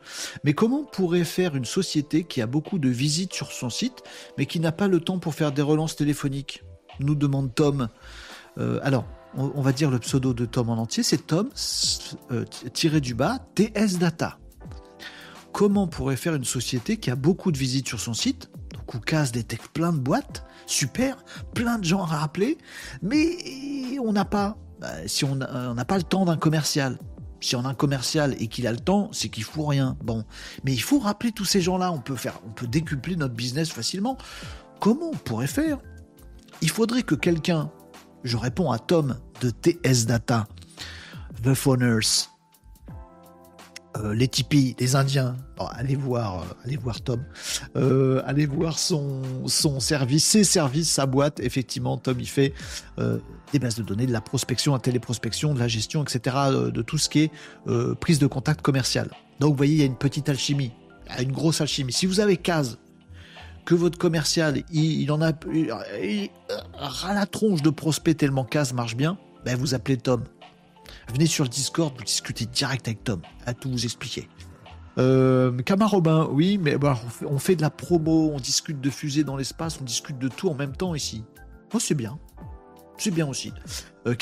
Mais 0.44 0.56
comment 0.56 0.84
pourrait 0.84 1.24
faire 1.24 1.56
une 1.56 1.66
société 1.66 2.24
qui 2.24 2.42
a 2.42 2.48
beaucoup 2.48 2.80
de 2.80 2.90
visites 2.90 3.32
sur 3.32 3.52
son 3.52 3.70
site, 3.70 4.02
mais 4.40 4.48
qui 4.48 4.60
n'a 4.60 4.72
pas 4.72 4.88
le 4.88 5.00
temps 5.00 5.20
pour 5.20 5.36
faire 5.36 5.52
des 5.52 5.62
relances 5.62 5.96
téléphoniques? 5.96 6.64
Nous 7.00 7.14
demande 7.14 7.54
Tom. 7.54 7.90
Euh, 8.58 8.80
alors, 8.82 9.06
on, 9.36 9.62
va 9.62 9.72
dire 9.72 9.92
le 9.92 10.00
pseudo 10.00 10.34
de 10.34 10.48
Tom 10.48 10.72
en 10.72 10.80
entier, 10.80 11.04
c'est 11.04 11.28
Tom 11.28 11.48
euh, 12.32 12.44
tiré 12.74 13.00
du 13.00 13.14
bas 13.14 13.38
TS 13.54 14.00
Data. 14.00 14.40
Comment 15.52 15.86
pourrait 15.86 16.16
faire 16.16 16.34
une 16.34 16.44
société 16.44 16.98
qui 16.98 17.12
a 17.12 17.16
beaucoup 17.16 17.52
de 17.52 17.58
visites 17.60 17.88
sur 17.88 18.00
son 18.00 18.16
site, 18.16 18.50
donc 18.74 18.96
où 18.96 19.00
casse 19.00 19.32
détecte 19.32 19.68
plein 19.68 19.94
de 19.94 20.00
boîtes, 20.00 20.44
super, 20.66 21.24
plein 21.54 21.78
de 21.78 21.84
gens 21.84 22.02
à 22.02 22.08
rappeler, 22.08 22.58
mais 23.04 23.38
on 24.04 24.12
n'a 24.12 24.26
pas 24.26 24.58
bah, 24.80 25.08
si 25.08 25.26
on 25.26 25.36
n'a 25.36 25.86
pas 25.86 25.98
le 25.98 26.04
temps 26.04 26.26
d'un 26.26 26.38
commercial, 26.38 26.98
si 27.40 27.56
on 27.56 27.66
a 27.66 27.70
un 27.70 27.74
commercial 27.74 28.36
et 28.40 28.48
qu'il 28.48 28.68
a 28.68 28.72
le 28.72 28.80
temps, 28.80 29.10
c'est 29.12 29.30
qu'il 29.30 29.44
faut 29.44 29.66
rien. 29.66 29.98
Bon, 30.04 30.24
mais 30.64 30.74
il 30.74 30.82
faut 30.82 31.00
rappeler 31.00 31.32
tous 31.32 31.46
ces 31.46 31.62
gens-là. 31.62 31.92
On 31.92 32.00
peut 32.00 32.16
faire, 32.16 32.40
on 32.48 32.52
peut 32.52 32.68
décupler 32.68 33.16
notre 33.16 33.36
business 33.36 33.70
facilement. 33.70 34.18
Comment 34.80 35.12
on 35.12 35.18
pourrait 35.18 35.48
faire? 35.48 35.80
Il 36.62 36.70
faudrait 36.70 37.04
que 37.04 37.16
quelqu'un, 37.16 37.72
je 38.24 38.38
réponds 38.38 38.72
à 38.72 38.80
Tom 38.80 39.18
de 39.42 39.52
TS 39.52 40.06
Data, 40.08 40.48
The 41.44 41.54
Phoners, 41.54 42.30
euh, 43.96 44.14
les 44.14 44.28
Tipis, 44.28 44.76
les 44.80 44.96
Indiens. 44.96 45.36
allez 45.72 45.96
voir, 45.96 46.42
euh, 46.42 46.46
allez 46.66 46.78
voir 46.78 47.02
Tom. 47.02 47.24
Euh, 47.76 48.22
allez 48.26 48.46
voir 48.46 48.78
son, 48.78 49.48
son 49.48 49.80
service, 49.80 50.26
ses 50.26 50.44
services, 50.44 50.90
sa 50.90 51.06
boîte. 51.06 51.40
Effectivement, 51.40 51.98
Tom, 51.98 52.18
il 52.20 52.28
fait 52.28 52.54
des 53.52 53.60
bases 53.60 53.76
de 53.76 53.84
données, 53.84 54.06
de 54.06 54.12
la 54.12 54.22
prospection, 54.22 54.74
la 54.74 54.80
téléprospection, 54.80 55.54
de 55.54 55.60
la 55.60 55.68
gestion, 55.68 56.04
etc., 56.04 56.36
de 56.74 56.82
tout 56.82 56.98
ce 56.98 57.10
qui 57.10 57.24
est 57.24 57.32
prise 58.00 58.20
de 58.20 58.28
contact 58.28 58.62
commercial. 58.62 59.10
Donc, 59.40 59.52
vous 59.52 59.58
voyez, 59.58 59.74
il 59.74 59.80
y 59.80 59.84
a 59.84 59.86
une 59.86 59.96
petite 59.96 60.30
alchimie, 60.30 60.72
une 61.20 61.32
grosse 61.32 61.62
alchimie. 61.62 61.94
Si 61.94 62.06
vous 62.06 62.20
avez 62.20 62.38
case 62.38 62.78
que 63.66 63.76
votre 63.76 63.98
commercial, 63.98 64.64
il, 64.72 65.12
en 65.12 65.22
a 65.22 65.32
il, 65.54 66.30
ras 66.74 67.14
la 67.14 67.26
tronche 67.26 67.62
de 67.62 67.70
prospect 67.70 68.16
tellement 68.16 68.46
case 68.46 68.74
marche 68.74 68.96
bien, 68.96 69.18
ben 69.46 69.58
vous 69.58 69.74
appelez 69.74 69.98
Tom. 69.98 70.24
Venez 71.14 71.26
sur 71.26 71.44
le 71.44 71.50
Discord, 71.50 71.94
vous 71.98 72.04
discutez 72.04 72.46
direct 72.46 72.88
avec 72.88 73.04
Tom, 73.04 73.22
à 73.46 73.54
tout 73.54 73.70
vous 73.70 73.86
expliquer. 73.86 74.28
Euh, 74.98 75.52
oui, 76.32 76.58
mais 76.58 76.78
bah, 76.78 77.00
on, 77.26 77.38
fait, 77.38 77.56
de 77.56 77.62
la 77.62 77.70
promo, 77.70 78.32
on 78.34 78.40
discute 78.40 78.82
de 78.82 78.90
fusées 78.90 79.24
dans 79.24 79.38
l'espace, 79.38 79.80
on 79.80 79.84
discute 79.84 80.18
de 80.18 80.28
tout 80.28 80.50
en 80.50 80.56
même 80.56 80.76
temps 80.76 80.96
ici. 80.96 81.24
Oh, 81.74 81.80
c'est 81.80 81.96
bien. 81.96 82.18
C'est 82.98 83.12
bien 83.12 83.28
aussi. 83.28 83.54
Euh, 84.08 84.16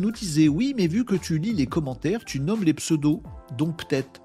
nous 0.00 0.10
disait, 0.10 0.48
oui, 0.48 0.74
mais 0.76 0.86
vu 0.86 1.04
que 1.04 1.14
tu 1.14 1.38
lis 1.38 1.52
les 1.52 1.66
commentaires, 1.66 2.24
tu 2.24 2.40
nommes 2.40 2.64
les 2.64 2.72
pseudos, 2.72 3.20
donc 3.56 3.76
peut-être. 3.76 4.22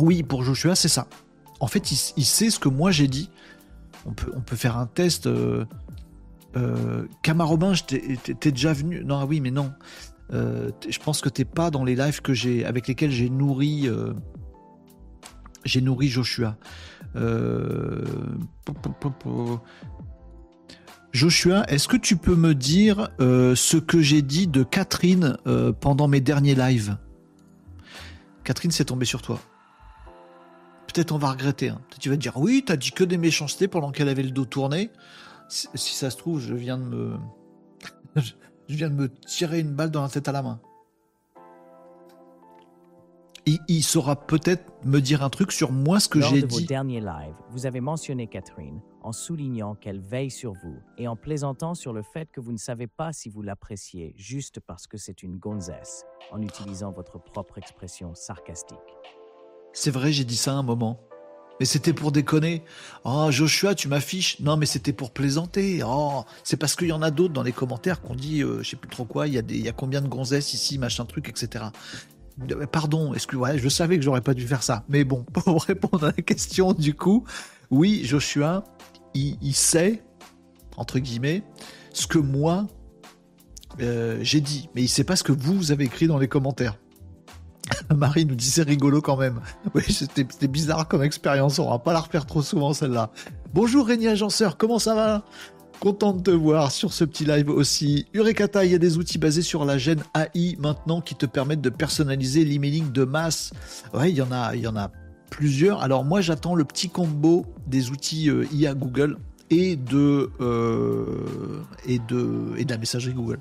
Oui, 0.00 0.22
pour 0.22 0.44
Joshua, 0.44 0.74
c'est 0.74 0.88
ça. 0.88 1.08
En 1.60 1.66
fait, 1.66 1.90
il, 1.90 2.24
sait 2.24 2.50
ce 2.50 2.58
que 2.58 2.68
moi 2.68 2.90
j'ai 2.90 3.08
dit. 3.08 3.30
On 4.06 4.12
peut, 4.12 4.30
on 4.36 4.40
peut 4.40 4.54
faire 4.54 4.76
un 4.76 4.86
test. 4.86 5.26
Euh, 5.26 5.64
euh, 6.56 7.06
Camarobin, 7.22 7.72
t'es 7.74 8.50
déjà 8.50 8.72
venu. 8.72 9.04
Non, 9.04 9.18
ah 9.20 9.26
oui, 9.26 9.40
mais 9.40 9.50
non. 9.50 9.72
Euh, 10.32 10.70
je 10.88 10.98
pense 10.98 11.20
que 11.20 11.28
t'es 11.28 11.44
pas 11.44 11.70
dans 11.70 11.84
les 11.84 11.94
lives 11.94 12.20
que 12.20 12.34
j'ai, 12.34 12.64
avec 12.64 12.88
lesquels 12.88 13.10
j'ai 13.10 13.30
nourri, 13.30 13.88
euh, 13.88 14.12
j'ai 15.64 15.80
nourri 15.80 16.08
Joshua. 16.08 16.56
Joshua, 21.12 21.64
est-ce 21.68 21.88
que 21.88 21.96
tu 21.96 22.16
peux 22.16 22.36
me 22.36 22.54
dire 22.54 23.08
ce 23.18 23.76
que 23.76 24.00
j'ai 24.00 24.22
dit 24.22 24.46
de 24.46 24.62
Catherine 24.62 25.36
pendant 25.80 26.08
mes 26.08 26.20
derniers 26.20 26.54
lives? 26.54 26.96
Catherine, 28.44 28.70
c'est 28.70 28.86
tombé 28.86 29.04
sur 29.04 29.22
toi. 29.22 29.40
Peut-être 30.86 31.12
on 31.12 31.18
va 31.18 31.30
regretter. 31.30 31.68
Hein. 31.68 31.80
tu 32.00 32.08
vas 32.08 32.16
te 32.16 32.20
dire 32.20 32.36
oui, 32.36 32.62
t'as 32.64 32.76
dit 32.76 32.92
que 32.92 33.04
des 33.04 33.18
méchancetés 33.18 33.68
pendant 33.68 33.90
qu'elle 33.90 34.08
avait 34.08 34.22
le 34.22 34.30
dos 34.30 34.46
tourné 34.46 34.90
si, 35.48 35.94
ça 35.94 36.10
se 36.10 36.16
trouve, 36.16 36.40
je 36.40 36.54
viens 36.54 36.78
de 36.78 36.84
me. 36.84 37.16
je 38.16 38.34
viens 38.68 38.90
de 38.90 38.94
me 38.94 39.08
tirer 39.08 39.60
une 39.60 39.74
balle 39.74 39.90
dans 39.90 40.02
la 40.02 40.08
tête 40.08 40.28
à 40.28 40.32
la 40.32 40.42
main. 40.42 40.60
Il, 43.66 43.82
saura 43.82 44.26
peut-être 44.26 44.70
me 44.84 45.00
dire 45.00 45.22
un 45.22 45.30
truc 45.30 45.52
sur 45.52 45.72
moi, 45.72 46.00
ce 46.00 46.08
que 46.10 46.20
j'ai 46.20 46.34
dit. 46.34 46.40
Lors 46.40 46.48
de 46.48 46.54
vos 46.54 46.60
derniers 46.60 47.00
lives, 47.00 47.34
vous 47.50 47.64
avez 47.64 47.80
mentionné 47.80 48.26
Catherine 48.26 48.82
en 49.00 49.12
soulignant 49.12 49.74
qu'elle 49.74 50.00
veille 50.00 50.30
sur 50.30 50.52
vous 50.52 50.76
et 50.98 51.08
en 51.08 51.16
plaisantant 51.16 51.74
sur 51.74 51.94
le 51.94 52.02
fait 52.02 52.30
que 52.30 52.42
vous 52.42 52.52
ne 52.52 52.58
savez 52.58 52.86
pas 52.86 53.14
si 53.14 53.30
vous 53.30 53.40
l'appréciez 53.40 54.12
juste 54.18 54.60
parce 54.60 54.86
que 54.86 54.98
c'est 54.98 55.22
une 55.22 55.38
gonzesse, 55.38 56.04
en 56.30 56.42
utilisant 56.42 56.92
votre 56.92 57.18
propre 57.18 57.56
expression 57.56 58.14
sarcastique. 58.14 58.76
C'est 59.72 59.92
vrai, 59.92 60.12
j'ai 60.12 60.24
dit 60.24 60.36
ça 60.36 60.52
un 60.52 60.62
moment. 60.62 61.07
Mais 61.60 61.66
c'était 61.66 61.92
pour 61.92 62.12
déconner. 62.12 62.62
Oh, 63.04 63.28
Joshua, 63.30 63.74
tu 63.74 63.88
m'affiches. 63.88 64.38
Non, 64.40 64.56
mais 64.56 64.66
c'était 64.66 64.92
pour 64.92 65.10
plaisanter. 65.10 65.82
Oh, 65.84 66.24
c'est 66.44 66.56
parce 66.56 66.76
qu'il 66.76 66.88
y 66.88 66.92
en 66.92 67.02
a 67.02 67.10
d'autres 67.10 67.34
dans 67.34 67.42
les 67.42 67.52
commentaires 67.52 68.00
qu'on 68.00 68.14
dit, 68.14 68.42
euh, 68.42 68.62
je 68.62 68.70
sais 68.70 68.76
plus 68.76 68.90
trop 68.90 69.04
quoi, 69.04 69.26
il 69.26 69.34
y, 69.34 69.38
a 69.38 69.42
y 69.42 69.72
combien 69.76 70.00
de 70.00 70.08
gonzesses 70.08 70.54
ici, 70.54 70.78
machin 70.78 71.04
truc, 71.04 71.28
etc. 71.28 71.66
Euh, 72.50 72.66
pardon, 72.66 73.14
excuse 73.14 73.38
moi 73.38 73.56
je 73.56 73.68
savais 73.68 73.96
que 73.96 74.02
j'aurais 74.04 74.20
pas 74.20 74.34
dû 74.34 74.46
faire 74.46 74.62
ça. 74.62 74.84
Mais 74.88 75.04
bon, 75.04 75.24
pour 75.32 75.62
répondre 75.64 76.04
à 76.04 76.12
la 76.16 76.22
question, 76.22 76.72
du 76.72 76.94
coup, 76.94 77.24
oui, 77.70 78.02
Joshua, 78.04 78.64
il, 79.14 79.54
sait, 79.54 80.02
entre 80.76 80.98
guillemets, 81.00 81.42
ce 81.92 82.06
que 82.06 82.18
moi, 82.18 82.66
euh, 83.80 84.18
j'ai 84.22 84.40
dit. 84.40 84.68
Mais 84.74 84.82
il 84.82 84.88
sait 84.88 85.04
pas 85.04 85.16
ce 85.16 85.24
que 85.24 85.32
vous 85.32 85.72
avez 85.72 85.84
écrit 85.84 86.06
dans 86.06 86.18
les 86.18 86.28
commentaires. 86.28 86.78
Marie 87.94 88.24
nous 88.24 88.36
c'est 88.38 88.62
rigolo 88.62 89.00
quand 89.00 89.16
même. 89.16 89.40
C'était 89.88 90.48
bizarre 90.48 90.88
comme 90.88 91.02
expérience. 91.02 91.58
On 91.58 91.70
va 91.70 91.78
pas 91.78 91.92
la 91.92 92.00
refaire 92.00 92.26
trop 92.26 92.42
souvent 92.42 92.72
celle-là. 92.72 93.10
Bonjour 93.54 93.86
Régnier 93.86 94.08
Agenceur, 94.08 94.56
comment 94.56 94.78
ça 94.78 94.94
va? 94.94 95.24
Content 95.80 96.12
de 96.12 96.22
te 96.22 96.30
voir 96.30 96.72
sur 96.72 96.92
ce 96.92 97.04
petit 97.04 97.24
live 97.24 97.50
aussi. 97.50 98.06
Urekata, 98.12 98.64
il 98.64 98.72
y 98.72 98.74
a 98.74 98.78
des 98.78 98.98
outils 98.98 99.18
basés 99.18 99.42
sur 99.42 99.64
la 99.64 99.78
gêne 99.78 100.02
AI 100.16 100.56
maintenant 100.58 101.00
qui 101.00 101.14
te 101.14 101.24
permettent 101.24 101.60
de 101.60 101.70
personnaliser 101.70 102.44
l'emailing 102.44 102.90
de 102.90 103.04
masse. 103.04 103.52
Ouais, 103.94 104.10
il 104.10 104.16
y 104.16 104.22
en 104.22 104.32
a, 104.32 104.90
plusieurs. 105.30 105.80
Alors 105.80 106.04
moi, 106.04 106.20
j'attends 106.20 106.56
le 106.56 106.64
petit 106.64 106.88
combo 106.88 107.46
des 107.68 107.90
outils 107.90 108.28
euh, 108.28 108.44
IA 108.52 108.74
Google 108.74 109.18
euh, 109.52 109.52
et 109.52 109.76
de, 109.76 110.30
et 112.56 112.64
de 112.64 112.70
la 112.70 112.78
messagerie 112.78 113.14
Google. 113.14 113.38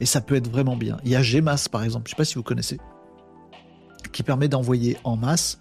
Et 0.00 0.06
ça 0.06 0.20
peut 0.20 0.36
être 0.36 0.50
vraiment 0.50 0.76
bien. 0.76 0.98
Il 1.04 1.10
y 1.10 1.16
a 1.16 1.22
Gmas 1.22 1.68
par 1.70 1.82
exemple, 1.82 2.08
je 2.08 2.12
ne 2.12 2.16
sais 2.16 2.20
pas 2.20 2.24
si 2.24 2.34
vous 2.36 2.42
connaissez, 2.42 2.78
qui 4.12 4.22
permet 4.22 4.48
d'envoyer 4.48 4.96
en 5.04 5.16
masse, 5.16 5.58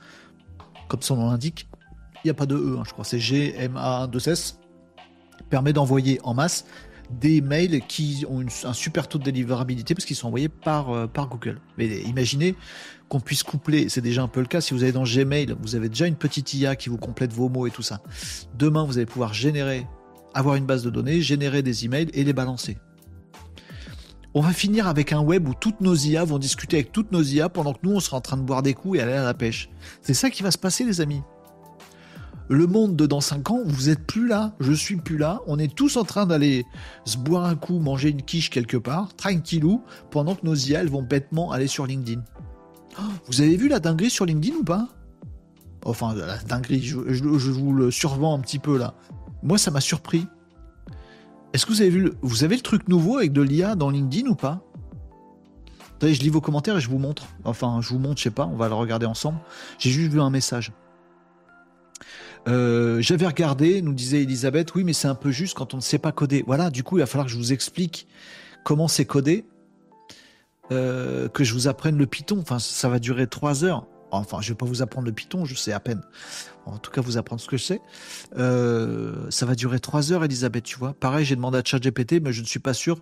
comme 0.87 1.01
son 1.01 1.17
nom 1.17 1.29
l'indique. 1.29 1.67
Il 2.23 2.27
n'y 2.27 2.31
a 2.31 2.33
pas 2.33 2.45
de 2.45 2.55
E, 2.55 2.77
hein, 2.77 2.83
je 2.85 2.91
crois, 2.91 3.05
c'est 3.05 3.19
G-M-A-2-S. 3.19 4.59
Permet 5.49 5.71
d'envoyer 5.71 6.19
en 6.23 6.33
masse 6.33 6.65
des 7.09 7.41
mails 7.41 7.81
qui 7.87 8.25
ont 8.29 8.43
un 8.63 8.73
super 8.73 9.07
taux 9.07 9.17
de 9.17 9.23
délivrabilité 9.23 9.95
parce 9.95 10.05
qu'ils 10.05 10.15
sont 10.15 10.27
envoyés 10.27 10.49
par, 10.49 10.89
euh, 10.89 11.07
par 11.07 11.29
Google. 11.29 11.59
Mais 11.77 11.87
imaginez 12.01 12.55
qu'on 13.07 13.19
puisse 13.19 13.43
coupler, 13.43 13.87
c'est 13.89 14.01
déjà 14.01 14.23
un 14.23 14.27
peu 14.27 14.41
le 14.41 14.47
cas, 14.47 14.59
si 14.59 14.73
vous 14.73 14.83
allez 14.83 14.91
dans 14.91 15.03
Gmail, 15.03 15.55
vous 15.61 15.75
avez 15.75 15.87
déjà 15.89 16.07
une 16.07 16.15
petite 16.15 16.53
IA 16.53 16.75
qui 16.75 16.89
vous 16.89 16.97
complète 16.97 17.31
vos 17.31 17.47
mots 17.47 17.65
et 17.65 17.71
tout 17.71 17.81
ça. 17.81 18.01
Demain, 18.57 18.83
vous 18.83 18.97
allez 18.97 19.05
pouvoir 19.05 19.33
générer, 19.33 19.87
avoir 20.33 20.55
une 20.55 20.65
base 20.65 20.83
de 20.83 20.89
données, 20.89 21.21
générer 21.21 21.61
des 21.61 21.85
emails 21.85 22.09
et 22.13 22.23
les 22.23 22.33
balancer. 22.33 22.77
On 24.37 24.41
va 24.41 24.53
finir 24.53 24.85
avec 24.85 25.13
un 25.13 25.19
web 25.19 25.49
où 25.49 25.55
toutes 25.55 25.81
nos 25.81 25.95
IA 25.95 26.23
vont 26.23 26.37
discuter 26.37 26.77
avec 26.77 26.91
toutes 26.91 27.11
nos 27.11 27.23
IA 27.23 27.49
pendant 27.49 27.73
que 27.73 27.79
nous, 27.81 27.93
on 27.93 27.99
sera 27.99 28.17
en 28.17 28.21
train 28.21 28.37
de 28.37 28.43
boire 28.43 28.61
des 28.61 28.75
coups 28.75 28.99
et 28.99 29.01
aller 29.01 29.13
à 29.13 29.23
la 29.23 29.33
pêche. 29.33 29.67
C'est 30.03 30.13
ça 30.13 30.29
qui 30.29 30.43
va 30.43 30.51
se 30.51 30.59
passer, 30.59 30.83
les 30.83 31.01
amis. 31.01 31.23
Le 32.47 32.67
monde 32.67 32.95
de 32.95 33.07
dans 33.07 33.19
5 33.19 33.49
ans, 33.49 33.61
vous 33.65 33.89
êtes 33.89 34.05
plus 34.05 34.27
là, 34.27 34.53
je 34.59 34.73
suis 34.73 34.97
plus 34.97 35.17
là, 35.17 35.41
on 35.47 35.57
est 35.57 35.73
tous 35.73 35.97
en 35.97 36.03
train 36.03 36.27
d'aller 36.27 36.67
se 37.03 37.17
boire 37.17 37.45
un 37.45 37.55
coup, 37.55 37.79
manger 37.79 38.09
une 38.09 38.21
quiche 38.21 38.51
quelque 38.51 38.77
part, 38.77 39.15
tranquillou, 39.15 39.81
pendant 40.11 40.35
que 40.35 40.45
nos 40.45 40.53
IA, 40.53 40.81
elles 40.81 40.89
vont 40.91 41.01
bêtement 41.01 41.51
aller 41.51 41.65
sur 41.65 41.87
LinkedIn. 41.87 42.21
Vous 43.25 43.41
avez 43.41 43.57
vu 43.57 43.67
la 43.67 43.79
dinguerie 43.79 44.11
sur 44.11 44.27
LinkedIn 44.27 44.57
ou 44.57 44.63
pas? 44.63 44.87
Enfin, 45.83 46.13
la 46.13 46.37
dinguerie, 46.37 46.83
je, 46.83 46.93
vous 47.49 47.73
le 47.73 47.89
survends 47.89 48.37
un 48.37 48.39
petit 48.41 48.59
peu 48.59 48.77
là. 48.77 48.93
Moi, 49.41 49.57
ça 49.57 49.71
m'a 49.71 49.81
surpris. 49.81 50.27
Est-ce 51.53 51.65
que 51.65 51.71
vous 51.71 51.81
avez 51.81 51.89
vu 51.89 52.01
le, 52.01 52.15
vous 52.21 52.43
avez 52.43 52.55
le 52.55 52.61
truc 52.61 52.87
nouveau 52.87 53.17
avec 53.17 53.33
de 53.33 53.41
l'IA 53.41 53.75
dans 53.75 53.89
LinkedIn 53.89 54.27
ou 54.29 54.35
pas? 54.35 54.61
Attendez, 55.95 56.13
je 56.13 56.21
lis 56.21 56.29
vos 56.29 56.41
commentaires 56.41 56.77
et 56.77 56.81
je 56.81 56.89
vous 56.89 56.99
montre. 56.99 57.25
Enfin, 57.43 57.79
je 57.81 57.89
vous 57.89 57.99
montre, 57.99 58.17
je 58.17 58.23
sais 58.23 58.31
pas, 58.31 58.45
on 58.45 58.55
va 58.55 58.67
le 58.67 58.75
regarder 58.75 59.05
ensemble. 59.05 59.39
J'ai 59.79 59.89
juste 59.89 60.11
vu 60.11 60.21
un 60.21 60.29
message. 60.29 60.71
Euh, 62.47 63.01
j'avais 63.01 63.25
regardé, 63.25 63.81
nous 63.81 63.93
disait 63.93 64.21
Elisabeth, 64.21 64.75
oui, 64.75 64.83
mais 64.83 64.93
c'est 64.93 65.07
un 65.07 65.15
peu 65.15 65.31
juste 65.31 65.55
quand 65.57 65.73
on 65.73 65.77
ne 65.77 65.81
sait 65.81 65.97
pas 65.97 66.11
coder. 66.11 66.43
Voilà, 66.45 66.69
du 66.69 66.83
coup, 66.83 66.97
il 66.97 67.01
va 67.01 67.07
falloir 67.07 67.25
que 67.25 67.31
je 67.31 67.37
vous 67.37 67.51
explique 67.51 68.07
comment 68.63 68.87
c'est 68.87 69.05
codé. 69.05 69.45
Euh, 70.71 71.29
que 71.29 71.45
je 71.45 71.53
vous 71.53 71.67
apprenne 71.67 71.97
le 71.97 72.05
Python. 72.05 72.39
Enfin, 72.41 72.59
ça 72.59 72.89
va 72.89 72.99
durer 72.99 73.27
trois 73.27 73.63
heures. 73.63 73.87
Enfin, 74.11 74.39
je 74.41 74.49
vais 74.49 74.55
pas 74.55 74.65
vous 74.65 74.81
apprendre 74.81 75.05
le 75.05 75.13
Python, 75.13 75.45
je 75.45 75.55
sais 75.55 75.73
à 75.73 75.79
peine. 75.79 76.01
En 76.65 76.77
tout 76.77 76.91
cas, 76.91 77.01
vous 77.01 77.17
apprendre 77.17 77.41
ce 77.41 77.47
que 77.47 77.57
je 77.57 77.63
sais. 77.63 77.81
Euh, 78.37 79.29
ça 79.29 79.45
va 79.45 79.55
durer 79.55 79.79
trois 79.79 80.11
heures, 80.11 80.23
Elisabeth, 80.23 80.63
tu 80.63 80.77
vois. 80.77 80.93
Pareil, 80.93 81.25
j'ai 81.25 81.35
demandé 81.35 81.57
à 81.57 81.63
ChatGPT, 81.63 82.21
mais 82.21 82.33
je 82.33 82.41
ne 82.41 82.45
suis 82.45 82.59
pas 82.59 82.73
sûr 82.73 83.01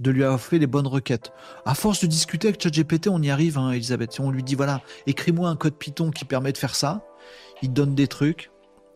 de 0.00 0.10
lui 0.10 0.24
avoir 0.24 0.40
fait 0.40 0.58
les 0.58 0.66
bonnes 0.66 0.86
requêtes. 0.86 1.32
À 1.66 1.74
force 1.74 2.00
de 2.00 2.06
discuter 2.06 2.48
avec 2.48 2.62
ChatGPT, 2.62 3.08
on 3.08 3.22
y 3.22 3.30
arrive, 3.30 3.58
hein, 3.58 3.70
Elisabeth. 3.70 4.18
On 4.18 4.30
lui 4.30 4.42
dit, 4.42 4.54
voilà, 4.54 4.82
écris-moi 5.06 5.48
un 5.48 5.56
code 5.56 5.74
Python 5.74 6.10
qui 6.10 6.24
permet 6.24 6.52
de 6.52 6.58
faire 6.58 6.74
ça. 6.74 7.04
Il 7.62 7.72
donne 7.72 7.94
des 7.94 8.08
trucs. 8.08 8.50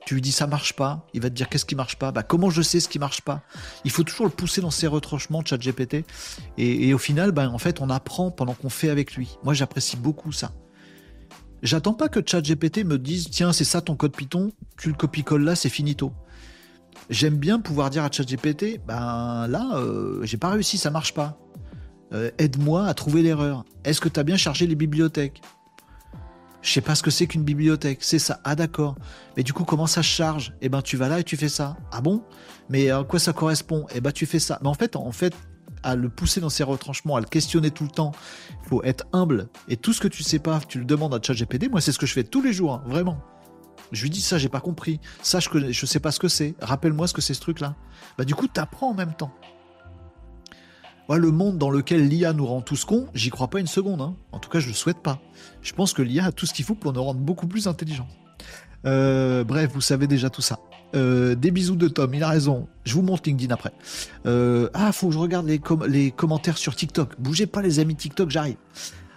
Tu 0.07 0.15
lui 0.15 0.21
dis 0.21 0.33
ça 0.33 0.47
marche 0.47 0.75
pas, 0.75 1.07
il 1.15 1.23
va 1.23 1.31
te 1.31 1.35
dire 1.35 1.49
qu'est-ce 1.49 1.65
qui 1.65 1.75
marche 1.75 1.97
pas? 1.97 2.13
Bah 2.13 2.23
comment 2.23 2.51
je 2.51 2.61
sais 2.61 2.79
ce 2.79 2.91
qui 2.91 2.99
marche 2.99 3.23
pas? 3.23 3.43
Il 3.87 3.91
faut 3.91 4.03
toujours 4.03 4.27
le 4.27 4.33
pousser 4.33 4.61
dans 4.61 4.71
ses 4.71 4.87
retranchements, 4.87 5.43
ChatGPT. 5.43 6.05
Et, 6.59 6.89
et 6.89 6.93
au 6.93 6.99
final, 6.99 7.33
bah, 7.33 7.49
en 7.49 7.57
fait, 7.57 7.81
on 7.81 7.89
apprend 7.89 8.31
pendant 8.31 8.53
qu'on 8.53 8.69
fait 8.69 8.91
avec 8.91 9.15
lui. 9.15 9.39
Moi, 9.45 9.55
j'apprécie 9.55 9.97
beaucoup 9.97 10.31
ça. 10.31 10.53
J'attends 11.65 11.95
pas 11.95 12.09
que 12.09 12.21
ChatGPT 12.25 12.85
me 12.85 12.99
dise 12.99 13.31
tiens 13.31 13.55
c'est 13.55 13.65
ça 13.65 13.81
ton 13.81 13.97
code 13.97 14.15
Python, 14.15 14.53
tu 14.77 14.91
le 14.91 14.95
copie-colles 14.95 15.45
là, 15.45 15.57
c'est 15.57 15.71
finito. 15.71 16.13
J'aime 17.09 17.37
bien 17.37 17.59
pouvoir 17.59 17.89
dire 17.89 18.05
à 18.05 18.11
ChatGPT 18.13 18.83
ben 18.87 19.47
là 19.49 19.71
euh, 19.77 20.21
j'ai 20.25 20.37
pas 20.37 20.51
réussi, 20.51 20.77
ça 20.77 20.91
marche 20.91 21.15
pas. 21.15 21.39
Euh, 22.13 22.31
aide-moi 22.37 22.87
à 22.87 22.93
trouver 22.93 23.23
l'erreur. 23.23 23.65
Est-ce 23.83 24.03
que 24.03 24.11
tu 24.11 24.21
as 24.21 24.25
bien 24.25 24.37
chargé 24.37 24.67
les 24.67 24.75
bibliothèques? 24.75 25.41
Je 26.61 26.71
sais 26.71 26.83
pas 26.83 26.95
ce 26.95 27.03
que 27.03 27.11
c'est 27.11 27.27
qu'une 27.27 27.45
bibliothèque. 27.45 27.99
C'est 28.03 28.19
ça. 28.19 28.41
Ah 28.45 28.55
d'accord. 28.55 28.97
Mais 29.37 29.43
du 29.43 29.53
coup, 29.53 29.65
comment 29.65 29.87
ça 29.87 30.01
charge? 30.01 30.55
Eh 30.61 30.69
ben, 30.69 30.81
tu 30.81 30.97
vas 30.97 31.09
là 31.09 31.21
et 31.21 31.25
tu 31.25 31.37
fais 31.37 31.49
ça. 31.49 31.77
Ah 31.93 32.01
bon? 32.01 32.23
Mais 32.71 32.91
à 32.91 33.05
quoi 33.05 33.19
ça 33.19 33.33
correspond? 33.33 33.87
Eh 33.95 34.01
ben, 34.01 34.13
tu 34.13 34.25
fais 34.27 34.39
ça. 34.39 34.59
Mais 34.63 34.69
en 34.69 34.75
fait, 34.75 34.97
en 34.97 35.13
fait, 35.13 35.35
à 35.85 35.95
le 35.95 36.09
pousser 36.09 36.41
dans 36.41 36.49
ses 36.49 36.65
retranchements, 36.65 37.17
à 37.17 37.21
le 37.21 37.27
questionner 37.27 37.71
tout 37.71 37.85
le 37.85 37.91
temps, 37.91 38.13
il 38.63 38.69
faut 38.69 38.83
être 38.83 39.07
humble. 39.13 39.49
Et 39.69 39.77
tout 39.77 39.93
ce 39.93 40.01
que 40.01 40.09
tu 40.09 40.23
sais 40.23 40.41
pas, 40.41 40.61
tu 40.67 40.79
le 40.79 40.85
demandes 40.85 41.15
à 41.15 41.21
ChatGPT. 41.23 41.71
Moi, 41.71 41.81
c'est 41.81 41.93
ce 41.93 41.99
que 41.99 42.07
je 42.07 42.13
fais 42.13 42.25
tous 42.25 42.43
les 42.43 42.53
jours, 42.53 42.75
hein, 42.75 42.83
vraiment. 42.87 43.19
Je 43.93 44.03
lui 44.03 44.11
dis 44.11 44.23
ça, 44.23 44.39
j'ai 44.39 44.49
pas 44.49 44.61
compris. 44.61 44.99
Ça, 45.23 45.39
je, 45.39 45.49
je 45.71 45.87
sais 45.87 46.01
pas 46.01 46.11
ce 46.11 46.19
que 46.19 46.29
c'est. 46.29 46.55
Rappelle-moi 46.61 47.07
ce 47.07 47.13
que 47.13 47.21
c'est 47.21 47.35
ce 47.35 47.41
truc-là. 47.41 47.77
Bah 48.19 48.25
du 48.25 48.35
coup, 48.35 48.49
tu 48.53 48.59
apprends 48.59 48.91
en 48.91 48.95
même 48.95 49.15
temps 49.15 49.33
le 51.13 51.31
monde 51.31 51.59
dans 51.59 51.71
lequel 51.71 52.09
l'IA 52.09 52.33
nous 52.33 52.47
rend 52.47 52.63
tous 52.63 52.85
cons, 52.85 53.07
j'y 53.15 53.31
crois 53.31 53.49
pas 53.49 53.61
une 53.61 53.67
seconde. 53.67 54.01
Hein. 54.01 54.15
En 54.33 54.39
tout 54.39 54.49
cas, 54.49 54.59
je 54.59 54.69
le 54.69 54.73
souhaite 54.73 55.03
pas. 55.03 55.21
Je 55.63 55.73
pense 55.73 55.93
que 55.93 56.03
l'IA 56.03 56.27
a 56.27 56.33
tout 56.33 56.47
ce 56.47 56.55
qu'il 56.55 56.65
faut 56.65 56.75
pour 56.75 56.93
nous 56.93 57.03
rendre 57.03 57.21
beaucoup 57.21 57.47
plus 57.47 57.69
intelligents. 57.69 58.09
Euh, 58.87 59.45
bref, 59.45 59.71
vous 59.73 59.81
savez 59.81 60.07
déjà 60.07 60.31
tout 60.31 60.43
ça. 60.43 60.59
Euh, 60.95 61.35
des 61.35 61.51
bisous 61.51 61.77
de 61.77 61.89
Tom, 61.89 62.15
il 62.15 62.23
a 62.23 62.29
raison. 62.29 62.69
Je 62.85 62.95
vous 62.95 63.03
montre 63.03 63.23
LinkedIn 63.27 63.53
après. 63.53 63.73
Euh, 64.27 64.69
ah, 64.75 64.93
faut 64.93 65.09
que 65.09 65.15
je 65.15 65.19
regarde 65.19 65.47
les, 65.47 66.11
commentaires 66.11 66.59
sur 66.59 66.77
TikTok. 66.77 67.15
Bougez 67.19 67.47
pas 67.47 67.63
les 67.63 67.81
amis 67.81 67.97
TikTok, 67.97 68.31
j'arrive. 68.31 68.57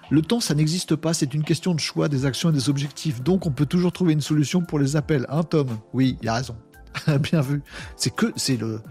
Le 0.09 0.21
temps, 0.21 0.39
ça 0.39 0.55
n'existe 0.55 0.95
pas, 0.95 1.13
c'est 1.13 1.33
une 1.33 1.43
question 1.43 1.75
de 1.75 1.79
choix, 1.79 2.07
des 2.07 2.25
actions 2.25 2.49
et 2.49 2.53
des 2.53 2.69
objectifs. 2.69 3.21
Donc, 3.21 3.45
on 3.45 3.51
peut 3.51 3.65
toujours 3.65 3.91
trouver 3.91 4.13
une 4.13 4.21
solution 4.21 4.61
pour 4.61 4.79
les 4.79 4.95
appels. 4.95 5.25
Hein, 5.29 5.43
Tom? 5.43 5.67
Oui, 5.93 6.17
il 6.21 6.29
a 6.29 6.35
raison. 6.35 6.55
Bien 7.19 7.41
vu. 7.41 7.61
C'est 7.97 8.15
que, 8.15 8.31
c'est 8.37 8.57
le, 8.57 8.81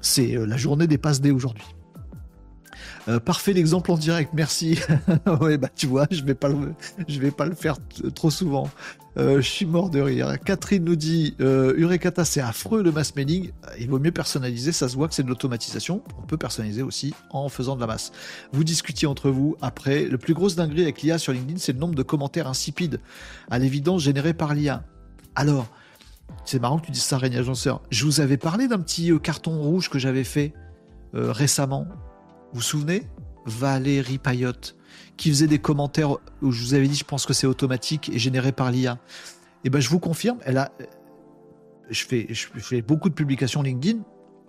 c'est 0.00 0.34
la 0.34 0.56
journée 0.56 0.86
des 0.86 0.98
passes 0.98 1.20
D 1.20 1.30
aujourd'hui. 1.30 1.64
Euh, 3.08 3.20
parfait 3.20 3.52
l'exemple 3.52 3.90
en 3.90 3.96
direct, 3.96 4.30
merci. 4.34 4.78
ouais, 5.40 5.58
bah 5.58 5.68
tu 5.74 5.86
vois, 5.86 6.06
je 6.10 6.24
vais 6.24 6.36
je 7.06 7.20
vais 7.20 7.30
pas 7.30 7.46
le 7.46 7.54
faire 7.54 7.76
trop 8.14 8.30
souvent. 8.30 8.70
Euh, 9.16 9.36
je 9.40 9.48
suis 9.48 9.66
mort 9.66 9.90
de 9.90 10.00
rire. 10.00 10.36
Catherine 10.44 10.84
nous 10.84 10.96
dit 10.96 11.36
euh, 11.40 11.74
Urekata, 11.76 12.24
c'est 12.24 12.40
affreux 12.40 12.82
le 12.82 12.90
mass 12.90 13.14
mailing. 13.14 13.50
Il 13.78 13.88
vaut 13.88 13.98
mieux 13.98 14.10
personnaliser, 14.10 14.72
ça 14.72 14.88
se 14.88 14.96
voit 14.96 15.08
que 15.08 15.14
c'est 15.14 15.22
de 15.22 15.28
l'automatisation. 15.28 16.02
On 16.18 16.26
peut 16.26 16.36
personnaliser 16.36 16.82
aussi 16.82 17.14
en 17.30 17.48
faisant 17.48 17.76
de 17.76 17.80
la 17.80 17.86
masse. 17.86 18.12
Vous 18.52 18.64
discutiez 18.64 19.06
entre 19.06 19.30
vous. 19.30 19.56
Après, 19.60 20.04
le 20.04 20.18
plus 20.18 20.34
gros 20.34 20.50
dinguerie 20.50 20.82
avec 20.82 21.02
l'IA 21.02 21.18
sur 21.18 21.32
LinkedIn, 21.32 21.58
c'est 21.58 21.72
le 21.72 21.78
nombre 21.78 21.94
de 21.94 22.02
commentaires 22.02 22.48
insipides, 22.48 23.00
à 23.50 23.58
l'évidence 23.58 24.02
générés 24.02 24.34
par 24.34 24.54
l'IA. 24.54 24.82
Alors, 25.36 25.68
c'est 26.44 26.60
marrant 26.60 26.78
que 26.78 26.86
tu 26.86 26.92
dises 26.92 27.02
ça, 27.02 27.18
Régnier 27.18 27.38
Agenceur. 27.38 27.82
Je 27.90 28.04
vous 28.04 28.20
avais 28.20 28.36
parlé 28.36 28.66
d'un 28.66 28.80
petit 28.80 29.12
carton 29.22 29.60
rouge 29.60 29.88
que 29.88 29.98
j'avais 29.98 30.24
fait 30.24 30.52
récemment 31.12 31.86
vous 32.54 32.60
vous 32.60 32.66
souvenez? 32.66 33.02
Valérie 33.46 34.18
Payotte, 34.18 34.76
qui 35.16 35.30
faisait 35.30 35.46
des 35.46 35.58
commentaires 35.58 36.16
où 36.42 36.50
je 36.50 36.62
vous 36.62 36.74
avais 36.74 36.88
dit, 36.88 36.96
je 36.96 37.04
pense 37.04 37.26
que 37.26 37.32
c'est 37.32 37.46
automatique 37.46 38.10
et 38.10 38.18
généré 38.18 38.52
par 38.52 38.70
l'IA. 38.70 38.92
Et 38.92 39.68
eh 39.68 39.70
ben, 39.70 39.80
je 39.80 39.88
vous 39.88 40.00
confirme, 40.00 40.38
elle 40.44 40.58
a. 40.58 40.72
Je 41.90 42.04
fais, 42.04 42.26
je 42.30 42.80
beaucoup 42.80 43.08
de 43.08 43.14
publications 43.14 43.62
LinkedIn, 43.62 44.00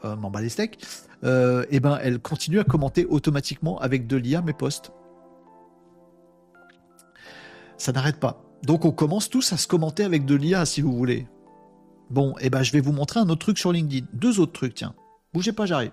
euh, 0.06 0.16
m'en 0.16 0.32
bats 0.32 0.42
les 0.42 0.50
steaks. 0.50 0.80
euh, 1.24 1.66
eh 1.70 1.80
ben, 1.80 2.00
elle 2.02 2.20
continue 2.20 2.60
à 2.60 2.64
commenter 2.64 3.06
automatiquement 3.06 3.80
avec 3.80 4.08
de 4.08 4.18
l'IA 4.18 4.42
mes 4.42 4.54
posts. 4.54 4.92
Ça 7.78 7.92
n'arrête 7.92 8.20
pas. 8.20 8.42
Donc 8.64 8.86
on 8.86 8.92
commence 8.92 9.30
tous 9.30 9.54
à 9.54 9.58
se 9.58 9.68
commenter 9.68 10.04
avec 10.04 10.26
de 10.26 10.36
l'IA 10.36 10.66
si 10.66 10.82
vous 10.82 10.96
voulez. 10.96 11.28
Bon, 12.10 12.34
et 12.40 12.46
eh 12.46 12.50
ben 12.50 12.64
je 12.64 12.72
vais 12.72 12.82
vous 12.82 12.92
montrer 12.92 13.20
un 13.20 13.30
autre 13.30 13.42
truc 13.42 13.58
sur 13.58 13.72
LinkedIn. 13.72 14.08
Deux 14.14 14.40
autres 14.40 14.54
trucs, 14.54 14.76
tiens. 14.76 14.96
Bougez 15.34 15.54
pas, 15.54 15.66
j'arrive. 15.66 15.92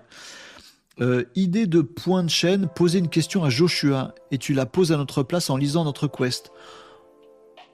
Euh, 1.01 1.23
idée 1.33 1.65
de 1.65 1.81
point 1.81 2.23
de 2.23 2.29
chaîne, 2.29 2.67
poser 2.67 2.99
une 2.99 3.09
question 3.09 3.43
à 3.43 3.49
Joshua 3.49 4.13
et 4.29 4.37
tu 4.37 4.53
la 4.53 4.67
poses 4.67 4.91
à 4.91 4.97
notre 4.97 5.23
place 5.23 5.49
en 5.49 5.57
lisant 5.57 5.83
notre 5.83 6.07
quest. 6.07 6.51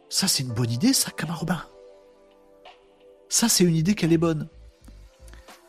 Ça, 0.09 0.27
c'est 0.27 0.43
une 0.43 0.53
bonne 0.53 0.71
idée, 0.71 0.93
ça, 0.93 1.11
Camarobin. 1.11 1.61
Ça, 3.27 3.49
c'est 3.49 3.65
une 3.65 3.75
idée 3.75 3.93
qu'elle 3.93 4.13
est 4.13 4.17
bonne. 4.17 4.47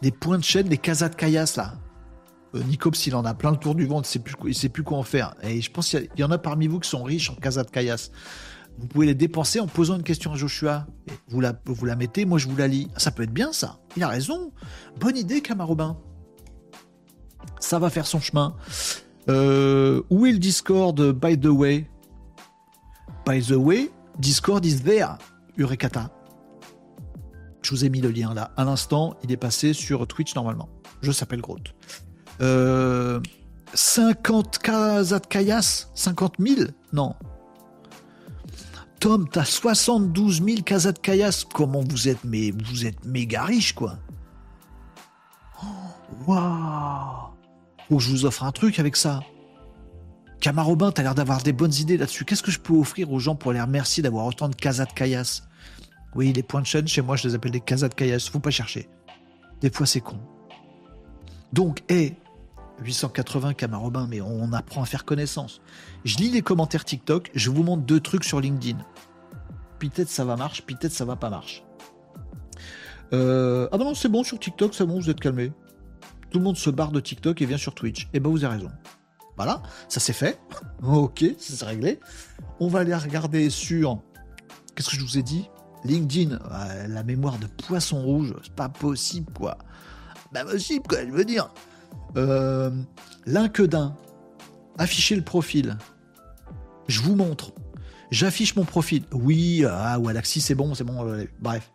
Des 0.01 0.13
points 0.13 0.39
de 0.39 0.45
chaîne, 0.45 0.69
des 0.69 0.79
casas 0.79 1.09
de 1.09 1.17
caillasse, 1.17 1.57
là. 1.57 1.75
Euh, 2.55 2.63
Nicops, 2.63 3.07
il 3.07 3.15
en 3.17 3.25
a 3.25 3.35
plein 3.35 3.51
le 3.51 3.57
tour 3.57 3.75
du 3.75 3.85
ventre, 3.85 4.09
il 4.15 4.49
ne 4.49 4.53
sait 4.53 4.69
plus 4.69 4.83
quoi 4.85 4.99
en 4.99 5.03
faire. 5.03 5.35
Et 5.43 5.61
je 5.61 5.71
pense 5.71 5.91
qu'il 5.91 6.09
y, 6.17 6.25
en 6.25 6.31
a 6.31 6.39
parmi 6.39 6.69
vous 6.69 6.79
qui 6.79 6.89
sont 6.89 7.03
riches 7.03 7.31
en 7.31 7.35
casas 7.35 7.65
de 7.65 7.71
caillasse. 7.71 8.13
Vous 8.79 8.87
pouvez 8.87 9.07
les 9.07 9.15
dépenser 9.15 9.61
en 9.61 9.67
posant 9.67 9.97
une 9.97 10.05
question 10.05 10.33
à 10.33 10.37
Joshua. 10.37 10.87
vous, 11.29 11.41
la, 11.41 11.53
vous 11.67 11.85
la 11.85 11.97
mettez, 11.97 12.25
moi 12.25 12.39
je 12.39 12.49
vous 12.49 12.57
la 12.57 12.69
lis. 12.69 12.89
Ça 12.97 13.11
peut 13.11 13.25
être 13.25 13.33
bien, 13.33 13.53
ça. 13.53 13.81
Il 13.97 14.03
a 14.05 14.09
raison. 14.09 14.53
Bonne 14.99 15.17
idée, 15.17 15.43
Camarobin 15.43 15.99
ça 17.59 17.79
va 17.79 17.91
faire 17.91 18.07
son 18.07 18.21
chemin. 18.21 18.55
Euh, 19.29 20.03
où 20.11 20.27
est 20.27 20.33
le 20.33 20.39
Discord, 20.39 21.01
by 21.13 21.39
the 21.39 21.47
way? 21.47 21.89
By 23.27 23.43
the 23.43 23.53
way, 23.53 23.91
Discord 24.19 24.65
is 24.65 24.81
there, 24.81 25.19
Urekata. 25.57 26.11
Je 27.63 27.71
vous 27.71 27.85
ai 27.85 27.91
mis 27.91 28.01
le 28.01 28.11
lien 28.11 28.35
là. 28.35 28.51
À 28.57 28.65
l'instant, 28.65 29.15
il 29.23 29.31
est 29.31 29.37
passé 29.37 29.73
sur 29.73 30.07
Twitch 30.07 30.35
normalement. 30.35 30.69
Je 31.03 31.13
s'appelle 31.13 31.41
Groot. 31.41 31.75
Euh, 32.41 33.21
50 33.75 34.59
Kazatkayas 34.59 35.89
50 35.95 36.37
000 36.39 36.71
Non. 36.93 37.15
Tom, 38.99 39.29
t'as 39.29 39.45
72 39.45 40.43
000 40.45 40.63
Kazatkayas. 40.63 41.45
Comment 41.53 41.83
vous 41.89 42.09
êtes 42.09 42.25
Mais 42.25 42.51
vous 42.51 42.87
êtes 42.87 43.05
méga 43.05 43.45
riche, 43.45 43.75
quoi. 43.75 43.99
Waouh 46.27 47.31
Faut 47.89 47.97
que 47.97 48.03
je 48.03 48.11
vous 48.11 48.25
offre 48.27 48.45
un 48.45 48.53
truc 48.53 48.79
avec 48.79 48.97
ça. 48.97 49.21
Camarobin, 50.41 50.91
t'as 50.91 51.03
l'air 51.03 51.15
d'avoir 51.15 51.43
des 51.43 51.53
bonnes 51.53 51.75
idées 51.75 51.97
là-dessus. 51.97 52.25
Qu'est-ce 52.25 52.43
que 52.43 52.51
je 52.51 52.61
peux 52.61 52.75
offrir 52.75 53.13
aux 53.13 53.19
gens 53.19 53.35
pour 53.35 53.53
les 53.53 53.61
remercier 53.61 54.03
d'avoir 54.03 54.25
autant 54.25 54.49
de 54.49 54.55
Kazatkayas 54.55 55.43
Oui, 56.15 56.33
les 56.33 56.43
points 56.43 56.63
de 56.63 56.67
chaîne, 56.67 56.89
chez 56.89 57.03
moi, 57.03 57.17
je 57.17 57.29
les 57.29 57.35
appelle 57.35 57.53
des 57.53 57.61
Kazatkayas. 57.61 58.29
Faut 58.31 58.41
pas 58.41 58.51
chercher. 58.51 58.89
Des 59.61 59.71
fois, 59.71 59.87
c'est 59.87 60.01
con. 60.01 60.19
Donc, 61.53 61.83
hé, 61.91 62.17
880 62.83 63.55
Camarobin, 63.55 64.07
mais 64.09 64.21
on 64.21 64.53
apprend 64.53 64.83
à 64.83 64.87
faire 64.87 65.05
connaissance. 65.05 65.61
Je 66.05 66.17
lis 66.17 66.31
les 66.31 66.43
commentaires 66.43 66.85
TikTok, 66.85 67.31
je 67.35 67.51
vous 67.51 67.63
montre 67.63 67.83
deux 67.83 68.01
trucs 68.01 68.25
sur 68.25 68.41
LinkedIn. 68.41 68.79
Peut-être 69.79 70.09
ça 70.09 70.25
va 70.25 70.37
marcher, 70.37 70.63
peut-être 70.63 70.93
ça 70.93 71.05
va 71.05 71.17
pas 71.17 71.31
marcher. 71.31 71.65
Euh, 73.13 73.69
ah 73.73 73.79
bah 73.79 73.85
non, 73.85 73.95
c'est 73.95 74.09
bon 74.09 74.23
sur 74.23 74.39
TikTok, 74.39 74.75
c'est 74.75 74.87
bon, 74.87 75.01
vous 75.01 75.11
êtes 75.11 75.21
calmé. 75.21 75.53
Tout 76.31 76.39
le 76.39 76.45
monde 76.45 76.57
se 76.57 76.71
barre 76.71 76.93
de 76.93 77.01
TikTok 77.01 77.43
et 77.43 77.47
vient 77.47 77.59
sur 77.59 77.75
Twitch. 77.75 78.09
Eh 78.13 78.21
ben 78.21 78.31
vous 78.31 78.45
avez 78.45 78.57
raison. 78.57 78.71
Voilà, 79.37 79.63
ça 79.89 80.01
c'est 80.01 80.13
fait. 80.13 80.39
ok, 80.83 81.25
c'est 81.39 81.65
réglé. 81.65 82.01
On 82.61 82.69
va 82.69 82.81
aller 82.81 82.95
regarder 82.95 83.51
sur. 83.51 84.01
Qu'est-ce 84.75 84.91
que 84.91 84.97
je 84.97 85.03
vous 85.03 85.19
ai 85.19 85.23
dit? 85.23 85.49
LinkedIn, 85.85 86.39
la 86.89 87.03
mémoire 87.03 87.39
de 87.39 87.47
poisson 87.47 88.03
rouge, 88.03 88.35
c'est 88.43 88.55
pas 88.55 88.69
possible 88.69 89.33
quoi. 89.33 89.57
Pas 90.33 90.45
possible 90.45 90.87
quoi, 90.87 91.05
je 91.05 91.11
veux 91.11 91.25
dire. 91.25 91.51
Euh, 92.17 92.71
d'un 93.27 93.97
afficher 94.79 95.17
le 95.17 95.23
profil. 95.23 95.79
Je 96.89 97.01
vous 97.01 97.15
montre. 97.15 97.53
J'affiche 98.11 98.57
mon 98.57 98.65
profil. 98.65 99.05
Oui, 99.13 99.65
ah, 99.69 99.99
ou 100.01 100.11
c'est 100.25 100.55
bon, 100.55 100.75
c'est 100.75 100.85
bon. 100.85 101.07
Euh, 101.07 101.25
bref. 101.41 101.71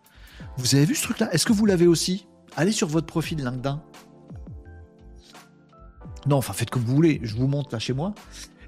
Vous 0.58 0.76
avez 0.76 0.86
vu 0.86 0.96
ce 0.96 1.04
truc-là? 1.04 1.34
Est-ce 1.34 1.46
que 1.46 1.54
vous 1.54 1.66
l'avez 1.66 1.88
aussi? 1.88 2.28
Allez 2.58 2.72
sur 2.72 2.88
votre 2.88 3.08
profil 3.08 3.44
LinkedIn. 3.44 3.82
Non, 6.28 6.38
enfin, 6.38 6.54
faites 6.54 6.70
comme 6.70 6.84
vous 6.84 6.96
voulez. 6.96 7.20
Je 7.24 7.36
vous 7.36 7.48
montre 7.48 7.70
là 7.72 7.80
chez 7.80 7.94
moi. 7.94 8.14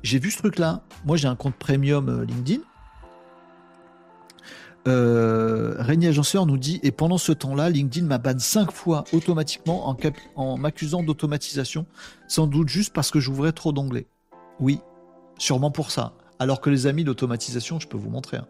J'ai 0.04 0.20
vu 0.20 0.32
ce 0.32 0.38
truc-là. 0.38 0.84
Moi, 1.06 1.18
j'ai 1.18 1.28
un 1.28 1.36
compte 1.36 1.56
premium 1.56 2.10
euh, 2.10 2.26
LinkedIn. 2.26 2.62
Euh, 4.88 5.76
Agenceur 5.80 6.46
nous 6.46 6.58
dit 6.58 6.80
Et 6.84 6.92
pendant 6.92 7.18
ce 7.18 7.32
temps-là, 7.32 7.70
LinkedIn 7.70 8.06
m'a 8.06 8.20
banné 8.20 8.40
5 8.40 8.72
fois 8.72 9.04
automatiquement 9.12 9.96
en, 10.36 10.58
m'accusant 10.58 11.04
d'automatisation, 11.04 11.86
sans 12.28 12.48
doute 12.48 12.70
juste 12.70 12.94
parce 12.94 13.12
que 13.12 13.20
j'ouvrais 13.20 13.52
trop 13.52 13.74
d'onglets. 13.74 14.08
Oui, 14.60 14.80
sûrement 15.38 15.72
pour 15.72 15.92
ça. 15.92 16.14
Alors 16.40 16.62
que 16.62 16.70
les 16.70 16.88
amis, 16.88 17.04
l'automatisation, 17.04 17.80
je 17.80 17.88
peux 17.88 17.98
vous 17.98 18.10
montrer. 18.10 18.38
Hein. 18.38 18.48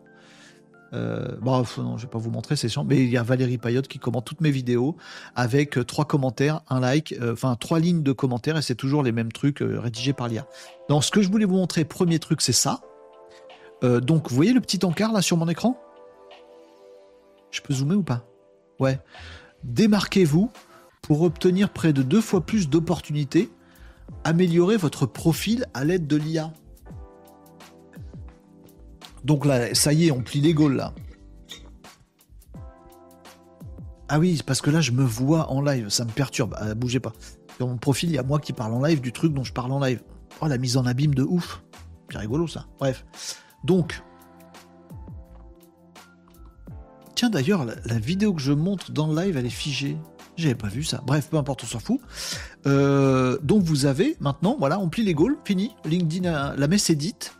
Euh, 0.93 1.35
bon, 1.41 1.63
non, 1.77 1.97
je 1.97 2.03
vais 2.03 2.09
pas 2.09 2.17
vous 2.17 2.31
montrer, 2.31 2.55
c'est 2.55 2.69
chiant. 2.69 2.83
Mais 2.83 2.97
il 2.97 3.09
y 3.09 3.17
a 3.17 3.23
Valérie 3.23 3.57
Payotte 3.57 3.87
qui 3.87 3.99
commente 3.99 4.25
toutes 4.25 4.41
mes 4.41 4.51
vidéos 4.51 4.95
avec 5.35 5.77
euh, 5.77 5.83
trois 5.83 6.05
commentaires, 6.05 6.61
un 6.69 6.79
like, 6.79 7.13
euh, 7.21 7.33
enfin 7.33 7.55
trois 7.55 7.79
lignes 7.79 8.03
de 8.03 8.11
commentaires 8.11 8.57
et 8.57 8.61
c'est 8.61 8.75
toujours 8.75 9.03
les 9.03 9.11
mêmes 9.11 9.31
trucs 9.31 9.61
euh, 9.61 9.79
rédigés 9.79 10.13
par 10.13 10.27
l'IA. 10.27 10.47
Donc, 10.89 11.03
ce 11.03 11.11
que 11.11 11.21
je 11.21 11.29
voulais 11.29 11.45
vous 11.45 11.55
montrer, 11.55 11.85
premier 11.85 12.19
truc, 12.19 12.41
c'est 12.41 12.53
ça. 12.53 12.81
donc, 13.81 14.29
vous 14.29 14.35
voyez 14.35 14.53
le 14.53 14.61
petit 14.61 14.83
encart 14.85 15.11
là 15.11 15.21
sur 15.21 15.37
mon 15.37 15.47
écran? 15.47 15.79
Je 17.51 17.61
peux 17.61 17.73
zoomer 17.73 17.95
ou 17.95 18.03
pas? 18.03 18.25
Ouais. 18.79 18.99
Démarquez-vous 19.63 20.51
pour 21.01 21.21
obtenir 21.21 21.69
près 21.69 21.93
de 21.93 22.01
deux 22.01 22.21
fois 22.21 22.41
plus 22.41 22.69
d'opportunités. 22.69 23.49
Améliorez 24.23 24.77
votre 24.77 25.05
profil 25.05 25.65
à 25.73 25.83
l'aide 25.83 26.07
de 26.07 26.17
l'IA. 26.17 26.51
Donc 29.27 29.45
là, 29.45 29.75
ça 29.75 29.91
y 29.91 30.07
est, 30.07 30.11
on 30.11 30.21
plie 30.21 30.39
les 30.39 30.53
gaules 30.53 30.77
là. 30.77 30.93
Ah 34.07 34.19
oui, 34.19 34.41
parce 34.45 34.61
que 34.61 34.69
là, 34.69 34.79
je 34.79 34.93
me 34.93 35.03
vois 35.03 35.51
en 35.51 35.61
live, 35.61 35.89
ça 35.89 36.05
me 36.05 36.09
perturbe. 36.09 36.55
Ah, 36.57 36.73
bougez 36.73 37.01
pas. 37.01 37.11
Dans 37.59 37.67
mon 37.67 37.75
profil, 37.75 38.09
il 38.09 38.15
y 38.15 38.17
a 38.17 38.23
moi 38.23 38.39
qui 38.39 38.53
parle 38.53 38.73
en 38.73 38.81
live 38.81 39.01
du 39.01 39.11
truc 39.11 39.33
dont 39.33 39.43
je 39.43 39.51
parle 39.51 39.73
en 39.73 39.81
live. 39.81 40.01
Oh, 40.39 40.47
la 40.47 40.57
mise 40.57 40.77
en 40.77 40.85
abîme 40.85 41.13
de 41.13 41.23
ouf. 41.23 41.61
C'est 42.09 42.19
rigolo 42.19 42.47
ça. 42.47 42.67
Bref. 42.79 43.03
Donc, 43.65 44.01
Tiens 47.15 47.29
d'ailleurs, 47.29 47.65
la, 47.65 47.99
vidéo 47.99 48.33
que 48.33 48.41
je 48.41 48.53
montre 48.53 48.91
dans 48.91 49.07
le 49.07 49.21
live, 49.21 49.35
elle 49.35 49.47
est 49.47 49.49
figée. 49.49 49.97
J'avais 50.37 50.55
pas 50.55 50.67
vu 50.69 50.83
ça. 50.83 51.01
Bref, 51.05 51.27
peu 51.29 51.37
importe, 51.37 51.63
on 51.63 51.67
s'en 51.67 51.79
fout. 51.79 51.99
Euh, 52.65 53.39
donc 53.41 53.63
vous 53.63 53.87
avez 53.87 54.15
maintenant, 54.21 54.55
voilà, 54.57 54.79
on 54.79 54.87
plie 54.87 55.03
les 55.03 55.15
goals, 55.15 55.35
fini. 55.43 55.75
LinkedIn, 55.83 56.55
la 56.55 56.67
messe 56.67 56.89
est 56.91 56.95
dite. 56.95 57.36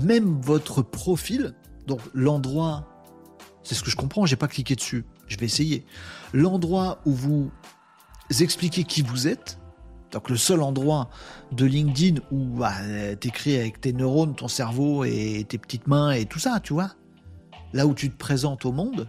Même 0.00 0.40
votre 0.40 0.82
profil, 0.82 1.54
donc 1.86 2.00
l'endroit, 2.14 2.88
c'est 3.62 3.74
ce 3.74 3.82
que 3.82 3.90
je 3.90 3.96
comprends, 3.96 4.26
j'ai 4.26 4.36
pas 4.36 4.48
cliqué 4.48 4.74
dessus. 4.74 5.04
Je 5.26 5.36
vais 5.36 5.46
essayer. 5.46 5.84
L'endroit 6.32 7.00
où 7.04 7.12
vous 7.12 7.50
expliquez 8.40 8.84
qui 8.84 9.02
vous 9.02 9.28
êtes, 9.28 9.58
donc 10.12 10.30
le 10.30 10.36
seul 10.36 10.62
endroit 10.62 11.10
de 11.52 11.66
LinkedIn 11.66 12.20
où 12.30 12.44
bah, 12.44 12.72
t'écris 13.20 13.56
avec 13.56 13.80
tes 13.80 13.92
neurones, 13.92 14.34
ton 14.34 14.48
cerveau 14.48 15.04
et 15.04 15.44
tes 15.48 15.58
petites 15.58 15.86
mains 15.86 16.12
et 16.12 16.24
tout 16.24 16.38
ça, 16.38 16.60
tu 16.60 16.72
vois 16.72 16.92
là 17.72 17.86
où 17.86 17.94
tu 17.94 18.10
te 18.10 18.16
présentes 18.16 18.64
au 18.64 18.72
monde, 18.72 19.08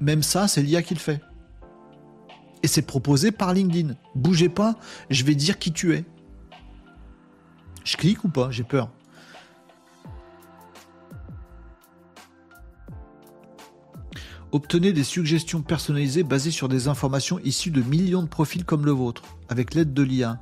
même 0.00 0.22
ça, 0.22 0.48
c'est 0.48 0.62
l'IA 0.62 0.82
qui 0.82 0.94
le 0.94 1.00
fait. 1.00 1.20
Et 2.62 2.66
c'est 2.66 2.82
proposé 2.82 3.32
par 3.32 3.52
LinkedIn. 3.52 3.94
Bougez 4.14 4.48
pas, 4.48 4.76
je 5.08 5.24
vais 5.24 5.34
dire 5.34 5.58
qui 5.58 5.72
tu 5.72 5.94
es. 5.94 6.04
Je 7.84 7.96
clique 7.96 8.24
ou 8.24 8.28
pas 8.28 8.50
J'ai 8.50 8.64
peur. 8.64 8.90
Obtenez 14.52 14.92
des 14.92 15.04
suggestions 15.04 15.62
personnalisées 15.62 16.24
basées 16.24 16.50
sur 16.50 16.68
des 16.68 16.88
informations 16.88 17.38
issues 17.44 17.70
de 17.70 17.82
millions 17.82 18.22
de 18.22 18.28
profils 18.28 18.64
comme 18.64 18.84
le 18.84 18.90
vôtre, 18.90 19.22
avec 19.48 19.74
l'aide 19.74 19.94
de 19.94 20.02
l'IA. 20.02 20.40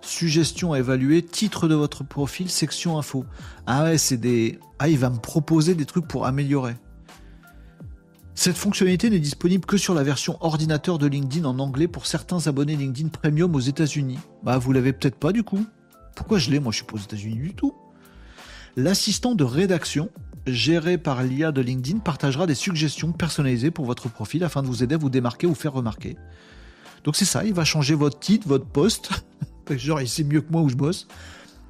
Suggestions 0.00 0.72
à 0.72 0.78
évaluer, 0.78 1.22
titre 1.22 1.68
de 1.68 1.74
votre 1.74 2.04
profil, 2.04 2.48
section 2.48 2.98
info. 2.98 3.26
Ah 3.66 3.84
ouais, 3.84 3.98
c'est 3.98 4.16
des. 4.16 4.58
Ah, 4.78 4.88
il 4.88 4.96
va 4.98 5.10
me 5.10 5.18
proposer 5.18 5.74
des 5.74 5.84
trucs 5.84 6.08
pour 6.08 6.24
améliorer. 6.24 6.76
Cette 8.34 8.56
fonctionnalité 8.56 9.10
n'est 9.10 9.18
disponible 9.18 9.66
que 9.66 9.76
sur 9.76 9.92
la 9.92 10.02
version 10.02 10.38
ordinateur 10.40 10.96
de 10.96 11.06
LinkedIn 11.06 11.44
en 11.44 11.58
anglais 11.58 11.88
pour 11.88 12.06
certains 12.06 12.46
abonnés 12.46 12.76
LinkedIn 12.76 13.08
Premium 13.08 13.54
aux 13.54 13.60
États-Unis. 13.60 14.18
Bah, 14.42 14.56
vous 14.56 14.72
l'avez 14.72 14.94
peut-être 14.94 15.16
pas 15.16 15.32
du 15.32 15.42
coup. 15.42 15.66
Pourquoi 16.14 16.38
je 16.38 16.50
l'ai 16.50 16.60
Moi, 16.60 16.72
je 16.72 16.76
suis 16.76 16.86
pas 16.86 16.94
aux 16.94 17.00
États-Unis 17.00 17.36
du 17.36 17.54
tout. 17.54 17.74
L'assistant 18.76 19.34
de 19.34 19.44
rédaction, 19.44 20.08
géré 20.52 20.98
par 20.98 21.22
l'IA 21.22 21.52
de 21.52 21.60
LinkedIn, 21.60 21.98
partagera 21.98 22.46
des 22.46 22.54
suggestions 22.54 23.12
personnalisées 23.12 23.70
pour 23.70 23.84
votre 23.84 24.08
profil 24.08 24.44
afin 24.44 24.62
de 24.62 24.66
vous 24.66 24.82
aider 24.82 24.94
à 24.94 24.98
vous 24.98 25.10
démarquer 25.10 25.46
ou 25.46 25.54
faire 25.54 25.72
remarquer. 25.72 26.16
Donc 27.04 27.16
c'est 27.16 27.24
ça, 27.24 27.44
il 27.44 27.54
va 27.54 27.64
changer 27.64 27.94
votre 27.94 28.18
titre, 28.18 28.48
votre 28.48 28.66
poste, 28.66 29.10
Genre, 29.76 30.00
il 30.00 30.08
sait 30.08 30.24
mieux 30.24 30.40
que 30.40 30.50
moi 30.50 30.62
où 30.62 30.68
je 30.68 30.76
bosse. 30.76 31.06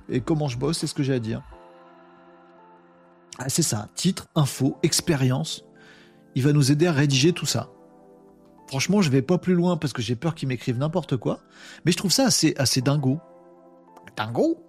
Et 0.08 0.20
comment 0.20 0.48
je 0.48 0.56
bosse, 0.56 0.78
c'est 0.78 0.86
ce 0.86 0.94
que 0.94 1.02
j'ai 1.02 1.14
à 1.14 1.18
dire. 1.18 1.42
Ah, 3.38 3.48
c'est 3.48 3.62
ça, 3.62 3.88
titre, 3.94 4.28
info, 4.34 4.76
expérience. 4.82 5.64
Il 6.34 6.42
va 6.42 6.52
nous 6.52 6.70
aider 6.72 6.86
à 6.86 6.92
rédiger 6.92 7.32
tout 7.32 7.46
ça. 7.46 7.70
Franchement, 8.68 9.00
je 9.00 9.10
vais 9.10 9.22
pas 9.22 9.38
plus 9.38 9.54
loin 9.54 9.76
parce 9.76 9.92
que 9.92 10.02
j'ai 10.02 10.16
peur 10.16 10.34
qu'il 10.34 10.48
m'écrive 10.48 10.76
n'importe 10.76 11.16
quoi. 11.16 11.40
Mais 11.84 11.92
je 11.92 11.96
trouve 11.96 12.12
ça 12.12 12.26
assez, 12.26 12.54
assez 12.58 12.80
dingo. 12.82 13.18
Dingo? 14.16 14.62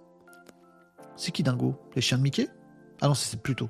C'est 1.16 1.32
qui 1.32 1.42
dingo? 1.42 1.76
Les 1.94 2.02
chiens 2.02 2.16
de 2.18 2.22
Mickey? 2.22 2.48
Ah 3.00 3.08
non, 3.08 3.14
c'est 3.14 3.42
plutôt. 3.42 3.68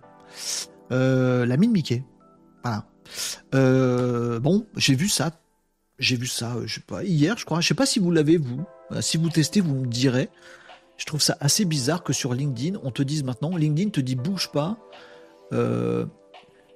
Euh, 0.92 1.46
la 1.46 1.56
mine 1.56 1.72
Mickey. 1.72 2.04
Voilà. 2.62 2.86
Euh, 3.54 4.40
bon, 4.40 4.66
j'ai 4.76 4.94
vu 4.94 5.08
ça. 5.08 5.30
J'ai 5.98 6.16
vu 6.16 6.26
ça, 6.26 6.56
je 6.64 6.76
sais 6.76 6.80
pas, 6.80 7.04
hier, 7.04 7.36
je 7.36 7.44
crois. 7.44 7.60
Je 7.60 7.68
sais 7.68 7.74
pas 7.74 7.86
si 7.86 7.98
vous 7.98 8.10
l'avez, 8.10 8.38
vous. 8.38 8.64
Euh, 8.92 9.02
si 9.02 9.18
vous 9.18 9.28
testez, 9.28 9.60
vous 9.60 9.74
me 9.74 9.86
direz. 9.86 10.30
Je 10.96 11.04
trouve 11.04 11.20
ça 11.20 11.36
assez 11.40 11.64
bizarre 11.64 12.02
que 12.02 12.12
sur 12.12 12.34
LinkedIn, 12.34 12.78
on 12.82 12.90
te 12.90 13.02
dise 13.02 13.22
maintenant, 13.22 13.56
LinkedIn 13.56 13.90
te 13.90 14.00
dit 14.00 14.16
bouge 14.16 14.50
pas. 14.52 14.78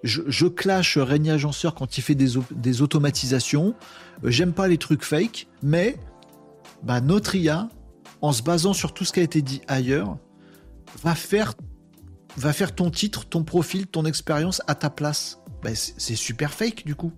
Je, 0.05 0.47
clash 0.47 0.99
Régnier 0.99 1.33
Agenceur 1.33 1.75
quand 1.75 1.97
il 1.97 2.03
fait 2.03 2.15
des, 2.15 2.83
automatisations. 2.83 3.75
J'aime 4.23 4.53
pas 4.53 4.69
les 4.69 4.77
trucs 4.77 5.03
fake, 5.03 5.47
mais 5.63 5.97
bah, 6.83 7.01
notre 7.01 7.35
IA, 7.35 7.69
en 8.21 8.33
se 8.33 8.43
basant 8.43 8.75
sur 8.75 8.93
tout 8.93 9.05
ce 9.05 9.13
qui 9.13 9.21
a 9.21 9.23
été 9.23 9.41
dit 9.41 9.63
ailleurs, 9.67 10.19
va 11.03 11.15
faire, 11.15 11.55
va 12.37 12.53
faire 12.53 12.75
ton 12.75 12.91
titre, 12.91 13.25
ton 13.25 13.45
profil, 13.45 13.87
ton 13.87 14.05
expérience 14.05 14.63
à 14.67 14.75
ta 14.75 14.91
place. 14.91 15.41
Bah, 15.63 15.71
c'est 15.75 16.17
super 16.17 16.53
fake 16.53 16.85
du 16.85 16.95
coup. 16.95 17.13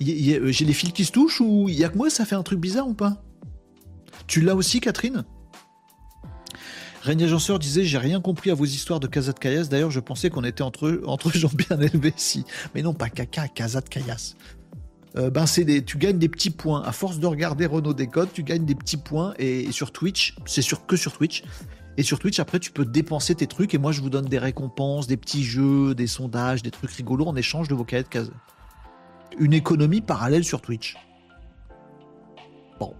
J'ai 0.00 0.64
les 0.64 0.72
fils 0.72 0.92
qui 0.92 1.04
se 1.04 1.12
touchent 1.12 1.40
ou 1.40 1.68
il 1.68 1.74
y 1.74 1.84
a 1.84 1.88
que 1.88 1.96
moi 1.96 2.10
ça 2.10 2.24
fait 2.24 2.36
un 2.36 2.42
truc 2.42 2.60
bizarre 2.60 2.88
ou 2.88 2.94
pas? 2.94 3.22
Tu 4.26 4.40
l'as 4.40 4.54
aussi, 4.54 4.80
Catherine? 4.80 5.24
Régnier 7.02 7.26
Agenceur 7.26 7.58
disait 7.58 7.84
J'ai 7.84 7.98
rien 7.98 8.20
compris 8.20 8.50
à 8.50 8.54
vos 8.54 8.64
histoires 8.64 9.00
de 9.00 9.06
Casa 9.06 9.32
de 9.32 9.38
Caillasse. 9.38 9.68
D'ailleurs, 9.68 9.90
je 9.90 10.00
pensais 10.00 10.30
qu'on 10.30 10.44
était 10.44 10.62
entre, 10.62 11.00
entre 11.06 11.32
gens 11.32 11.50
bien 11.54 11.80
élevés. 11.80 12.14
Mais 12.74 12.82
non, 12.82 12.94
pas 12.94 13.08
caca, 13.08 13.48
Casa 13.48 13.80
de. 13.80 13.86
Euh, 15.16 15.30
ben 15.30 15.46
c'est 15.46 15.64
des, 15.64 15.82
tu 15.82 15.96
gagnes 15.96 16.18
des 16.18 16.28
petits 16.28 16.50
points. 16.50 16.82
À 16.82 16.92
force 16.92 17.18
de 17.18 17.26
regarder 17.26 17.66
Renault 17.66 17.94
Décode, 17.94 18.28
tu 18.32 18.42
gagnes 18.42 18.66
des 18.66 18.74
petits 18.74 18.98
points. 18.98 19.34
Et, 19.38 19.72
sur 19.72 19.90
Twitch, 19.90 20.36
c'est 20.44 20.62
sûr 20.62 20.86
que 20.86 20.96
sur 20.96 21.12
Twitch. 21.12 21.44
Et 21.98 22.04
sur 22.04 22.20
Twitch, 22.20 22.38
après, 22.38 22.60
tu 22.60 22.70
peux 22.70 22.84
dépenser 22.84 23.34
tes 23.34 23.48
trucs. 23.48 23.74
Et 23.74 23.78
moi, 23.78 23.90
je 23.90 24.00
vous 24.00 24.08
donne 24.08 24.26
des 24.26 24.38
récompenses, 24.38 25.08
des 25.08 25.16
petits 25.16 25.42
jeux, 25.42 25.96
des 25.96 26.06
sondages, 26.06 26.62
des 26.62 26.70
trucs 26.70 26.92
rigolos 26.92 27.26
en 27.26 27.34
échange 27.34 27.66
de 27.66 27.74
vos 27.74 27.82
cahiers 27.82 28.04
de 28.04 28.08
Casa. 28.08 28.30
Une 29.36 29.52
économie 29.52 30.00
parallèle 30.00 30.44
sur 30.44 30.60
Twitch. 30.60 30.96
Bon. 32.78 32.94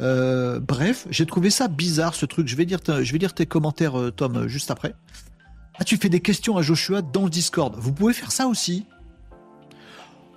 Euh, 0.00 0.60
bref, 0.60 1.08
j'ai 1.10 1.26
trouvé 1.26 1.50
ça 1.50 1.66
bizarre 1.66 2.14
ce 2.14 2.24
truc. 2.24 2.46
Je 2.46 2.54
vais 2.54 2.64
lire, 2.64 2.78
je 2.86 3.12
vais 3.12 3.18
lire 3.18 3.34
tes 3.34 3.46
commentaires, 3.46 3.98
euh, 3.98 4.12
Tom, 4.12 4.36
euh, 4.36 4.48
juste 4.48 4.70
après. 4.70 4.94
Ah, 5.80 5.82
tu 5.82 5.96
fais 5.96 6.08
des 6.08 6.20
questions 6.20 6.56
à 6.56 6.62
Joshua 6.62 7.02
dans 7.02 7.24
le 7.24 7.30
Discord. 7.30 7.74
Vous 7.78 7.92
pouvez 7.92 8.12
faire 8.12 8.30
ça 8.30 8.46
aussi. 8.46 8.86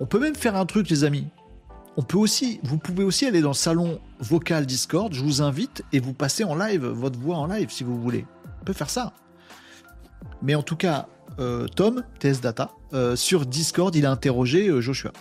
On 0.00 0.06
peut 0.06 0.18
même 0.18 0.34
faire 0.34 0.56
un 0.56 0.66
truc, 0.66 0.90
les 0.90 1.04
amis. 1.04 1.28
On 1.96 2.02
peut 2.02 2.18
aussi, 2.18 2.60
vous 2.64 2.78
pouvez 2.78 3.04
aussi 3.04 3.26
aller 3.26 3.40
dans 3.40 3.50
le 3.50 3.54
salon 3.54 4.00
vocal 4.18 4.66
Discord. 4.66 5.12
Je 5.12 5.22
vous 5.22 5.42
invite 5.42 5.82
et 5.92 6.00
vous 6.00 6.12
passez 6.12 6.44
en 6.44 6.54
live 6.54 6.84
votre 6.84 7.18
voix 7.18 7.36
en 7.36 7.46
live 7.46 7.70
si 7.70 7.84
vous 7.84 8.00
voulez. 8.00 8.26
On 8.60 8.64
peut 8.64 8.72
faire 8.72 8.90
ça. 8.90 9.12
Mais 10.42 10.54
en 10.54 10.62
tout 10.62 10.76
cas, 10.76 11.06
Tom, 11.76 12.02
TS 12.18 12.40
Data, 12.40 12.72
sur 13.14 13.46
Discord, 13.46 13.94
il 13.94 14.06
a 14.06 14.10
interrogé 14.10 14.80
Joshua. 14.82 15.12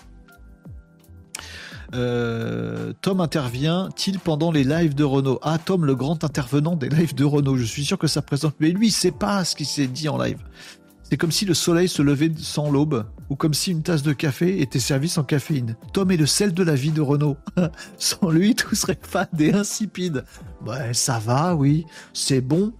Euh, 1.93 2.93
Tom 3.01 3.21
intervient-il 3.21 4.19
pendant 4.19 4.51
les 4.51 4.63
lives 4.63 4.95
de 4.95 5.03
Renault? 5.03 5.39
Ah, 5.43 5.57
Tom, 5.63 5.85
le 5.85 5.95
grand 5.95 6.23
intervenant 6.23 6.75
des 6.75 6.89
lives 6.89 7.13
de 7.13 7.23
Renault. 7.23 7.57
Je 7.57 7.65
suis 7.65 7.85
sûr 7.85 7.97
que 7.97 8.07
ça 8.07 8.21
présente. 8.21 8.55
Mais 8.59 8.69
lui, 8.69 8.87
il 8.87 8.91
sait 8.91 9.11
pas 9.11 9.45
ce 9.45 9.55
qui 9.55 9.65
s'est 9.65 9.87
dit 9.87 10.09
en 10.09 10.21
live. 10.21 10.39
C'est 11.13 11.17
comme 11.17 11.31
si 11.31 11.45
le 11.45 11.53
soleil 11.53 11.87
se 11.87 12.01
levait 12.01 12.31
sans 12.39 12.71
l'aube, 12.71 13.05
ou 13.29 13.35
comme 13.35 13.53
si 13.53 13.69
une 13.69 13.83
tasse 13.83 14.01
de 14.01 14.13
café 14.13 14.61
était 14.61 14.79
servie 14.79 15.09
sans 15.09 15.23
caféine. 15.23 15.75
Tom 15.93 16.09
est 16.09 16.17
le 16.17 16.25
sel 16.25 16.55
de 16.55 16.63
la 16.63 16.73
vie 16.73 16.89
de 16.89 17.01
Renault. 17.01 17.37
sans 17.99 18.31
lui, 18.31 18.55
tout 18.55 18.73
serait 18.73 18.97
fade 18.99 19.39
et 19.39 19.53
insipide. 19.53 20.25
Ouais, 20.65 20.91
ça 20.95 21.19
va, 21.19 21.53
oui, 21.53 21.85
c'est 22.13 22.41
bon. 22.41 22.73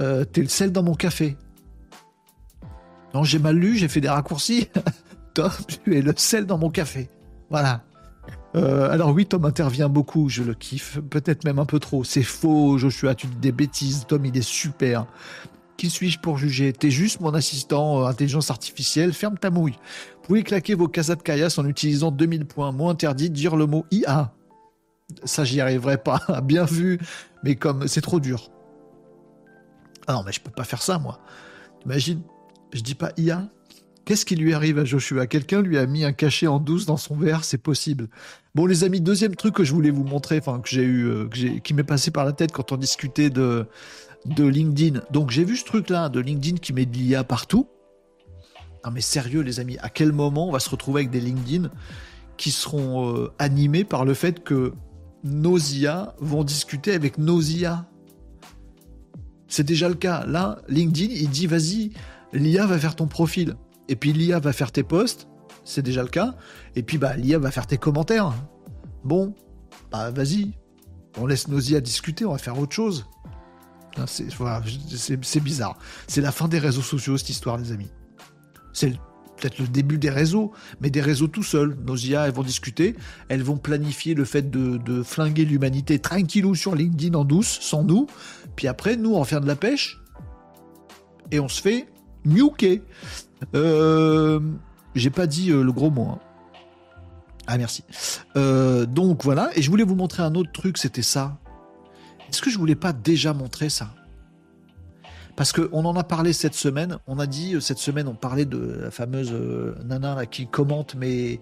Euh, 0.00 0.24
t'es 0.24 0.40
le 0.40 0.48
sel 0.48 0.72
dans 0.72 0.82
mon 0.82 0.96
café. 0.96 1.36
Non, 3.14 3.22
j'ai 3.22 3.38
mal 3.38 3.54
lu, 3.54 3.76
j'ai 3.76 3.86
fait 3.86 4.00
des 4.00 4.08
raccourcis. 4.08 4.68
Tom, 5.34 5.52
tu 5.68 5.96
es 5.96 6.02
le 6.02 6.12
sel 6.16 6.46
dans 6.46 6.58
mon 6.58 6.70
café. 6.70 7.08
Voilà. 7.50 7.84
Euh, 8.56 8.90
alors 8.90 9.10
oui, 9.10 9.26
Tom 9.26 9.44
intervient 9.44 9.88
beaucoup, 9.88 10.28
je 10.28 10.42
le 10.42 10.54
kiffe, 10.54 10.98
peut-être 11.08 11.44
même 11.44 11.60
un 11.60 11.66
peu 11.66 11.78
trop. 11.78 12.02
C'est 12.02 12.24
faux, 12.24 12.78
Joshua, 12.78 13.14
tu 13.14 13.28
dis 13.28 13.36
des 13.36 13.52
bêtises. 13.52 14.06
Tom, 14.08 14.24
il 14.24 14.36
est 14.36 14.42
super. 14.42 15.06
Qui 15.80 15.88
suis-je 15.88 16.18
pour 16.18 16.36
juger? 16.36 16.74
T'es 16.74 16.90
juste 16.90 17.20
mon 17.20 17.32
assistant 17.32 18.02
euh, 18.02 18.04
intelligence 18.04 18.50
artificielle, 18.50 19.14
ferme 19.14 19.38
ta 19.38 19.48
mouille. 19.48 19.78
Vous 20.16 20.20
pouvez 20.24 20.42
claquer 20.42 20.74
vos 20.74 20.88
casas 20.88 21.14
de 21.14 21.22
caillasse 21.22 21.56
en 21.56 21.64
utilisant 21.64 22.10
2000 22.10 22.44
points. 22.44 22.70
Mot 22.70 22.90
interdit, 22.90 23.30
dire 23.30 23.56
le 23.56 23.64
mot 23.64 23.86
IA. 23.90 24.30
Ça, 25.24 25.42
j'y 25.42 25.58
arriverai 25.58 25.96
pas. 25.96 26.20
Bien 26.44 26.66
vu, 26.66 26.98
mais 27.44 27.54
comme 27.54 27.88
c'est 27.88 28.02
trop 28.02 28.20
dur. 28.20 28.50
Ah 30.06 30.12
non, 30.12 30.22
mais 30.22 30.32
je 30.32 30.42
peux 30.42 30.50
pas 30.50 30.64
faire 30.64 30.82
ça, 30.82 30.98
moi. 30.98 31.18
Imagine, 31.86 32.20
je 32.74 32.82
dis 32.82 32.94
pas 32.94 33.12
IA, 33.16 33.48
Qu'est-ce 34.04 34.24
qui 34.24 34.34
lui 34.34 34.54
arrive 34.54 34.78
à 34.78 34.84
Joshua? 34.84 35.26
Quelqu'un 35.28 35.62
lui 35.62 35.78
a 35.78 35.86
mis 35.86 36.04
un 36.04 36.12
cachet 36.12 36.48
en 36.48 36.58
douce 36.58 36.84
dans 36.84 36.96
son 36.96 37.14
verre, 37.14 37.44
c'est 37.44 37.58
possible. 37.58 38.08
Bon, 38.56 38.66
les 38.66 38.82
amis, 38.82 39.00
deuxième 39.00 39.36
truc 39.36 39.54
que 39.54 39.62
je 39.62 39.72
voulais 39.72 39.90
vous 39.90 40.02
montrer, 40.02 40.38
enfin 40.38 40.58
que 40.58 40.68
j'ai 40.68 40.82
eu, 40.82 41.06
euh, 41.06 41.28
qui 41.28 41.74
m'est 41.74 41.84
passé 41.84 42.10
par 42.10 42.24
la 42.24 42.32
tête 42.32 42.50
quand 42.50 42.72
on 42.72 42.76
discutait 42.76 43.30
de 43.30 43.66
de 44.26 44.44
LinkedIn. 44.44 45.00
Donc 45.10 45.30
j'ai 45.30 45.44
vu 45.44 45.56
ce 45.56 45.64
truc-là 45.64 46.08
de 46.08 46.20
LinkedIn 46.20 46.58
qui 46.58 46.72
met 46.72 46.86
de 46.86 46.96
l'IA 46.96 47.24
partout. 47.24 47.68
Non 48.84 48.90
mais 48.90 49.00
sérieux, 49.00 49.40
les 49.40 49.60
amis, 49.60 49.78
à 49.78 49.88
quel 49.88 50.12
moment 50.12 50.48
on 50.48 50.52
va 50.52 50.60
se 50.60 50.70
retrouver 50.70 51.00
avec 51.00 51.10
des 51.10 51.20
LinkedIn 51.20 51.70
qui 52.36 52.50
seront 52.50 53.14
euh, 53.14 53.32
animés 53.38 53.84
par 53.84 54.04
le 54.04 54.14
fait 54.14 54.42
que 54.42 54.72
nos 55.24 55.58
IA 55.58 56.14
vont 56.18 56.44
discuter 56.44 56.94
avec 56.94 57.18
nos 57.18 57.40
IA 57.40 57.86
C'est 59.48 59.64
déjà 59.64 59.88
le 59.88 59.94
cas. 59.94 60.24
Là, 60.26 60.62
LinkedIn, 60.68 61.12
il 61.12 61.28
dit 61.28 61.46
vas-y, 61.46 61.92
l'IA 62.32 62.66
va 62.66 62.78
faire 62.78 62.96
ton 62.96 63.06
profil. 63.06 63.56
Et 63.88 63.96
puis 63.96 64.12
l'IA 64.12 64.38
va 64.38 64.52
faire 64.52 64.72
tes 64.72 64.82
posts, 64.82 65.28
c'est 65.64 65.82
déjà 65.82 66.02
le 66.02 66.08
cas. 66.08 66.36
Et 66.76 66.82
puis 66.82 66.96
bah, 66.96 67.16
l'IA 67.16 67.38
va 67.38 67.50
faire 67.50 67.66
tes 67.66 67.76
commentaires. 67.76 68.32
Bon, 69.04 69.34
bah 69.90 70.10
vas-y, 70.10 70.52
on 71.18 71.26
laisse 71.26 71.48
nos 71.48 71.60
IA 71.60 71.80
discuter, 71.80 72.24
on 72.24 72.32
va 72.32 72.38
faire 72.38 72.58
autre 72.58 72.74
chose. 72.74 73.06
C'est 74.06 75.40
bizarre. 75.40 75.78
C'est 76.06 76.20
la 76.20 76.32
fin 76.32 76.48
des 76.48 76.58
réseaux 76.58 76.82
sociaux, 76.82 77.16
cette 77.16 77.30
histoire, 77.30 77.58
les 77.58 77.72
amis. 77.72 77.90
C'est 78.72 78.92
peut-être 79.40 79.58
le 79.58 79.66
début 79.66 79.98
des 79.98 80.10
réseaux, 80.10 80.52
mais 80.80 80.90
des 80.90 81.00
réseaux 81.00 81.26
tout 81.26 81.42
seuls. 81.42 81.76
Nos 81.86 81.96
IA, 81.96 82.26
elles 82.26 82.34
vont 82.34 82.42
discuter, 82.42 82.94
elles 83.28 83.42
vont 83.42 83.56
planifier 83.56 84.14
le 84.14 84.24
fait 84.24 84.50
de, 84.50 85.02
flinguer 85.02 85.44
l'humanité 85.44 85.98
tranquillou 85.98 86.54
sur 86.54 86.74
LinkedIn 86.74 87.18
en 87.18 87.24
douce, 87.24 87.58
sans 87.60 87.82
nous. 87.82 88.06
Puis 88.56 88.68
après, 88.68 88.96
nous, 88.96 89.14
on 89.14 89.18
va 89.18 89.24
faire 89.24 89.40
de 89.40 89.46
la 89.46 89.56
pêche. 89.56 90.00
Et 91.30 91.40
on 91.40 91.48
se 91.48 91.60
fait 91.60 91.86
miouquer. 92.24 92.82
Euh, 93.54 94.40
j'ai 94.94 95.10
pas 95.10 95.26
dit 95.26 95.50
euh, 95.50 95.62
le 95.62 95.72
gros 95.72 95.90
mot. 95.90 96.08
Hein. 96.10 96.18
Ah 97.46 97.58
merci. 97.58 97.84
Euh, 98.36 98.86
donc 98.86 99.24
voilà, 99.24 99.50
et 99.56 99.62
je 99.62 99.70
voulais 99.70 99.84
vous 99.84 99.96
montrer 99.96 100.22
un 100.22 100.34
autre 100.34 100.52
truc, 100.52 100.78
c'était 100.78 101.02
ça. 101.02 101.38
Est-ce 102.30 102.42
que 102.42 102.50
je 102.50 102.58
voulais 102.58 102.76
pas 102.76 102.92
déjà 102.92 103.34
montrer 103.34 103.68
ça? 103.68 103.92
Parce 105.36 105.52
qu'on 105.52 105.84
en 105.84 105.96
a 105.96 106.04
parlé 106.04 106.32
cette 106.32 106.54
semaine, 106.54 106.98
on 107.06 107.18
a 107.18 107.26
dit, 107.26 107.56
cette 107.60 107.78
semaine 107.78 108.06
on 108.06 108.14
parlait 108.14 108.44
de 108.44 108.82
la 108.82 108.90
fameuse 108.90 109.32
nana 109.84 110.26
qui 110.26 110.46
commente 110.46 110.94
mes, 110.94 111.40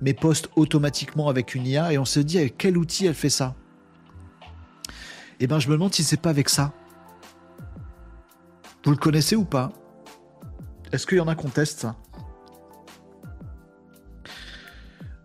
mes 0.00 0.14
posts 0.14 0.48
automatiquement 0.54 1.28
avec 1.28 1.54
une 1.54 1.66
IA, 1.66 1.92
et 1.92 1.98
on 1.98 2.04
s'est 2.04 2.24
dit 2.24 2.38
avec 2.38 2.56
quel 2.56 2.78
outil 2.78 3.06
elle 3.06 3.14
fait 3.14 3.30
ça? 3.30 3.54
Eh 5.40 5.46
ben 5.46 5.58
je 5.58 5.68
me 5.68 5.74
demande 5.74 5.94
si 5.94 6.04
c'est 6.04 6.20
pas 6.20 6.30
avec 6.30 6.48
ça. 6.48 6.72
Vous 8.84 8.90
le 8.90 8.96
connaissez 8.96 9.34
ou 9.34 9.44
pas? 9.44 9.72
Est-ce 10.92 11.06
qu'il 11.06 11.18
y 11.18 11.20
en 11.20 11.28
a 11.28 11.34
teste 11.34 11.80
ça? 11.80 11.96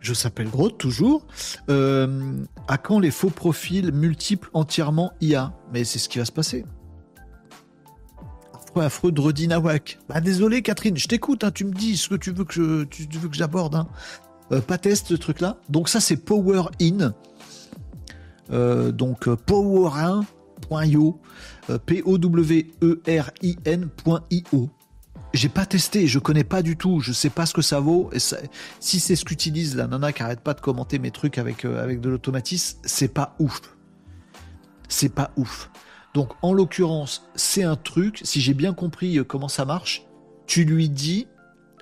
Je 0.03 0.13
s'appelle 0.13 0.49
Groth, 0.49 0.77
toujours. 0.77 1.25
Euh, 1.69 2.43
à 2.67 2.77
quand 2.77 2.99
les 2.99 3.09
faux 3.09 3.29
profils 3.29 3.93
multiples 3.93 4.49
entièrement 4.53 5.13
IA 5.21 5.53
Mais 5.71 5.85
c'est 5.85 5.97
ce 5.97 6.09
qui 6.09 6.17
va 6.19 6.25
se 6.25 6.31
passer. 6.31 6.65
Affreux, 8.53 8.83
affreux, 8.83 9.13
Dredi 9.13 9.47
Nawak. 9.47 9.99
Bah 10.09 10.19
désolé 10.19 10.61
Catherine, 10.61 10.97
je 10.97 11.07
t'écoute, 11.07 11.45
hein, 11.45 11.51
tu 11.51 11.63
me 11.63 11.71
dis 11.71 11.95
ce 11.95 12.09
que 12.09 12.15
tu 12.15 12.31
veux 12.31 12.43
que 12.43 12.85
je, 12.91 13.17
veux 13.17 13.29
que 13.29 13.35
j'aborde. 13.35 13.75
Hein. 13.75 13.87
Euh, 14.51 14.59
pas 14.59 14.77
test 14.77 15.07
ce 15.07 15.13
truc-là. 15.13 15.55
Donc 15.69 15.87
ça 15.87 16.01
c'est 16.01 16.17
Power 16.17 16.63
In. 16.81 17.13
Euh, 18.51 18.91
donc 18.91 19.27
power1.io. 19.27 21.21
P-O-W-E-R-I-N.io 21.85 22.59
j'ai 25.33 25.49
pas 25.49 25.65
testé, 25.65 26.07
je 26.07 26.19
connais 26.19 26.43
pas 26.43 26.61
du 26.61 26.77
tout, 26.77 26.99
je 26.99 27.11
sais 27.11 27.29
pas 27.29 27.45
ce 27.45 27.53
que 27.53 27.61
ça 27.61 27.79
vaut. 27.79 28.09
Et 28.13 28.19
si 28.79 28.99
c'est 28.99 29.15
ce 29.15 29.25
qu'utilise 29.25 29.75
la 29.75 29.87
nana 29.87 30.13
qui 30.13 30.21
arrête 30.21 30.41
pas 30.41 30.53
de 30.53 30.61
commenter 30.61 30.99
mes 30.99 31.11
trucs 31.11 31.37
avec, 31.37 31.65
euh, 31.65 31.83
avec 31.83 32.01
de 32.01 32.09
l'automatisme, 32.09 32.79
c'est 32.83 33.07
pas 33.07 33.35
ouf. 33.39 33.61
C'est 34.87 35.13
pas 35.13 35.31
ouf. 35.35 35.71
Donc 36.13 36.33
en 36.43 36.53
l'occurrence, 36.53 37.27
c'est 37.35 37.63
un 37.63 37.75
truc, 37.75 38.21
si 38.23 38.41
j'ai 38.41 38.53
bien 38.53 38.73
compris 38.73 39.17
euh, 39.17 39.23
comment 39.23 39.47
ça 39.47 39.65
marche, 39.65 40.05
tu 40.45 40.65
lui 40.65 40.87
dis 40.87 41.27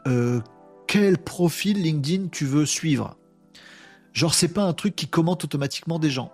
euh, 0.08 0.40
quel 0.88 1.18
profil 1.18 1.82
LinkedIn 1.82 2.28
tu 2.30 2.46
veux 2.46 2.66
suivre. 2.66 3.18
Genre 4.14 4.34
c'est 4.34 4.54
pas 4.54 4.64
un 4.64 4.74
truc 4.74 4.96
qui 4.96 5.08
commente 5.08 5.44
automatiquement 5.44 6.00
des 6.00 6.10
gens. 6.10 6.32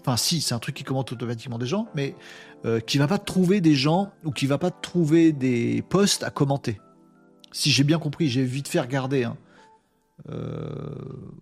Enfin 0.00 0.16
si, 0.16 0.40
c'est 0.40 0.54
un 0.54 0.58
truc 0.58 0.74
qui 0.74 0.84
commente 0.84 1.12
automatiquement 1.12 1.58
des 1.58 1.66
gens, 1.66 1.88
mais 1.94 2.14
euh, 2.64 2.80
qui 2.80 2.98
va 2.98 3.06
pas 3.06 3.18
trouver 3.18 3.60
des 3.60 3.74
gens 3.74 4.10
ou 4.24 4.30
qui 4.30 4.46
va 4.46 4.58
pas 4.58 4.70
trouver 4.70 5.32
des 5.32 5.82
posts 5.88 6.22
à 6.22 6.30
commenter. 6.30 6.80
Si 7.52 7.70
j'ai 7.70 7.84
bien 7.84 7.98
compris, 7.98 8.28
j'ai 8.28 8.44
vite 8.44 8.68
fait 8.68 8.80
regarder. 8.80 9.24
Hein. 9.24 9.36
Euh, 10.30 10.68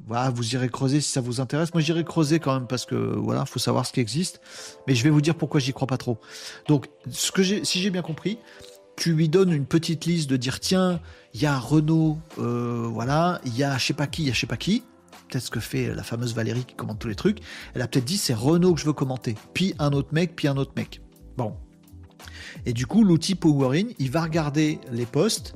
voilà, 0.06 0.30
vous 0.30 0.54
irez 0.54 0.68
creuser 0.68 1.00
si 1.00 1.10
ça 1.10 1.20
vous 1.20 1.40
intéresse. 1.40 1.72
Moi, 1.74 1.80
j'irai 1.80 2.04
creuser 2.04 2.38
quand 2.38 2.54
même 2.54 2.66
parce 2.66 2.84
que 2.84 2.94
voilà, 2.94 3.46
faut 3.46 3.58
savoir 3.58 3.86
ce 3.86 3.92
qui 3.92 4.00
existe. 4.00 4.40
Mais 4.86 4.94
je 4.94 5.02
vais 5.02 5.10
vous 5.10 5.20
dire 5.20 5.34
pourquoi 5.34 5.60
j'y 5.60 5.72
crois 5.72 5.86
pas 5.86 5.96
trop. 5.96 6.18
Donc, 6.68 6.88
si 7.10 7.80
j'ai 7.80 7.90
bien 7.90 8.02
compris, 8.02 8.38
tu 8.96 9.12
lui 9.12 9.28
donnes 9.28 9.52
une 9.52 9.66
petite 9.66 10.04
liste 10.06 10.28
de 10.30 10.36
dire 10.36 10.60
tiens, 10.60 11.00
il 11.34 11.42
y 11.42 11.46
a 11.46 11.58
Renault, 11.58 12.18
euh, 12.38 12.88
voilà, 12.90 13.40
il 13.44 13.56
y 13.56 13.64
a 13.64 13.76
je 13.78 13.86
sais 13.86 13.94
pas 13.94 14.06
qui, 14.06 14.22
il 14.22 14.28
y 14.28 14.30
a 14.30 14.34
je 14.34 14.40
sais 14.40 14.46
pas 14.46 14.56
qui 14.56 14.84
peut-être 15.28 15.44
ce 15.44 15.50
que 15.50 15.60
fait 15.60 15.94
la 15.94 16.02
fameuse 16.02 16.34
Valérie 16.34 16.64
qui 16.64 16.74
commente 16.74 16.98
tous 16.98 17.08
les 17.08 17.14
trucs. 17.14 17.38
Elle 17.74 17.82
a 17.82 17.88
peut-être 17.88 18.04
dit 18.04 18.16
c'est 18.16 18.34
Renault 18.34 18.74
que 18.74 18.80
je 18.80 18.86
veux 18.86 18.92
commenter, 18.92 19.34
puis 19.54 19.74
un 19.78 19.92
autre 19.92 20.08
mec, 20.12 20.36
puis 20.36 20.48
un 20.48 20.56
autre 20.56 20.72
mec. 20.76 21.00
Bon. 21.36 21.54
Et 22.64 22.72
du 22.72 22.86
coup, 22.86 23.04
l'outil 23.04 23.34
PowerIn, 23.34 23.88
il 23.98 24.10
va 24.10 24.22
regarder 24.22 24.80
les 24.90 25.06
posts 25.06 25.54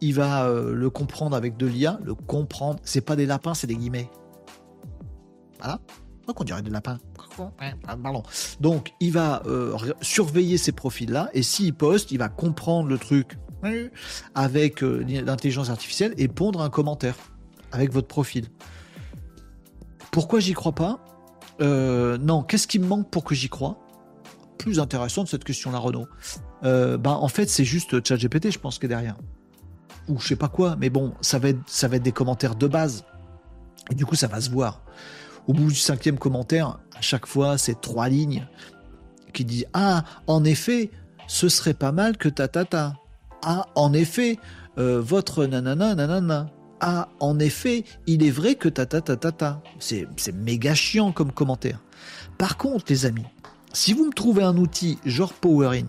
il 0.00 0.14
va 0.14 0.44
euh, 0.44 0.74
le 0.74 0.90
comprendre 0.90 1.36
avec 1.36 1.56
de 1.56 1.66
l'IA. 1.66 1.98
Le 2.04 2.14
comprendre, 2.14 2.78
c'est 2.84 3.00
pas 3.00 3.16
des 3.16 3.26
lapins, 3.26 3.54
c'est 3.54 3.66
des 3.66 3.76
guillemets. 3.76 4.10
Voilà. 5.58 5.80
Donc 6.26 6.40
on 6.40 6.44
dirait 6.44 6.62
des 6.62 6.70
lapins. 6.70 6.98
Pardon. 8.02 8.22
Donc 8.60 8.92
il 9.00 9.12
va 9.12 9.42
euh, 9.46 9.76
surveiller 10.00 10.58
ces 10.58 10.72
profils-là 10.72 11.30
et 11.32 11.42
s'il 11.42 11.74
poste, 11.74 12.10
il 12.10 12.18
va 12.18 12.28
comprendre 12.28 12.88
le 12.88 12.98
truc 12.98 13.38
avec 14.34 14.82
euh, 14.82 15.04
l'intelligence 15.24 15.70
artificielle 15.70 16.14
et 16.16 16.28
pondre 16.28 16.60
un 16.60 16.70
commentaire 16.70 17.16
avec 17.72 17.92
votre 17.92 18.08
profil. 18.08 18.46
Pourquoi 20.10 20.40
j'y 20.40 20.52
crois 20.54 20.74
pas? 20.74 20.98
Non, 21.60 22.42
qu'est-ce 22.42 22.66
qui 22.66 22.78
me 22.78 22.86
manque 22.86 23.10
pour 23.10 23.24
que 23.24 23.34
j'y 23.34 23.48
croie? 23.48 23.78
Plus 24.58 24.80
intéressant 24.80 25.24
de 25.24 25.28
cette 25.28 25.44
question-là, 25.44 25.78
Renaud. 25.78 26.06
ben, 26.62 27.00
en 27.04 27.28
fait, 27.28 27.48
c'est 27.48 27.64
juste 27.64 28.04
ChatGPT, 28.06 28.50
je 28.50 28.58
pense, 28.58 28.78
qui 28.78 28.86
est 28.86 28.88
derrière 28.88 29.16
ou 30.08 30.18
je 30.18 30.28
sais 30.28 30.36
pas 30.36 30.48
quoi, 30.48 30.76
mais 30.76 30.90
bon, 30.90 31.12
ça 31.20 31.38
va 31.38 31.50
être, 31.50 31.60
ça 31.66 31.88
va 31.88 31.98
des 31.98 32.12
commentaires 32.12 32.56
de 32.56 32.66
base. 32.66 33.04
Et 33.90 33.94
du 33.94 34.06
coup, 34.06 34.16
ça 34.16 34.26
va 34.26 34.40
se 34.40 34.50
voir. 34.50 34.82
Au 35.46 35.52
bout 35.52 35.68
du 35.68 35.74
cinquième 35.74 36.18
commentaire, 36.18 36.78
à 36.96 37.00
chaque 37.00 37.26
fois, 37.26 37.58
c'est 37.58 37.80
trois 37.80 38.08
lignes 38.08 38.46
qui 39.32 39.44
disent 39.44 39.66
Ah, 39.72 40.04
en 40.26 40.44
effet, 40.44 40.90
ce 41.26 41.48
serait 41.48 41.74
pas 41.74 41.92
mal 41.92 42.16
que 42.16 42.28
ta 42.28 42.48
ta. 42.48 42.94
Ah, 43.42 43.66
en 43.74 43.92
effet, 43.92 44.38
euh, 44.78 45.00
votre 45.00 45.46
nanana 45.46 45.94
nanana. 45.94 46.46
Ah, 46.80 47.08
en 47.20 47.38
effet, 47.38 47.84
il 48.06 48.24
est 48.24 48.30
vrai 48.30 48.54
que 48.54 48.68
ta 48.68 48.86
ta 48.86 49.00
ta 49.00 49.16
ta. 49.16 49.62
C'est, 49.80 50.06
méga 50.32 50.74
chiant 50.74 51.12
comme 51.12 51.32
commentaire. 51.32 51.80
Par 52.38 52.56
contre, 52.56 52.86
les 52.88 53.06
amis, 53.06 53.26
si 53.72 53.92
vous 53.92 54.06
me 54.06 54.12
trouvez 54.12 54.44
un 54.44 54.56
outil 54.56 54.98
genre 55.04 55.32
PowerIn, 55.32 55.88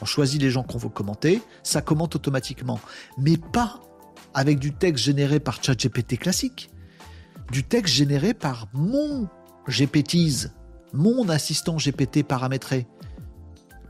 on 0.00 0.06
choisit 0.06 0.40
les 0.40 0.50
gens 0.50 0.62
qu'on 0.62 0.78
veut 0.78 0.88
commenter, 0.88 1.42
ça 1.62 1.82
commente 1.82 2.16
automatiquement. 2.16 2.80
Mais 3.18 3.36
pas 3.36 3.80
avec 4.32 4.58
du 4.58 4.72
texte 4.72 5.04
généré 5.04 5.40
par 5.40 5.62
ChatGPT 5.62 6.18
classique. 6.18 6.70
Du 7.50 7.64
texte 7.64 7.94
généré 7.94 8.32
par 8.32 8.68
mon 8.72 9.28
GPTs, 9.68 10.48
mon 10.94 11.28
assistant 11.28 11.76
GPT 11.76 12.22
paramétré. 12.22 12.86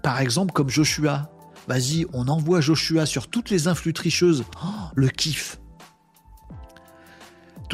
Par 0.03 0.21
exemple, 0.21 0.53
comme 0.53 0.71
Joshua. 0.71 1.31
Vas-y, 1.69 2.07
on 2.13 2.27
envoie 2.27 2.61
Joshua 2.61 3.07
sur 3.07 3.29
toutes 3.29 3.51
les 3.51 3.69
influx 3.69 3.93
tricheuses. 3.93 4.45
Oh, 4.65 4.69
le 4.97 5.09
kiff. 5.09 5.60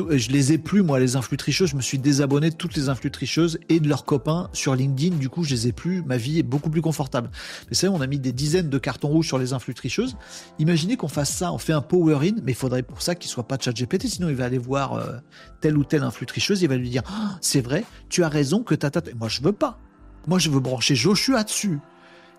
Euh, 0.01 0.19
je 0.19 0.31
les 0.31 0.53
ai 0.53 0.59
plus, 0.59 0.83
moi, 0.83 0.99
les 0.99 1.17
influx 1.17 1.37
tricheuses. 1.37 1.71
Je 1.71 1.77
me 1.77 1.81
suis 1.81 1.99
désabonné 1.99 2.51
de 2.51 2.57
toutes 2.57 2.77
les 2.77 2.89
influx 2.89 3.11
tricheuses 3.11 3.59
et 3.69 3.81
de 3.81 3.89
leurs 3.89 4.05
copains 4.05 4.49
sur 4.53 4.75
LinkedIn. 4.75 5.17
Du 5.17 5.29
coup, 5.29 5.45
je 5.45 5.51
les 5.51 5.69
ai 5.69 5.73
plus. 5.73 6.03
Ma 6.03 6.17
vie 6.17 6.39
est 6.39 6.43
beaucoup 6.43 6.71
plus 6.71 6.83
confortable. 6.83 7.31
Mais 7.69 7.75
c'est 7.75 7.89
on 7.89 8.01
a 8.01 8.07
mis 8.07 8.19
des 8.19 8.33
dizaines 8.33 8.69
de 8.69 8.79
cartons 8.79 9.09
rouges 9.09 9.27
sur 9.27 9.39
les 9.39 9.53
influx 9.53 9.75
tricheuses. 9.75 10.17
Imaginez 10.59 10.97
qu'on 10.97 11.09
fasse 11.09 11.31
ça, 11.31 11.53
on 11.53 11.59
fait 11.59 11.73
un 11.73 11.83
power 11.83 12.27
in, 12.27 12.37
mais 12.43 12.53
il 12.53 12.57
faudrait 12.57 12.83
pour 12.83 13.03
ça 13.03 13.15
qu'il 13.15 13.31
soit 13.31 13.47
pas 13.47 13.57
de 13.57 13.63
chat 13.63 13.73
GPT. 13.73 14.07
Sinon, 14.07 14.29
il 14.29 14.35
va 14.35 14.45
aller 14.45 14.59
voir 14.59 14.95
euh, 14.95 15.17
telle 15.61 15.77
ou 15.79 15.85
telle 15.85 16.03
influx 16.03 16.27
tricheuse. 16.27 16.63
Il 16.63 16.69
va 16.69 16.77
lui 16.77 16.91
dire, 16.91 17.03
ah, 17.07 17.39
c'est 17.41 17.61
vrai, 17.61 17.85
tu 18.09 18.25
as 18.25 18.29
raison 18.29 18.63
que 18.63 18.75
ta, 18.75 18.91
ta, 18.91 19.01
Moi, 19.19 19.29
je 19.29 19.41
veux 19.43 19.53
pas. 19.53 19.79
Moi, 20.27 20.39
je 20.39 20.51
veux 20.51 20.61
brancher 20.61 20.95
Joshua 20.95 21.45
dessus. 21.45 21.79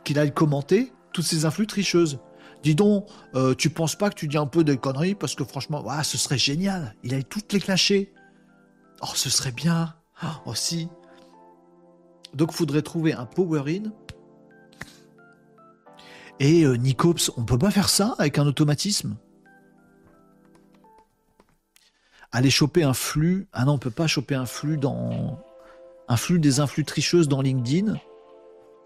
Qu'il 0.03 0.19
aille 0.19 0.33
commenter 0.33 0.93
toutes 1.13 1.25
ces 1.25 1.45
influx 1.45 1.67
tricheuses. 1.67 2.19
Dis 2.63 2.75
donc, 2.75 3.07
euh, 3.35 3.53
tu 3.55 3.69
penses 3.69 3.95
pas 3.95 4.09
que 4.09 4.15
tu 4.15 4.27
dis 4.27 4.37
un 4.37 4.45
peu 4.45 4.63
de 4.63 4.73
conneries 4.75 5.15
parce 5.15 5.35
que 5.35 5.43
franchement, 5.43 5.85
ce 6.03 6.17
serait 6.17 6.37
génial. 6.37 6.95
Il 7.03 7.13
a 7.13 7.21
toutes 7.23 7.53
les 7.53 7.59
clasher. 7.59 8.13
Oh, 9.01 9.13
ce 9.13 9.29
serait 9.29 9.51
bien. 9.51 9.95
Oh, 10.23 10.49
aussi. 10.49 10.89
Donc, 12.33 12.51
faudrait 12.51 12.81
trouver 12.81 13.13
un 13.13 13.25
power 13.25 13.63
in. 13.67 13.91
Et 16.39 16.63
euh, 16.63 16.75
Nicops, 16.75 17.31
on 17.37 17.45
peut 17.45 17.57
pas 17.57 17.71
faire 17.71 17.89
ça 17.89 18.15
avec 18.19 18.37
un 18.37 18.45
automatisme? 18.45 19.15
Aller 22.31 22.49
choper 22.49 22.83
un 22.83 22.93
flux. 22.93 23.47
Ah 23.53 23.65
non, 23.65 23.73
on 23.73 23.77
peut 23.77 23.89
pas 23.89 24.07
choper 24.07 24.35
un 24.35 24.45
flux 24.45 24.77
dans. 24.77 25.39
Un 26.09 26.17
flux 26.17 26.39
des 26.39 26.59
influx 26.59 26.85
tricheuses 26.85 27.27
dans 27.27 27.41
LinkedIn. 27.41 27.95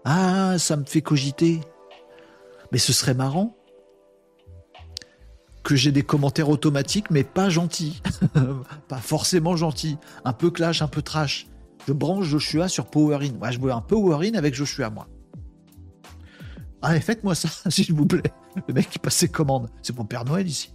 Ah, 0.04 0.58
ça 0.58 0.76
me 0.76 0.84
fait 0.84 1.02
cogiter. 1.02 1.60
Mais 2.70 2.78
ce 2.78 2.92
serait 2.92 3.14
marrant 3.14 3.56
que 5.62 5.76
j'ai 5.76 5.92
des 5.92 6.02
commentaires 6.02 6.48
automatiques, 6.48 7.10
mais 7.10 7.24
pas 7.24 7.48
gentils. 7.48 8.02
pas 8.88 8.98
forcément 8.98 9.56
gentils. 9.56 9.98
Un 10.24 10.32
peu 10.32 10.50
clash, 10.50 10.82
un 10.82 10.88
peu 10.88 11.02
trash. 11.02 11.46
Je 11.86 11.92
branche 11.92 12.26
Joshua 12.26 12.68
sur 12.68 12.86
PowerIn. 12.86 13.32
Moi, 13.38 13.50
je 13.50 13.58
veux 13.58 13.72
un 13.72 13.80
PowerIn 13.80 14.34
avec 14.34 14.54
Joshua, 14.54 14.90
moi. 14.90 15.08
Allez, 16.80 17.00
faites-moi 17.00 17.34
ça, 17.34 17.48
s'il 17.70 17.94
vous 17.94 18.06
plaît. 18.06 18.32
Le 18.68 18.74
mec 18.74 18.90
qui 18.90 18.98
passe 18.98 19.16
ses 19.16 19.28
commandes. 19.28 19.68
C'est 19.82 19.96
mon 19.96 20.04
Père 20.04 20.24
Noël 20.24 20.46
ici. 20.46 20.74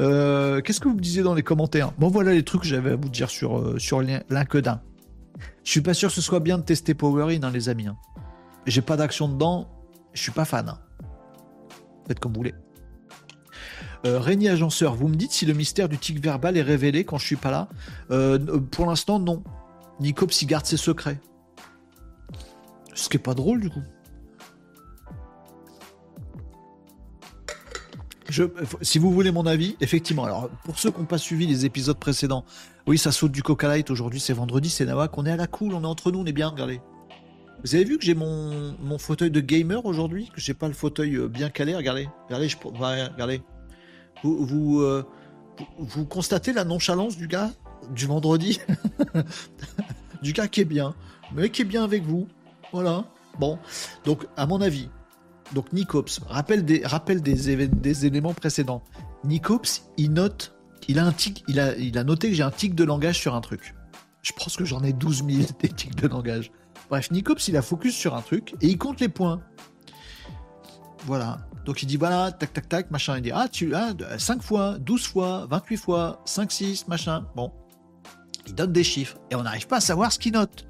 Euh, 0.00 0.60
qu'est-ce 0.60 0.80
que 0.80 0.88
vous 0.88 0.94
me 0.94 1.00
disiez 1.00 1.22
dans 1.22 1.34
les 1.34 1.44
commentaires? 1.44 1.92
Bon, 1.98 2.08
voilà 2.08 2.32
les 2.32 2.42
trucs 2.42 2.62
que 2.62 2.66
j'avais 2.66 2.92
à 2.92 2.96
vous 2.96 3.08
dire 3.08 3.30
sur, 3.30 3.58
euh, 3.58 3.78
sur. 3.78 4.02
Je 4.02 4.20
suis 5.62 5.80
pas 5.80 5.94
sûr 5.94 6.08
que 6.08 6.14
ce 6.14 6.20
soit 6.20 6.40
bien 6.40 6.58
de 6.58 6.64
tester 6.64 6.94
PowerIn, 6.94 7.42
hein, 7.44 7.50
les 7.52 7.68
amis. 7.68 7.86
Hein. 7.86 7.96
J'ai 8.66 8.82
pas 8.82 8.96
d'action 8.96 9.28
dedans. 9.28 9.68
Je 10.12 10.20
suis 10.20 10.32
pas 10.32 10.44
fan. 10.44 10.68
Hein. 10.68 10.78
Faites 12.06 12.18
comme 12.18 12.32
vous 12.32 12.40
voulez. 12.40 12.54
Euh, 14.06 14.20
Régnier 14.20 14.50
Agenceur, 14.50 14.94
vous 14.94 15.08
me 15.08 15.14
dites 15.14 15.32
si 15.32 15.46
le 15.46 15.54
mystère 15.54 15.88
du 15.88 15.96
tic 15.96 16.22
verbal 16.22 16.56
est 16.56 16.62
révélé 16.62 17.04
quand 17.04 17.16
je 17.16 17.26
suis 17.26 17.36
pas 17.36 17.50
là 17.50 17.68
euh, 18.10 18.38
Pour 18.70 18.86
l'instant, 18.86 19.18
non. 19.18 19.42
Nicops, 20.00 20.42
il 20.42 20.46
garde 20.46 20.66
ses 20.66 20.76
secrets. 20.76 21.18
Ce 22.94 23.08
qui 23.08 23.16
est 23.16 23.20
pas 23.20 23.34
drôle, 23.34 23.60
du 23.60 23.70
coup. 23.70 23.82
Si 28.82 28.98
vous 28.98 29.12
voulez 29.12 29.30
mon 29.30 29.46
avis, 29.46 29.76
effectivement, 29.80 30.24
alors 30.24 30.48
pour 30.64 30.78
ceux 30.78 30.90
qui 30.90 30.98
n'ont 30.98 31.06
pas 31.06 31.18
suivi 31.18 31.46
les 31.46 31.64
épisodes 31.64 31.98
précédents, 31.98 32.44
oui, 32.86 32.98
ça 32.98 33.12
saute 33.12 33.30
du 33.30 33.42
Coca 33.42 33.68
Light 33.68 33.90
aujourd'hui, 33.90 34.18
c'est 34.18 34.32
vendredi, 34.32 34.70
c'est 34.70 34.86
Nawak, 34.86 35.16
on 35.16 35.24
est 35.24 35.30
à 35.30 35.36
la 35.36 35.46
cool, 35.46 35.72
on 35.72 35.82
est 35.82 35.86
entre 35.86 36.10
nous, 36.10 36.18
on 36.18 36.26
est 36.26 36.32
bien, 36.32 36.48
regardez. 36.48 36.80
Vous 37.62 37.74
avez 37.74 37.84
vu 37.84 37.96
que 37.96 38.04
j'ai 38.04 38.14
mon, 38.14 38.74
mon 38.82 38.98
fauteuil 38.98 39.30
de 39.30 39.40
gamer 39.40 39.86
aujourd'hui, 39.86 40.30
que 40.34 40.40
j'ai 40.40 40.54
pas 40.54 40.68
le 40.68 40.74
fauteuil 40.74 41.14
euh, 41.14 41.28
bien 41.28 41.48
calé, 41.48 41.76
regardez, 41.76 42.08
regardez, 42.26 42.48
je, 42.48 42.56
regardez. 42.64 43.40
Euh, 44.24 45.02
vous, 45.78 46.04
constatez 46.06 46.52
la 46.52 46.64
nonchalance 46.64 47.16
du 47.16 47.28
gars 47.28 47.50
du 47.94 48.06
vendredi 48.06 48.60
Du 50.22 50.32
gars 50.32 50.48
qui 50.48 50.62
est 50.62 50.66
bien, 50.66 50.94
mais 51.34 51.50
qui 51.50 51.62
est 51.62 51.66
bien 51.66 51.84
avec 51.84 52.02
vous. 52.02 52.26
Voilà. 52.72 53.04
Bon. 53.38 53.58
Donc, 54.04 54.26
à 54.36 54.46
mon 54.46 54.60
avis, 54.60 54.88
donc 55.52 55.72
Nicops, 55.72 56.20
rappelle 56.26 56.64
des, 56.64 56.84
rappelle 56.84 57.20
des, 57.20 58.06
éléments 58.06 58.32
précédents. 58.32 58.82
Nicops, 59.24 59.84
il 59.98 60.12
note, 60.12 60.56
il 60.88 60.98
a 60.98 61.04
un 61.04 61.12
tic, 61.12 61.44
il 61.46 61.60
a, 61.60 61.76
il 61.76 61.98
a 61.98 62.04
noté 62.04 62.30
que 62.30 62.34
j'ai 62.34 62.42
un 62.42 62.50
tic 62.50 62.74
de 62.74 62.84
langage 62.84 63.18
sur 63.18 63.34
un 63.34 63.40
truc. 63.40 63.74
Je 64.22 64.32
pense 64.32 64.56
que 64.56 64.64
j'en 64.64 64.82
ai 64.82 64.92
12 64.92 65.24
000 65.28 65.42
des 65.60 65.68
tics 65.68 65.94
de 65.94 66.08
langage. 66.08 66.50
Bref, 66.88 67.10
Nicops, 67.10 67.48
il 67.48 67.56
a 67.56 67.62
focus 67.62 67.94
sur 67.94 68.14
un 68.14 68.22
truc 68.22 68.54
et 68.60 68.68
il 68.68 68.78
compte 68.78 69.00
les 69.00 69.08
points. 69.08 69.42
Voilà. 71.04 71.38
Donc 71.64 71.82
il 71.82 71.86
dit 71.86 71.96
voilà, 71.96 72.32
tac, 72.32 72.52
tac, 72.52 72.68
tac, 72.68 72.90
machin. 72.90 73.16
Il 73.16 73.22
dit 73.22 73.32
ah, 73.32 73.48
tu 73.50 73.74
as 73.74 73.94
5 74.18 74.42
fois, 74.42 74.78
12 74.78 75.06
fois, 75.06 75.46
28 75.50 75.76
fois, 75.76 76.22
5, 76.24 76.52
6, 76.52 76.88
machin. 76.88 77.26
Bon. 77.34 77.52
Il 78.46 78.54
donne 78.54 78.72
des 78.72 78.84
chiffres 78.84 79.16
et 79.30 79.34
on 79.34 79.42
n'arrive 79.42 79.66
pas 79.66 79.76
à 79.76 79.80
savoir 79.80 80.12
ce 80.12 80.18
qu'il 80.18 80.32
note. 80.32 80.66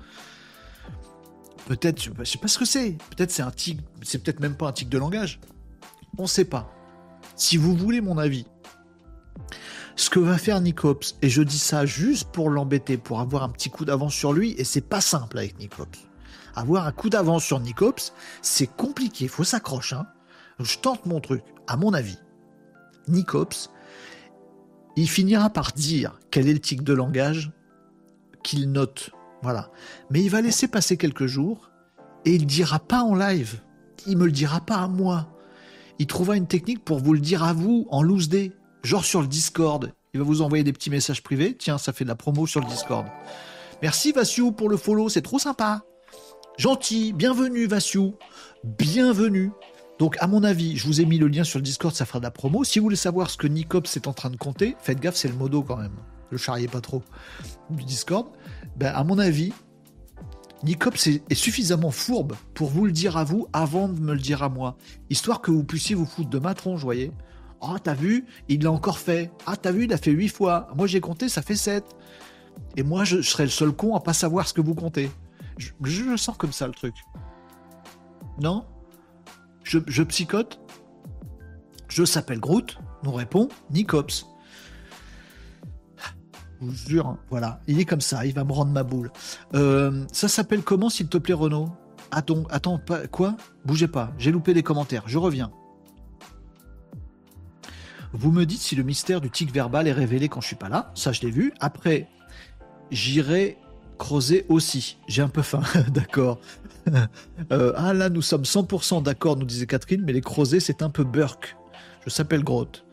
Peut-être, 1.66 2.01
je 2.02 2.24
sais 2.24 2.39
pas 2.39 2.48
ce 2.48 2.59
que 2.59 2.65
c'est. 2.65 2.93
Peut-être 3.11 3.31
c'est 3.31 3.43
un 3.43 3.51
tic, 3.51 3.81
c'est 4.02 4.23
peut-être 4.23 4.40
même 4.40 4.55
pas 4.55 4.69
un 4.69 4.73
tic 4.73 4.89
de 4.89 4.98
langage. 4.98 5.40
On 6.19 6.23
ne 6.23 6.28
sait 6.28 6.44
pas. 6.44 6.70
Si 7.36 7.56
vous 7.56 7.74
voulez 7.74 8.01
mon 8.01 8.19
avis, 8.19 8.47
ce 9.97 10.11
que 10.11 10.20
va 10.20 10.39
faire 10.39 10.61
Nicops, 10.61 11.16
et 11.23 11.28
je 11.28 11.43
dis 11.43 11.59
ça 11.59 11.86
juste 11.86 12.31
pour 12.31 12.51
l'embêter, 12.51 12.97
pour 12.97 13.20
avoir 13.20 13.43
un 13.43 13.48
petit 13.48 13.70
coup 13.70 13.85
d'avance 13.85 14.15
sur 14.15 14.32
lui, 14.32 14.55
et 14.59 14.65
c'est 14.65 14.81
pas 14.81 15.01
simple 15.01 15.39
avec 15.39 15.59
Nicops. 15.59 15.98
Avoir 16.55 16.86
un 16.86 16.93
coup 16.93 17.11
d'avance 17.11 17.44
sur 17.44 17.59
Nicops, 17.59 18.12
c'est 18.43 18.69
compliqué, 18.69 19.27
faut 19.27 19.43
s'accrocher. 19.43 19.97
Hein 19.97 20.06
je 20.60 20.78
tente 20.78 21.06
mon 21.06 21.20
truc. 21.20 21.43
À 21.66 21.76
mon 21.76 21.93
avis, 21.94 22.18
Nicops, 23.09 23.70
il 24.97 25.09
finira 25.09 25.51
par 25.51 25.72
dire 25.72 26.18
quel 26.31 26.48
est 26.48 26.52
le 26.52 26.60
tic 26.60 26.82
de 26.82 26.93
langage 26.93 27.51
qu'il 28.43 28.70
note. 28.70 29.10
Voilà. 29.43 29.70
Mais 30.10 30.22
il 30.22 30.31
va 30.31 30.40
laisser 30.40 30.68
passer 30.68 30.97
quelques 30.97 31.26
jours 31.26 31.70
et 32.24 32.35
il 32.35 32.47
dira 32.47 32.78
pas 32.78 33.02
en 33.02 33.14
live. 33.14 33.60
Il 34.06 34.16
me 34.16 34.26
le 34.26 34.32
dira 34.32 34.60
pas 34.60 34.76
à 34.76 34.89
moi. 34.89 35.28
Il 35.98 36.06
trouvera 36.06 36.36
une 36.36 36.47
technique 36.47 36.85
pour 36.85 36.98
vous 36.98 37.12
le 37.12 37.20
dire 37.20 37.43
à 37.43 37.52
vous 37.52 37.86
en 37.90 38.02
loose 38.02 38.28
day, 38.28 38.52
genre 38.82 39.05
sur 39.05 39.20
le 39.20 39.28
Discord. 39.28 39.93
Il 40.12 40.20
va 40.20 40.24
vous 40.24 40.43
envoyer 40.43 40.64
des 40.64 40.72
petits 40.72 40.90
messages 40.90 41.22
privés. 41.22 41.56
Tiens, 41.56 41.78
ça 41.78 41.93
fait 41.93 42.05
de 42.05 42.09
la 42.09 42.14
promo 42.14 42.47
sur 42.47 42.60
le 42.60 42.66
Discord. 42.66 43.06
Merci 43.82 44.12
Vassiou 44.12 44.52
pour 44.52 44.68
le 44.68 44.76
follow, 44.76 45.09
c'est 45.09 45.22
trop 45.22 45.39
sympa. 45.39 45.82
Gentil, 46.56 47.12
bienvenue 47.12 47.66
Vassiou. 47.66 48.14
Bienvenue. 48.62 49.51
Donc, 49.99 50.16
à 50.19 50.27
mon 50.27 50.43
avis, 50.43 50.77
je 50.77 50.87
vous 50.87 51.01
ai 51.01 51.05
mis 51.05 51.19
le 51.19 51.29
lien 51.29 51.45
sur 51.45 51.59
le 51.59 51.65
Discord, 51.65 51.95
ça 51.95 52.05
fera 52.05 52.19
de 52.19 52.25
la 52.25 52.31
promo. 52.31 52.65
Si 52.65 52.79
vous 52.79 52.85
voulez 52.85 52.97
savoir 52.97 53.31
ce 53.31 53.37
que 53.37 53.47
Nicops 53.47 53.97
est 53.97 54.09
en 54.09 54.12
train 54.12 54.31
de 54.31 54.37
compter, 54.37 54.77
faites 54.81 55.01
gaffe, 55.01 55.16
c'est 55.16 55.29
le 55.29 55.35
modo 55.35 55.62
quand 55.62 55.77
même. 55.77 55.95
Le 56.31 56.39
charriez 56.39 56.66
pas 56.66 56.81
trop 56.81 57.03
du 57.71 57.85
Discord. 57.85 58.27
Ben, 58.77 58.93
à 58.93 59.05
mon 59.05 59.19
avis, 59.19 59.53
Nicops 60.65 61.07
est, 61.07 61.35
suffisamment 61.35 61.93
fourbe 61.93 62.35
pour 62.55 62.71
vous 62.71 62.87
le 62.87 62.93
dire 62.93 63.16
à 63.16 63.25
vous 63.25 63.47
avant 63.53 63.89
de 63.89 64.01
me 64.01 64.15
le 64.15 64.21
dire 64.21 64.43
à 64.43 64.49
moi. 64.49 64.77
Histoire 65.11 65.41
que 65.41 65.53
vous 65.53 65.62
puissiez 65.62 65.95
vous 65.95 66.07
foutre 66.07 66.31
de 66.31 66.39
ma 66.39 66.55
tronche, 66.55 66.81
voyez. 66.81 67.12
Ah, 67.61 67.77
t'as 67.83 67.95
vu, 67.95 68.27
il 68.49 68.65
l'a 68.65 68.73
encore 68.73 68.99
fait. 68.99 69.31
Ah, 69.47 69.57
t'as 69.57 69.71
vu, 69.71 69.85
il 69.85 69.93
a 69.93 69.97
fait 69.97 70.11
8 70.11 70.29
fois. 70.29 70.69
Moi, 70.77 70.87
j'ai 70.87 71.01
compté, 71.01 71.29
ça 71.29 71.41
fait 71.41 71.55
7. 71.55 71.85
Et 72.77 72.83
moi, 72.83 73.05
je, 73.05 73.23
serais 73.23 73.45
le 73.45 73.51
seul 73.51 73.73
con 73.73 73.95
à 73.95 74.01
pas 74.01 74.12
savoir 74.12 74.49
ce 74.49 74.55
que 74.55 74.61
vous 74.61 74.75
comptez. 74.75 75.11
Je, 75.57 75.71
je 75.83 76.16
sens 76.16 76.37
comme 76.37 76.53
ça 76.53 76.66
le 76.66 76.73
truc. 76.73 76.95
Non? 78.41 78.65
Je, 79.65 80.03
psychote 80.03 80.61
Je 81.89 82.05
s'appelle 82.05 82.39
Groot, 82.39 82.78
nous 83.03 83.12
répond 83.12 83.49
Nicops. 83.70 84.27
Je 86.61 86.66
vous 86.66 86.73
jure, 86.89 87.07
hein, 87.07 87.19
voilà, 87.31 87.61
il 87.66 87.81
est 87.81 87.85
comme 87.85 88.01
ça, 88.01 88.24
il 88.24 88.35
va 88.35 88.45
me 88.45 88.53
rendre 88.53 88.70
ma 88.70 88.85
boule. 88.85 89.11
Euh, 89.55 90.05
ça 90.12 90.28
s'appelle 90.28 90.62
comment, 90.62 90.89
s'il 90.89 91.09
te 91.09 91.19
plaît, 91.19 91.35
Renaud? 91.35 91.69
Attends, 92.11 92.45
attends, 92.51 92.81
quoi? 93.11 93.36
Bougez 93.65 93.89
pas, 93.89 94.12
j'ai 94.19 94.31
loupé 94.31 94.55
des 94.55 94.62
commentaires, 94.62 95.03
je 95.07 95.19
reviens. 95.19 95.51
Vous 98.12 98.31
me 98.31 98.47
dites 98.47 98.61
si 98.61 98.77
le 98.77 98.85
mystère 98.85 99.20
du 99.20 99.28
tic 99.28 99.53
verbal 99.53 99.89
est 99.89 99.93
révélé 99.93 100.28
quand 100.28 100.41
je 100.41 100.47
suis 100.47 100.57
pas 100.57 100.69
là, 100.69 100.93
ça 100.95 101.11
je 101.11 101.23
l'ai 101.23 101.32
vu. 101.32 101.53
Après, 101.59 102.09
j'irai 102.93 103.59
creuser 103.99 104.47
aussi. 104.49 104.99
J'ai 105.09 105.23
un 105.23 105.28
peu 105.28 105.43
faim, 105.43 105.62
d'accord. 105.89 106.39
Euh, 107.52 107.73
ah 107.77 107.93
là, 107.93 108.09
nous 108.09 108.23
sommes 108.23 108.43
100% 108.43 109.02
d'accord, 109.02 109.36
nous 109.36 109.44
disait 109.44 109.66
Catherine, 109.66 110.02
mais 110.05 110.12
les 110.12 110.20
creusets, 110.20 110.61
c'est 110.61 110.82
un 110.82 110.89
peu 110.89 111.05
burk. 111.05 111.56
Je 112.05 112.11
s'appelle 112.11 112.44
Grotte. 112.44 112.85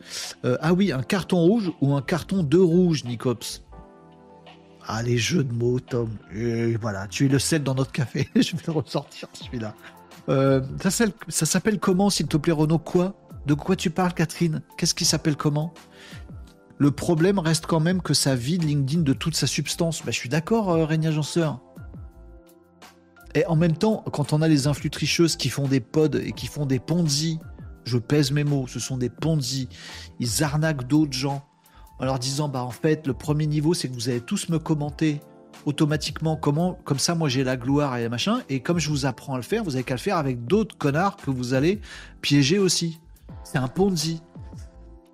Euh, 0.44 0.56
ah 0.60 0.72
oui, 0.72 0.92
un 0.92 1.02
carton 1.02 1.38
rouge 1.38 1.72
ou 1.80 1.94
un 1.94 2.02
carton 2.02 2.42
de 2.42 2.58
rouge, 2.58 3.04
Nicops? 3.04 3.62
Ah, 4.86 5.02
les 5.02 5.18
jeux 5.18 5.44
de 5.44 5.52
mots, 5.52 5.80
Tom. 5.80 6.10
Et 6.34 6.76
voilà, 6.76 7.06
tu 7.06 7.26
es 7.26 7.28
le 7.28 7.38
sel 7.38 7.62
dans 7.62 7.74
notre 7.74 7.92
café. 7.92 8.28
je 8.34 8.56
vais 8.56 8.62
le 8.66 8.72
ressortir, 8.72 9.28
celui-là. 9.32 9.74
Euh, 10.28 10.60
ça 10.88 11.46
s'appelle 11.46 11.78
comment, 11.78 12.10
s'il 12.10 12.26
te 12.26 12.36
plaît, 12.36 12.52
Renaud? 12.52 12.78
Quoi? 12.78 13.14
De 13.46 13.54
quoi 13.54 13.76
tu 13.76 13.90
parles, 13.90 14.14
Catherine? 14.14 14.62
Qu'est-ce 14.76 14.94
qui 14.94 15.04
s'appelle 15.04 15.36
comment? 15.36 15.74
Le 16.78 16.90
problème 16.90 17.38
reste 17.38 17.66
quand 17.66 17.80
même 17.80 18.02
que 18.02 18.14
ça 18.14 18.34
vide 18.34 18.64
LinkedIn 18.64 19.02
de 19.02 19.12
toute 19.12 19.36
sa 19.36 19.46
substance. 19.46 20.02
Bah, 20.04 20.10
je 20.10 20.18
suis 20.18 20.28
d'accord, 20.28 20.70
euh, 20.70 20.84
Régna. 20.84 21.10
Et 23.34 23.46
en 23.46 23.56
même 23.56 23.76
temps, 23.76 24.04
quand 24.12 24.32
on 24.32 24.42
a 24.42 24.48
les 24.48 24.66
influx 24.66 24.90
tricheuses 24.90 25.36
qui 25.36 25.48
font 25.48 25.66
des 25.66 25.80
pods 25.80 26.18
et 26.22 26.32
qui 26.32 26.46
font 26.46 26.66
des 26.66 26.78
ponzi, 26.78 27.38
je 27.84 27.98
pèse 27.98 28.30
mes 28.30 28.44
mots, 28.44 28.66
ce 28.66 28.78
sont 28.78 28.96
des 28.96 29.08
ponzi, 29.08 29.68
ils 30.20 30.44
arnaquent 30.44 30.86
d'autres 30.86 31.12
gens 31.12 31.44
en 31.98 32.04
leur 32.04 32.18
disant 32.18 32.48
bah 32.48 32.62
en 32.62 32.70
fait 32.70 33.06
le 33.06 33.14
premier 33.14 33.46
niveau 33.46 33.74
c'est 33.74 33.88
que 33.88 33.94
vous 33.94 34.08
allez 34.08 34.20
tous 34.20 34.48
me 34.48 34.58
commenter 34.58 35.20
automatiquement 35.66 36.36
comment 36.36 36.78
comme 36.84 36.98
ça 36.98 37.14
moi 37.14 37.28
j'ai 37.28 37.44
la 37.44 37.56
gloire 37.56 37.96
et 37.96 38.08
machin. 38.08 38.40
Et 38.48 38.60
comme 38.60 38.78
je 38.78 38.88
vous 38.90 39.06
apprends 39.06 39.34
à 39.34 39.36
le 39.36 39.42
faire 39.42 39.64
vous 39.64 39.76
avez 39.76 39.84
qu'à 39.84 39.94
le 39.94 40.00
faire 40.00 40.16
avec 40.16 40.44
d'autres 40.44 40.76
connards 40.76 41.16
que 41.16 41.30
vous 41.30 41.54
allez 41.54 41.80
piéger 42.20 42.58
aussi. 42.58 43.00
C'est 43.44 43.58
un 43.58 43.68
ponzi. 43.68 44.20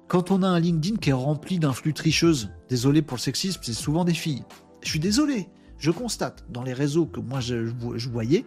Quand 0.08 0.30
on 0.30 0.42
a 0.42 0.48
un 0.48 0.58
LinkedIn 0.58 0.96
qui 0.96 1.10
est 1.10 1.14
rempli 1.14 1.58
d'influx 1.58 1.92
tricheuses, 1.92 2.50
désolé 2.70 3.02
pour 3.02 3.18
le 3.18 3.20
sexisme, 3.22 3.60
c'est 3.62 3.74
souvent 3.74 4.04
des 4.04 4.14
filles. 4.14 4.42
Je 4.82 4.88
suis 4.88 5.00
désolé, 5.00 5.48
je 5.78 5.90
constate, 5.90 6.44
dans 6.50 6.62
les 6.62 6.72
réseaux 6.72 7.06
que 7.06 7.20
moi 7.20 7.40
je, 7.40 8.08
voyais, 8.08 8.44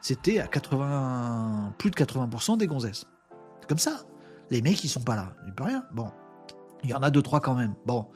c'était 0.00 0.38
à 0.38 0.46
80, 0.46 1.74
plus 1.78 1.90
de 1.90 1.96
80% 1.96 2.56
des 2.56 2.66
gonzesses. 2.66 3.06
Comme 3.68 3.78
ça. 3.78 4.04
Les 4.50 4.62
mecs, 4.62 4.82
ils 4.82 4.88
sont 4.88 5.02
pas 5.02 5.16
là. 5.16 5.34
Il 5.46 5.52
peut 5.52 5.64
rien. 5.64 5.84
Bon. 5.92 6.10
Il 6.82 6.90
y 6.90 6.94
en 6.94 7.02
a 7.02 7.10
deux, 7.10 7.20
trois 7.20 7.40
quand 7.40 7.54
même. 7.54 7.74
Bon. 7.84 8.06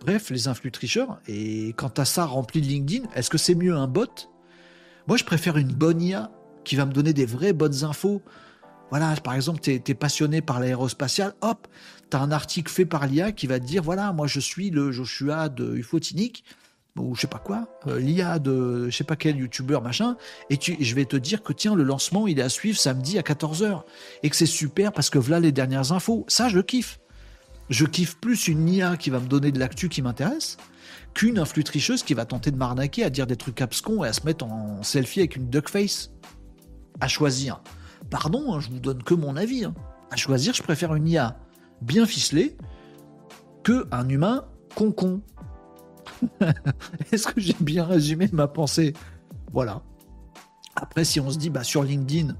Bref, 0.00 0.30
les 0.30 0.48
influx 0.48 0.70
tricheurs. 0.70 1.20
Et 1.26 1.74
quant 1.76 1.92
à 1.96 2.04
ça 2.04 2.24
rempli 2.24 2.62
de 2.62 2.66
LinkedIn, 2.66 3.08
est-ce 3.14 3.28
que 3.28 3.36
c'est 3.36 3.54
mieux 3.54 3.74
un 3.74 3.86
bot? 3.86 4.30
Moi, 5.06 5.16
je 5.16 5.24
préfère 5.24 5.58
une 5.58 5.72
bonne 5.72 6.00
IA 6.00 6.30
qui 6.64 6.76
va 6.76 6.86
me 6.86 6.92
donner 6.92 7.12
des 7.12 7.26
vraies 7.26 7.52
bonnes 7.52 7.84
infos. 7.84 8.22
Voilà, 8.90 9.14
par 9.16 9.34
exemple, 9.34 9.60
tu 9.60 9.72
es, 9.72 9.94
passionné 9.94 10.40
par 10.40 10.60
l'aérospatial, 10.60 11.34
hop, 11.40 11.66
tu 12.10 12.16
as 12.16 12.20
un 12.20 12.30
article 12.30 12.70
fait 12.70 12.84
par 12.84 13.06
l'IA 13.06 13.32
qui 13.32 13.46
va 13.46 13.58
te 13.58 13.64
dire 13.64 13.82
voilà, 13.82 14.12
moi 14.12 14.28
je 14.28 14.38
suis 14.38 14.70
le 14.70 14.92
Joshua 14.92 15.48
de 15.48 15.74
Ufotinique, 15.74 16.44
ou 16.98 17.14
je 17.14 17.22
sais 17.22 17.26
pas 17.26 17.38
quoi, 17.38 17.68
euh, 17.86 17.98
l'IA 17.98 18.38
de 18.38 18.88
je 18.88 18.96
sais 18.96 19.04
pas 19.04 19.16
quel 19.16 19.36
youtubeur 19.36 19.82
machin, 19.82 20.16
et 20.50 20.56
tu, 20.56 20.76
je 20.80 20.94
vais 20.94 21.04
te 21.04 21.16
dire 21.16 21.42
que 21.42 21.52
tiens, 21.52 21.74
le 21.74 21.82
lancement 21.82 22.26
il 22.26 22.38
est 22.38 22.42
à 22.42 22.48
suivre 22.48 22.78
samedi 22.78 23.18
à 23.18 23.22
14h, 23.22 23.82
et 24.22 24.30
que 24.30 24.36
c'est 24.36 24.46
super 24.46 24.92
parce 24.92 25.10
que 25.10 25.18
voilà 25.18 25.40
les 25.40 25.52
dernières 25.52 25.92
infos. 25.92 26.24
Ça, 26.28 26.48
je 26.48 26.60
kiffe. 26.60 27.00
Je 27.68 27.84
kiffe 27.84 28.16
plus 28.18 28.48
une 28.48 28.68
IA 28.68 28.96
qui 28.96 29.10
va 29.10 29.18
me 29.18 29.26
donner 29.26 29.50
de 29.50 29.58
l'actu 29.58 29.88
qui 29.88 30.00
m'intéresse 30.00 30.56
qu'une 31.14 31.38
influx 31.38 31.64
tricheuse 31.64 32.02
qui 32.02 32.12
va 32.12 32.26
tenter 32.26 32.50
de 32.50 32.56
m'arnaquer 32.56 33.02
à 33.02 33.10
dire 33.10 33.26
des 33.26 33.36
trucs 33.36 33.62
abscons 33.62 34.04
et 34.04 34.08
à 34.08 34.12
se 34.12 34.24
mettre 34.26 34.44
en 34.44 34.82
selfie 34.82 35.20
avec 35.20 35.36
une 35.36 35.48
duck 35.48 35.70
face. 35.70 36.10
À 37.00 37.08
choisir. 37.08 37.62
Pardon, 38.10 38.54
hein, 38.54 38.60
je 38.60 38.68
vous 38.68 38.78
donne 38.78 39.02
que 39.02 39.14
mon 39.14 39.34
avis. 39.34 39.64
Hein. 39.64 39.74
À 40.10 40.16
choisir, 40.16 40.54
je 40.54 40.62
préfère 40.62 40.94
une 40.94 41.08
IA 41.08 41.38
bien 41.80 42.06
ficelé 42.06 42.56
que 43.64 43.86
un 43.90 44.08
humain 44.08 44.44
con-con. 44.74 45.22
Est-ce 47.12 47.26
que 47.26 47.40
j'ai 47.40 47.56
bien 47.60 47.84
résumé 47.84 48.28
ma 48.32 48.48
pensée? 48.48 48.92
Voilà. 49.52 49.82
Après, 50.74 51.04
si 51.04 51.20
on 51.20 51.30
se 51.30 51.38
dit 51.38 51.50
bah, 51.50 51.64
sur 51.64 51.82
LinkedIn, 51.82 52.36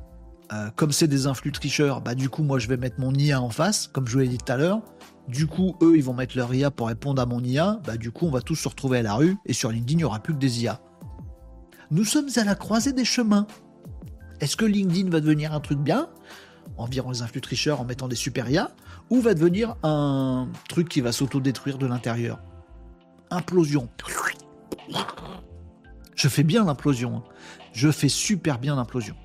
euh, 0.52 0.70
comme 0.76 0.92
c'est 0.92 1.08
des 1.08 1.26
influx 1.26 1.52
tricheurs, 1.52 2.00
bah, 2.00 2.14
du 2.14 2.28
coup, 2.28 2.42
moi, 2.42 2.58
je 2.58 2.68
vais 2.68 2.76
mettre 2.76 3.00
mon 3.00 3.12
IA 3.12 3.40
en 3.40 3.50
face, 3.50 3.88
comme 3.88 4.06
je 4.06 4.12
vous 4.12 4.18
l'ai 4.20 4.28
dit 4.28 4.38
tout 4.38 4.52
à 4.52 4.56
l'heure. 4.56 4.82
Du 5.28 5.46
coup, 5.46 5.74
eux, 5.82 5.96
ils 5.96 6.04
vont 6.04 6.14
mettre 6.14 6.36
leur 6.36 6.54
IA 6.54 6.70
pour 6.70 6.88
répondre 6.88 7.20
à 7.20 7.26
mon 7.26 7.42
IA. 7.42 7.80
Bah, 7.84 7.96
du 7.96 8.10
coup, 8.10 8.26
on 8.26 8.30
va 8.30 8.40
tous 8.40 8.54
se 8.54 8.68
retrouver 8.68 8.98
à 8.98 9.02
la 9.02 9.14
rue 9.14 9.36
et 9.46 9.52
sur 9.52 9.70
LinkedIn, 9.70 9.94
il 9.94 9.96
n'y 9.98 10.04
aura 10.04 10.20
plus 10.20 10.34
que 10.34 10.38
des 10.38 10.62
IA. 10.62 10.80
Nous 11.90 12.04
sommes 12.04 12.28
à 12.36 12.44
la 12.44 12.54
croisée 12.54 12.92
des 12.92 13.04
chemins. 13.04 13.46
Est-ce 14.40 14.56
que 14.56 14.64
LinkedIn 14.64 15.10
va 15.10 15.20
devenir 15.20 15.52
un 15.52 15.60
truc 15.60 15.78
bien? 15.78 16.08
Environ 16.76 17.10
les 17.10 17.22
influx 17.22 17.40
tricheurs 17.40 17.80
en 17.80 17.84
mettant 17.84 18.06
des 18.06 18.16
super 18.16 18.50
IA, 18.50 18.70
ou 19.08 19.20
va 19.20 19.34
devenir 19.34 19.76
un 19.82 20.48
truc 20.68 20.88
qui 20.88 21.00
va 21.00 21.12
s'auto-détruire 21.12 21.78
de 21.78 21.86
l'intérieur? 21.86 22.40
Implosion. 23.30 23.88
Je 26.14 26.28
fais 26.28 26.42
bien 26.42 26.64
l'implosion. 26.64 27.16
Hein. 27.16 27.24
Je 27.72 27.90
fais 27.90 28.08
super 28.08 28.58
bien 28.58 28.76
l'implosion. 28.76 29.16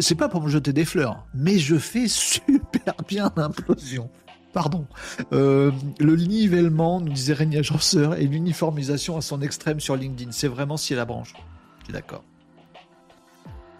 C'est 0.00 0.16
pas 0.16 0.28
pour 0.28 0.42
me 0.42 0.48
jeter 0.48 0.72
des 0.72 0.84
fleurs, 0.84 1.26
mais 1.34 1.58
je 1.58 1.76
fais 1.76 2.08
super 2.08 2.94
bien 3.06 3.32
l'implosion. 3.36 4.10
Pardon. 4.52 4.86
Euh, 5.32 5.70
le 6.00 6.16
nivellement, 6.16 7.00
nous 7.00 7.12
disait 7.12 7.34
Régnier 7.34 7.58
Agenceur, 7.58 8.14
et 8.14 8.26
l'uniformisation 8.26 9.16
à 9.16 9.20
son 9.20 9.40
extrême 9.40 9.78
sur 9.78 9.94
LinkedIn. 9.94 10.32
C'est 10.32 10.48
vraiment 10.48 10.76
si 10.76 10.94
la 10.94 11.04
branche. 11.04 11.34
D'accord. 11.90 12.24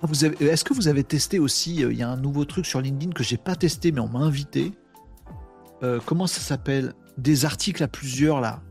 Ah, 0.03 0.07
est-ce 0.41 0.65
que 0.65 0.75
vous 0.75 0.87
avez 0.87 1.03
testé 1.03 1.41
aussi 1.41 1.83
euh, 1.83 1.93
Il 1.93 1.99
y 1.99 2.03
a 2.03 2.09
un 2.09 2.17
nouveau 2.17 2.45
truc 2.45 2.67
sur 2.67 2.81
LinkedIn 2.81 3.13
que 3.13 3.25
j'ai 3.25 3.37
pas 3.37 3.57
testé, 3.57 3.91
mais 3.91 4.01
on 4.01 4.09
m'a 4.09 4.21
invité. 4.21 4.73
Euh, 5.83 5.99
comment 6.05 6.29
ça 6.29 6.41
s'appelle? 6.41 6.95
Des 7.17 7.45
articles 7.45 7.83
à 7.83 7.89
plusieurs 7.89 8.41
là. 8.41 8.63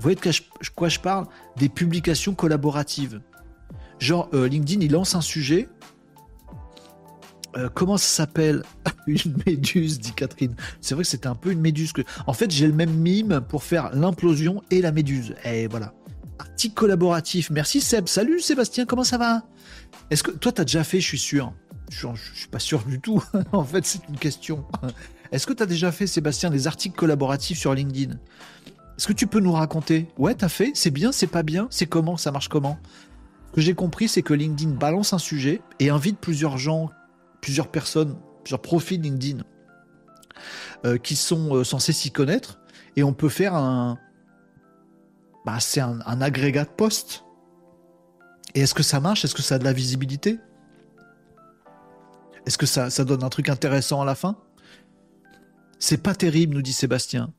Vous 0.00 0.04
voyez 0.04 0.16
de 0.16 0.70
quoi 0.74 0.88
je, 0.88 0.98
parle? 0.98 1.26
Des 1.58 1.68
publications 1.68 2.34
collaboratives. 2.34 3.20
Genre 3.98 4.30
euh, 4.32 4.48
LinkedIn, 4.48 4.80
il 4.80 4.92
lance 4.92 5.14
un 5.14 5.20
sujet. 5.20 5.68
comment 7.74 7.98
ça 7.98 8.06
s'appelle? 8.06 8.62
Une 9.06 9.36
méduse, 9.44 10.00
dit 10.00 10.12
Catherine. 10.12 10.56
C'est 10.80 10.94
vrai 10.94 11.04
que 11.04 11.10
c'était 11.10 11.26
un 11.26 11.34
peu 11.34 11.52
une 11.52 11.60
méduse. 11.60 11.92
En 12.26 12.32
fait, 12.32 12.50
j'ai 12.50 12.66
le 12.66 12.72
même 12.72 12.94
mime 12.94 13.42
pour 13.46 13.62
faire 13.62 13.94
l'implosion 13.94 14.62
et 14.70 14.80
la 14.80 14.90
méduse. 14.90 15.34
Et 15.44 15.66
voilà. 15.66 15.92
Article 16.38 16.74
collaboratif. 16.74 17.50
Merci 17.50 17.82
Seb. 17.82 18.08
Salut 18.08 18.40
Sébastien, 18.40 18.86
comment 18.86 19.04
ça 19.04 19.18
va? 19.18 19.42
Est-ce 20.10 20.22
que 20.22 20.30
toi, 20.30 20.50
tu 20.50 20.62
as 20.62 20.64
déjà 20.64 20.82
fait, 20.82 21.00
je 21.00 21.08
suis 21.08 21.18
sûr 21.18 21.52
Je 21.90 22.06
ne 22.06 22.16
suis 22.16 22.48
pas 22.48 22.58
sûr 22.58 22.82
du 22.84 23.00
tout. 23.00 23.22
en 23.52 23.64
fait, 23.64 23.84
c'est 23.84 24.00
une 24.08 24.16
question. 24.16 24.64
Est-ce 25.30 25.46
que 25.46 25.52
tu 25.52 25.62
as 25.62 25.66
déjà 25.66 25.92
fait, 25.92 26.06
Sébastien, 26.06 26.48
des 26.48 26.66
articles 26.66 26.96
collaboratifs 26.96 27.58
sur 27.58 27.74
LinkedIn? 27.74 28.16
Est-ce 29.00 29.08
que 29.08 29.14
tu 29.14 29.26
peux 29.26 29.40
nous 29.40 29.52
raconter 29.52 30.08
Ouais, 30.18 30.34
tu 30.34 30.44
as 30.44 30.50
fait 30.50 30.72
C'est 30.74 30.90
bien 30.90 31.10
C'est 31.10 31.26
pas 31.26 31.42
bien 31.42 31.68
C'est 31.70 31.86
comment 31.86 32.18
Ça 32.18 32.32
marche 32.32 32.48
comment? 32.48 32.78
Ce 33.46 33.52
que 33.54 33.62
j'ai 33.62 33.72
compris, 33.72 34.08
c'est 34.08 34.20
que 34.20 34.34
LinkedIn 34.34 34.72
balance 34.72 35.14
un 35.14 35.18
sujet 35.18 35.62
et 35.78 35.88
invite 35.88 36.18
plusieurs 36.18 36.58
gens, 36.58 36.90
plusieurs 37.40 37.68
personnes, 37.68 38.18
plusieurs 38.44 38.60
profils 38.60 39.00
LinkedIn 39.00 39.42
euh, 40.84 40.98
qui 40.98 41.16
sont 41.16 41.56
euh, 41.56 41.64
censés 41.64 41.94
s'y 41.94 42.10
connaître. 42.10 42.60
Et 42.94 43.02
on 43.02 43.14
peut 43.14 43.30
faire 43.30 43.54
un. 43.54 43.96
Bah, 45.46 45.60
c'est 45.60 45.80
un, 45.80 46.20
agrégat 46.20 46.64
de 46.64 46.68
posts 46.68 47.24
et 48.54 48.60
est-ce 48.60 48.74
que 48.74 48.82
ça 48.82 49.00
marche? 49.00 49.24
Est-ce 49.24 49.34
que 49.34 49.40
ça 49.40 49.54
a 49.54 49.58
de 49.58 49.64
la 49.64 49.72
visibilité? 49.72 50.38
Est-ce 52.44 52.58
que 52.58 52.66
ça, 52.66 52.90
ça 52.90 53.06
donne 53.06 53.24
un 53.24 53.30
truc 53.30 53.48
intéressant 53.48 54.02
à 54.02 54.04
la 54.04 54.14
fin? 54.14 54.36
C'est 55.78 56.02
pas 56.02 56.14
terrible, 56.14 56.54
nous 56.54 56.60
dit 56.60 56.74
Sébastien. 56.74 57.32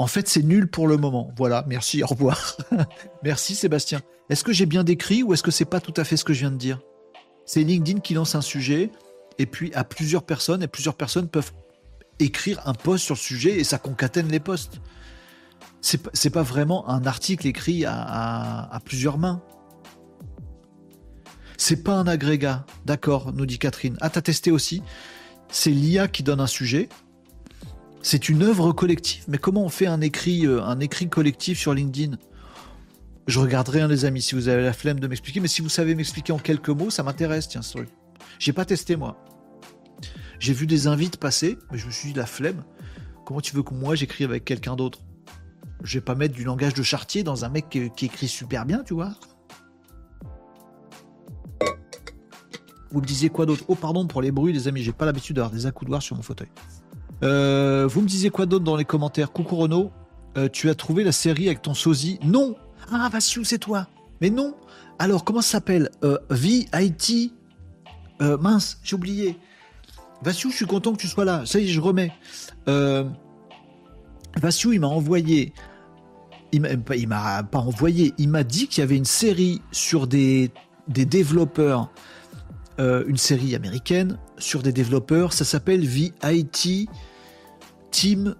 En 0.00 0.06
fait, 0.06 0.26
c'est 0.28 0.42
nul 0.42 0.66
pour 0.66 0.88
le 0.88 0.96
moment. 0.96 1.30
Voilà, 1.36 1.62
merci, 1.68 2.02
au 2.02 2.06
revoir. 2.06 2.56
merci 3.22 3.54
Sébastien. 3.54 4.00
Est-ce 4.30 4.42
que 4.42 4.50
j'ai 4.50 4.64
bien 4.64 4.82
décrit 4.82 5.22
ou 5.22 5.34
est-ce 5.34 5.42
que 5.42 5.50
c'est 5.50 5.66
pas 5.66 5.78
tout 5.78 5.92
à 5.94 6.04
fait 6.04 6.16
ce 6.16 6.24
que 6.24 6.32
je 6.32 6.40
viens 6.40 6.50
de 6.50 6.56
dire? 6.56 6.80
C'est 7.44 7.62
LinkedIn 7.62 8.00
qui 8.00 8.14
lance 8.14 8.34
un 8.34 8.40
sujet 8.40 8.90
et 9.38 9.44
puis 9.44 9.70
à 9.74 9.84
plusieurs 9.84 10.22
personnes 10.22 10.62
et 10.62 10.68
plusieurs 10.68 10.94
personnes 10.94 11.28
peuvent 11.28 11.52
écrire 12.18 12.62
un 12.66 12.72
post 12.72 13.04
sur 13.04 13.14
le 13.14 13.20
sujet 13.20 13.60
et 13.60 13.62
ça 13.62 13.76
concatène 13.76 14.28
les 14.28 14.40
posts. 14.40 14.80
C'est 15.82 16.30
pas 16.30 16.42
vraiment 16.42 16.88
un 16.88 17.04
article 17.04 17.46
écrit 17.46 17.84
à 17.84 18.80
plusieurs 18.86 19.18
mains. 19.18 19.42
C'est 21.58 21.84
pas 21.84 21.96
un 21.96 22.06
agrégat. 22.06 22.64
D'accord, 22.86 23.34
nous 23.34 23.44
dit 23.44 23.58
Catherine. 23.58 23.98
Ah, 24.00 24.08
t'as 24.08 24.22
testé 24.22 24.50
aussi? 24.50 24.82
C'est 25.50 25.72
l'IA 25.72 26.08
qui 26.08 26.22
donne 26.22 26.40
un 26.40 26.46
sujet. 26.46 26.88
C'est 28.02 28.28
une 28.28 28.42
œuvre 28.42 28.72
collective. 28.72 29.24
Mais 29.28 29.38
comment 29.38 29.62
on 29.62 29.68
fait 29.68 29.86
un 29.86 30.00
écrit, 30.00 30.46
euh, 30.46 30.62
collectif 31.10 31.58
sur 31.58 31.74
LinkedIn? 31.74 32.16
Je 33.26 33.38
regarderai, 33.38 33.82
un 33.82 33.88
les 33.88 34.04
amis, 34.04 34.22
si 34.22 34.34
vous 34.34 34.48
avez 34.48 34.62
la 34.62 34.72
flemme 34.72 35.00
de 35.00 35.06
m'expliquer. 35.06 35.40
Mais 35.40 35.48
si 35.48 35.60
vous 35.60 35.68
savez 35.68 35.94
m'expliquer 35.94 36.32
en 36.32 36.38
quelques 36.38 36.70
mots, 36.70 36.90
ça 36.90 37.02
m'intéresse, 37.02 37.48
tiens, 37.48 37.62
ce 37.62 37.78
truc. 37.78 37.88
J'ai 38.38 38.52
pas 38.52 38.64
testé, 38.64 38.96
moi. 38.96 39.16
J'ai 40.38 40.54
vu 40.54 40.66
des 40.66 40.86
invites 40.86 41.18
passer, 41.18 41.58
mais 41.70 41.78
je 41.78 41.86
me 41.86 41.90
suis 41.90 42.12
dit, 42.12 42.18
la 42.18 42.26
flemme. 42.26 42.64
Comment 43.26 43.40
tu 43.40 43.54
veux 43.54 43.62
que 43.62 43.74
moi 43.74 43.94
j'écris 43.94 44.24
avec 44.24 44.44
quelqu'un 44.44 44.74
d'autre? 44.74 45.00
Je 45.84 45.98
vais 45.98 46.04
pas 46.04 46.14
mettre 46.14 46.34
du 46.34 46.44
langage 46.44 46.74
de 46.74 46.82
chartier 46.82 47.22
dans 47.22 47.44
un 47.44 47.48
mec 47.48 47.68
qui, 47.68 47.90
qui 47.90 48.06
écrit 48.06 48.28
super 48.28 48.64
bien, 48.66 48.82
tu 48.82 48.94
vois? 48.94 49.14
Vous 52.90 53.00
me 53.00 53.06
disiez 53.06 53.28
quoi 53.28 53.46
d'autre? 53.46 53.64
Oh, 53.68 53.76
pardon 53.76 54.06
pour 54.06 54.20
les 54.22 54.32
bruits, 54.32 54.52
les 54.52 54.66
amis, 54.66 54.82
j'ai 54.82 54.92
pas 54.92 55.04
l'habitude 55.04 55.36
d'avoir 55.36 55.52
des 55.52 55.66
accoudoirs 55.66 56.02
sur 56.02 56.16
mon 56.16 56.22
fauteuil. 56.22 56.48
Euh, 57.22 57.86
vous 57.86 58.00
me 58.00 58.06
disiez 58.06 58.30
quoi 58.30 58.46
d'autre 58.46 58.64
dans 58.64 58.76
les 58.76 58.84
commentaires? 58.84 59.32
Coucou 59.32 59.56
Renaud, 59.56 59.90
euh, 60.38 60.48
tu 60.48 60.70
as 60.70 60.74
trouvé 60.74 61.04
la 61.04 61.12
série 61.12 61.46
avec 61.46 61.62
ton 61.62 61.74
sosie? 61.74 62.18
Non 62.22 62.56
Ah, 62.92 63.08
Vassiou, 63.12 63.44
c'est 63.44 63.58
toi 63.58 63.88
Mais 64.20 64.30
non 64.30 64.54
Alors, 64.98 65.24
comment 65.24 65.42
ça 65.42 65.52
s'appelle? 65.52 65.90
Euh, 66.04 66.18
VIT 66.30 67.32
euh, 68.22 68.38
Mince, 68.38 68.78
j'ai 68.82 68.96
oublié. 68.96 69.38
Vassiou, 70.22 70.50
je 70.50 70.56
suis 70.56 70.66
content 70.66 70.92
que 70.92 70.98
tu 70.98 71.08
sois 71.08 71.24
là. 71.24 71.44
Ça 71.46 71.58
y 71.58 71.64
est, 71.64 71.68
je 71.68 71.80
remets. 71.80 72.12
Vassiou, 74.36 74.72
il 74.72 74.80
m'a 74.80 74.86
envoyé. 74.86 75.52
Il 76.52 76.60
m'a 76.62 77.42
pas, 77.42 77.58
envoyé. 77.58 78.14
Il 78.18 78.28
m'a 78.28 78.44
dit 78.44 78.68
qu'il 78.68 78.82
y 78.82 78.84
avait 78.84 78.96
une 78.96 79.04
série 79.04 79.62
sur 79.72 80.06
des, 80.06 80.50
développeurs 80.88 81.90
une 82.78 83.18
série 83.18 83.54
américaine 83.54 84.16
sur 84.38 84.62
des 84.62 84.72
développeurs. 84.72 85.34
Ça 85.34 85.44
s'appelle 85.44 85.84
VIT 85.84 86.88
Team. 87.90 88.34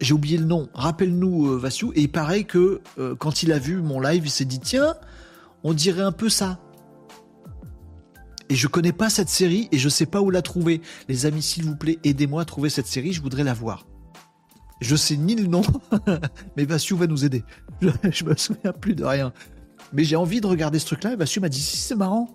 J'ai 0.00 0.14
oublié 0.14 0.38
le 0.38 0.44
nom. 0.44 0.68
Rappelle-nous, 0.74 1.48
euh, 1.48 1.58
Vassiou. 1.58 1.92
Et 1.94 2.02
il 2.02 2.08
paraît 2.10 2.44
que 2.44 2.80
euh, 2.98 3.14
quand 3.14 3.42
il 3.42 3.52
a 3.52 3.58
vu 3.58 3.76
mon 3.82 4.00
live, 4.00 4.22
il 4.24 4.30
s'est 4.30 4.44
dit 4.44 4.60
tiens, 4.60 4.94
on 5.62 5.74
dirait 5.74 6.02
un 6.02 6.12
peu 6.12 6.28
ça. 6.28 6.58
Et 8.48 8.56
je 8.56 8.66
connais 8.66 8.92
pas 8.92 9.10
cette 9.10 9.28
série 9.28 9.68
et 9.70 9.78
je 9.78 9.88
sais 9.88 10.06
pas 10.06 10.20
où 10.20 10.30
la 10.30 10.42
trouver. 10.42 10.80
Les 11.08 11.26
amis, 11.26 11.42
s'il 11.42 11.64
vous 11.64 11.76
plaît, 11.76 11.98
aidez-moi 12.02 12.42
à 12.42 12.44
trouver 12.44 12.68
cette 12.68 12.86
série. 12.86 13.12
Je 13.12 13.22
voudrais 13.22 13.44
la 13.44 13.54
voir. 13.54 13.86
Je 14.80 14.96
sais 14.96 15.16
ni 15.16 15.36
le 15.36 15.46
nom, 15.46 15.62
mais 16.56 16.64
Vassiou 16.64 16.96
va 16.96 17.06
nous 17.06 17.24
aider. 17.24 17.44
Je, 17.82 17.90
je 18.10 18.24
me 18.24 18.34
souviens 18.34 18.72
plus 18.72 18.94
de 18.94 19.04
rien. 19.04 19.32
Mais 19.92 20.04
j'ai 20.04 20.16
envie 20.16 20.40
de 20.40 20.46
regarder 20.46 20.78
ce 20.78 20.86
truc-là. 20.86 21.12
Et 21.12 21.16
Vassiou 21.16 21.42
m'a 21.42 21.48
dit 21.48 21.60
si 21.60 21.76
c'est 21.76 21.94
marrant. 21.94 22.28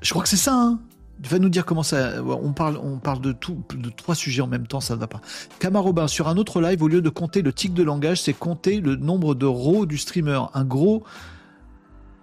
Je 0.00 0.10
crois 0.10 0.22
que 0.22 0.28
c'est 0.28 0.36
ça. 0.36 0.54
Hein. 0.54 0.80
Va 1.28 1.38
nous 1.38 1.48
dire 1.48 1.64
comment 1.64 1.82
ça. 1.82 2.22
On 2.22 2.52
parle, 2.52 3.20
de 3.20 3.90
trois 3.96 4.14
sujets 4.14 4.42
en 4.42 4.48
même 4.48 4.66
temps, 4.66 4.80
ça 4.80 4.94
ne 4.94 5.00
va 5.00 5.06
pas. 5.06 5.20
Camarobin, 5.58 6.08
sur 6.08 6.28
un 6.28 6.36
autre 6.36 6.60
live, 6.60 6.82
au 6.82 6.88
lieu 6.88 7.00
de 7.00 7.10
compter 7.10 7.42
le 7.42 7.52
tic 7.52 7.74
de 7.74 7.82
langage, 7.82 8.22
c'est 8.22 8.32
compter 8.32 8.80
le 8.80 8.96
nombre 8.96 9.34
de 9.34 9.46
rows 9.46 9.86
du 9.86 9.98
streamer. 9.98 10.40
Un 10.54 10.64
gros. 10.64 11.04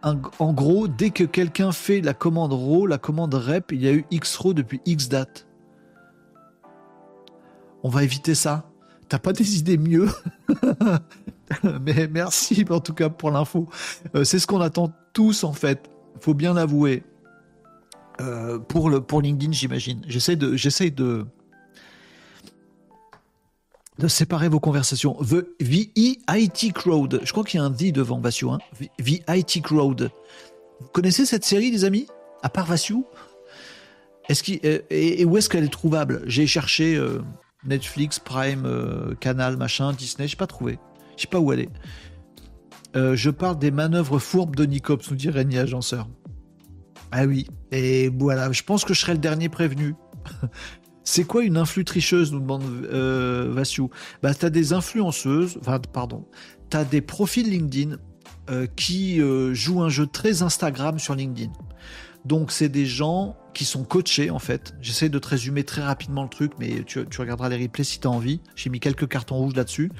en 0.03 0.53
gros, 0.53 0.87
dès 0.87 1.11
que 1.11 1.23
quelqu'un 1.23 1.71
fait 1.71 2.01
la 2.01 2.13
commande 2.13 2.53
row, 2.53 2.85
la 2.85 2.97
commande 2.97 3.33
rep, 3.33 3.71
il 3.71 3.81
y 3.81 3.87
a 3.87 3.93
eu 3.93 4.05
X 4.11 4.35
row 4.37 4.53
depuis 4.53 4.81
X 4.85 5.07
date. 5.09 5.47
On 7.83 7.89
va 7.89 8.03
éviter 8.03 8.35
ça. 8.35 8.69
T'as 9.07 9.19
pas 9.19 9.33
des 9.33 9.57
idées 9.57 9.77
mieux 9.77 10.07
Mais 11.81 12.07
merci 12.07 12.63
en 12.69 12.79
tout 12.79 12.93
cas 12.93 13.09
pour 13.09 13.31
l'info. 13.31 13.67
Euh, 14.15 14.23
c'est 14.23 14.37
ce 14.39 14.45
qu'on 14.45 14.61
attend 14.61 14.93
tous 15.13 15.43
en 15.43 15.53
fait. 15.53 15.89
Faut 16.19 16.33
bien 16.33 16.53
l'avouer. 16.53 17.03
Euh, 18.21 18.59
pour, 18.59 18.89
le, 18.89 19.01
pour 19.01 19.21
LinkedIn, 19.21 19.51
j'imagine. 19.51 20.01
J'essaie 20.07 20.35
de, 20.35 20.55
j'essaie 20.55 20.89
de, 20.89 21.25
de 23.97 24.07
séparer 24.07 24.49
vos 24.49 24.59
conversations. 24.59 25.15
The 25.15 25.47
VIT 25.59 26.73
Crowd. 26.73 27.21
Je 27.23 27.31
crois 27.31 27.43
qu'il 27.43 27.59
y 27.59 27.61
a 27.61 27.65
un 27.65 27.69
D 27.69 27.91
devant 27.91 28.19
Vassiou. 28.19 28.51
Hein. 28.51 28.59
VIT 28.99 29.61
Crowd. 29.61 30.11
Vous 30.81 30.87
connaissez 30.89 31.25
cette 31.25 31.45
série, 31.45 31.71
les 31.71 31.85
amis? 31.85 32.07
À 32.41 32.49
part 32.49 32.65
Vassiou 32.65 33.05
est-ce 34.29 34.43
qu'il, 34.43 34.59
euh, 34.63 34.79
et, 34.91 35.25
où 35.25 35.37
est-ce 35.37 35.49
qu'elle 35.49 35.63
est 35.63 35.73
trouvable? 35.73 36.21
J'ai 36.27 36.45
cherché 36.45 36.95
euh, 36.95 37.19
Netflix, 37.65 38.19
Prime, 38.19 39.15
Canal, 39.19 39.57
machin, 39.57 39.91
Disney. 39.93 40.27
J'ai 40.27 40.35
pas 40.35 40.45
trouvé. 40.45 40.77
Je 41.17 41.23
sais 41.23 41.27
pas 41.27 41.39
où 41.39 41.51
elle 41.51 41.61
est. 41.61 41.69
Je 42.95 43.29
parle 43.31 43.57
des 43.57 43.71
manœuvres 43.71 44.19
fourbes 44.19 44.55
de 44.55 44.65
Nicops, 44.65 45.09
nous 45.09 45.17
dit 45.17 45.29
Régnier 45.29 45.59
Agenceur. 45.59 46.07
Ah 47.11 47.25
oui, 47.25 47.47
et 47.71 48.09
voilà, 48.09 48.51
je 48.51 48.63
pense 48.63 48.85
que 48.85 48.93
je 48.93 49.01
serai 49.01 49.13
le 49.13 49.19
dernier 49.19 49.49
prévenu. 49.49 49.95
C'est 51.03 51.23
quoi 51.23 51.43
une 51.43 51.57
influe 51.57 51.85
tricheuse, 51.85 52.31
nous 52.31 52.39
demande 52.39 52.63
euh, 52.63 53.49
Vassiou? 53.51 53.89
Bah, 54.21 54.35
t'as 54.35 54.51
des 54.51 54.73
influenceuses, 54.73 55.57
enfin, 55.59 55.79
pardon, 55.79 56.27
t'as 56.69 56.83
des 56.83 57.01
profils 57.01 57.49
LinkedIn 57.49 57.97
euh, 58.51 58.67
qui 58.75 59.19
euh, 59.19 59.55
jouent 59.55 59.81
un 59.81 59.89
jeu 59.89 60.05
très 60.05 60.43
Instagram 60.43 60.99
sur 60.99 61.15
LinkedIn. 61.15 61.51
Donc, 62.25 62.51
c'est 62.51 62.69
des 62.69 62.85
gens 62.85 63.37
qui 63.55 63.65
sont 63.65 63.83
coachés, 63.83 64.29
en 64.29 64.37
fait. 64.37 64.75
J'essaie 64.81 65.09
de 65.09 65.17
te 65.17 65.29
résumer 65.29 65.63
très 65.63 65.81
rapidement 65.81 66.21
le 66.21 66.29
truc, 66.29 66.51
mais 66.59 66.83
tu, 66.83 66.99
regarderas 67.17 67.49
les 67.49 67.57
replays 67.57 67.83
si 67.83 67.99
t'as 67.99 68.09
envie. 68.09 68.39
J'ai 68.55 68.69
mis 68.69 68.79
quelques 68.79 69.07
cartons 69.07 69.37
rouges 69.37 69.55
là-dessus. 69.55 69.91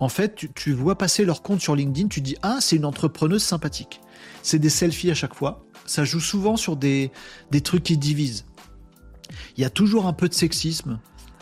En 0.00 0.08
fait, 0.08 0.36
tu, 0.36 0.50
tu 0.54 0.72
vois 0.72 0.96
passer 0.96 1.26
leur 1.26 1.42
compte 1.42 1.60
sur 1.60 1.76
LinkedIn, 1.76 2.08
tu 2.08 2.22
dis 2.22 2.36
Ah, 2.40 2.58
c'est 2.60 2.76
une 2.76 2.86
entrepreneuse 2.86 3.42
sympathique. 3.42 4.00
C'est 4.44 4.58
des 4.58 4.68
selfies 4.68 5.10
à 5.10 5.14
chaque 5.14 5.34
fois. 5.34 5.64
Ça 5.86 6.04
joue 6.04 6.20
souvent 6.20 6.56
sur 6.56 6.76
des, 6.76 7.10
des 7.50 7.62
trucs 7.62 7.82
qui 7.82 7.96
divisent. 7.96 8.44
Il 9.56 9.62
y 9.62 9.64
a 9.64 9.70
toujours 9.70 10.06
un 10.06 10.12
peu 10.12 10.28
de 10.28 10.34
sexisme, 10.34 11.00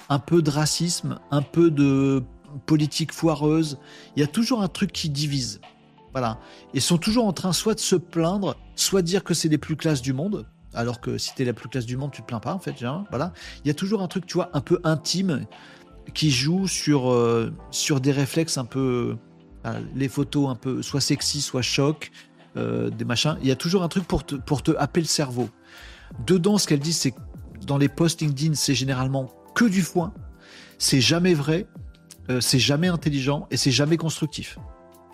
un 0.09 0.19
peu 0.21 0.41
de 0.41 0.51
racisme, 0.51 1.19
un 1.33 1.43
peu 1.43 1.71
de 1.71 2.23
politique 2.67 3.13
foireuse. 3.13 3.79
Il 4.17 4.21
y 4.21 4.23
a 4.23 4.29
toujours 4.29 4.63
un 4.63 4.69
truc 4.69 4.93
qui 4.93 5.11
divise. 5.11 5.61
Voilà. 6.13 6.39
Ils 6.75 6.81
sont 6.83 6.99
toujours 6.99 7.27
en 7.27 7.33
train 7.33 7.53
soit 7.53 7.75
de 7.75 7.81
se 7.81 7.97
plaindre, 7.97 8.57
soit 8.77 9.03
de 9.03 9.07
dire 9.07 9.25
que 9.25 9.35
c'est 9.35 9.49
les 9.49 9.59
plus 9.59 9.77
classes 9.77 10.03
du 10.03 10.13
monde. 10.13 10.47
Alors 10.73 11.01
que 11.01 11.19
si 11.19 11.35
t'es 11.35 11.45
la 11.45 11.53
plus 11.55 11.69
classe 11.69 11.87
du 11.87 11.97
monde, 11.97 12.13
tu 12.13 12.23
te 12.23 12.27
plains 12.27 12.41
pas 12.41 12.55
en 12.55 12.59
fait. 12.61 12.83
hein, 12.85 13.05
Voilà. 13.11 13.33
Il 13.65 13.69
y 13.69 13.71
a 13.71 13.75
toujours 13.75 14.01
un 14.03 14.09
truc, 14.09 14.27
tu 14.27 14.35
vois, 14.35 14.49
un 14.55 14.61
peu 14.61 14.79
intime 14.85 15.47
qui 16.15 16.31
joue 16.31 16.67
sur, 16.69 17.11
euh, 17.11 17.53
sur 17.73 18.01
des 18.01 18.13
réflexes 18.13 18.59
un 18.59 18.65
peu. 18.65 19.17
euh, 19.67 19.81
les 19.95 20.09
photos 20.09 20.49
un 20.51 20.57
peu 20.57 20.83
soit 20.83 21.01
sexy, 21.01 21.41
soit 21.41 21.63
choc, 21.63 22.11
euh, 22.57 22.91
des 22.91 23.05
machins. 23.05 23.37
Il 23.43 23.49
y 23.49 23.51
a 23.51 23.57
toujours 23.57 23.83
un 23.83 23.89
truc 23.89 24.05
pour 24.05 24.25
te, 24.25 24.35
pour 24.35 24.63
te 24.63 24.73
happer 24.79 25.01
le 25.01 25.07
cerveau. 25.07 25.49
Dedans, 26.27 26.59
ce 26.59 26.67
qu'elle 26.67 26.81
dit, 26.81 26.93
c'est 26.93 27.15
dans 27.67 27.79
les 27.79 27.89
posts 27.89 28.21
LinkedIn, 28.21 28.55
c'est 28.55 28.75
généralement 28.75 29.31
que 29.55 29.65
du 29.65 29.83
foin. 29.83 30.13
C'est 30.79 31.01
jamais 31.01 31.35
vrai, 31.35 31.67
euh, 32.31 32.41
c'est 32.41 32.59
jamais 32.59 32.89
intelligent 32.89 33.47
et 33.51 33.57
c'est 33.57 33.71
jamais 33.71 33.97
constructif. 33.97 34.59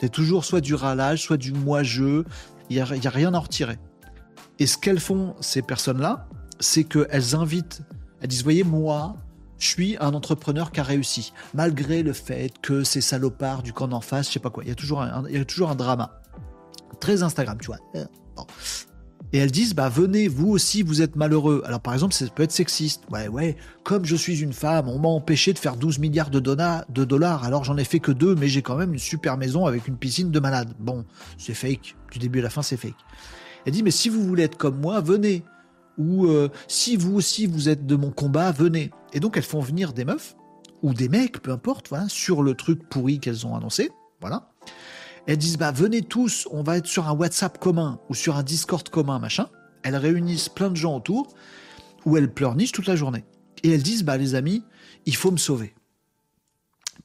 C'est 0.00 0.10
toujours 0.10 0.44
soit 0.44 0.60
du 0.60 0.74
râlage, 0.74 1.22
soit 1.22 1.36
du 1.36 1.52
moi-je. 1.52 2.22
Il 2.70 2.76
n'y 2.76 2.80
a, 2.80 2.96
y 2.96 3.06
a 3.06 3.10
rien 3.10 3.34
à 3.34 3.38
en 3.38 3.40
retirer. 3.40 3.78
Et 4.58 4.66
ce 4.66 4.76
qu'elles 4.76 5.00
font, 5.00 5.34
ces 5.40 5.62
personnes-là, 5.62 6.28
c'est 6.60 6.84
qu'elles 6.84 7.34
invitent, 7.34 7.82
elles 8.20 8.28
disent, 8.28 8.42
voyez, 8.42 8.64
moi, 8.64 9.16
je 9.58 9.66
suis 9.66 9.96
un 10.00 10.14
entrepreneur 10.14 10.70
qui 10.70 10.80
a 10.80 10.82
réussi, 10.82 11.32
malgré 11.54 12.02
le 12.02 12.12
fait 12.12 12.52
que 12.62 12.84
ces 12.84 13.00
salopards 13.00 13.62
du 13.62 13.72
camp 13.72 13.88
d'en 13.88 14.00
face, 14.00 14.28
je 14.28 14.34
sais 14.34 14.40
pas 14.40 14.50
quoi. 14.50 14.64
Il 14.64 14.68
y 14.68 14.72
a 14.72 14.76
toujours 14.76 15.02
un, 15.02 15.24
il 15.28 15.36
y 15.36 15.40
a 15.40 15.44
toujours 15.44 15.70
un 15.70 15.74
drama. 15.74 16.20
Très 17.00 17.22
Instagram, 17.22 17.58
tu 17.60 17.66
vois. 17.66 17.78
Euh. 17.94 18.04
Et 19.32 19.38
elles 19.38 19.50
disent, 19.50 19.74
bah 19.74 19.90
venez, 19.90 20.26
vous 20.26 20.48
aussi, 20.48 20.82
vous 20.82 21.02
êtes 21.02 21.14
malheureux. 21.14 21.62
Alors 21.66 21.80
par 21.80 21.92
exemple, 21.92 22.14
ça 22.14 22.24
peut 22.28 22.42
être 22.42 22.52
sexiste. 22.52 23.02
Ouais, 23.10 23.28
ouais, 23.28 23.56
comme 23.84 24.06
je 24.06 24.16
suis 24.16 24.40
une 24.40 24.54
femme, 24.54 24.88
on 24.88 24.98
m'a 24.98 25.08
empêché 25.08 25.52
de 25.52 25.58
faire 25.58 25.76
12 25.76 25.98
milliards 25.98 26.30
de, 26.30 26.40
de 26.40 27.04
dollars, 27.04 27.44
alors 27.44 27.62
j'en 27.64 27.76
ai 27.76 27.84
fait 27.84 28.00
que 28.00 28.10
deux, 28.10 28.34
mais 28.34 28.48
j'ai 28.48 28.62
quand 28.62 28.76
même 28.76 28.94
une 28.94 28.98
super 28.98 29.36
maison 29.36 29.66
avec 29.66 29.86
une 29.86 29.96
piscine 29.96 30.30
de 30.30 30.40
malade. 30.40 30.72
Bon, 30.78 31.04
c'est 31.36 31.54
fake. 31.54 31.94
Du 32.10 32.18
début 32.18 32.38
à 32.38 32.42
la 32.42 32.50
fin, 32.50 32.62
c'est 32.62 32.78
fake. 32.78 32.94
Elle 33.66 33.72
dit, 33.72 33.82
mais 33.82 33.90
si 33.90 34.08
vous 34.08 34.22
voulez 34.22 34.44
être 34.44 34.56
comme 34.56 34.80
moi, 34.80 35.00
venez. 35.00 35.44
Ou 35.98 36.26
euh, 36.26 36.48
si 36.68 36.96
vous 36.96 37.16
aussi, 37.16 37.46
vous 37.46 37.68
êtes 37.68 37.84
de 37.84 37.96
mon 37.96 38.10
combat, 38.10 38.50
venez. 38.52 38.90
Et 39.12 39.20
donc, 39.20 39.36
elles 39.36 39.42
font 39.42 39.60
venir 39.60 39.92
des 39.92 40.04
meufs, 40.04 40.36
ou 40.82 40.94
des 40.94 41.08
mecs, 41.08 41.42
peu 41.42 41.50
importe, 41.50 41.88
voilà, 41.88 42.08
sur 42.08 42.42
le 42.42 42.54
truc 42.54 42.88
pourri 42.88 43.18
qu'elles 43.18 43.46
ont 43.46 43.54
annoncé. 43.54 43.90
Voilà. 44.20 44.47
Elles 45.28 45.36
disent, 45.36 45.58
bah, 45.58 45.72
venez 45.72 46.00
tous, 46.00 46.48
on 46.52 46.62
va 46.62 46.78
être 46.78 46.86
sur 46.86 47.06
un 47.06 47.12
WhatsApp 47.12 47.58
commun 47.58 48.00
ou 48.08 48.14
sur 48.14 48.36
un 48.36 48.42
Discord 48.42 48.88
commun, 48.88 49.18
machin. 49.18 49.50
Elles 49.82 49.94
réunissent 49.94 50.48
plein 50.48 50.70
de 50.70 50.76
gens 50.76 50.96
autour, 50.96 51.34
où 52.06 52.16
elles 52.16 52.32
pleurnichent 52.32 52.72
toute 52.72 52.86
la 52.86 52.96
journée. 52.96 53.26
Et 53.62 53.70
elles 53.70 53.82
disent, 53.82 54.04
bah, 54.04 54.16
les 54.16 54.34
amis, 54.34 54.64
il 55.04 55.14
faut 55.14 55.30
me 55.30 55.36
sauver. 55.36 55.74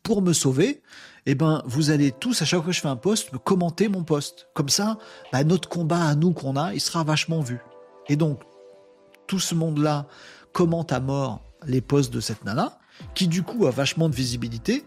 Pour 0.03 0.21
me 0.21 0.31
sauver, 0.31 0.81
eh 1.25 1.35
ben, 1.35 1.63
vous 1.65 1.89
allez 1.89 2.13
tous, 2.13 2.41
à 2.41 2.45
chaque 2.45 2.61
fois 2.61 2.67
que 2.67 2.71
je 2.71 2.79
fais 2.79 2.87
un 2.87 2.95
post, 2.95 3.33
me 3.33 3.39
commenter 3.39 3.89
mon 3.89 4.05
post. 4.05 4.47
Comme 4.53 4.69
ça, 4.69 4.97
bah, 5.33 5.43
notre 5.43 5.67
combat 5.67 6.05
à 6.05 6.15
nous 6.15 6.31
qu'on 6.31 6.55
a, 6.55 6.73
il 6.73 6.79
sera 6.79 7.03
vachement 7.03 7.41
vu. 7.41 7.59
Et 8.07 8.15
donc, 8.15 8.39
tout 9.27 9.39
ce 9.39 9.53
monde-là 9.53 10.07
commente 10.53 10.93
à 10.93 11.01
mort 11.01 11.41
les 11.67 11.81
posts 11.81 12.13
de 12.13 12.21
cette 12.21 12.45
nana, 12.45 12.79
qui 13.15 13.27
du 13.27 13.43
coup 13.43 13.67
a 13.67 13.71
vachement 13.71 14.07
de 14.07 14.15
visibilité, 14.15 14.85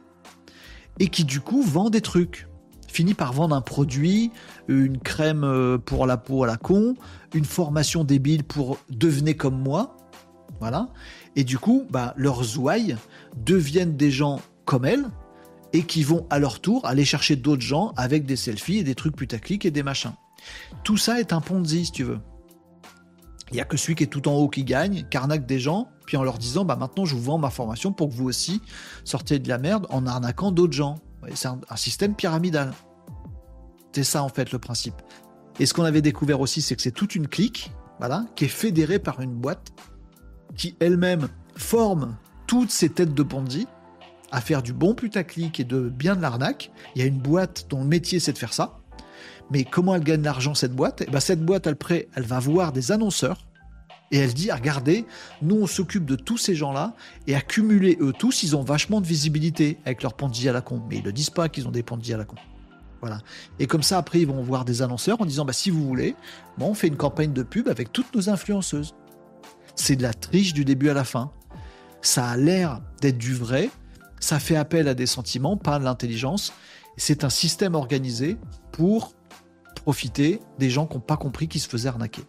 et 0.98 1.08
qui 1.08 1.24
du 1.24 1.40
coup 1.40 1.60
vend 1.60 1.90
des 1.90 2.00
trucs. 2.00 2.46
Finit 2.96 3.12
par 3.12 3.34
vendre 3.34 3.54
un 3.54 3.60
produit, 3.60 4.32
une 4.68 4.96
crème 4.96 5.44
euh, 5.44 5.76
pour 5.76 6.06
la 6.06 6.16
peau 6.16 6.44
à 6.44 6.46
la 6.46 6.56
con, 6.56 6.94
une 7.34 7.44
formation 7.44 8.04
débile 8.04 8.42
pour 8.42 8.78
devenir 8.88 9.36
comme 9.36 9.60
moi. 9.60 9.98
Voilà. 10.60 10.88
Et 11.34 11.44
du 11.44 11.58
coup, 11.58 11.84
bah, 11.90 12.14
leurs 12.16 12.58
ouailles 12.58 12.96
deviennent 13.36 13.98
des 13.98 14.10
gens 14.10 14.40
comme 14.64 14.86
elles 14.86 15.04
et 15.74 15.82
qui 15.82 16.04
vont 16.04 16.26
à 16.30 16.38
leur 16.38 16.58
tour 16.60 16.86
aller 16.86 17.04
chercher 17.04 17.36
d'autres 17.36 17.60
gens 17.60 17.92
avec 17.98 18.24
des 18.24 18.34
selfies 18.34 18.78
et 18.78 18.82
des 18.82 18.94
trucs 18.94 19.14
putaclic 19.14 19.66
et 19.66 19.70
des 19.70 19.82
machins. 19.82 20.14
Tout 20.82 20.96
ça 20.96 21.20
est 21.20 21.34
un 21.34 21.42
Ponzi, 21.42 21.84
si 21.84 21.92
tu 21.92 22.02
veux. 22.02 22.20
Il 23.50 23.56
n'y 23.56 23.60
a 23.60 23.66
que 23.66 23.76
celui 23.76 23.94
qui 23.94 24.04
est 24.04 24.06
tout 24.06 24.26
en 24.26 24.32
haut 24.36 24.48
qui 24.48 24.64
gagne, 24.64 25.06
qui 25.10 25.18
arnaque 25.18 25.44
des 25.44 25.60
gens, 25.60 25.90
puis 26.06 26.16
en 26.16 26.22
leur 26.22 26.38
disant 26.38 26.64
bah 26.64 26.76
maintenant 26.76 27.04
je 27.04 27.14
vous 27.14 27.20
vends 27.20 27.36
ma 27.36 27.50
formation 27.50 27.92
pour 27.92 28.08
que 28.08 28.14
vous 28.14 28.24
aussi 28.24 28.62
sortiez 29.04 29.38
de 29.38 29.50
la 29.50 29.58
merde 29.58 29.86
en 29.90 30.06
arnaquant 30.06 30.50
d'autres 30.50 30.72
gens. 30.72 30.94
C'est 31.34 31.48
un, 31.48 31.76
système 31.76 32.14
pyramidal. 32.14 32.72
C'est 33.96 34.04
ça 34.04 34.22
en 34.22 34.28
fait 34.28 34.52
le 34.52 34.58
principe. 34.58 35.00
Et 35.58 35.64
ce 35.64 35.72
qu'on 35.72 35.84
avait 35.84 36.02
découvert 36.02 36.42
aussi, 36.42 36.60
c'est 36.60 36.76
que 36.76 36.82
c'est 36.82 36.90
toute 36.90 37.14
une 37.14 37.28
clique, 37.28 37.72
qui 38.34 38.44
est 38.44 38.48
fédérée 38.48 38.98
par 38.98 39.22
une 39.22 39.32
boîte 39.32 39.72
qui 40.54 40.76
elle-même 40.80 41.28
forme 41.56 42.14
toutes 42.46 42.70
ces 42.70 42.90
têtes 42.90 43.14
de 43.14 43.22
Ponzi 43.22 43.66
à 44.30 44.42
faire 44.42 44.62
du 44.62 44.74
bon 44.74 44.92
putaclic 44.92 45.60
et 45.60 45.64
de 45.64 45.88
bien 45.88 46.14
de 46.14 46.20
l'arnaque. 46.20 46.70
Il 46.94 47.00
y 47.00 47.04
a 47.06 47.08
une 47.08 47.16
boîte 47.16 47.68
dont 47.70 47.80
le 47.80 47.86
métier 47.86 48.20
c'est 48.20 48.34
de 48.34 48.38
faire 48.38 48.52
ça. 48.52 48.80
Mais 49.50 49.64
comment 49.64 49.94
elle 49.94 50.04
gagne 50.04 50.20
l'argent 50.20 50.52
cette 50.52 50.74
boîte? 50.74 51.00
Et 51.00 51.06
eh 51.08 51.10
ben, 51.10 51.20
Cette 51.20 51.42
boîte, 51.42 51.66
elle, 51.66 51.78
elle 52.14 52.24
va 52.24 52.38
voir 52.38 52.72
des 52.72 52.92
annonceurs 52.92 53.46
et 54.12 54.18
elle 54.18 54.34
dit 54.34 54.52
regardez, 54.52 55.06
nous 55.40 55.56
on 55.56 55.66
s'occupe 55.66 56.04
de 56.04 56.16
tous 56.16 56.36
ces 56.36 56.54
gens-là 56.54 56.92
et 57.26 57.34
accumuler 57.34 57.96
eux 58.02 58.12
tous, 58.12 58.42
ils 58.42 58.56
ont 58.56 58.62
vachement 58.62 59.00
de 59.00 59.06
visibilité 59.06 59.78
avec 59.86 60.02
leurs 60.02 60.12
Ponzi 60.12 60.50
à 60.50 60.52
la 60.52 60.60
con. 60.60 60.82
Mais 60.90 60.98
ils 60.98 61.04
ne 61.04 61.10
disent 61.10 61.30
pas 61.30 61.48
qu'ils 61.48 61.66
ont 61.66 61.72
des 61.72 61.82
Ponzi 61.82 62.12
à 62.12 62.18
la 62.18 62.26
con. 62.26 62.36
Et 63.58 63.66
comme 63.66 63.82
ça, 63.82 63.98
après, 63.98 64.20
ils 64.20 64.26
vont 64.26 64.42
voir 64.42 64.64
des 64.64 64.82
annonceurs 64.82 65.20
en 65.20 65.26
disant 65.26 65.44
bah, 65.44 65.52
si 65.52 65.70
vous 65.70 65.86
voulez, 65.86 66.14
bon, 66.58 66.70
on 66.70 66.74
fait 66.74 66.88
une 66.88 66.96
campagne 66.96 67.32
de 67.32 67.42
pub 67.42 67.68
avec 67.68 67.92
toutes 67.92 68.14
nos 68.14 68.28
influenceuses. 68.28 68.94
C'est 69.74 69.96
de 69.96 70.02
la 70.02 70.14
triche 70.14 70.52
du 70.52 70.64
début 70.64 70.88
à 70.88 70.94
la 70.94 71.04
fin. 71.04 71.30
Ça 72.02 72.28
a 72.28 72.36
l'air 72.36 72.80
d'être 73.00 73.18
du 73.18 73.34
vrai. 73.34 73.70
Ça 74.20 74.38
fait 74.38 74.56
appel 74.56 74.88
à 74.88 74.94
des 74.94 75.06
sentiments, 75.06 75.56
pas 75.56 75.74
à 75.74 75.78
l'intelligence. 75.78 76.52
C'est 76.96 77.24
un 77.24 77.30
système 77.30 77.74
organisé 77.74 78.38
pour 78.72 79.14
profiter 79.74 80.40
des 80.58 80.70
gens 80.70 80.86
qui 80.86 80.94
n'ont 80.94 81.00
pas 81.00 81.16
compris 81.16 81.48
qu'ils 81.48 81.60
se 81.60 81.68
faisaient 81.68 81.88
arnaquer. 81.88 82.22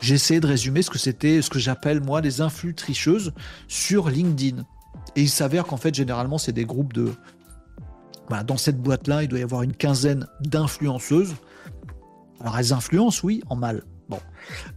J'ai 0.00 0.16
essayé 0.16 0.40
de 0.40 0.46
résumer 0.46 0.82
ce 0.82 0.90
que 0.90 0.98
c'était, 0.98 1.42
ce 1.42 1.50
que 1.50 1.60
j'appelle 1.60 2.00
moi 2.00 2.20
les 2.20 2.40
influx 2.40 2.74
tricheuses 2.74 3.32
sur 3.68 4.10
LinkedIn. 4.10 4.64
Et 5.14 5.22
il 5.22 5.30
s'avère 5.30 5.64
qu'en 5.64 5.76
fait, 5.76 5.94
généralement, 5.94 6.38
c'est 6.38 6.52
des 6.52 6.64
groupes 6.64 6.92
de. 6.92 7.12
Bah, 8.30 8.42
dans 8.42 8.56
cette 8.56 8.80
boîte-là, 8.80 9.22
il 9.22 9.28
doit 9.28 9.40
y 9.40 9.42
avoir 9.42 9.62
une 9.62 9.74
quinzaine 9.74 10.26
d'influenceuses. 10.40 11.34
Alors, 12.40 12.58
elles 12.58 12.72
influencent, 12.72 13.20
oui, 13.24 13.42
en 13.48 13.56
mal. 13.56 13.82
Bon. 14.08 14.18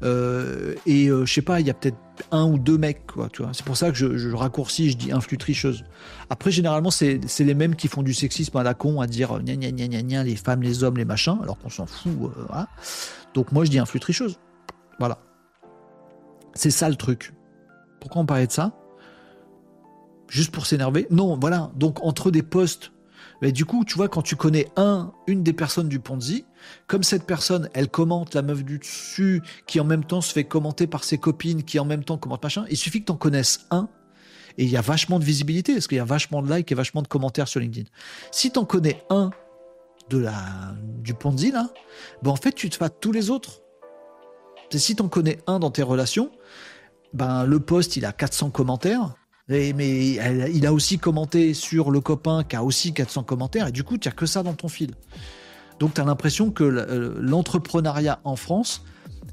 Euh, 0.04 0.76
et 0.86 1.08
euh, 1.08 1.26
je 1.26 1.34
sais 1.34 1.42
pas, 1.42 1.60
il 1.60 1.68
y 1.68 1.70
a 1.70 1.74
peut-être 1.74 1.98
un 2.32 2.46
ou 2.46 2.58
deux 2.58 2.78
mecs, 2.78 3.08
quoi, 3.08 3.30
tu 3.30 3.42
vois. 3.42 3.52
C'est 3.54 3.66
pour 3.66 3.76
ça 3.76 3.92
que 3.92 3.98
je, 3.98 4.34
raccourcis, 4.34 4.92
je 4.92 4.98
dis 4.98 5.12
influx 5.12 5.38
tricheuse. 5.38 5.84
Après, 6.30 6.52
généralement, 6.52 6.92
c'est 6.92 7.20
les 7.40 7.54
mêmes 7.54 7.76
qui 7.76 7.88
font 7.88 8.04
du 8.04 8.14
sexisme 8.14 8.56
à 8.58 8.64
la 8.64 8.74
con, 8.74 9.02
à 9.02 9.08
dire 9.08 9.40
gna 9.42 9.56
gna 9.56 9.72
gna 9.72 10.02
gna 10.02 10.24
les 10.24 10.36
femmes, 10.36 10.62
les 10.62 10.84
hommes, 10.84 10.98
les 10.98 11.06
machins, 11.06 11.38
alors 11.42 11.58
qu'on 11.58 11.70
s'en 11.70 11.86
fout. 11.86 12.12
Euh, 12.22 12.64
Donc 13.34 13.52
moi, 13.52 13.66
je 13.66 13.72
dis 13.72 13.80
influx 13.80 14.00
tricheuse. 14.00 14.40
Voilà. 15.00 15.20
C'est 16.54 16.72
ça 16.72 16.88
le 16.90 16.96
truc. 16.96 17.34
Pourquoi 18.00 18.22
on 18.22 18.26
parlait 18.26 18.48
de 18.48 18.52
ça? 18.52 18.74
Juste 20.30 20.52
pour 20.52 20.66
s'énerver? 20.66 21.08
Non, 21.10 21.38
voilà. 21.38 21.72
Donc 21.76 22.04
entre 22.04 22.32
des 22.32 22.44
postes 22.44 22.92
mais 23.41 23.52
du 23.52 23.66
coup, 23.66 23.86
tu 23.86 23.95
vois, 23.95 24.07
quand 24.07 24.22
tu 24.22 24.36
connais 24.36 24.68
un, 24.76 25.12
une 25.28 25.44
des 25.44 25.53
personnes 25.53 25.90
du 25.90 25.99
Ponzi, 25.99 26.45
comme 26.88 27.03
cette 27.03 27.26
personne, 27.26 27.70
elle 27.74 27.90
commente 27.90 28.34
la 28.34 28.41
meuf 28.41 28.64
du 28.64 28.80
dessus, 28.80 29.41
qui 29.68 29.80
en 29.80 29.84
même 29.84 30.03
temps 30.03 30.22
se 30.22 30.34
fait 30.34 30.45
commenter 30.45 30.88
par 30.88 31.03
ses 31.03 31.18
copines, 31.18 31.64
qui 31.64 31.80
en 31.80 31.86
même 31.86 32.03
temps 32.03 32.18
commente 32.18 32.44
machin, 32.44 32.66
il 32.70 32.78
suffit 32.78 33.02
que 33.02 33.06
tu 33.06 33.12
en 33.12 33.18
connaisses 33.18 33.68
un, 33.72 33.90
et 34.57 34.64
il 34.64 34.70
y 34.70 34.78
a 34.78 34.82
vachement 34.82 35.20
de 35.20 35.26
visibilité, 35.26 35.74
parce 35.74 35.88
qu'il 35.88 35.98
y 35.98 36.02
a 36.02 36.06
vachement 36.06 36.41
de 36.41 36.53
likes 36.53 36.72
et 36.72 36.76
vachement 36.76 37.02
de 37.02 37.07
commentaires 37.07 37.48
sur 37.48 37.60
LinkedIn. 37.60 37.90
Si 38.32 38.52
tu 38.52 38.60
en 38.60 38.66
connais 38.66 39.03
un 39.10 39.32
de 40.10 40.18
la, 40.18 40.76
du 40.99 41.14
Ponzi, 41.14 41.52
là, 41.52 41.70
ben 42.22 42.32
en 42.32 42.36
fait, 42.36 42.53
tu 42.53 42.70
te 42.70 42.78
fais 42.78 42.90
tous 42.90 43.12
les 43.12 43.30
autres. 43.30 43.62
C'est 44.70 44.80
si 44.80 44.95
tu 44.95 45.02
en 45.02 45.10
connais 45.10 45.40
un 45.48 45.60
dans 45.60 45.72
tes 45.72 45.84
relations, 45.84 46.32
ben 47.14 47.45
le 47.45 47.60
post, 47.60 47.98
il 47.98 48.06
a 48.06 48.12
400 48.12 48.49
commentaires, 48.49 49.16
mais 49.48 50.10
il 50.54 50.66
a 50.66 50.74
aussi 50.74 50.98
commenté 50.98 51.54
sur 51.54 51.92
le 51.92 52.02
copain 52.02 52.44
qui 52.44 52.56
a 52.56 52.64
aussi 52.64 52.94
400 52.94 53.24
commentaires, 53.24 53.68
et 53.68 53.72
du 53.72 53.84
coup, 53.84 53.98
tu 53.98 54.08
n'as 54.08 54.14
que 54.14 54.26
ça 54.26 54.44
dans 54.44 54.54
ton 54.54 54.68
fil. 54.68 54.92
Donc, 55.80 55.94
tu 55.94 56.02
as 56.02 56.06
l'impression 56.06 56.52
que 56.52 56.64
euh, 56.64 57.16
l'entrepreneuriat 57.20 58.20
en 58.24 58.36
France 58.36 58.84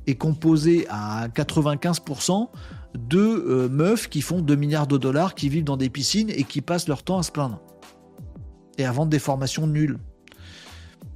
est 0.07 0.17
composé 0.17 0.87
à 0.91 1.29
95% 1.29 2.49
de 2.95 3.19
euh, 3.19 3.69
meufs 3.69 4.09
qui 4.09 4.21
font 4.21 4.41
2 4.41 4.55
milliards 4.57 4.87
de 4.87 4.99
dollars, 4.99 5.35
qui 5.35 5.49
vivent 5.49 5.65
dans 5.65 5.77
des 5.77 5.89
piscines 5.89 6.31
et 6.31 6.45
qui 6.45 6.61
passent 6.61 6.89
leur 6.89 7.03
temps 7.03 7.19
à 7.19 7.23
se 7.23 7.31
plaindre. 7.31 7.61
Et 8.79 8.85
à 8.85 8.93
vendre 8.93 9.11
des 9.11 9.19
formations 9.19 9.67
nulles. 9.67 9.99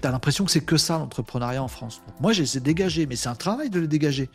Tu 0.01 0.07
as 0.07 0.11
l'impression 0.11 0.45
que 0.45 0.51
c'est 0.51 0.65
que 0.65 0.77
ça 0.77 0.99
l'entrepreneuriat 0.99 1.63
en 1.63 1.69
France. 1.69 2.03
moi, 2.21 2.33
j'ai 2.33 2.61
dégagé, 2.61 3.07
mais 3.07 3.17
c'est 3.17 3.29
un 3.29 3.35
travail 3.35 3.71
de 3.71 3.81
le 3.81 3.89
dégager. 3.89 4.31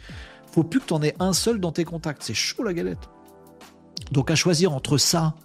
Faut 0.52 0.64
plus 0.64 0.82
que 0.82 0.88
tu 0.88 0.94
en 0.94 1.02
aies 1.02 1.16
un 1.20 1.34
seul 1.34 1.60
dans 1.60 1.72
tes 1.72 1.86
contacts. 1.86 2.24
C'est 2.24 2.34
chaud 2.34 2.64
la 2.64 2.74
galette. 2.74 3.10
Donc 4.11 4.32
à 4.32 4.36
choisir 4.36 4.73
entre 4.73 4.98
ça, 4.98 5.36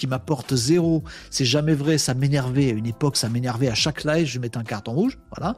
qui 0.00 0.06
m'apporte 0.06 0.54
zéro, 0.54 1.04
c'est 1.30 1.44
jamais 1.44 1.74
vrai, 1.74 1.98
ça 1.98 2.14
m'énervait 2.14 2.70
à 2.70 2.72
une 2.72 2.86
époque, 2.86 3.18
ça 3.18 3.28
m'énervait 3.28 3.68
à 3.68 3.74
chaque 3.74 4.04
live, 4.04 4.26
je 4.26 4.38
mettais 4.38 4.56
un 4.56 4.64
carton 4.64 4.92
rouge, 4.92 5.18
voilà. 5.36 5.56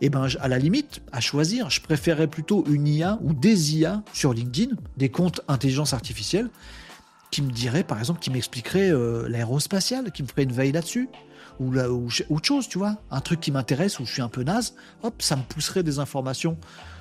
Et 0.00 0.06
eh 0.06 0.10
ben 0.10 0.26
à 0.40 0.48
la 0.48 0.58
limite, 0.58 1.02
à 1.12 1.20
choisir, 1.20 1.70
je 1.70 1.80
préférerais 1.80 2.26
plutôt 2.26 2.64
une 2.68 2.86
IA 2.86 3.18
ou 3.22 3.34
des 3.34 3.76
IA 3.76 4.02
sur 4.12 4.32
LinkedIn, 4.32 4.76
des 4.96 5.10
comptes 5.10 5.42
intelligence 5.48 5.92
artificielle, 5.92 6.48
qui 7.30 7.42
me 7.42 7.50
dirait 7.50 7.84
par 7.84 7.98
exemple, 7.98 8.20
qui 8.20 8.30
m'expliquerait 8.30 8.90
euh, 8.90 9.28
l'aérospatiale, 9.28 10.10
qui 10.10 10.22
me 10.22 10.28
ferait 10.28 10.44
une 10.44 10.52
veille 10.52 10.72
là-dessus, 10.72 11.10
ou, 11.60 11.72
là, 11.72 11.90
ou 11.90 12.08
autre 12.30 12.46
chose, 12.46 12.68
tu 12.68 12.78
vois, 12.78 12.96
un 13.10 13.20
truc 13.20 13.40
qui 13.40 13.52
m'intéresse 13.52 14.00
où 14.00 14.06
je 14.06 14.12
suis 14.12 14.22
un 14.22 14.28
peu 14.28 14.42
naze, 14.42 14.74
hop, 15.02 15.20
ça 15.20 15.36
me 15.36 15.42
pousserait 15.42 15.82
des 15.82 15.98
informations 15.98 16.58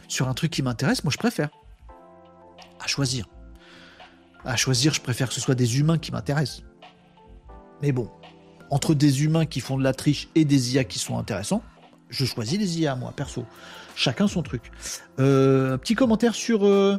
sur 0.10 0.28
un 0.28 0.34
truc 0.34 0.52
qui 0.52 0.62
m'intéresse, 0.62 1.06
moi 1.06 1.12
je 1.12 1.18
préfère. 1.18 1.50
À 2.82 2.88
choisir 2.88 3.28
à 4.46 4.56
choisir, 4.56 4.94
je 4.94 5.02
préfère 5.02 5.28
que 5.28 5.34
ce 5.34 5.42
soit 5.42 5.56
des 5.56 5.80
humains 5.80 5.98
qui 5.98 6.12
m'intéressent. 6.12 6.64
Mais 7.82 7.92
bon, 7.92 8.10
entre 8.70 8.94
des 8.94 9.24
humains 9.24 9.46
qui 9.46 9.60
font 9.60 9.78
de 9.78 9.84
la 9.84 9.94
triche 9.94 10.30
et 10.36 10.46
des 10.46 10.76
IA 10.76 10.84
qui 10.84 11.00
sont 11.00 11.18
intéressants, 11.18 11.64
je 12.10 12.26
choisis 12.26 12.58
les 12.58 12.80
IA, 12.80 12.96
moi, 12.96 13.12
perso. 13.16 13.46
Chacun 13.96 14.28
son 14.28 14.44
truc. 14.44 14.72
Euh, 15.20 15.78
petit 15.78 15.96
commentaire 15.96 16.36
sur. 16.36 16.66
Euh, 16.66 16.98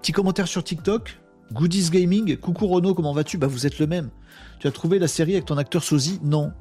petit 0.00 0.12
commentaire 0.12 0.46
sur 0.46 0.62
TikTok. 0.62 1.20
Goodies 1.52 1.90
Gaming. 1.90 2.36
Coucou 2.36 2.66
Renaud, 2.66 2.94
comment 2.94 3.12
vas-tu? 3.12 3.36
Bah, 3.36 3.46
vous 3.46 3.66
êtes 3.66 3.78
le 3.78 3.86
même. 3.86 4.10
Tu 4.60 4.66
as 4.66 4.72
trouvé 4.72 4.98
la 4.98 5.08
série 5.08 5.32
avec 5.32 5.46
ton 5.46 5.58
acteur 5.58 5.82
sosie? 5.82 6.20
Non. 6.22 6.52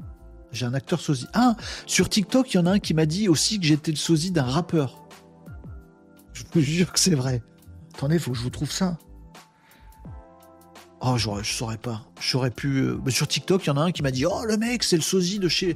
J'ai 0.52 0.66
un 0.66 0.74
acteur 0.74 1.00
sosie. 1.00 1.28
Ah 1.34 1.56
Sur 1.86 2.10
TikTok, 2.10 2.54
il 2.54 2.58
y 2.58 2.60
en 2.60 2.66
a 2.66 2.72
un 2.72 2.80
qui 2.80 2.94
m'a 2.94 3.06
dit 3.06 3.28
aussi 3.28 3.60
que 3.60 3.66
j'étais 3.66 3.92
le 3.92 3.98
sosie 3.98 4.32
d'un 4.32 4.44
rappeur. 4.44 5.04
Je 6.34 6.44
vous 6.52 6.62
jure 6.62 6.92
que 6.92 7.00
c'est 7.00 7.16
vrai. 7.16 7.42
Attendez, 7.96 8.20
faut 8.20 8.32
que 8.32 8.38
je 8.38 8.44
vous 8.44 8.50
trouve 8.50 8.72
ça. 8.72 8.98
Oh, 11.02 11.18
je, 11.18 11.30
je 11.42 11.54
saurais 11.54 11.78
pas. 11.78 12.02
J'aurais 12.20 12.52
pu. 12.52 12.80
Euh, 12.80 13.10
sur 13.10 13.28
TikTok, 13.28 13.66
il 13.66 13.68
y 13.68 13.70
en 13.72 13.78
a 13.78 13.82
un 13.82 13.92
qui 13.92 14.04
m'a 14.04 14.12
dit 14.12 14.26
Oh, 14.26 14.44
le 14.46 14.58
mec, 14.58 14.84
c'est 14.84 14.96
le 14.96 15.02
sosie 15.02 15.40
de 15.40 15.48
chez. 15.48 15.76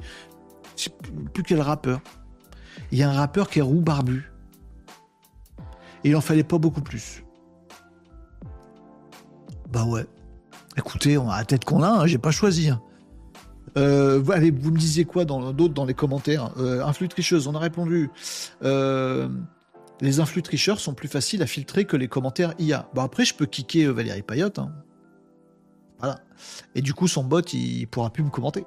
Je 0.77 0.89
plus 1.33 1.43
quel 1.43 1.61
rappeur. 1.61 2.01
Il 2.91 2.97
y 2.97 3.03
a 3.03 3.09
un 3.09 3.13
rappeur 3.13 3.49
qui 3.49 3.59
est 3.59 3.63
roux 3.63 3.81
barbu. 3.81 4.31
Et 6.03 6.09
il 6.09 6.15
en 6.15 6.21
fallait 6.21 6.43
pas 6.43 6.57
beaucoup 6.57 6.81
plus. 6.81 7.23
Bah 9.69 9.83
ouais. 9.83 10.05
Écoutez, 10.77 11.17
on 11.17 11.29
a 11.29 11.37
la 11.37 11.45
tête 11.45 11.65
qu'on 11.65 11.83
a, 11.83 11.89
hein, 11.89 12.07
j'ai 12.07 12.19
pas 12.19 12.31
choisi. 12.31 12.69
Hein. 12.69 12.81
Euh, 13.77 14.23
allez, 14.31 14.51
vous 14.51 14.71
me 14.71 14.77
disiez 14.77 15.05
quoi 15.05 15.25
dans 15.25 15.51
d'autres 15.51 15.73
dans 15.73 15.85
les 15.85 15.93
commentaires? 15.93 16.51
Euh, 16.57 16.85
Influx 16.85 17.09
tricheuse, 17.09 17.47
on 17.47 17.55
a 17.55 17.59
répondu. 17.59 18.09
Euh, 18.63 19.27
les 20.01 20.19
influx 20.19 20.41
tricheurs 20.41 20.79
sont 20.79 20.93
plus 20.93 21.07
faciles 21.07 21.41
à 21.41 21.47
filtrer 21.47 21.85
que 21.85 21.97
les 21.97 22.07
commentaires 22.07 22.53
IA. 22.59 22.89
Bon, 22.93 23.01
après, 23.01 23.25
je 23.25 23.33
peux 23.33 23.45
kicker 23.45 23.85
euh, 23.85 23.91
Valérie 23.91 24.21
Payotte. 24.21 24.59
Hein. 24.59 24.73
Voilà. 25.99 26.19
Et 26.75 26.81
du 26.81 26.93
coup, 26.93 27.07
son 27.07 27.23
bot, 27.23 27.41
il 27.53 27.87
pourra 27.87 28.11
plus 28.11 28.23
me 28.23 28.29
commenter. 28.29 28.65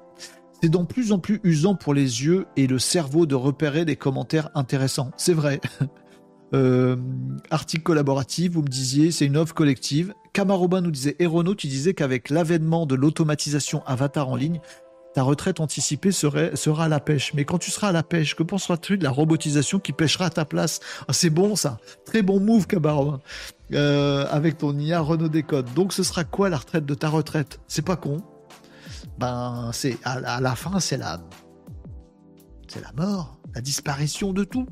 C'est 0.61 0.69
de 0.69 0.77
plus 0.77 1.11
en 1.11 1.19
plus 1.19 1.39
usant 1.43 1.75
pour 1.75 1.93
les 1.93 2.23
yeux 2.23 2.45
et 2.55 2.67
le 2.67 2.77
cerveau 2.77 3.25
de 3.25 3.35
repérer 3.35 3.85
des 3.85 3.95
commentaires 3.95 4.49
intéressants. 4.55 5.11
C'est 5.17 5.33
vrai. 5.33 5.59
Euh, 6.53 6.97
article 7.49 7.83
collaboratif, 7.83 8.51
vous 8.51 8.61
me 8.61 8.67
disiez, 8.67 9.11
c'est 9.11 9.25
une 9.25 9.37
offre 9.37 9.53
collective. 9.53 10.13
Kamaroba 10.33 10.81
nous 10.81 10.91
disait, 10.91 11.15
Erono, 11.19 11.55
tu 11.55 11.67
disais 11.67 11.93
qu'avec 11.93 12.29
l'avènement 12.29 12.85
de 12.85 12.95
l'automatisation 12.95 13.83
avatar 13.85 14.27
en 14.27 14.35
ligne, 14.35 14.59
ta 15.13 15.23
retraite 15.23 15.59
anticipée 15.59 16.11
sera 16.11 16.83
à 16.83 16.87
la 16.87 16.99
pêche. 16.99 17.33
Mais 17.33 17.45
quand 17.45 17.57
tu 17.57 17.71
seras 17.71 17.89
à 17.89 17.91
la 17.91 18.03
pêche, 18.03 18.35
que 18.35 18.43
penseras-tu 18.43 18.97
de 18.97 19.03
la 19.03 19.09
robotisation 19.09 19.79
qui 19.79 19.91
pêchera 19.91 20.25
à 20.25 20.29
ta 20.29 20.45
place? 20.45 20.79
Ah, 21.07 21.13
C'est 21.13 21.29
bon 21.29 21.55
ça, 21.55 21.79
très 22.05 22.21
bon 22.21 22.39
move 22.39 22.67
Cabaret. 22.67 23.17
Euh, 23.73 24.25
avec 24.29 24.57
ton 24.57 24.77
IA 24.77 24.99
Renault 24.99 25.29
Décode. 25.29 25.73
Donc 25.73 25.93
ce 25.93 26.03
sera 26.03 26.23
quoi 26.25 26.49
la 26.49 26.57
retraite 26.57 26.85
de 26.85 26.93
ta 26.93 27.07
retraite? 27.09 27.59
C'est 27.67 27.85
pas 27.85 27.95
con. 27.95 28.21
Ben 29.17 29.69
c'est 29.73 29.97
à, 30.03 30.41
la 30.41 30.55
fin 30.55 30.79
c'est 30.79 30.97
la 30.97 31.19
c'est 32.67 32.81
la 32.81 32.91
mort, 32.93 33.37
la 33.55 33.61
disparition 33.61 34.33
de 34.33 34.43
tout. 34.43 34.67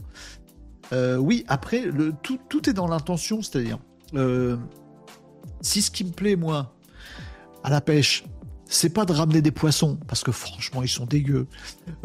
Euh, 0.92 1.18
oui, 1.18 1.46
après 1.48 1.86
tout 2.24 2.70
est 2.70 2.74
dans 2.74 2.88
l'intention, 2.88 3.42
c'est-à-dire 3.42 3.80
Euh, 4.16 4.58
si 5.62 5.82
ce 5.82 5.92
qui 5.92 6.04
me 6.04 6.12
plaît, 6.12 6.36
moi, 6.36 6.74
à 7.64 7.70
la 7.70 7.82
pêche, 7.82 8.24
c'est 8.70 8.92
pas 8.92 9.06
de 9.06 9.14
ramener 9.14 9.42
des 9.42 9.52
poissons, 9.52 9.98
parce 10.08 10.24
que 10.24 10.32
franchement, 10.32 10.84
ils 10.84 10.90
sont 10.90 11.06
dégueux, 11.06 11.48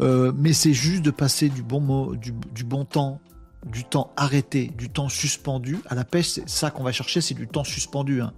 euh, 0.01 0.33
mais 0.35 0.51
c'est 0.51 0.73
juste 0.73 1.03
de 1.03 1.11
passer 1.11 1.47
du 1.49 1.61
bon, 1.61 1.79
mot, 1.79 2.15
du, 2.15 2.63
bon 2.63 2.85
temps, 2.85 3.21
du 3.67 3.83
temps 3.83 4.11
arrêté, 4.17 4.71
du 4.75 4.89
temps 4.89 5.07
suspendu. 5.07 5.77
À 5.87 5.93
la 5.93 6.03
pêche, 6.03 6.27
c'est 6.29 6.49
ça 6.49 6.71
qu'on 6.71 6.83
va 6.83 6.91
chercher, 6.91 7.21
c'est 7.21 7.35
du 7.35 7.47
temps 7.47 7.63
suspendu. 7.63 8.21
Hein. 8.21 8.33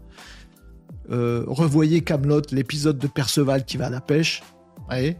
Euh, 1.10 1.46
revoyez 1.48 2.02
Camelot, 2.02 2.42
l'épisode 2.52 2.98
de 2.98 3.08
Perceval 3.08 3.64
qui 3.64 3.78
va 3.78 3.86
à 3.88 3.90
la 3.90 4.02
pêche. 4.02 4.44
Voyez? 4.88 5.18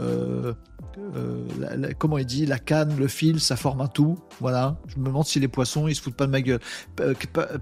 Euh, 0.00 0.54
euh, 1.16 1.92
comment 1.98 2.18
il 2.18 2.26
dit, 2.26 2.46
la 2.46 2.58
canne, 2.58 2.96
le 2.98 3.08
fil, 3.08 3.40
ça 3.40 3.56
forme 3.56 3.80
un 3.80 3.88
tout. 3.88 4.18
Voilà. 4.40 4.76
Je 4.88 4.98
me 4.98 5.06
demande 5.06 5.26
si 5.26 5.40
les 5.40 5.48
poissons, 5.48 5.88
ils 5.88 5.94
se 5.94 6.02
foutent 6.02 6.16
pas 6.16 6.26
de 6.26 6.30
ma 6.30 6.40
gueule. 6.40 6.60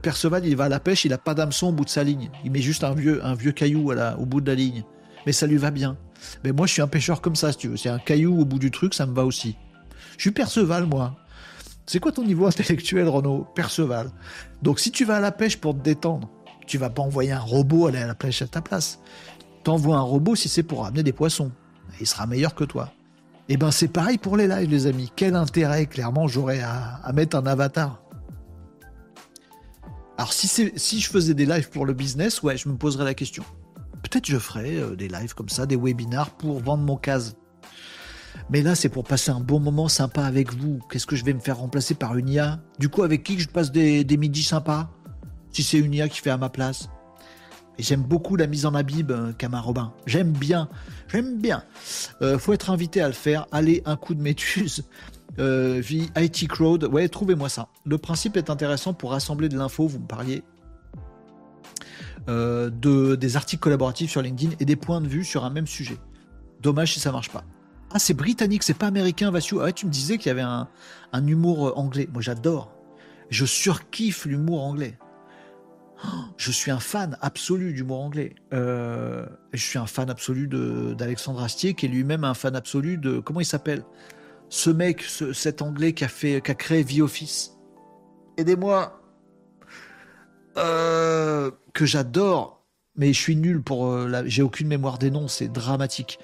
Perceval, 0.03 0.47
il 0.47 0.57
va 0.57 0.65
à 0.65 0.69
la 0.69 0.81
pêche, 0.81 1.05
il 1.05 1.13
a 1.13 1.19
pas 1.19 1.35
d'hameçon 1.35 1.69
au 1.69 1.73
bout 1.73 1.85
de 1.85 1.91
sa 1.91 2.05
ligne. 2.05 2.31
Il 2.45 2.51
met 2.51 2.63
juste 2.63 2.85
un 2.85 2.95
vieux, 2.95 3.25
un 3.25 3.35
vieux 3.35 3.53
caillou 3.53 3.93
au 3.93 4.27
bout 4.27 4.41
de 4.41 4.47
la 4.47 4.55
ligne. 4.55 4.85
Mais 5.27 5.33
ça 5.33 5.47
lui 5.47 5.57
va 5.57 5.71
bien. 5.71 5.97
Mais 6.45 6.53
moi, 6.53 6.67
je 6.67 6.73
suis 6.73 6.83
un 6.83 6.89
pêcheur 6.89 7.21
comme 7.21 7.37
ça, 7.37 7.53
si 7.53 7.59
tu 7.59 7.69
veux. 7.69 7.77
C'est 7.77 7.89
un 7.89 7.99
caillou 7.99 8.41
au 8.41 8.45
bout 8.45 8.59
du 8.59 8.71
truc, 8.71 8.95
ça 8.95 9.07
me 9.07 9.15
va 9.15 9.25
aussi. 9.25 9.57
Je 10.17 10.23
suis 10.23 10.31
Perceval, 10.31 10.87
moi. 10.87 11.17
C'est 11.87 11.99
quoi 11.99 12.13
ton 12.13 12.25
niveau 12.25 12.47
intellectuel, 12.47 13.09
Renaud? 13.09 13.47
Perceval. 13.55 14.11
Donc, 14.63 14.81
si 14.81 14.91
tu 14.91 15.05
vas 15.05 15.17
à 15.17 15.21
la 15.21 15.33
pêche 15.33 15.57
pour 15.57 15.75
te 15.75 15.81
détendre, 15.81 16.31
tu 16.67 16.79
vas 16.79 16.91
pas 16.91 17.03
envoyer 17.03 17.33
un 17.33 17.41
robot 17.41 17.87
aller 17.89 17.99
à 17.99 18.07
la 18.07 18.15
pêche 18.15 18.43
à 18.43 18.47
ta 18.47 18.61
place. 18.61 19.01
T'envoies 19.65 19.97
un 19.97 20.03
robot 20.03 20.37
si 20.37 20.49
c'est 20.49 20.63
pour 20.63 20.85
ramener 20.85 21.03
des 21.03 21.13
poissons. 21.13 21.51
Il 22.01 22.07
sera 22.07 22.27
meilleur 22.27 22.55
que 22.55 22.65
toi. 22.65 22.93
Et 23.49 23.55
eh 23.55 23.57
ben 23.57 23.71
c'est 23.71 23.89
pareil 23.89 24.17
pour 24.17 24.37
les 24.37 24.47
lives, 24.47 24.71
les 24.71 24.87
amis. 24.87 25.13
Quel 25.17 25.35
intérêt, 25.35 25.87
clairement, 25.87 26.29
j'aurais 26.29 26.61
à, 26.61 27.11
mettre 27.13 27.37
un 27.37 27.47
avatar 27.47 28.01
Alors 30.17 30.33
si, 30.33 30.47
si 30.77 31.01
je 31.01 31.11
faisais 31.11 31.35
des 31.35 31.47
lives 31.47 31.69
pour 31.69 31.85
le 31.85 31.93
business, 31.93 32.43
ouais, 32.43 32.57
je 32.57 32.69
me 32.69 32.77
poserais 32.77 33.05
la 33.05 33.15
question. 33.15 33.43
Peut-être 34.03 34.27
je 34.27 34.39
ferais 34.39 34.77
euh, 34.77 34.95
des 34.95 35.09
lives 35.09 35.35
comme 35.35 35.49
ça, 35.49 35.67
des 35.67 35.77
webinars 35.77 36.31
pour 36.31 36.61
vendre 36.61 36.85
mon 36.85 36.97
case. 36.97 37.37
Mais 38.51 38.63
là, 38.63 38.77
c'est 38.77 38.89
pour 38.89 39.05
passer 39.05 39.33
un 39.33 39.41
bon 39.41 39.59
moment 39.59 39.89
sympa 39.89 40.23
avec 40.25 40.55
vous. 40.55 40.79
Qu'est-ce 40.89 41.07
que 41.07 41.17
je 41.17 41.25
vais 41.25 41.33
me 41.33 41.41
faire 41.41 41.59
remplacer 41.59 41.95
par 41.95 42.17
une 42.17 42.29
IA 42.29 42.61
Du 42.79 42.89
coup, 42.89 43.03
avec 43.03 43.25
qui 43.25 43.39
je 43.39 43.49
passe 43.49 43.73
des, 43.73 44.05
des 44.05 44.17
midis 44.17 44.45
sympas? 44.45 44.91
Si 45.51 45.65
c'est 45.65 45.79
une 45.79 45.93
IA 45.93 46.09
qui 46.09 46.21
fait 46.21 46.31
à 46.31 46.37
ma 46.37 46.49
place 46.49 46.89
j'aime 47.83 48.03
beaucoup 48.03 48.37
la 48.37 48.47
mise 48.47 48.67
en 48.67 48.75
abîme, 48.75 49.11
euh, 49.11 49.33
Camar 49.33 49.65
Robin. 49.65 49.93
J'aime 50.07 50.33
bien. 50.33 50.69
J'aime 51.09 51.39
bien. 51.39 51.65
Euh, 52.23 52.39
faut 52.39 52.53
être 52.53 52.71
invité 52.71 53.01
à 53.01 53.07
le 53.07 53.15
faire. 53.15 53.47
Allez, 53.53 53.83
un 53.85 53.97
coup 53.97 54.15
de 54.15 54.23
métuse. 54.23 54.85
Euh, 55.39 55.81
IT 56.17 56.49
Crowd. 56.49 56.85
Ouais, 56.85 57.09
trouvez-moi 57.09 57.49
ça. 57.49 57.69
Le 57.87 57.99
principe 57.99 58.37
est 58.37 58.51
intéressant 58.51 58.95
pour 58.95 59.13
rassembler 59.13 59.49
de 59.49 59.57
l'info. 59.57 59.87
Vous 59.87 60.01
me 60.01 60.07
parliez 60.07 60.43
euh, 62.29 62.69
de, 62.69 63.15
des 63.15 63.37
articles 63.37 63.61
collaboratifs 63.61 64.11
sur 64.11 64.23
LinkedIn 64.23 64.57
et 64.59 64.65
des 64.65 64.75
points 64.75 65.01
de 65.01 65.07
vue 65.07 65.25
sur 65.25 65.45
un 65.45 65.51
même 65.51 65.69
sujet. 65.69 65.97
Dommage 66.61 66.95
si 66.95 67.01
ça 67.01 67.13
marche 67.13 67.31
pas. 67.31 67.45
Ah, 67.93 68.01
c'est 68.01 68.13
britannique, 68.13 68.65
c'est 68.65 68.75
pas 68.75 68.89
américain, 68.89 69.31
Vassiou. 69.31 69.61
Ah 69.61 69.67
ouais, 69.67 69.73
tu 69.73 69.87
me 69.87 69.91
disais 69.93 70.19
qu'il 70.19 70.27
y 70.27 70.31
avait 70.31 70.41
un, 70.43 70.69
un 71.13 71.27
humour 71.27 71.79
anglais. 71.79 72.09
Moi, 72.13 72.23
j'adore. 72.23 72.73
Je 73.31 73.47
surkiffe 73.47 74.27
l'humour 74.27 74.65
anglais 74.65 74.99
je 76.37 76.51
suis 76.51 76.71
un 76.71 76.81
fan 76.81 77.17
absolu 77.21 77.73
du 77.73 77.85
mot 77.85 77.97
anglais. 77.97 78.35
Euh, 78.53 79.27
je 79.53 79.63
suis 79.63 79.79
un 79.79 79.87
fan 79.87 80.11
absolu 80.11 80.49
d'Alexandre 80.49 81.43
Astier, 81.43 81.75
qui 81.75 81.87
est 81.87 81.89
lui-même 81.89 82.25
un 82.25 82.35
fan 82.35 82.57
absolu 82.57 82.99
de 82.99 83.19
comment 83.21 83.41
il 83.41 83.47
s'appelle? 83.47 83.85
Ce 84.49 84.71
mec, 84.71 85.03
cet 85.03 85.63
anglais 85.63 85.93
qui 85.93 86.05
a 86.05 86.09
fait, 86.09 86.41
créé 86.41 86.85
The 86.85 87.01
Office. 87.01 87.53
Aidez-moi. 88.37 89.01
Euh, 90.57 91.53
que 91.73 91.87
j'adore, 91.87 92.65
mais 92.97 93.13
je 93.13 93.21
suis 93.21 93.37
nul 93.37 93.63
pour. 93.63 93.87
Euh. 93.87 94.23
J'ai 94.27 94.43
aucune 94.43 94.67
mémoire 94.67 94.99
des 94.99 95.11
noms, 95.11 95.29
c'est 95.29 95.49
dramatique. 95.49 96.19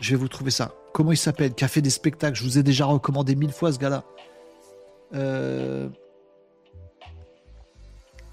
Je 0.00 0.10
vais 0.10 0.16
vous 0.16 0.28
trouver 0.28 0.50
ça. 0.50 0.74
Comment 0.92 1.12
il 1.12 1.16
s'appelle? 1.16 1.54
Qui 1.54 1.64
a 1.64 1.68
fait 1.68 1.80
des 1.80 1.90
spectacles 1.90 2.36
Je 2.36 2.44
vous 2.44 2.58
ai 2.58 2.62
déjà 2.62 2.84
recommandé 2.84 3.34
mille 3.34 3.52
fois 3.52 3.72
ce 3.72 3.78
gars-là. 3.78 4.04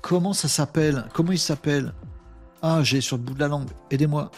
Comment 0.06 0.34
ça 0.34 0.48
s'appelle? 0.48 1.06
Comment 1.16 1.32
il 1.32 1.40
s'appelle? 1.40 1.92
Ah, 2.62 2.84
j'ai 2.84 3.02
sur 3.02 3.18
le 3.18 3.24
bout 3.24 3.34
de 3.34 3.40
la 3.40 3.48
langue. 3.48 3.72
Aidez-moi. 3.90 4.30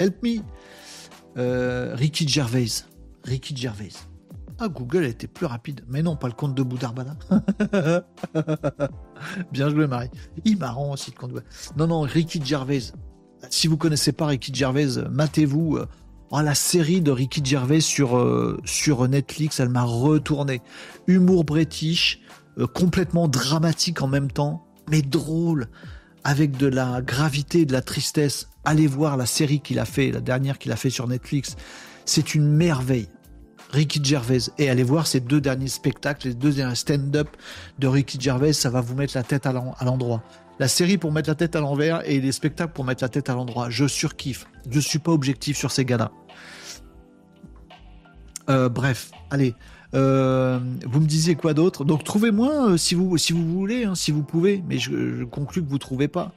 Help 0.00 0.20
me. 0.24 0.40
Euh, 1.36 1.94
Ricky 1.94 2.26
Gervais. 2.26 2.66
Ricky 3.22 3.56
Gervais. 3.56 3.92
Ah, 4.58 4.66
Google 4.66 5.04
a 5.04 5.06
été 5.06 5.28
plus 5.28 5.46
rapide. 5.46 5.82
Mais 5.86 6.02
non, 6.02 6.16
pas 6.16 6.26
le 6.26 6.32
compte 6.32 6.56
de 6.56 6.64
Boudarbala. 6.64 7.16
Bien 9.52 9.70
joué, 9.70 9.86
Marie. 9.86 10.10
Il 10.44 10.58
marrant 10.58 10.90
aussi 10.90 11.12
le 11.12 11.20
compte 11.20 11.34
de... 11.34 11.42
Non, 11.76 11.86
non, 11.86 12.00
Ricky 12.00 12.44
Gervais. 12.44 12.82
Si 13.50 13.68
vous 13.68 13.76
connaissez 13.76 14.10
pas 14.10 14.26
Ricky 14.26 14.52
Gervais, 14.52 14.98
matez-vous. 15.12 15.78
Oh, 16.32 16.40
la 16.40 16.56
série 16.56 17.02
de 17.02 17.12
Ricky 17.12 17.40
Gervais 17.44 17.80
sur, 17.80 18.18
euh, 18.18 18.58
sur 18.64 19.06
Netflix, 19.06 19.60
elle 19.60 19.68
m'a 19.68 19.84
retourné. 19.84 20.60
Humour 21.06 21.44
british, 21.44 22.20
euh, 22.58 22.66
complètement 22.66 23.28
dramatique 23.28 24.02
en 24.02 24.08
même 24.08 24.30
temps, 24.30 24.66
mais 24.90 25.02
drôle, 25.02 25.68
avec 26.24 26.56
de 26.56 26.66
la 26.66 27.02
gravité, 27.02 27.66
de 27.66 27.72
la 27.72 27.82
tristesse. 27.82 28.48
Allez 28.64 28.86
voir 28.86 29.16
la 29.16 29.26
série 29.26 29.60
qu'il 29.60 29.78
a 29.78 29.84
fait, 29.84 30.12
la 30.12 30.20
dernière 30.20 30.58
qu'il 30.58 30.72
a 30.72 30.76
fait 30.76 30.90
sur 30.90 31.08
Netflix. 31.08 31.56
C'est 32.04 32.34
une 32.34 32.46
merveille. 32.46 33.08
Ricky 33.70 34.04
Gervais. 34.04 34.38
Et 34.58 34.68
allez 34.68 34.82
voir 34.82 35.06
ces 35.06 35.20
deux 35.20 35.40
derniers 35.40 35.68
spectacles, 35.68 36.28
les 36.28 36.34
deux 36.34 36.52
derniers 36.52 36.74
stand-up 36.74 37.28
de 37.78 37.86
Ricky 37.86 38.20
Gervais, 38.20 38.52
ça 38.52 38.68
va 38.70 38.80
vous 38.80 38.94
mettre 38.94 39.16
la 39.16 39.22
tête 39.22 39.46
à 39.46 39.52
l'endroit. 39.52 40.22
La 40.58 40.68
série 40.68 40.98
pour 40.98 41.10
mettre 41.10 41.30
la 41.30 41.34
tête 41.34 41.56
à 41.56 41.60
l'envers 41.60 42.08
et 42.08 42.20
les 42.20 42.32
spectacles 42.32 42.72
pour 42.72 42.84
mettre 42.84 43.02
la 43.02 43.08
tête 43.08 43.30
à 43.30 43.34
l'endroit. 43.34 43.70
Je 43.70 43.88
surkiffe. 43.88 44.46
Je 44.70 44.78
suis 44.78 44.98
pas 44.98 45.10
objectif 45.10 45.56
sur 45.56 45.70
ces 45.70 45.84
gars-là. 45.84 46.12
Euh, 48.50 48.68
bref, 48.68 49.10
allez, 49.30 49.54
euh, 49.94 50.58
vous 50.86 51.00
me 51.00 51.06
disiez 51.06 51.34
quoi 51.34 51.54
d'autre? 51.54 51.84
Donc 51.84 52.04
trouvez-moi 52.04 52.70
euh, 52.70 52.76
si 52.76 52.94
vous 52.94 53.16
si 53.18 53.32
vous 53.32 53.46
voulez, 53.46 53.84
hein, 53.84 53.94
si 53.94 54.10
vous 54.10 54.22
pouvez, 54.22 54.62
mais 54.66 54.78
je, 54.78 55.24
conclus 55.24 55.62
que 55.62 55.68
vous 55.68 55.78
trouvez 55.78 56.08
pas. 56.08 56.32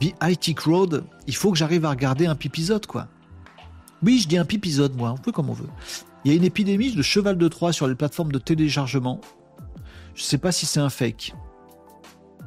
The 0.00 0.14
IT 0.22 0.54
Crowd, 0.54 1.04
il 1.26 1.34
faut 1.34 1.50
que 1.50 1.58
j'arrive 1.58 1.84
à 1.84 1.90
regarder 1.90 2.26
un 2.26 2.34
pipisode 2.34 2.86
quoi. 2.86 3.08
Oui, 4.02 4.20
je 4.20 4.28
dis 4.28 4.38
un 4.38 4.44
pipisode 4.44 4.94
moi, 4.96 5.08
un 5.08 5.16
peu 5.16 5.32
comme 5.32 5.50
on 5.50 5.54
veut. 5.54 5.68
Il 6.24 6.30
y 6.30 6.34
a 6.34 6.36
une 6.36 6.44
épidémie 6.44 6.94
de 6.94 7.02
cheval 7.02 7.38
de 7.38 7.48
Troie 7.48 7.72
sur 7.72 7.88
les 7.88 7.94
plateformes 7.94 8.30
de 8.30 8.38
téléchargement. 8.38 9.20
Je 10.14 10.22
sais 10.22 10.38
pas 10.38 10.52
si 10.52 10.66
c'est 10.66 10.80
un 10.80 10.90
fake. 10.90 11.34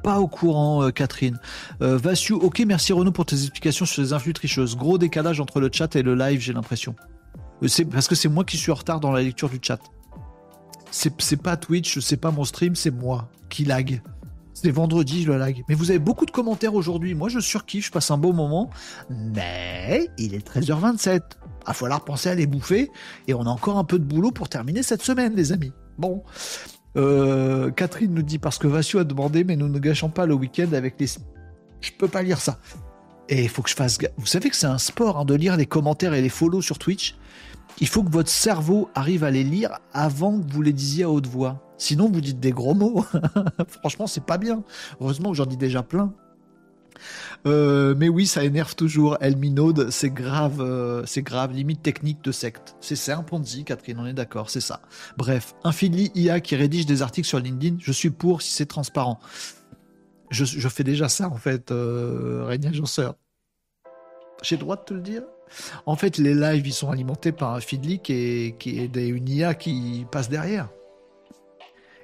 Pas 0.03 0.19
au 0.19 0.27
courant, 0.27 0.83
euh, 0.83 0.91
Catherine. 0.91 1.39
Vassiou, 1.79 2.37
ok, 2.37 2.63
merci 2.65 2.93
Renaud 2.93 3.11
pour 3.11 3.25
tes 3.25 3.35
explications 3.35 3.85
sur 3.85 4.01
les 4.01 4.13
influx 4.13 4.33
tricheuses. 4.33 4.77
Gros 4.77 4.97
décalage 4.97 5.39
entre 5.39 5.59
le 5.59 5.69
chat 5.71 5.95
et 5.95 6.03
le 6.03 6.15
live, 6.15 6.39
j'ai 6.39 6.53
l'impression. 6.53 6.95
Parce 7.91 8.07
que 8.07 8.15
c'est 8.15 8.29
moi 8.29 8.43
qui 8.43 8.57
suis 8.57 8.71
en 8.71 8.75
retard 8.75 8.99
dans 8.99 9.11
la 9.11 9.21
lecture 9.21 9.49
du 9.49 9.59
chat 9.61 9.79
c'est 10.91 11.41
pas 11.41 11.57
Twitch, 11.57 11.99
c'est 11.99 12.17
pas 12.17 12.31
mon 12.31 12.43
stream, 12.43 12.75
c'est 12.75 12.91
moi 12.91 13.29
qui 13.49 13.65
lag. 13.65 14.01
C'est 14.53 14.71
vendredi, 14.71 15.23
je 15.23 15.31
le 15.31 15.37
lag. 15.37 15.63
Mais 15.69 15.75
vous 15.75 15.89
avez 15.89 15.99
beaucoup 15.99 16.25
de 16.25 16.31
commentaires 16.31 16.75
aujourd'hui. 16.75 17.15
Moi, 17.15 17.29
je 17.29 17.39
surkiffe, 17.39 17.87
je 17.87 17.91
passe 17.91 18.11
un 18.11 18.17
beau 18.17 18.33
moment. 18.33 18.69
Mais 19.09 20.07
il 20.17 20.35
est 20.35 20.47
13h27. 20.47 21.15
Il 21.15 21.67
va 21.67 21.73
falloir 21.73 22.03
penser 22.03 22.29
à 22.29 22.35
les 22.35 22.45
bouffer. 22.45 22.91
Et 23.27 23.33
on 23.33 23.41
a 23.41 23.49
encore 23.49 23.77
un 23.77 23.83
peu 23.83 23.97
de 23.97 24.03
boulot 24.03 24.31
pour 24.31 24.49
terminer 24.49 24.83
cette 24.83 25.01
semaine, 25.01 25.35
les 25.35 25.51
amis. 25.51 25.71
Bon. 25.97 26.23
Euh, 26.97 27.71
Catherine 27.71 28.13
nous 28.13 28.21
dit 28.21 28.37
parce 28.37 28.57
que 28.57 28.67
Vassio 28.67 28.99
a 28.99 29.03
demandé, 29.03 29.43
mais 29.43 29.55
nous 29.55 29.69
ne 29.69 29.79
gâchons 29.79 30.09
pas 30.09 30.25
le 30.25 30.33
week-end 30.33 30.73
avec 30.73 30.99
les. 30.99 31.07
Je 31.07 31.91
peux 31.97 32.09
pas 32.09 32.21
lire 32.21 32.39
ça. 32.39 32.59
Et 33.29 33.43
il 33.43 33.49
faut 33.49 33.61
que 33.61 33.69
je 33.69 33.75
fasse. 33.75 33.97
Vous 34.17 34.25
savez 34.25 34.49
que 34.49 34.55
c'est 34.55 34.67
un 34.67 34.77
sport 34.77 35.17
hein, 35.17 35.25
de 35.25 35.33
lire 35.33 35.55
les 35.55 35.65
commentaires 35.65 36.13
et 36.13 36.21
les 36.21 36.29
follow 36.29 36.61
sur 36.61 36.77
Twitch 36.77 37.15
il 37.79 37.87
faut 37.87 38.03
que 38.03 38.11
votre 38.11 38.29
cerveau 38.29 38.89
arrive 38.95 39.23
à 39.23 39.31
les 39.31 39.43
lire 39.43 39.79
avant 39.93 40.39
que 40.39 40.51
vous 40.51 40.61
les 40.61 40.73
disiez 40.73 41.03
à 41.03 41.09
haute 41.09 41.27
voix. 41.27 41.61
Sinon, 41.77 42.09
vous 42.11 42.21
dites 42.21 42.39
des 42.39 42.51
gros 42.51 42.75
mots. 42.75 43.05
Franchement, 43.67 44.05
c'est 44.05 44.25
pas 44.25 44.37
bien. 44.37 44.63
Heureusement 44.99 45.31
que 45.31 45.37
j'en 45.37 45.45
dis 45.47 45.57
déjà 45.57 45.81
plein. 45.81 46.13
Euh, 47.47 47.95
mais 47.97 48.09
oui, 48.09 48.27
ça 48.27 48.43
énerve 48.43 48.75
toujours. 48.75 49.17
Elminode, 49.21 49.89
c'est 49.89 50.09
grave, 50.09 50.61
euh, 50.61 51.03
c'est 51.05 51.23
grave, 51.23 51.53
limite 51.53 51.81
technique 51.81 52.23
de 52.23 52.31
secte. 52.31 52.75
C'est 52.81 52.95
ça 52.95 53.17
un 53.17 53.23
Ponzi, 53.23 53.63
Catherine, 53.63 53.97
on 53.99 54.05
est 54.05 54.13
d'accord, 54.13 54.49
c'est 54.49 54.61
ça. 54.61 54.81
Bref, 55.17 55.55
un 55.63 55.71
Philly 55.71 56.11
IA 56.15 56.39
qui 56.39 56.55
rédige 56.55 56.85
des 56.85 57.01
articles 57.01 57.27
sur 57.27 57.39
LinkedIn, 57.39 57.77
je 57.79 57.91
suis 57.91 58.11
pour 58.11 58.41
si 58.41 58.51
c'est 58.51 58.67
transparent. 58.67 59.19
Je, 60.29 60.67
fais 60.69 60.85
déjà 60.85 61.09
ça 61.09 61.27
en 61.27 61.35
fait, 61.35 61.71
euh, 61.71 62.45
Régnier 62.45 62.71
J'ai 64.43 64.55
le 64.55 64.59
droit 64.61 64.77
de 64.77 64.83
te 64.83 64.93
le 64.93 65.01
dire? 65.01 65.23
En 65.85 65.95
fait, 65.95 66.17
les 66.17 66.33
lives, 66.33 66.67
ils 66.67 66.73
sont 66.73 66.89
alimentés 66.89 67.31
par 67.31 67.55
un 67.55 67.59
Feedly 67.59 67.99
qui 67.99 68.13
est, 68.13 68.95
une 68.95 69.29
IA 69.29 69.53
qui 69.53 70.05
passe 70.11 70.29
derrière. 70.29 70.69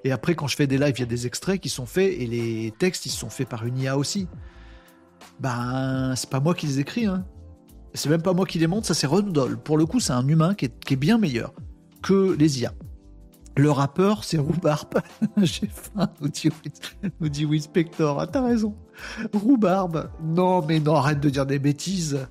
Et 0.04 0.12
après, 0.12 0.36
quand 0.36 0.48
je 0.48 0.56
fais 0.56 0.68
des 0.68 0.78
lives, 0.78 0.96
il 0.98 1.02
y 1.02 1.04
a 1.04 1.08
des 1.08 1.28
extraits 1.28 1.60
qui 1.60 1.70
sont 1.70 1.86
faits 1.86 2.14
et 2.18 2.28
les 2.28 2.74
textes, 2.78 3.06
ils 3.06 3.12
sont 3.12 3.30
faits 3.30 3.50
par 3.50 3.66
une 3.66 3.78
IA 3.78 3.98
aussi. 3.98 4.28
Ben, 5.40 6.14
c'est 6.16 6.30
pas 6.30 6.40
moi 6.40 6.56
qui 6.56 6.68
les 6.68 6.80
écris, 6.80 7.06
hein. 7.06 7.26
C'est 7.94 8.10
même 8.10 8.22
pas 8.22 8.34
moi 8.34 8.46
qui 8.46 8.60
les 8.60 8.68
montre, 8.68 8.86
ça 8.86 8.94
c'est 8.94 9.08
Rundle. 9.08 9.58
Pour 9.58 9.78
le 9.78 9.86
coup, 9.86 10.00
c'est 10.00 10.14
un 10.14 10.28
humain 10.28 10.54
qui 10.54 10.66
est, 10.66 10.96
bien 10.96 11.18
meilleur 11.18 11.54
que 12.04 12.36
les 12.38 12.62
IA. 12.62 12.74
Le 13.56 13.72
rappeur, 13.72 14.24
c'est 14.24 14.38
Rhubarbe. 14.38 15.02
J'ai 15.38 15.68
faim, 15.68 16.08
nous 16.22 16.28
dit, 16.28 16.50
nous 17.20 17.30
dit. 17.30 17.48
Ah, 18.00 18.28
t'as 18.32 18.46
raison. 18.46 18.76
Rhubarbe. 19.34 20.12
Non, 20.22 20.64
mais 20.64 20.80
non, 20.80 20.96
arrête 20.96 21.20
de 21.20 21.30
dire 21.30 21.48
des 21.48 21.58
bêtises. 21.58 22.28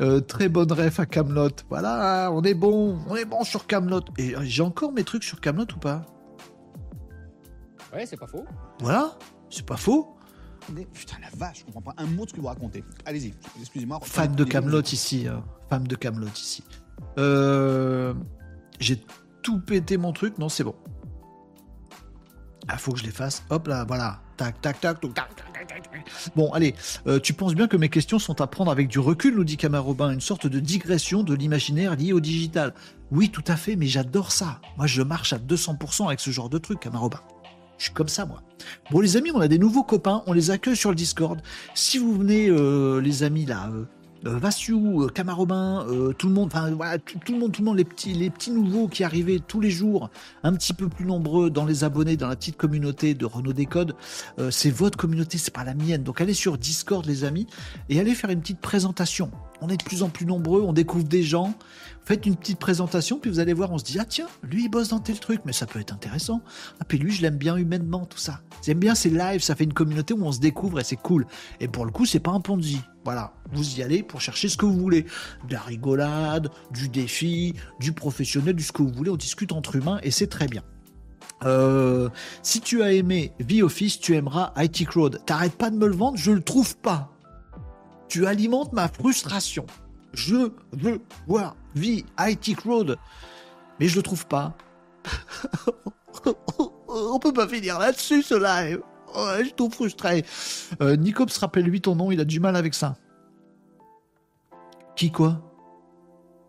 Euh, 0.00 0.20
très 0.20 0.48
bonne 0.48 0.72
ref 0.72 0.98
à 0.98 1.06
Camelot. 1.06 1.50
Voilà, 1.68 2.30
on 2.32 2.42
est 2.42 2.54
bon, 2.54 2.98
on 3.08 3.14
est 3.14 3.24
bon 3.24 3.44
sur 3.44 3.66
Camelot. 3.66 4.02
Et 4.18 4.34
euh, 4.34 4.40
j'ai 4.42 4.62
encore 4.62 4.92
mes 4.92 5.04
trucs 5.04 5.24
sur 5.24 5.40
Camelot 5.40 5.66
ou 5.76 5.78
pas? 5.78 6.02
Ouais, 7.92 8.04
c'est 8.06 8.16
pas 8.16 8.26
faux. 8.26 8.44
Voilà, 8.80 9.16
c'est 9.50 9.64
pas 9.64 9.76
faux. 9.76 10.16
Putain 10.94 11.16
la 11.20 11.28
vache, 11.36 11.60
je 11.60 11.64
comprends 11.66 11.92
pas 11.92 11.94
un 11.98 12.06
mot 12.06 12.24
de 12.24 12.30
ce 12.30 12.34
que 12.34 12.40
vous 12.40 12.46
racontez. 12.46 12.82
Allez-y, 13.04 13.34
excusez-moi. 13.60 14.00
Fan 14.02 14.34
de 14.34 14.44
Camelot 14.44 14.80
ici, 14.80 15.28
euh, 15.28 15.36
femme 15.68 15.86
de 15.86 15.94
Camelot 15.94 16.26
ici. 16.28 16.64
Euh, 17.18 18.14
j'ai 18.80 19.00
tout 19.42 19.60
pété 19.60 19.96
mon 19.96 20.12
truc, 20.12 20.38
non 20.38 20.48
c'est 20.48 20.64
bon. 20.64 20.74
Ah, 22.66 22.78
faut 22.78 22.92
que 22.92 22.98
je 22.98 23.04
les 23.04 23.10
fasse. 23.10 23.44
Hop 23.50 23.68
là, 23.68 23.84
voilà. 23.84 24.22
Tac, 24.36 24.60
tac, 24.60 24.80
tac, 24.80 25.00
tac, 25.00 25.14
tac, 25.14 25.34
tac, 25.36 25.66
tac. 25.68 26.04
Bon, 26.34 26.50
allez. 26.52 26.74
Euh, 27.06 27.20
tu 27.20 27.34
penses 27.34 27.54
bien 27.54 27.68
que 27.68 27.76
mes 27.76 27.88
questions 27.88 28.18
sont 28.18 28.40
à 28.40 28.46
prendre 28.46 28.70
avec 28.70 28.88
du 28.88 28.98
recul, 28.98 29.36
nous 29.36 29.44
dit 29.44 29.56
Camarobin, 29.56 30.10
une 30.10 30.20
sorte 30.20 30.46
de 30.46 30.58
digression 30.58 31.22
de 31.22 31.34
l'imaginaire 31.34 31.94
lié 31.94 32.12
au 32.12 32.20
digital. 32.20 32.74
Oui, 33.12 33.30
tout 33.30 33.44
à 33.46 33.56
fait, 33.56 33.76
mais 33.76 33.86
j'adore 33.86 34.32
ça. 34.32 34.60
Moi, 34.76 34.86
je 34.86 35.02
marche 35.02 35.32
à 35.32 35.38
200% 35.38 36.06
avec 36.06 36.20
ce 36.20 36.30
genre 36.30 36.48
de 36.48 36.58
truc, 36.58 36.80
Camarobin. 36.80 37.20
Je 37.78 37.84
suis 37.84 37.92
comme 37.92 38.08
ça, 38.08 38.24
moi. 38.24 38.42
Bon, 38.90 39.00
les 39.00 39.16
amis, 39.16 39.30
on 39.32 39.40
a 39.40 39.48
des 39.48 39.58
nouveaux 39.58 39.82
copains. 39.82 40.22
On 40.26 40.32
les 40.32 40.50
accueille 40.50 40.76
sur 40.76 40.90
le 40.90 40.96
Discord. 40.96 41.40
Si 41.74 41.98
vous 41.98 42.14
venez, 42.14 42.48
euh, 42.48 43.00
les 43.00 43.22
amis, 43.22 43.46
là, 43.46 43.68
euh, 43.72 43.84
Vassiou, 44.30 45.02
euh, 45.02 45.08
Camarobin, 45.08 45.86
euh, 45.88 46.12
tout 46.12 46.28
le 46.28 46.34
monde, 46.34 46.46
enfin 46.46 46.70
voilà, 46.70 46.98
tout, 46.98 47.18
tout 47.24 47.32
le 47.32 47.38
monde, 47.38 47.52
tout 47.52 47.60
le 47.60 47.66
monde, 47.66 47.76
les 47.76 47.84
petits, 47.84 48.14
les 48.14 48.30
petits 48.30 48.50
nouveaux 48.50 48.88
qui 48.88 49.04
arrivaient 49.04 49.38
tous 49.38 49.60
les 49.60 49.70
jours, 49.70 50.10
un 50.42 50.54
petit 50.54 50.72
peu 50.72 50.88
plus 50.88 51.04
nombreux 51.04 51.50
dans 51.50 51.66
les 51.66 51.84
abonnés, 51.84 52.16
dans 52.16 52.28
la 52.28 52.36
petite 52.36 52.56
communauté 52.56 53.14
de 53.14 53.26
Renault 53.26 53.52
Décode. 53.52 53.94
Euh, 54.38 54.50
c'est 54.50 54.70
votre 54.70 54.96
communauté, 54.96 55.36
c'est 55.36 55.52
pas 55.52 55.64
la 55.64 55.74
mienne. 55.74 56.02
Donc 56.02 56.20
allez 56.20 56.34
sur 56.34 56.56
Discord, 56.56 57.04
les 57.04 57.24
amis, 57.24 57.46
et 57.88 58.00
allez 58.00 58.14
faire 58.14 58.30
une 58.30 58.40
petite 58.40 58.60
présentation. 58.60 59.30
On 59.60 59.68
est 59.68 59.76
de 59.76 59.84
plus 59.84 60.02
en 60.02 60.08
plus 60.08 60.26
nombreux, 60.26 60.62
on 60.62 60.72
découvre 60.72 61.04
des 61.04 61.22
gens. 61.22 61.54
Faites 62.04 62.26
une 62.26 62.36
petite 62.36 62.58
présentation, 62.58 63.18
puis 63.18 63.30
vous 63.30 63.38
allez 63.38 63.54
voir, 63.54 63.72
on 63.72 63.78
se 63.78 63.84
dit 63.84 63.98
ah 63.98 64.04
tiens, 64.04 64.26
lui 64.42 64.64
il 64.64 64.68
bosse 64.68 64.88
dans 64.88 64.98
tel 64.98 65.18
truc, 65.18 65.40
mais 65.46 65.54
ça 65.54 65.64
peut 65.64 65.80
être 65.80 65.92
intéressant. 65.92 66.42
Ah 66.78 66.84
puis 66.84 66.98
lui 66.98 67.10
je 67.10 67.22
l'aime 67.22 67.38
bien 67.38 67.56
humainement, 67.56 68.04
tout 68.04 68.18
ça. 68.18 68.40
J'aime 68.62 68.78
bien 68.78 68.94
ces 68.94 69.08
lives, 69.08 69.40
ça 69.40 69.54
fait 69.54 69.64
une 69.64 69.72
communauté 69.72 70.12
où 70.12 70.22
on 70.22 70.32
se 70.32 70.40
découvre 70.40 70.80
et 70.80 70.84
c'est 70.84 70.96
cool. 70.96 71.26
Et 71.60 71.68
pour 71.68 71.86
le 71.86 71.90
coup, 71.90 72.04
c'est 72.04 72.20
pas 72.20 72.32
un 72.32 72.40
Ponzi. 72.40 72.80
Voilà, 73.04 73.32
vous 73.52 73.78
y 73.78 73.82
allez 73.82 74.02
pour 74.02 74.20
chercher 74.20 74.50
ce 74.50 74.58
que 74.58 74.66
vous 74.66 74.78
voulez. 74.78 75.06
De 75.48 75.54
la 75.54 75.60
rigolade, 75.60 76.50
du 76.70 76.90
défi, 76.90 77.54
du 77.80 77.92
professionnel, 77.92 78.54
du 78.54 78.62
ce 78.62 78.72
que 78.72 78.82
vous 78.82 78.92
voulez. 78.92 79.10
On 79.10 79.16
discute 79.16 79.52
entre 79.52 79.76
humains 79.76 79.98
et 80.02 80.10
c'est 80.10 80.26
très 80.26 80.46
bien. 80.46 80.62
Euh, 81.44 82.10
si 82.42 82.60
tu 82.60 82.82
as 82.82 82.92
aimé 82.92 83.32
V-Office, 83.40 83.98
tu 83.98 84.14
aimeras 84.14 84.52
IT 84.58 84.86
Crowd. 84.86 85.20
T'arrêtes 85.24 85.56
pas 85.56 85.70
de 85.70 85.76
me 85.76 85.86
le 85.86 85.96
vendre, 85.96 86.18
je 86.18 86.32
le 86.32 86.42
trouve 86.42 86.76
pas. 86.76 87.10
Tu 88.08 88.26
alimentes 88.26 88.74
ma 88.74 88.88
frustration. 88.88 89.64
Je 90.12 90.50
veux 90.72 91.00
voir 91.26 91.56
V 91.74 92.04
IT 92.18 92.56
Crowd, 92.56 92.98
mais 93.80 93.88
je 93.88 93.96
le 93.96 94.02
trouve 94.02 94.26
pas. 94.26 94.54
On 96.88 97.18
peut 97.18 97.32
pas 97.32 97.48
finir 97.48 97.78
là-dessus 97.78 98.22
ce 98.22 98.34
live. 98.34 98.80
Je 99.38 99.44
suis 99.44 99.52
tout 99.52 99.70
frustré. 99.70 100.24
Euh, 100.80 100.96
Nicops, 100.96 101.36
rappelle-lui 101.38 101.80
ton 101.80 101.94
nom, 101.94 102.10
il 102.10 102.20
a 102.20 102.24
du 102.24 102.40
mal 102.40 102.56
avec 102.56 102.74
ça. 102.74 102.96
Qui 104.96 105.10
quoi? 105.10 105.40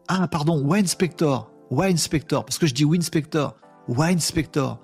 Ah, 0.08 0.28
pardon, 0.28 0.62
Winespector. 0.64 1.52
Winespector, 1.72 2.46
parce 2.46 2.58
que 2.60 2.68
je 2.68 2.74
dis 2.74 2.86
Winspector. 2.86 3.56
Winespector. 3.88 4.80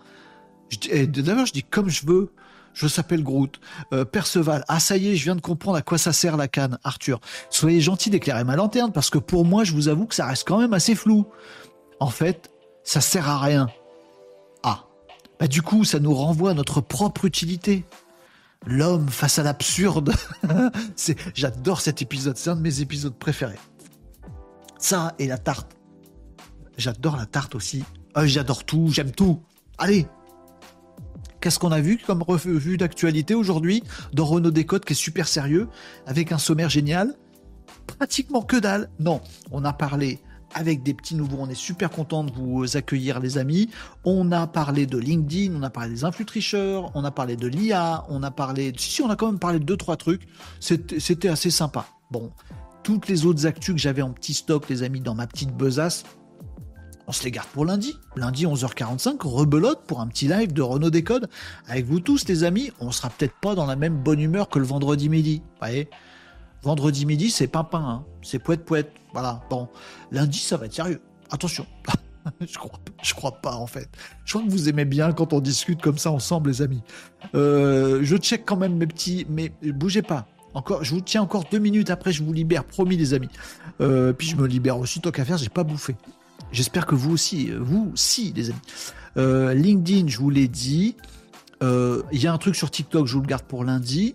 Je 0.70 0.78
dis- 0.78 0.90
eh, 0.92 1.08
D'abord, 1.08 1.46
je 1.46 1.54
dis 1.54 1.64
comme 1.64 1.90
je 1.90 2.06
veux. 2.06 2.34
Je 2.74 2.88
s'appelle 2.88 3.24
Groot. 3.24 3.60
Euh, 3.94 4.06
Perceval. 4.06 4.64
Ah, 4.68 4.80
ça 4.80 4.98
y 4.98 5.10
est, 5.10 5.16
je 5.16 5.24
viens 5.24 5.36
de 5.36 5.42
comprendre 5.42 5.78
à 5.78 5.82
quoi 5.82 5.98
ça 5.98 6.14
sert 6.14 6.38
la 6.38 6.48
canne, 6.48 6.78
Arthur. 6.84 7.20
Soyez 7.50 7.82
gentil 7.82 8.10
d'éclairer 8.10 8.44
ma 8.44 8.56
lanterne, 8.56 8.92
parce 8.92 9.10
que 9.10 9.18
pour 9.18 9.46
moi, 9.46 9.64
je 9.64 9.74
vous 9.74 9.88
avoue 9.88 10.06
que 10.06 10.16
ça 10.16 10.26
reste 10.26 10.48
quand 10.48 10.60
même 10.60 10.74
assez 10.74 10.96
flou. 10.96 11.26
En 12.00 12.10
fait, 12.10 12.52
ça 12.84 13.02
sert 13.02 13.30
à 13.30 13.40
rien. 13.40 13.68
Ah. 14.64 14.86
Bah, 15.40 15.48
du 15.48 15.62
coup, 15.62 15.84
ça 15.84 16.00
nous 16.00 16.14
renvoie 16.14 16.52
à 16.52 16.54
notre 16.54 16.82
propre 16.82 17.26
utilité. 17.26 17.86
L'homme 18.66 19.10
face 19.10 19.40
à 19.40 19.44
l'absurde. 19.44 20.14
J'adore 21.34 21.82
cet 21.82 22.02
épisode. 22.02 22.38
C'est 22.38 22.52
un 22.52 22.56
de 22.56 22.62
mes 22.62 22.82
épisodes 22.82 23.16
préférés. 23.16 23.60
Ça 24.78 25.14
et 25.20 25.28
la 25.28 25.38
tarte. 25.38 25.78
J'adore 26.78 27.18
la 27.18 27.26
tarte 27.26 27.56
aussi. 27.56 27.84
Euh, 28.18 28.26
j'adore 28.26 28.64
tout. 28.64 28.90
J'aime 28.92 29.12
tout. 29.12 29.42
Allez. 29.78 30.08
Qu'est-ce 31.42 31.58
qu'on 31.58 31.72
a 31.72 31.82
vu 31.82 31.98
comme 31.98 32.22
revue 32.22 32.78
d'actualité 32.78 33.34
aujourd'hui 33.34 33.84
dans 34.14 34.26
Renault 34.26 34.52
Décode 34.52 34.86
qui 34.86 34.94
est 34.94 34.96
super 34.96 35.28
sérieux 35.28 35.68
avec 36.06 36.32
un 36.32 36.38
sommaire 36.38 36.70
génial? 36.70 37.16
Pratiquement 37.88 38.44
que 38.44 38.58
dalle. 38.58 38.92
Non, 39.00 39.22
on 39.52 39.66
a 39.66 39.74
parlé 39.74 40.20
avec 40.54 40.84
des 40.84 40.94
petits 40.94 41.16
nouveaux. 41.16 41.38
On 41.40 41.50
est 41.50 41.56
super 41.56 41.90
content 41.90 42.24
de 42.24 42.32
vous 42.32 42.78
accueillir, 42.78 43.20
les 43.20 43.40
amis. 43.40 43.72
On 44.04 44.32
a 44.32 44.46
parlé 44.46 44.86
de 44.86 45.00
LinkedIn, 45.00 45.56
on 45.56 45.64
a 45.64 45.72
parlé 45.72 45.90
des 45.90 46.04
influx 46.04 46.26
tricheurs, 46.26 46.92
on 46.94 47.04
a 47.04 47.12
parlé 47.12 47.36
de 47.36 47.48
l'IA, 47.48 48.06
on 48.10 48.22
a 48.22 48.30
parlé. 48.30 48.72
Si, 48.78 48.92
si, 48.92 49.02
on 49.02 49.10
a 49.10 49.16
quand 49.16 49.28
même 49.28 49.40
parlé 49.40 49.58
de 49.58 49.66
deux, 49.66 49.78
trois 49.78 49.98
trucs. 49.98 50.28
C'était 50.60 51.00
c'était 51.00 51.30
assez 51.30 51.50
sympa. 51.50 51.88
Bon, 52.12 52.32
toutes 52.84 53.08
les 53.08 53.26
autres 53.26 53.48
actus 53.48 53.74
que 53.74 53.82
j'avais 53.82 54.04
en 54.04 54.12
petit 54.12 54.36
stock, 54.36 54.70
les 54.70 54.84
amis, 54.84 55.00
dans 55.00 55.16
ma 55.16 55.26
petite 55.26 55.56
besace, 55.56 56.04
on 57.12 57.14
se 57.14 57.26
les 57.26 57.32
garde 57.32 57.50
pour 57.50 57.66
lundi. 57.66 58.00
Lundi 58.16 58.46
11h45, 58.46 59.28
rebelote 59.28 59.82
pour 59.86 60.00
un 60.00 60.08
petit 60.08 60.30
live 60.30 60.54
de 60.54 60.62
Renault 60.62 60.92
Décode 60.92 61.28
avec 61.68 61.86
vous 61.86 62.00
tous, 62.00 62.26
les 62.30 62.46
amis. 62.46 62.72
On 62.80 62.90
sera 62.92 63.10
peut-être 63.10 63.34
pas 63.42 63.54
dans 63.54 63.66
la 63.66 63.76
même 63.76 63.98
bonne 63.98 64.22
humeur 64.22 64.48
que 64.48 64.60
le 64.60 64.66
vendredi 64.66 65.10
midi. 65.10 65.42
Voyez? 65.60 65.90
Vendredi 66.64 67.06
midi, 67.06 67.30
c'est 67.30 67.48
pimpin, 67.48 67.80
hein. 67.80 68.06
c'est 68.22 68.40
poète 68.40 68.64
poète. 68.64 68.94
Voilà. 69.12 69.42
Bon, 69.50 69.68
lundi, 70.14 70.40
ça 70.40 70.56
va 70.56 70.68
être 70.68 70.74
sérieux. 70.74 71.02
Attention. 71.30 71.66
je 72.40 72.58
crois, 72.58 72.80
je 73.04 73.14
crois 73.14 73.42
pas 73.42 73.56
en 73.56 73.68
fait. 73.68 73.90
Je 74.24 74.32
crois 74.32 74.48
que 74.48 74.50
vous 74.50 74.70
aimez 74.70 74.86
bien 74.86 75.12
quand 75.12 75.34
on 75.34 75.42
discute 75.42 75.82
comme 75.82 75.98
ça 75.98 76.12
ensemble, 76.12 76.50
les 76.50 76.62
amis. 76.62 76.82
Euh, 77.36 78.00
je 78.04 78.16
check 78.16 78.46
quand 78.46 78.56
même 78.56 78.78
mes 78.78 78.88
petits, 78.88 79.26
mais 79.30 79.52
bougez 79.62 80.02
pas. 80.02 80.28
Encore, 80.54 80.86
je 80.86 80.96
vous 80.96 81.02
tiens 81.02 81.24
encore 81.24 81.44
deux 81.52 81.60
minutes 81.60 81.90
après, 81.90 82.14
je 82.14 82.24
vous 82.24 82.32
libère, 82.32 82.64
promis, 82.64 82.96
les 82.96 83.14
amis. 83.14 83.30
Euh, 83.82 84.14
puis 84.14 84.28
je 84.28 84.38
me 84.38 84.48
libère 84.48 84.80
aussi, 84.80 85.02
tant 85.02 85.12
qu'à 85.12 85.26
faire, 85.26 85.38
j'ai 85.38 85.50
pas 85.50 85.66
bouffé. 85.66 85.98
J'espère 86.52 86.86
que 86.86 86.96
vous 86.96 87.12
aussi, 87.12 87.52
euh, 87.52 87.60
vous 87.62 87.92
aussi, 87.94 88.34
les 88.36 88.50
amis. 88.50 88.60
Euh, 89.18 89.54
LinkedIn, 89.54 90.08
je 90.08 90.18
vous 90.18 90.30
l'ai 90.30 90.48
dit. 90.48 90.96
Euh, 91.64 92.02
Il 92.12 92.22
y 92.22 92.28
a 92.28 92.34
un 92.34 92.38
truc 92.38 92.56
sur 92.56 92.72
TikTok, 92.72 93.08
je 93.08 93.14
vous 93.16 93.22
le 93.22 93.28
garde 93.28 93.44
pour 93.44 93.64
lundi. 93.64 94.14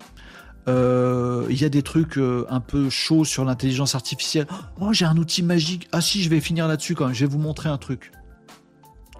Il 0.69 1.57
y 1.57 1.65
a 1.65 1.69
des 1.69 1.83
trucs 1.83 2.19
un 2.19 2.61
peu 2.61 2.91
chauds 2.91 3.25
sur 3.25 3.45
l'intelligence 3.45 3.95
artificielle. 3.95 4.49
Oh, 4.81 4.93
j'ai 4.93 5.05
un 5.05 5.17
outil 5.17 5.45
magique. 5.45 5.89
Ah 5.93 6.01
si, 6.01 6.23
je 6.23 6.29
vais 6.29 6.41
finir 6.41 6.67
là-dessus 6.67 6.97
quand 6.97 7.07
même. 7.07 7.15
Je 7.15 7.25
vais 7.25 7.31
vous 7.31 7.39
montrer 7.39 7.69
un 7.69 7.79
truc. 7.79 8.11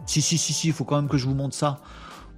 Si, 0.07 0.21
si, 0.21 0.39
si, 0.39 0.53
si, 0.53 0.69
il 0.69 0.73
faut 0.73 0.85
quand 0.85 0.97
même 0.97 1.09
que 1.09 1.19
je 1.19 1.25
vous 1.27 1.35
montre 1.35 1.55
ça 1.55 1.81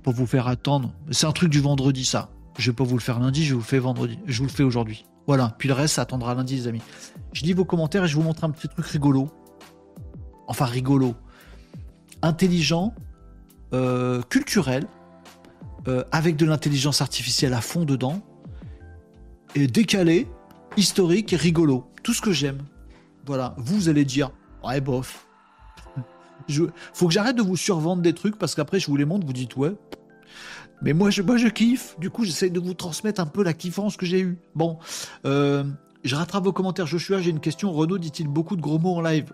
pour 0.03 0.13
vous 0.13 0.27
faire 0.27 0.47
attendre. 0.47 0.93
C'est 1.11 1.27
un 1.27 1.33
truc 1.33 1.49
du 1.49 1.61
vendredi, 1.61 2.05
ça. 2.05 2.29
Je 2.59 2.71
vais 2.71 2.75
pas 2.75 2.85
vous 2.85 2.97
le 2.97 3.01
faire 3.01 3.19
lundi, 3.19 3.45
je 3.45 3.55
vous 3.55 3.61
le 3.61 3.67
fais 3.67 3.79
vendredi. 3.79 4.19
Je 4.27 4.39
vous 4.39 4.47
le 4.47 4.53
fais 4.53 4.63
aujourd'hui. 4.63 5.07
Voilà. 5.27 5.55
Puis 5.57 5.69
le 5.69 5.75
reste, 5.75 5.95
ça 5.95 6.03
attendra 6.03 6.35
lundi, 6.35 6.57
les 6.57 6.67
amis. 6.67 6.83
Je 7.33 7.45
lis 7.45 7.55
vos 7.55 7.65
commentaires 7.65 8.05
et 8.05 8.09
je 8.09 8.15
vous 8.15 8.23
montre 8.23 8.45
un 8.45 8.51
petit 8.51 8.69
truc 8.69 8.85
rigolo. 8.87 9.31
Enfin, 10.49 10.65
rigolo. 10.65 11.15
Intelligent, 12.23 12.95
euh, 13.73 14.23
culturel, 14.23 14.87
euh, 15.87 16.03
avec 16.11 16.37
de 16.37 16.47
l'intelligence 16.47 17.01
artificielle 17.01 17.55
à 17.55 17.61
fond 17.61 17.85
dedans, 17.85 18.21
et 19.55 19.67
décalé, 19.67 20.27
historique 20.77 21.35
rigolo. 21.39 21.87
Tout 22.03 22.15
ce 22.15 22.23
que 22.23 22.33
j'aime. 22.33 22.59
Voilà. 23.27 23.55
Vous, 23.59 23.89
allez 23.89 24.05
dire, 24.05 24.31
ouais, 24.65 24.81
bof. 24.81 25.27
Faut 26.95 27.07
que 27.07 27.13
j'arrête 27.13 27.37
de 27.37 27.43
vous 27.43 27.57
survendre 27.57 28.03
des 28.03 28.15
trucs 28.15 28.39
parce 28.39 28.55
qu'après, 28.55 28.81
je 28.81 28.87
vous 28.87 28.97
les 28.97 29.05
montre, 29.05 29.27
vous 29.27 29.33
dites, 29.33 29.57
ouais. 29.57 29.75
Mais 30.81 30.93
moi, 30.93 31.11
je, 31.11 31.23
moi, 31.23 31.37
je 31.37 31.49
kiffe. 31.49 31.97
Du 31.99 32.11
coup, 32.11 32.25
j'essaie 32.25 32.51
de 32.51 32.61
vous 32.61 32.75
transmettre 32.75 33.21
un 33.21 33.27
peu 33.27 33.43
la 33.43 33.53
kiffance 33.53 33.97
que 33.97 34.07
j'ai 34.07 34.21
eue. 34.21 34.39
Bon. 34.55 34.79
Euh, 35.27 35.65
je 36.05 36.15
rattrape 36.15 36.45
vos 36.45 36.53
commentaires. 36.53 36.87
Joshua, 36.87 37.21
j'ai 37.21 37.31
une 37.31 37.41
question. 37.41 37.73
Renaud 37.73 37.99
dit-il 37.99 38.29
beaucoup 38.29 38.57
de 38.57 38.61
gros 38.61 38.79
mots 38.79 38.97
en 38.97 39.01
live. 39.01 39.33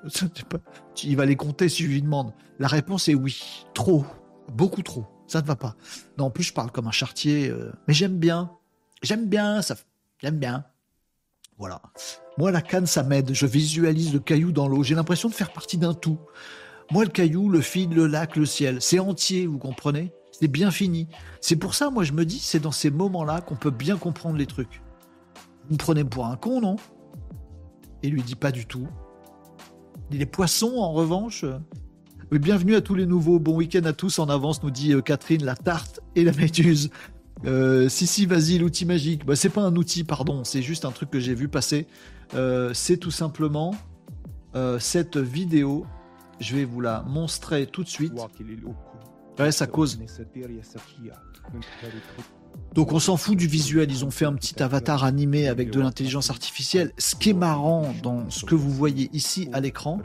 Il 1.04 1.16
va 1.16 1.26
les 1.26 1.36
compter 1.36 1.68
si 1.68 1.82
je 1.82 1.88
lui 1.88 2.02
demande. 2.02 2.32
La 2.58 2.68
réponse 2.68 3.08
est 3.08 3.14
oui. 3.14 3.64
Trop. 3.74 4.04
Beaucoup 4.52 4.82
trop. 4.82 5.06
Ça 5.26 5.40
ne 5.40 5.46
va 5.46 5.56
pas. 5.56 5.76
Non, 6.18 6.26
en 6.26 6.30
plus, 6.30 6.44
je 6.44 6.52
parle 6.52 6.70
comme 6.70 6.86
un 6.86 6.92
chartier. 6.92 7.48
euh, 7.48 7.72
Mais 7.88 7.94
j'aime 7.94 8.18
bien. 8.18 8.50
J'aime 9.02 9.26
bien. 9.26 9.62
Ça... 9.62 9.76
J'aime 10.18 10.38
bien. 10.38 10.64
Voilà. 11.58 11.82
Moi, 12.38 12.50
la 12.50 12.62
canne, 12.62 12.86
ça 12.86 13.02
m'aide. 13.02 13.32
Je 13.32 13.46
visualise 13.46 14.12
le 14.12 14.20
caillou 14.20 14.52
dans 14.52 14.66
l'eau. 14.68 14.82
J'ai 14.82 14.94
l'impression 14.94 15.28
de 15.28 15.34
faire 15.34 15.52
partie 15.52 15.78
d'un 15.78 15.94
tout. 15.94 16.18
Moi, 16.90 17.04
le 17.04 17.10
caillou, 17.10 17.48
le 17.48 17.60
fil, 17.60 17.90
le 17.90 18.06
lac, 18.06 18.36
le 18.36 18.44
ciel, 18.44 18.82
c'est 18.82 18.98
entier, 18.98 19.46
vous 19.46 19.58
comprenez? 19.58 20.12
C'est 20.32 20.48
bien 20.48 20.70
fini. 20.70 21.08
C'est 21.40 21.56
pour 21.56 21.74
ça, 21.74 21.90
moi, 21.90 22.04
je 22.04 22.12
me 22.12 22.24
dis, 22.26 22.38
c'est 22.40 22.58
dans 22.60 22.72
ces 22.72 22.90
moments-là 22.90 23.40
qu'on 23.40 23.54
peut 23.56 23.70
bien 23.70 23.96
comprendre 23.96 24.36
les 24.36 24.46
trucs. 24.46 24.82
Vous 25.68 25.74
me 25.74 25.78
prenez 25.78 26.04
pour 26.04 26.26
un 26.26 26.36
con, 26.36 26.60
non? 26.60 26.76
Et 28.02 28.08
lui 28.08 28.22
dit 28.22 28.34
pas 28.34 28.52
du 28.52 28.66
tout. 28.66 28.86
Les 30.10 30.26
poissons, 30.26 30.76
en 30.76 30.92
revanche, 30.92 31.44
euh, 31.44 31.58
Oui, 32.30 32.38
bienvenue 32.38 32.74
à 32.74 32.80
tous 32.80 32.94
les 32.94 33.06
nouveaux. 33.06 33.38
Bon 33.38 33.56
week-end 33.56 33.84
à 33.84 33.92
tous 33.92 34.18
en 34.18 34.28
avance, 34.28 34.62
nous 34.62 34.70
dit 34.70 34.92
euh, 34.92 35.00
Catherine, 35.00 35.44
la 35.44 35.56
tarte 35.56 36.00
et 36.14 36.24
la 36.24 36.32
méduse. 36.32 36.90
Euh, 37.46 37.88
si, 37.88 38.06
si, 38.06 38.26
vas-y, 38.26 38.58
l'outil 38.58 38.84
magique. 38.84 39.24
Bah, 39.24 39.36
c'est 39.36 39.48
pas 39.48 39.62
un 39.62 39.74
outil, 39.76 40.04
pardon, 40.04 40.44
c'est 40.44 40.62
juste 40.62 40.84
un 40.84 40.90
truc 40.90 41.10
que 41.10 41.20
j'ai 41.20 41.34
vu 41.34 41.48
passer. 41.48 41.86
Euh, 42.34 42.72
c'est 42.74 42.96
tout 42.96 43.10
simplement 43.10 43.74
euh, 44.54 44.78
cette 44.78 45.16
vidéo. 45.16 45.86
Je 46.40 46.56
vais 46.56 46.64
vous 46.64 46.80
la 46.80 47.02
montrer 47.02 47.66
tout 47.66 47.84
de 47.84 47.88
suite. 47.88 48.12
Ouais, 49.38 49.52
ça 49.52 49.66
cause. 49.66 49.98
Donc 52.74 52.92
on 52.92 52.98
s'en 52.98 53.16
fout 53.16 53.36
du 53.36 53.46
visuel, 53.46 53.90
ils 53.90 54.04
ont 54.04 54.10
fait 54.10 54.24
un 54.24 54.34
petit 54.34 54.60
avatar 54.62 55.04
animé 55.04 55.46
avec 55.46 55.70
de 55.70 55.80
l'intelligence 55.80 56.30
artificielle. 56.30 56.92
Ce 56.98 57.14
qui 57.14 57.30
est 57.30 57.34
marrant 57.34 57.94
dans 58.02 58.28
ce 58.30 58.44
que 58.44 58.56
vous 58.56 58.70
voyez 58.70 59.08
ici 59.12 59.48
à 59.52 59.60
l'écran, 59.60 60.00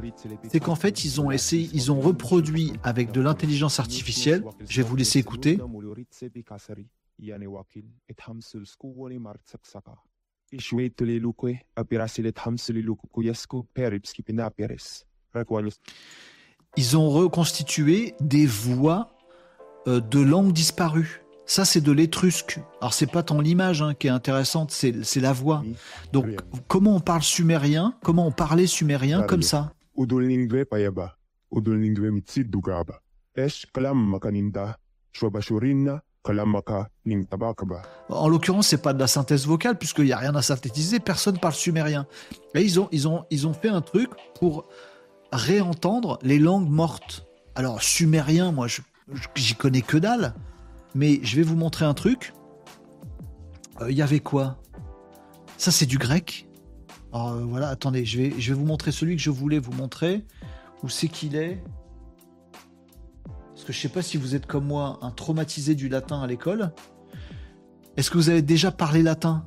c'est 0.50 0.60
qu'en 0.60 0.76
fait 0.76 1.04
ils 1.04 1.20
ont 1.20 1.32
essayé, 1.32 1.70
ils 1.74 1.92
ont 1.92 2.00
reproduit 2.00 2.74
avec 2.84 3.12
de 3.12 3.22
l'intelligence 3.22 3.80
artificielle. 3.80 4.44
Je 4.68 4.82
vais 4.82 4.88
vous 4.88 4.96
laisser 4.96 5.18
écouter. 5.18 5.60
Ils 16.78 16.98
ont 16.98 17.10
reconstitué 17.10 18.14
des 18.20 18.46
voix 18.46 19.18
euh, 19.88 20.00
de 20.00 20.20
langues 20.20 20.54
disparues. 20.54 21.24
Ça, 21.50 21.66
c'est 21.66 21.82
de 21.82 21.92
l'étrusque. 21.92 22.60
Alors, 22.80 22.94
c'est 22.94 23.12
pas 23.12 23.24
tant 23.24 23.42
l'image 23.42 23.82
hein, 23.82 23.96
qui 23.96 24.06
est 24.06 24.12
intéressante, 24.12 24.70
c'est 24.70 25.20
la 25.20 25.34
voix. 25.34 25.64
Donc, 26.14 26.28
comment 26.68 26.96
on 26.98 27.00
parle 27.00 27.24
sumérien? 27.24 27.96
Comment 28.04 28.28
on 28.28 28.32
parlait 28.32 28.68
sumérien 28.68 29.24
comme 29.24 29.42
ça? 29.42 29.74
En 38.10 38.30
l'occurrence, 38.30 38.68
c'est 38.68 38.84
pas 38.84 38.94
de 38.94 39.00
la 39.00 39.08
synthèse 39.08 39.48
vocale 39.48 39.76
puisqu'il 39.76 40.06
n'y 40.06 40.14
a 40.14 40.18
rien 40.18 40.36
à 40.36 40.44
synthétiser. 40.44 41.00
Personne 41.00 41.40
parle 41.40 41.56
sumérien. 41.56 42.06
Et 42.54 42.62
ils 42.62 42.80
ont, 42.80 42.90
ils 42.92 43.08
ont, 43.08 43.26
ils 43.32 43.48
ont 43.48 43.54
fait 43.54 43.70
un 43.70 43.82
truc 43.82 44.12
pour 44.36 44.68
réentendre 45.32 46.20
les 46.22 46.38
langues 46.38 46.70
mortes. 46.70 47.26
Alors 47.56 47.82
sumérien, 47.82 48.52
moi, 48.52 48.68
j'y 49.34 49.56
connais 49.56 49.82
que 49.82 49.98
dalle. 49.98 50.36
Mais 50.96 51.20
je 51.24 51.36
vais 51.36 51.44
vous 51.44 51.56
montrer 51.56 51.86
un 51.86 51.94
truc. 51.94 52.34
Euh, 53.82 53.92
Il 53.92 53.98
y 53.98 54.02
avait 54.02 54.20
quoi? 54.20 54.58
Ça, 55.58 55.72
c'est 55.72 55.86
du 55.86 55.98
grec. 55.98 56.48
Alors 57.12 57.34
euh, 57.34 57.44
voilà, 57.44 57.70
attendez, 57.70 58.06
je 58.06 58.18
vais, 58.18 58.34
je 58.40 58.54
vais 58.54 58.60
vous 58.60 58.66
montrer 58.66 58.92
celui 58.92 59.16
que 59.16 59.22
je 59.22 59.30
voulais 59.30 59.60
vous 59.60 59.74
montrer. 59.74 60.26
Où 60.84 60.90
c'est 60.90 61.08
qu'il 61.08 61.36
est? 61.36 61.62
Parce 63.54 63.66
que 63.66 63.74
je 63.74 63.80
sais 63.80 63.90
pas 63.90 64.02
si 64.02 64.18
vous 64.18 64.36
êtes 64.36 64.46
comme 64.46 64.66
moi, 64.68 65.00
un 65.02 65.12
traumatisé 65.12 65.76
du 65.76 65.90
latin 65.90 66.22
à 66.22 66.28
l'école. 66.28 66.72
Est-ce 67.98 68.10
que 68.10 68.18
vous 68.18 68.30
avez 68.30 68.42
déjà 68.42 68.72
parlé 68.72 69.04
latin? 69.04 69.46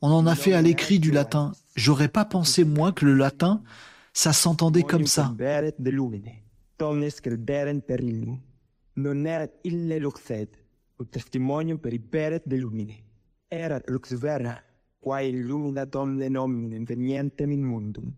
On 0.00 0.10
en 0.10 0.26
a 0.26 0.34
fait 0.34 0.54
à 0.54 0.62
l'écrit 0.62 0.98
du 0.98 1.10
latin. 1.10 1.52
J'aurais 1.76 2.08
pas 2.08 2.24
pensé, 2.24 2.64
moi, 2.64 2.92
que 2.92 3.04
le 3.04 3.14
latin, 3.14 3.62
ça 4.14 4.32
s'entendait 4.32 4.82
comme 4.82 5.06
ça. 5.06 5.34
Non 8.98 9.26
erat 9.30 9.52
ille 9.62 10.00
luxed. 10.02 10.56
Ut 10.98 11.10
testimonium 11.14 11.78
per 11.78 11.94
i 11.94 11.98
beret 11.98 12.42
de 12.50 12.56
lumine. 12.58 12.96
Erat 13.54 13.86
lux 13.86 14.16
vera. 14.18 14.56
Quae 14.98 15.28
illumina 15.30 15.84
domne 15.86 16.26
nominem 16.28 16.84
venientem 16.84 17.52
in 17.54 17.62
mundum. 17.62 18.10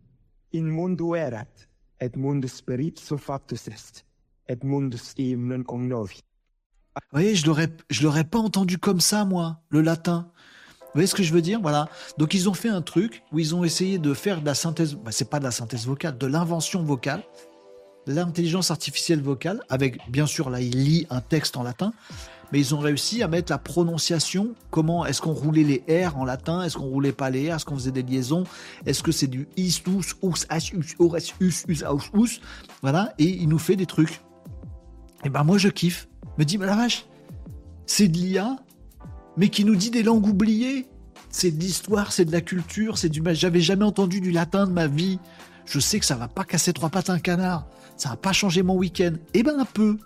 In 0.57 0.71
mundo 0.73 1.15
erat. 1.15 1.67
Et 2.01 2.17
mundus 2.17 2.63
per 2.65 2.81
ipso 2.81 3.19
factus 3.19 3.69
est. 3.69 4.05
Et 4.49 4.65
mundus 4.65 5.13
eum 5.19 5.49
non 5.49 5.65
cognovi. 5.65 6.23
Vous 6.97 7.19
voyez, 7.19 7.35
je 7.35 7.47
l'aurais, 7.47 7.69
je 7.91 8.03
l'aurais 8.03 8.25
pas 8.25 8.39
entendu 8.39 8.79
comme 8.79 9.01
ça, 9.01 9.27
moi, 9.27 9.61
le 9.69 9.83
latin. 9.83 10.33
Vous 10.81 10.95
voyez 10.95 11.07
ce 11.07 11.15
que 11.15 11.23
je 11.23 11.33
veux 11.33 11.43
dire? 11.43 11.61
Voilà. 11.61 11.89
Donc 12.17 12.33
ils 12.33 12.49
ont 12.49 12.55
fait 12.55 12.71
un 12.71 12.83
truc 12.83 13.23
où 13.33 13.39
ils 13.39 13.55
ont 13.55 13.65
essayé 13.65 13.99
de 13.99 14.15
faire 14.15 14.41
de 14.41 14.47
la 14.47 14.55
synthèse. 14.55 14.95
Bah, 14.95 15.13
c'est 15.13 15.29
pas 15.29 15.39
de 15.41 15.45
la 15.45 15.51
synthèse 15.51 15.87
vocale, 15.87 16.17
de 16.17 16.27
l'invention 16.27 16.83
vocale, 16.83 17.23
l'intelligence 18.07 18.71
artificielle 18.71 19.23
vocale, 19.23 19.61
avec 19.69 19.99
bien 20.11 20.27
sûr 20.27 20.51
là, 20.51 20.61
il 20.61 20.85
lit 20.85 21.07
un 21.11 21.21
texte 21.21 21.57
en 21.57 21.63
latin, 21.63 21.93
mais 22.53 22.59
ils 22.59 22.75
ont 22.75 22.81
réussi 22.81 23.23
à 23.23 23.29
mettre 23.29 23.53
la 23.53 23.59
prononciation. 23.59 24.55
Comment 24.71 25.07
est-ce 25.07 25.21
qu'on 25.21 25.33
roulait 25.33 25.63
les 25.63 26.07
R 26.07 26.17
en 26.17 26.25
latin 26.25 26.63
Est-ce 26.63 26.77
qu'on 26.77 26.87
roulait 26.87 27.13
pas 27.13 27.31
les 27.31 27.53
R 27.53 27.57
Est-ce 27.57 27.65
qu'on 27.65 27.77
faisait 27.77 27.93
des 27.93 28.03
liaisons 28.03 28.45
Est-ce 28.87 29.03
que 29.03 29.13
c'est 29.13 29.29
du 29.29 29.49
is, 29.57 29.81
tous, 29.85 30.17
us, 30.23 30.47
as, 30.49 30.73
us, 30.73 30.95
ores, 30.99 31.17
us, 31.41 31.65
us, 31.69 31.83
aus, 31.85 32.03
us 32.15 32.41
Voilà. 32.83 33.15
Et 33.19 33.29
il 33.29 33.49
nous 33.49 33.59
fait 33.59 33.77
des 33.77 33.87
trucs. 33.87 34.21
Et 35.25 35.29
ben 35.29 35.45
moi 35.45 35.59
je 35.59 35.69
kiffe. 35.69 36.09
Me 36.39 36.45
dis, 36.45 36.59
mais 36.59 36.67
la 36.67 36.77
vache, 36.77 37.07
c'est 37.87 38.09
de 38.09 38.17
l'IA, 38.17 38.57
mais 39.37 39.49
qui 39.49 39.65
nous 39.65 39.77
dit 39.77 39.91
des 39.91 40.03
langues 40.03 40.27
oubliées. 40.27 40.87
C'est 41.29 41.53
de 41.53 41.61
l'histoire, 41.61 42.13
c'est 42.13 42.25
de 42.25 42.33
la 42.33 42.41
culture, 42.41 42.99
c'est 42.99 43.09
du. 43.09 43.23
J'avais 43.33 43.61
jamais 43.61 43.85
entendu 43.85 44.21
du 44.21 44.33
latin 44.33 44.67
de 44.67 44.73
ma 44.73 44.89
vie. 44.89 45.21
Je 45.65 45.79
sais 45.79 46.01
que 46.01 46.07
ça 46.07 46.17
va 46.17 46.27
pas 46.27 46.45
casser 46.45 46.73
trois 46.73 46.89
pattes 46.89 47.11
un 47.11 47.21
canard. 47.21 47.67
Ça 48.01 48.09
va 48.09 48.17
pas 48.17 48.33
changer 48.33 48.63
mon 48.63 48.77
week-end. 48.77 49.13
Eh 49.35 49.43
ben 49.43 49.61
un 49.61 49.67
peu. 49.67 49.99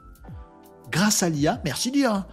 Grâce 0.91 1.23
à 1.23 1.29
l'IA, 1.29 1.61
merci 1.65 1.93
l'IA. 1.93 2.27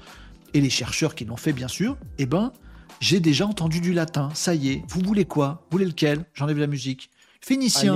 Et 0.55 0.59
les 0.59 0.71
chercheurs 0.71 1.13
qui 1.13 1.23
l'ont 1.23 1.37
fait, 1.37 1.53
bien 1.53 1.67
sûr, 1.67 1.97
eh 2.17 2.25
ben, 2.25 2.51
j'ai 2.99 3.19
déjà 3.19 3.45
entendu 3.45 3.79
du 3.79 3.93
latin. 3.93 4.29
Ça 4.33 4.55
y 4.55 4.69
est. 4.69 4.83
Vous 4.87 5.01
voulez 5.01 5.25
quoi? 5.25 5.61
Vous 5.69 5.77
voulez 5.77 5.85
lequel? 5.85 6.25
J'enlève 6.33 6.57
la 6.57 6.65
musique. 6.65 7.11
Phénicien. 7.41 7.93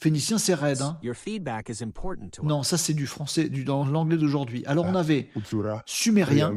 Phénicien, 0.00 0.38
c'est 0.38 0.54
raide. 0.54 0.82
Hein 0.82 0.98
Your 1.04 1.14
feedback 1.14 1.68
is 1.68 1.84
important 1.84 2.30
to 2.30 2.42
us. 2.42 2.48
non, 2.48 2.64
ça 2.64 2.78
c'est 2.78 2.94
du 2.94 3.06
français, 3.06 3.48
du, 3.48 3.62
dans 3.62 3.84
l'anglais 3.84 4.16
d'aujourd'hui. 4.16 4.64
Alors 4.66 4.86
on 4.86 4.94
avait 4.96 5.28
utsura 5.36 5.84
sumérien. 5.86 6.48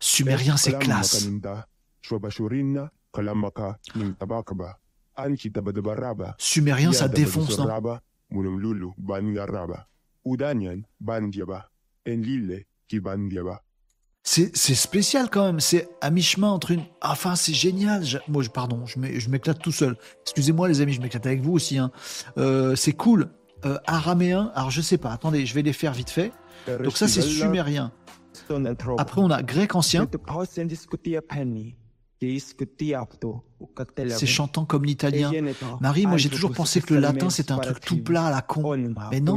Sumérien, 0.00 0.56
c'est 0.56 0.70
classe. 0.84 1.22
Sumérien, 6.38 6.90
ça 6.94 7.04
défonce. 7.14 7.56
C'est 14.24 14.54
spécial 14.76 15.28
quand 15.30 15.44
même. 15.46 15.58
C'est 15.60 15.88
à 16.00 16.10
mi-chemin 16.10 16.48
entre 16.48 16.70
une. 16.70 16.84
Enfin, 17.02 17.34
c'est 17.34 17.52
génial. 17.54 18.04
Je- 18.04 18.18
Moi, 18.28 18.42
je, 18.44 18.50
pardon, 18.50 18.86
je 18.86 19.28
m'éclate 19.28 19.58
tout 19.58 19.72
seul. 19.72 19.96
Excusez-moi, 20.22 20.68
les 20.68 20.80
amis, 20.80 20.92
je 20.92 21.00
m'éclate 21.00 21.26
avec 21.26 21.40
vous 21.42 21.52
aussi. 21.52 21.76
hein. 21.78 21.90
Euh, 22.38 22.76
c'est 22.76 22.92
cool. 22.92 23.30
Euh, 23.64 23.78
araméen, 23.86 24.50
alors 24.54 24.70
je 24.70 24.80
sais 24.80 24.98
pas. 24.98 25.12
Attendez, 25.12 25.46
je 25.46 25.54
vais 25.54 25.62
les 25.62 25.72
faire 25.72 25.92
vite 25.92 26.10
fait. 26.10 26.32
Donc 26.82 26.96
ça, 26.96 27.08
c'est 27.08 27.22
sumérien. 27.22 27.92
Après, 28.98 29.20
on 29.20 29.30
a 29.30 29.42
grec 29.42 29.74
ancien. 29.74 30.08
C'est 34.10 34.26
chantant 34.26 34.64
comme 34.64 34.84
l'italien. 34.84 35.32
Marie, 35.80 36.06
moi, 36.06 36.16
j'ai 36.16 36.28
toujours 36.30 36.52
pensé 36.52 36.80
que 36.80 36.94
le 36.94 37.00
latin, 37.00 37.30
c'était 37.30 37.52
un 37.52 37.58
truc 37.58 37.80
tout 37.80 38.02
plat 38.02 38.26
à 38.26 38.30
la 38.30 38.42
con. 38.42 38.62
Mais 39.10 39.20
non. 39.20 39.34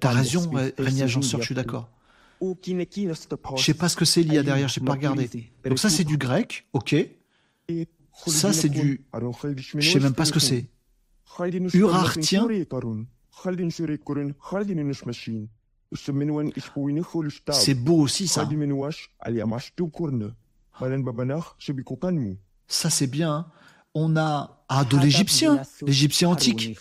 T'as 0.00 0.10
raison, 0.10 0.50
Agenceur, 0.78 0.86
esimilia 0.86 1.06
je 1.40 1.44
suis 1.44 1.54
d'accord. 1.54 1.90
Je 3.56 3.64
sais 3.64 3.74
pas 3.74 3.88
ce 3.88 3.96
que 3.96 4.04
c'est 4.04 4.22
l'IA 4.22 4.42
derrière, 4.42 4.68
j'ai 4.68 4.80
pas 4.80 4.92
regardé. 4.92 5.28
Donc 5.64 5.78
ça, 5.78 5.88
c'est 5.90 6.04
du 6.04 6.16
grec, 6.16 6.66
ok. 6.72 6.94
Ça, 8.26 8.52
c'est 8.52 8.68
du. 8.68 9.04
Je 9.80 9.90
sais 9.92 10.00
même 10.00 10.14
pas 10.14 10.24
ce 10.24 10.32
que 10.32 10.40
c'est. 10.40 10.66
Urartien. 11.74 12.42
C'est 17.52 17.74
beau 17.74 17.98
aussi, 18.00 18.26
ça. 18.28 18.42
Ça, 22.68 22.90
c'est 22.90 23.06
bien. 23.06 23.32
hein. 23.32 23.46
On 23.94 24.16
a 24.16 24.64
ah, 24.68 24.84
de 24.84 24.96
l'égyptien, 25.04 25.62
l'égyptien 25.86 26.28
antique. 26.28 26.76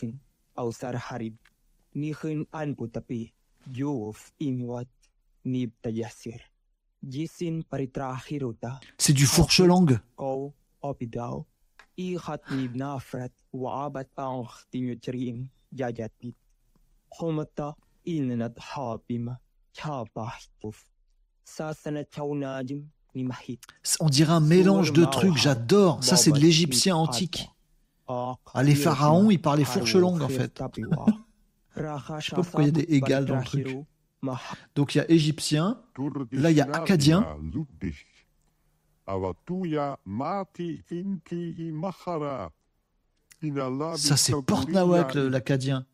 C'est 8.97 9.13
du 9.13 9.25
fourche-langue. 9.25 9.99
Chaunajim. 22.13 22.83
Nimahit. 23.15 23.61
On 24.01 24.09
dirait 24.09 24.33
un 24.33 24.41
mélange 24.41 24.91
de 24.91 25.05
trucs, 25.05 25.37
j'adore. 25.37 26.03
Ça, 26.03 26.17
c'est 26.17 26.31
de 26.31 26.39
l'égyptien 26.39 26.95
antique. 26.95 27.49
Ah, 28.07 28.35
les 28.61 28.75
pharaons, 28.75 29.31
ils 29.31 29.41
parlaient 29.41 29.63
fourche 29.63 29.95
longue, 29.95 30.21
en 30.21 30.29
fait. 30.29 30.61
Je 31.77 31.81
sais 31.81 32.35
pas 32.35 32.41
pourquoi 32.41 32.63
il 32.63 32.65
y 32.65 32.69
a 32.69 32.71
des 32.71 32.93
égales 32.93 33.25
dans 33.25 33.37
le 33.37 33.43
truc. 33.43 33.67
Donc 34.75 34.95
il 34.95 34.99
y 34.99 35.01
a 35.01 35.11
égyptien, 35.11 35.81
Là, 36.31 36.51
il 36.51 36.57
y 36.57 36.61
a 36.61 36.65
acadien. 36.71 37.25
Ça, 43.97 44.17
c'est 44.17 44.31
Porte-Nawak, 44.45 45.13
le- 45.15 45.29
l'acadien. 45.29 45.85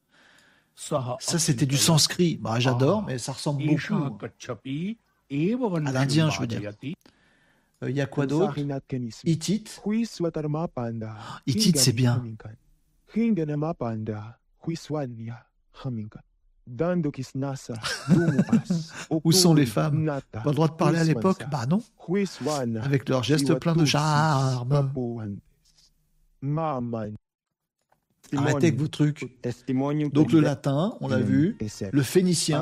Ça, 1.22 1.38
c'était 1.38 1.66
du 1.66 1.76
sanskrit. 1.78 2.38
Bah, 2.38 2.60
j'adore, 2.60 3.04
mais 3.04 3.18
ça 3.18 3.34
ressemble 3.34 3.62
beaucoup. 3.66 4.18
À 5.88 5.92
l'indien, 5.92 6.30
je 6.30 6.40
veux 6.42 6.48
dire. 6.48 6.62
Euh, 7.84 7.90
Il 7.90 7.96
y 7.96 8.02
a 8.02 8.06
quoi 8.06 8.26
d'autre 8.28 8.54
Hittite. 9.28 9.82
Hittite, 11.48 11.78
c'est 11.80 11.92
bien. 11.94 12.16
Où 19.24 19.32
sont 19.32 19.54
les 19.54 19.66
femmes? 19.66 20.06
Pas 20.44 20.50
le 20.50 20.56
droit 20.56 20.68
de 20.68 20.74
parler 20.74 20.98
à 21.00 21.04
l'époque? 21.16 21.40
Bah 21.52 21.66
non. 21.68 21.82
Avec 22.84 23.10
leurs 23.10 23.24
gestes 23.24 23.50
pleins 23.60 23.74
de 23.76 23.80
charme. 23.86 24.70
Arrêtez 28.38 28.68
avec 28.68 28.80
vos 28.80 28.88
trucs. 28.88 29.20
Donc 30.10 30.32
le 30.32 30.40
latin, 30.46 30.98
on 31.02 31.08
l'a 31.08 31.18
vu. 31.20 31.58
Le 31.92 32.04
phénicien 32.04 32.62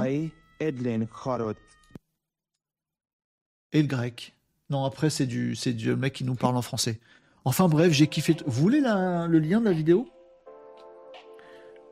et 3.71 3.81
le 3.81 3.87
grec. 3.87 4.35
Non, 4.71 4.83
après, 4.85 5.09
c'est 5.09 5.25
du, 5.27 5.53
du 5.53 5.95
mec 5.95 6.13
qui 6.13 6.23
nous 6.23 6.35
parle 6.35 6.55
en 6.57 6.61
français. 6.61 6.99
Enfin 7.45 7.67
bref, 7.67 7.91
j'ai 7.91 8.07
kiffé. 8.07 8.35
Vous 8.45 8.61
voulez 8.61 8.81
la- 8.81 9.27
le 9.27 9.39
lien 9.39 9.59
de 9.59 9.65
la 9.65 9.71
vidéo? 9.73 10.07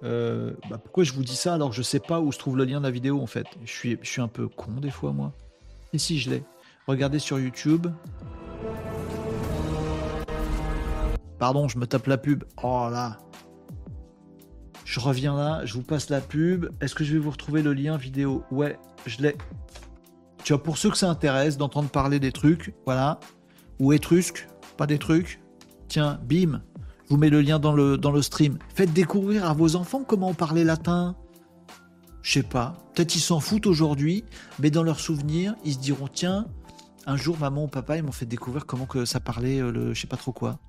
Euh, 0.04 0.54
bah, 0.70 0.78
Pourquoi 0.78 1.04
je 1.04 1.14
vous 1.14 1.24
dis 1.24 1.36
ça 1.36 1.54
alors 1.54 1.72
que 1.72 1.76
je 1.76 1.82
sais 1.82 2.00
pas 2.00 2.20
où 2.20 2.32
se 2.32 2.38
trouve 2.38 2.58
le 2.58 2.66
lien 2.66 2.80
de 2.80 2.86
la 2.86 2.92
vidéo 2.92 3.22
en 3.22 3.28
fait? 3.28 3.48
Je 3.66 3.72
suis, 3.72 3.98
je 4.02 4.10
suis 4.10 4.22
un 4.22 4.28
peu 4.28 4.48
con 4.48 4.72
des 4.74 4.92
fois 4.92 5.12
moi. 5.12 5.34
Et 5.94 5.98
si 5.98 6.20
je 6.20 6.30
l'ai. 6.30 6.44
Regardez 6.88 7.20
sur 7.20 7.40
YouTube. 7.40 7.88
Pardon, 11.40 11.68
je 11.68 11.78
me 11.78 11.86
tape 11.86 12.08
la 12.08 12.18
pub. 12.18 12.44
Oh 12.64 12.88
là. 12.92 13.18
Je 14.86 15.00
reviens 15.00 15.36
là, 15.36 15.66
je 15.66 15.74
vous 15.74 15.84
passe 15.84 16.10
la 16.10 16.22
pub. 16.22 16.70
Est-ce 16.82 16.96
que 16.96 17.04
je 17.04 17.14
vais 17.14 17.20
vous 17.20 17.32
retrouver 17.32 17.62
le 17.62 17.74
lien 17.74 17.98
vidéo? 17.98 18.44
Ouais, 18.52 18.80
je 19.06 19.22
l'ai. 19.22 19.36
Tu 20.44 20.54
vois, 20.54 20.64
pour 20.64 20.78
ceux 20.78 20.90
que 20.90 20.98
ça 20.98 21.10
intéresse 21.10 21.58
d'entendre 21.58 21.90
parler 21.90 22.20
des 22.20 22.32
trucs, 22.32 22.74
voilà. 22.86 23.20
Ou 23.80 23.92
étrusques, 23.92 24.48
pas 24.78 24.88
des 24.88 24.98
trucs. 24.98 25.42
Tiens, 25.90 26.20
bim, 26.24 26.62
je 27.08 27.14
vous 27.14 27.20
mets 27.20 27.30
le 27.30 27.40
lien 27.40 27.58
dans 27.58 27.74
le, 27.74 27.98
dans 27.98 28.12
le 28.12 28.22
stream. 28.22 28.58
Faites 28.76 28.92
découvrir 28.92 29.46
à 29.46 29.54
vos 29.54 29.78
enfants 29.78 30.04
comment 30.06 30.34
parler 30.34 30.66
latin. 30.66 31.16
Je 32.22 32.34
sais 32.34 32.44
pas. 32.44 32.76
Peut-être 32.94 33.16
ils 33.16 33.22
s'en 33.22 33.40
foutent 33.40 33.68
aujourd'hui, 33.68 34.26
mais 34.60 34.70
dans 34.70 34.84
leurs 34.84 35.00
souvenirs, 35.00 35.56
ils 35.64 35.76
se 35.76 35.80
diront 35.80 36.10
tiens, 36.12 36.48
un 37.06 37.16
jour 37.16 37.38
maman 37.40 37.64
ou 37.64 37.68
papa 37.68 37.96
ils 37.96 38.04
m'ont 38.04 38.12
fait 38.12 38.26
découvrir 38.26 38.66
comment 38.66 38.86
que 38.86 39.06
ça 39.06 39.22
parlait 39.22 39.62
euh, 39.62 39.72
le 39.72 39.94
je 39.94 40.02
sais 40.02 40.08
pas 40.08 40.18
trop 40.18 40.34
quoi. 40.34 40.60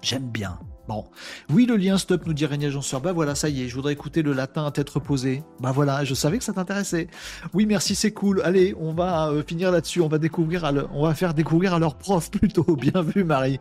J'aime 0.00 0.28
bien. 0.28 0.60
Bon. 0.86 1.04
Oui, 1.50 1.66
le 1.66 1.76
lien 1.76 1.98
stop 1.98 2.24
nous 2.24 2.32
dit 2.32 2.46
Régnier 2.46 2.68
Agenceur. 2.68 3.00
Bah 3.00 3.12
voilà, 3.12 3.34
ça 3.34 3.48
y 3.48 3.64
est, 3.64 3.68
je 3.68 3.74
voudrais 3.74 3.92
écouter 3.92 4.22
le 4.22 4.32
latin 4.32 4.64
à 4.64 4.70
tête 4.70 4.88
reposée. 4.88 5.42
Bah 5.58 5.72
voilà, 5.72 6.04
je 6.04 6.14
savais 6.14 6.38
que 6.38 6.44
ça 6.44 6.52
t'intéressait. 6.52 7.08
Oui, 7.52 7.66
merci, 7.66 7.96
c'est 7.96 8.12
cool. 8.12 8.40
Allez, 8.42 8.76
on 8.78 8.92
va 8.92 9.30
euh, 9.30 9.42
finir 9.42 9.72
là-dessus. 9.72 10.00
On 10.00 10.08
va 10.08 10.18
découvrir 10.18 10.70
on 10.94 11.02
va 11.02 11.14
faire 11.14 11.34
découvrir 11.34 11.74
à 11.74 11.80
leur 11.80 11.96
prof 11.96 12.30
plutôt. 12.30 12.76
Bien 12.76 13.02
vu, 13.02 13.24
Marie. 13.24 13.58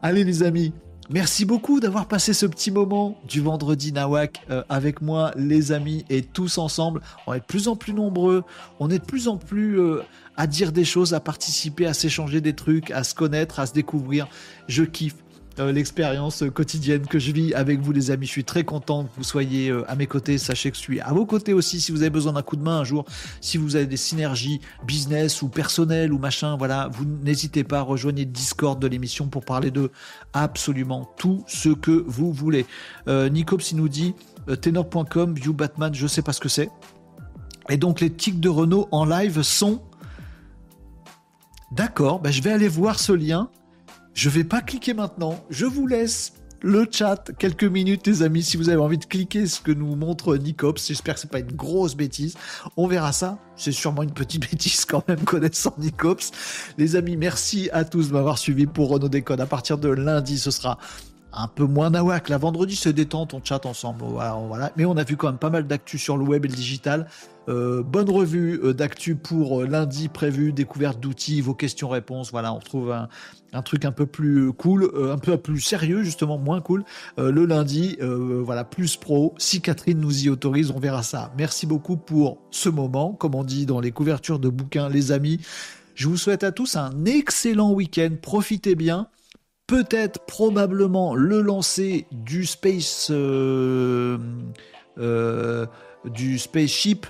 Allez, 0.00 0.22
les 0.22 0.44
amis. 0.44 0.72
Merci 1.12 1.44
beaucoup 1.44 1.80
d'avoir 1.80 2.06
passé 2.06 2.32
ce 2.32 2.46
petit 2.46 2.70
moment 2.70 3.18
du 3.26 3.40
vendredi 3.40 3.92
Nawak 3.92 4.42
euh, 4.48 4.62
avec 4.68 5.02
moi, 5.02 5.32
les 5.34 5.72
amis, 5.72 6.04
et 6.08 6.22
tous 6.22 6.56
ensemble. 6.56 7.00
On 7.26 7.34
est 7.34 7.40
de 7.40 7.44
plus 7.44 7.66
en 7.66 7.74
plus 7.74 7.92
nombreux. 7.92 8.44
On 8.78 8.90
est 8.90 9.00
de 9.00 9.04
plus 9.04 9.26
en 9.26 9.36
plus 9.36 9.80
euh, 9.80 10.04
à 10.36 10.46
dire 10.46 10.70
des 10.70 10.84
choses, 10.84 11.12
à 11.12 11.18
participer, 11.18 11.84
à 11.86 11.94
s'échanger 11.94 12.40
des 12.40 12.54
trucs, 12.54 12.92
à 12.92 13.02
se 13.02 13.16
connaître, 13.16 13.58
à 13.58 13.66
se 13.66 13.72
découvrir. 13.72 14.28
Je 14.68 14.84
kiffe 14.84 15.16
euh, 15.60 15.72
l'expérience 15.72 16.42
quotidienne 16.52 17.06
que 17.06 17.18
je 17.18 17.32
vis 17.32 17.54
avec 17.54 17.80
vous 17.80 17.92
les 17.92 18.10
amis. 18.10 18.26
Je 18.26 18.32
suis 18.32 18.44
très 18.44 18.64
content 18.64 19.04
que 19.04 19.10
vous 19.16 19.24
soyez 19.24 19.68
euh, 19.68 19.88
à 19.90 19.94
mes 19.94 20.06
côtés. 20.06 20.38
Sachez 20.38 20.70
que 20.70 20.76
je 20.76 20.82
suis 20.82 21.00
à 21.00 21.12
vos 21.12 21.26
côtés 21.26 21.52
aussi 21.52 21.80
si 21.80 21.92
vous 21.92 22.00
avez 22.00 22.10
besoin 22.10 22.32
d'un 22.32 22.42
coup 22.42 22.56
de 22.56 22.62
main 22.62 22.78
un 22.78 22.84
jour, 22.84 23.04
si 23.40 23.58
vous 23.58 23.76
avez 23.76 23.86
des 23.86 23.96
synergies 23.96 24.60
business 24.86 25.42
ou 25.42 25.48
personnelles 25.48 26.12
ou 26.12 26.18
machin, 26.18 26.56
voilà, 26.56 26.88
vous 26.92 27.04
n'hésitez 27.04 27.64
pas 27.64 27.80
à 27.80 27.82
rejoindre 27.82 28.18
le 28.18 28.24
Discord 28.24 28.80
de 28.80 28.86
l'émission 28.86 29.28
pour 29.28 29.44
parler 29.44 29.70
de 29.70 29.90
absolument 30.32 31.10
tout 31.16 31.44
ce 31.46 31.68
que 31.68 32.04
vous 32.06 32.32
voulez. 32.32 32.66
Euh, 33.08 33.28
il 33.32 33.76
nous 33.76 33.88
dit 33.88 34.14
euh, 34.48 34.56
tenor.com, 34.56 35.34
view 35.34 35.52
Batman, 35.52 35.94
je 35.94 36.06
sais 36.06 36.22
pas 36.22 36.32
ce 36.32 36.40
que 36.40 36.48
c'est. 36.48 36.70
Et 37.68 37.76
donc 37.76 38.00
les 38.00 38.10
tics 38.10 38.40
de 38.40 38.48
Renault 38.48 38.88
en 38.90 39.04
live 39.04 39.42
sont 39.42 39.82
D'accord, 41.72 42.18
bah, 42.18 42.32
je 42.32 42.42
vais 42.42 42.50
aller 42.50 42.66
voir 42.66 42.98
ce 42.98 43.12
lien. 43.12 43.48
Je 44.14 44.28
vais 44.28 44.44
pas 44.44 44.60
cliquer 44.60 44.94
maintenant. 44.94 45.44
Je 45.50 45.66
vous 45.66 45.86
laisse 45.86 46.32
le 46.62 46.86
chat 46.90 47.30
quelques 47.38 47.64
minutes, 47.64 48.06
les 48.06 48.22
amis, 48.22 48.42
si 48.42 48.56
vous 48.56 48.68
avez 48.68 48.80
envie 48.80 48.98
de 48.98 49.04
cliquer 49.04 49.46
ce 49.46 49.60
que 49.60 49.72
nous 49.72 49.96
montre 49.96 50.36
Nicops. 50.36 50.86
J'espère 50.86 51.14
que 51.14 51.20
c'est 51.20 51.30
pas 51.30 51.38
une 51.38 51.52
grosse 51.52 51.94
bêtise. 51.94 52.36
On 52.76 52.86
verra 52.86 53.12
ça. 53.12 53.38
C'est 53.56 53.72
sûrement 53.72 54.02
une 54.02 54.12
petite 54.12 54.42
bêtise 54.50 54.84
quand 54.84 55.06
même, 55.08 55.20
connaissant 55.20 55.74
Nicops. 55.78 56.32
Les 56.76 56.96
amis, 56.96 57.16
merci 57.16 57.70
à 57.72 57.84
tous 57.84 58.08
de 58.08 58.12
m'avoir 58.12 58.36
suivi 58.36 58.66
pour 58.66 58.90
Renault 58.90 59.08
Décode. 59.08 59.40
À 59.40 59.46
partir 59.46 59.78
de 59.78 59.88
lundi, 59.88 60.38
ce 60.38 60.50
sera 60.50 60.78
un 61.32 61.48
peu 61.48 61.64
moins 61.64 61.90
nawak. 61.90 62.28
La 62.28 62.38
vendredi, 62.38 62.76
se 62.76 62.88
détente, 62.88 63.34
on 63.34 63.42
chatte 63.42 63.64
ensemble. 63.64 64.04
Voilà. 64.04 64.72
Mais 64.76 64.84
on 64.84 64.96
a 64.96 65.04
vu 65.04 65.16
quand 65.16 65.28
même 65.28 65.38
pas 65.38 65.50
mal 65.50 65.66
d'actu 65.66 65.98
sur 65.98 66.16
le 66.16 66.24
web 66.24 66.44
et 66.44 66.48
le 66.48 66.54
digital. 66.54 67.06
Euh, 67.50 67.82
bonne 67.82 68.08
revue 68.08 68.60
euh, 68.62 68.72
d'actu 68.72 69.16
pour 69.16 69.60
euh, 69.62 69.66
lundi 69.66 70.08
prévu, 70.08 70.52
découverte 70.52 71.00
d'outils, 71.00 71.40
vos 71.40 71.54
questions-réponses. 71.54 72.30
Voilà, 72.30 72.54
on 72.54 72.58
retrouve 72.58 72.92
un, 72.92 73.62
truc 73.62 73.84
un 73.84 73.92
peu 73.92 74.06
plus 74.06 74.52
cool, 74.52 74.90
un 75.10 75.18
peu 75.18 75.36
plus 75.36 75.60
sérieux, 75.60 76.02
justement, 76.02 76.38
moins 76.38 76.60
cool. 76.60 76.84
Le 77.18 77.44
lundi, 77.44 77.98
voilà, 78.00 78.62
plus 78.62 78.96
pro. 78.96 79.34
Si 79.38 79.60
Catherine 79.60 79.98
nous 79.98 80.24
y 80.24 80.28
autorise, 80.28 80.70
on 80.70 80.78
verra 80.78 81.02
ça. 81.02 81.32
Merci 81.36 81.66
beaucoup 81.66 81.96
pour 81.96 82.38
ce 82.52 82.68
moment. 82.68 83.12
Comme 83.12 83.34
on 83.34 83.42
dit 83.42 83.66
dans 83.66 83.80
les 83.80 83.90
couvertures 83.90 84.38
de 84.38 84.48
bouquins, 84.48 84.88
les 84.88 85.10
amis. 85.10 85.40
Je 85.96 86.08
vous 86.08 86.16
souhaite 86.16 86.44
à 86.44 86.52
tous 86.52 86.76
un 86.76 87.04
excellent 87.04 87.72
week-end. 87.72 88.10
Profitez 88.22 88.76
bien 88.76 89.08
peut-être 89.66 90.26
probablement 90.26 91.14
le 91.14 91.40
lancer 91.40 92.06
du 92.10 92.44
space 92.44 93.10
euh, 95.00 95.66
du 96.04 96.38
spaceship 96.38 97.06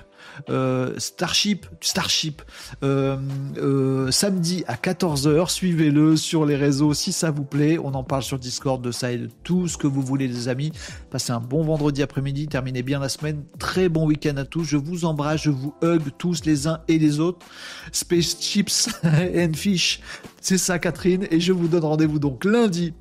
euh, 0.49 0.93
Starship 0.97 1.65
Starship 1.81 2.41
euh, 2.83 3.17
euh, 3.57 4.11
samedi 4.11 4.63
à 4.67 4.75
14h 4.75 5.49
suivez-le 5.49 6.15
sur 6.15 6.45
les 6.45 6.55
réseaux 6.55 6.93
si 6.93 7.11
ça 7.11 7.31
vous 7.31 7.43
plaît. 7.43 7.77
On 7.77 7.93
en 7.93 8.03
parle 8.03 8.23
sur 8.23 8.39
Discord 8.39 8.81
de 8.81 8.91
ça 8.91 9.11
et 9.11 9.17
de 9.17 9.29
tout 9.43 9.67
ce 9.67 9.77
que 9.77 9.87
vous 9.87 10.01
voulez 10.01 10.27
les 10.27 10.47
amis. 10.47 10.71
Passez 11.09 11.31
un 11.31 11.39
bon 11.39 11.63
vendredi 11.63 12.01
après-midi 12.03 12.47
terminez 12.47 12.83
bien 12.83 12.99
la 12.99 13.09
semaine. 13.09 13.43
Très 13.59 13.89
bon 13.89 14.05
week-end 14.05 14.37
à 14.37 14.45
tous. 14.45 14.63
Je 14.63 14.77
vous 14.77 15.05
embrasse 15.05 15.41
je 15.41 15.49
vous 15.49 15.73
hug 15.83 16.01
tous 16.17 16.45
les 16.45 16.67
uns 16.67 16.79
et 16.87 16.97
les 16.97 17.19
autres. 17.19 17.45
Space 17.91 18.37
Chips 18.39 18.89
and 19.03 19.53
Fish 19.55 20.01
c'est 20.41 20.57
ça 20.57 20.79
Catherine. 20.79 21.27
Et 21.31 21.39
je 21.39 21.53
vous 21.53 21.67
donne 21.67 21.85
rendez-vous 21.85 22.19
donc 22.19 22.43
lundi 22.43 22.93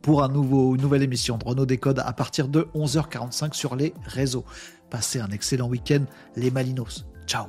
pour 0.00 0.24
un 0.24 0.28
nouveau, 0.28 0.74
une 0.74 0.82
nouvelle 0.82 1.02
émission 1.02 1.38
de 1.38 1.44
Renault 1.44 1.66
Décode 1.66 2.00
à 2.00 2.12
partir 2.12 2.48
de 2.48 2.66
11h45 2.74 3.54
sur 3.54 3.76
les 3.76 3.94
réseaux. 4.04 4.44
Passez 4.92 5.20
un 5.20 5.30
excellent 5.30 5.68
week-end 5.68 6.04
les 6.36 6.50
Malinos. 6.50 7.06
Ciao 7.26 7.46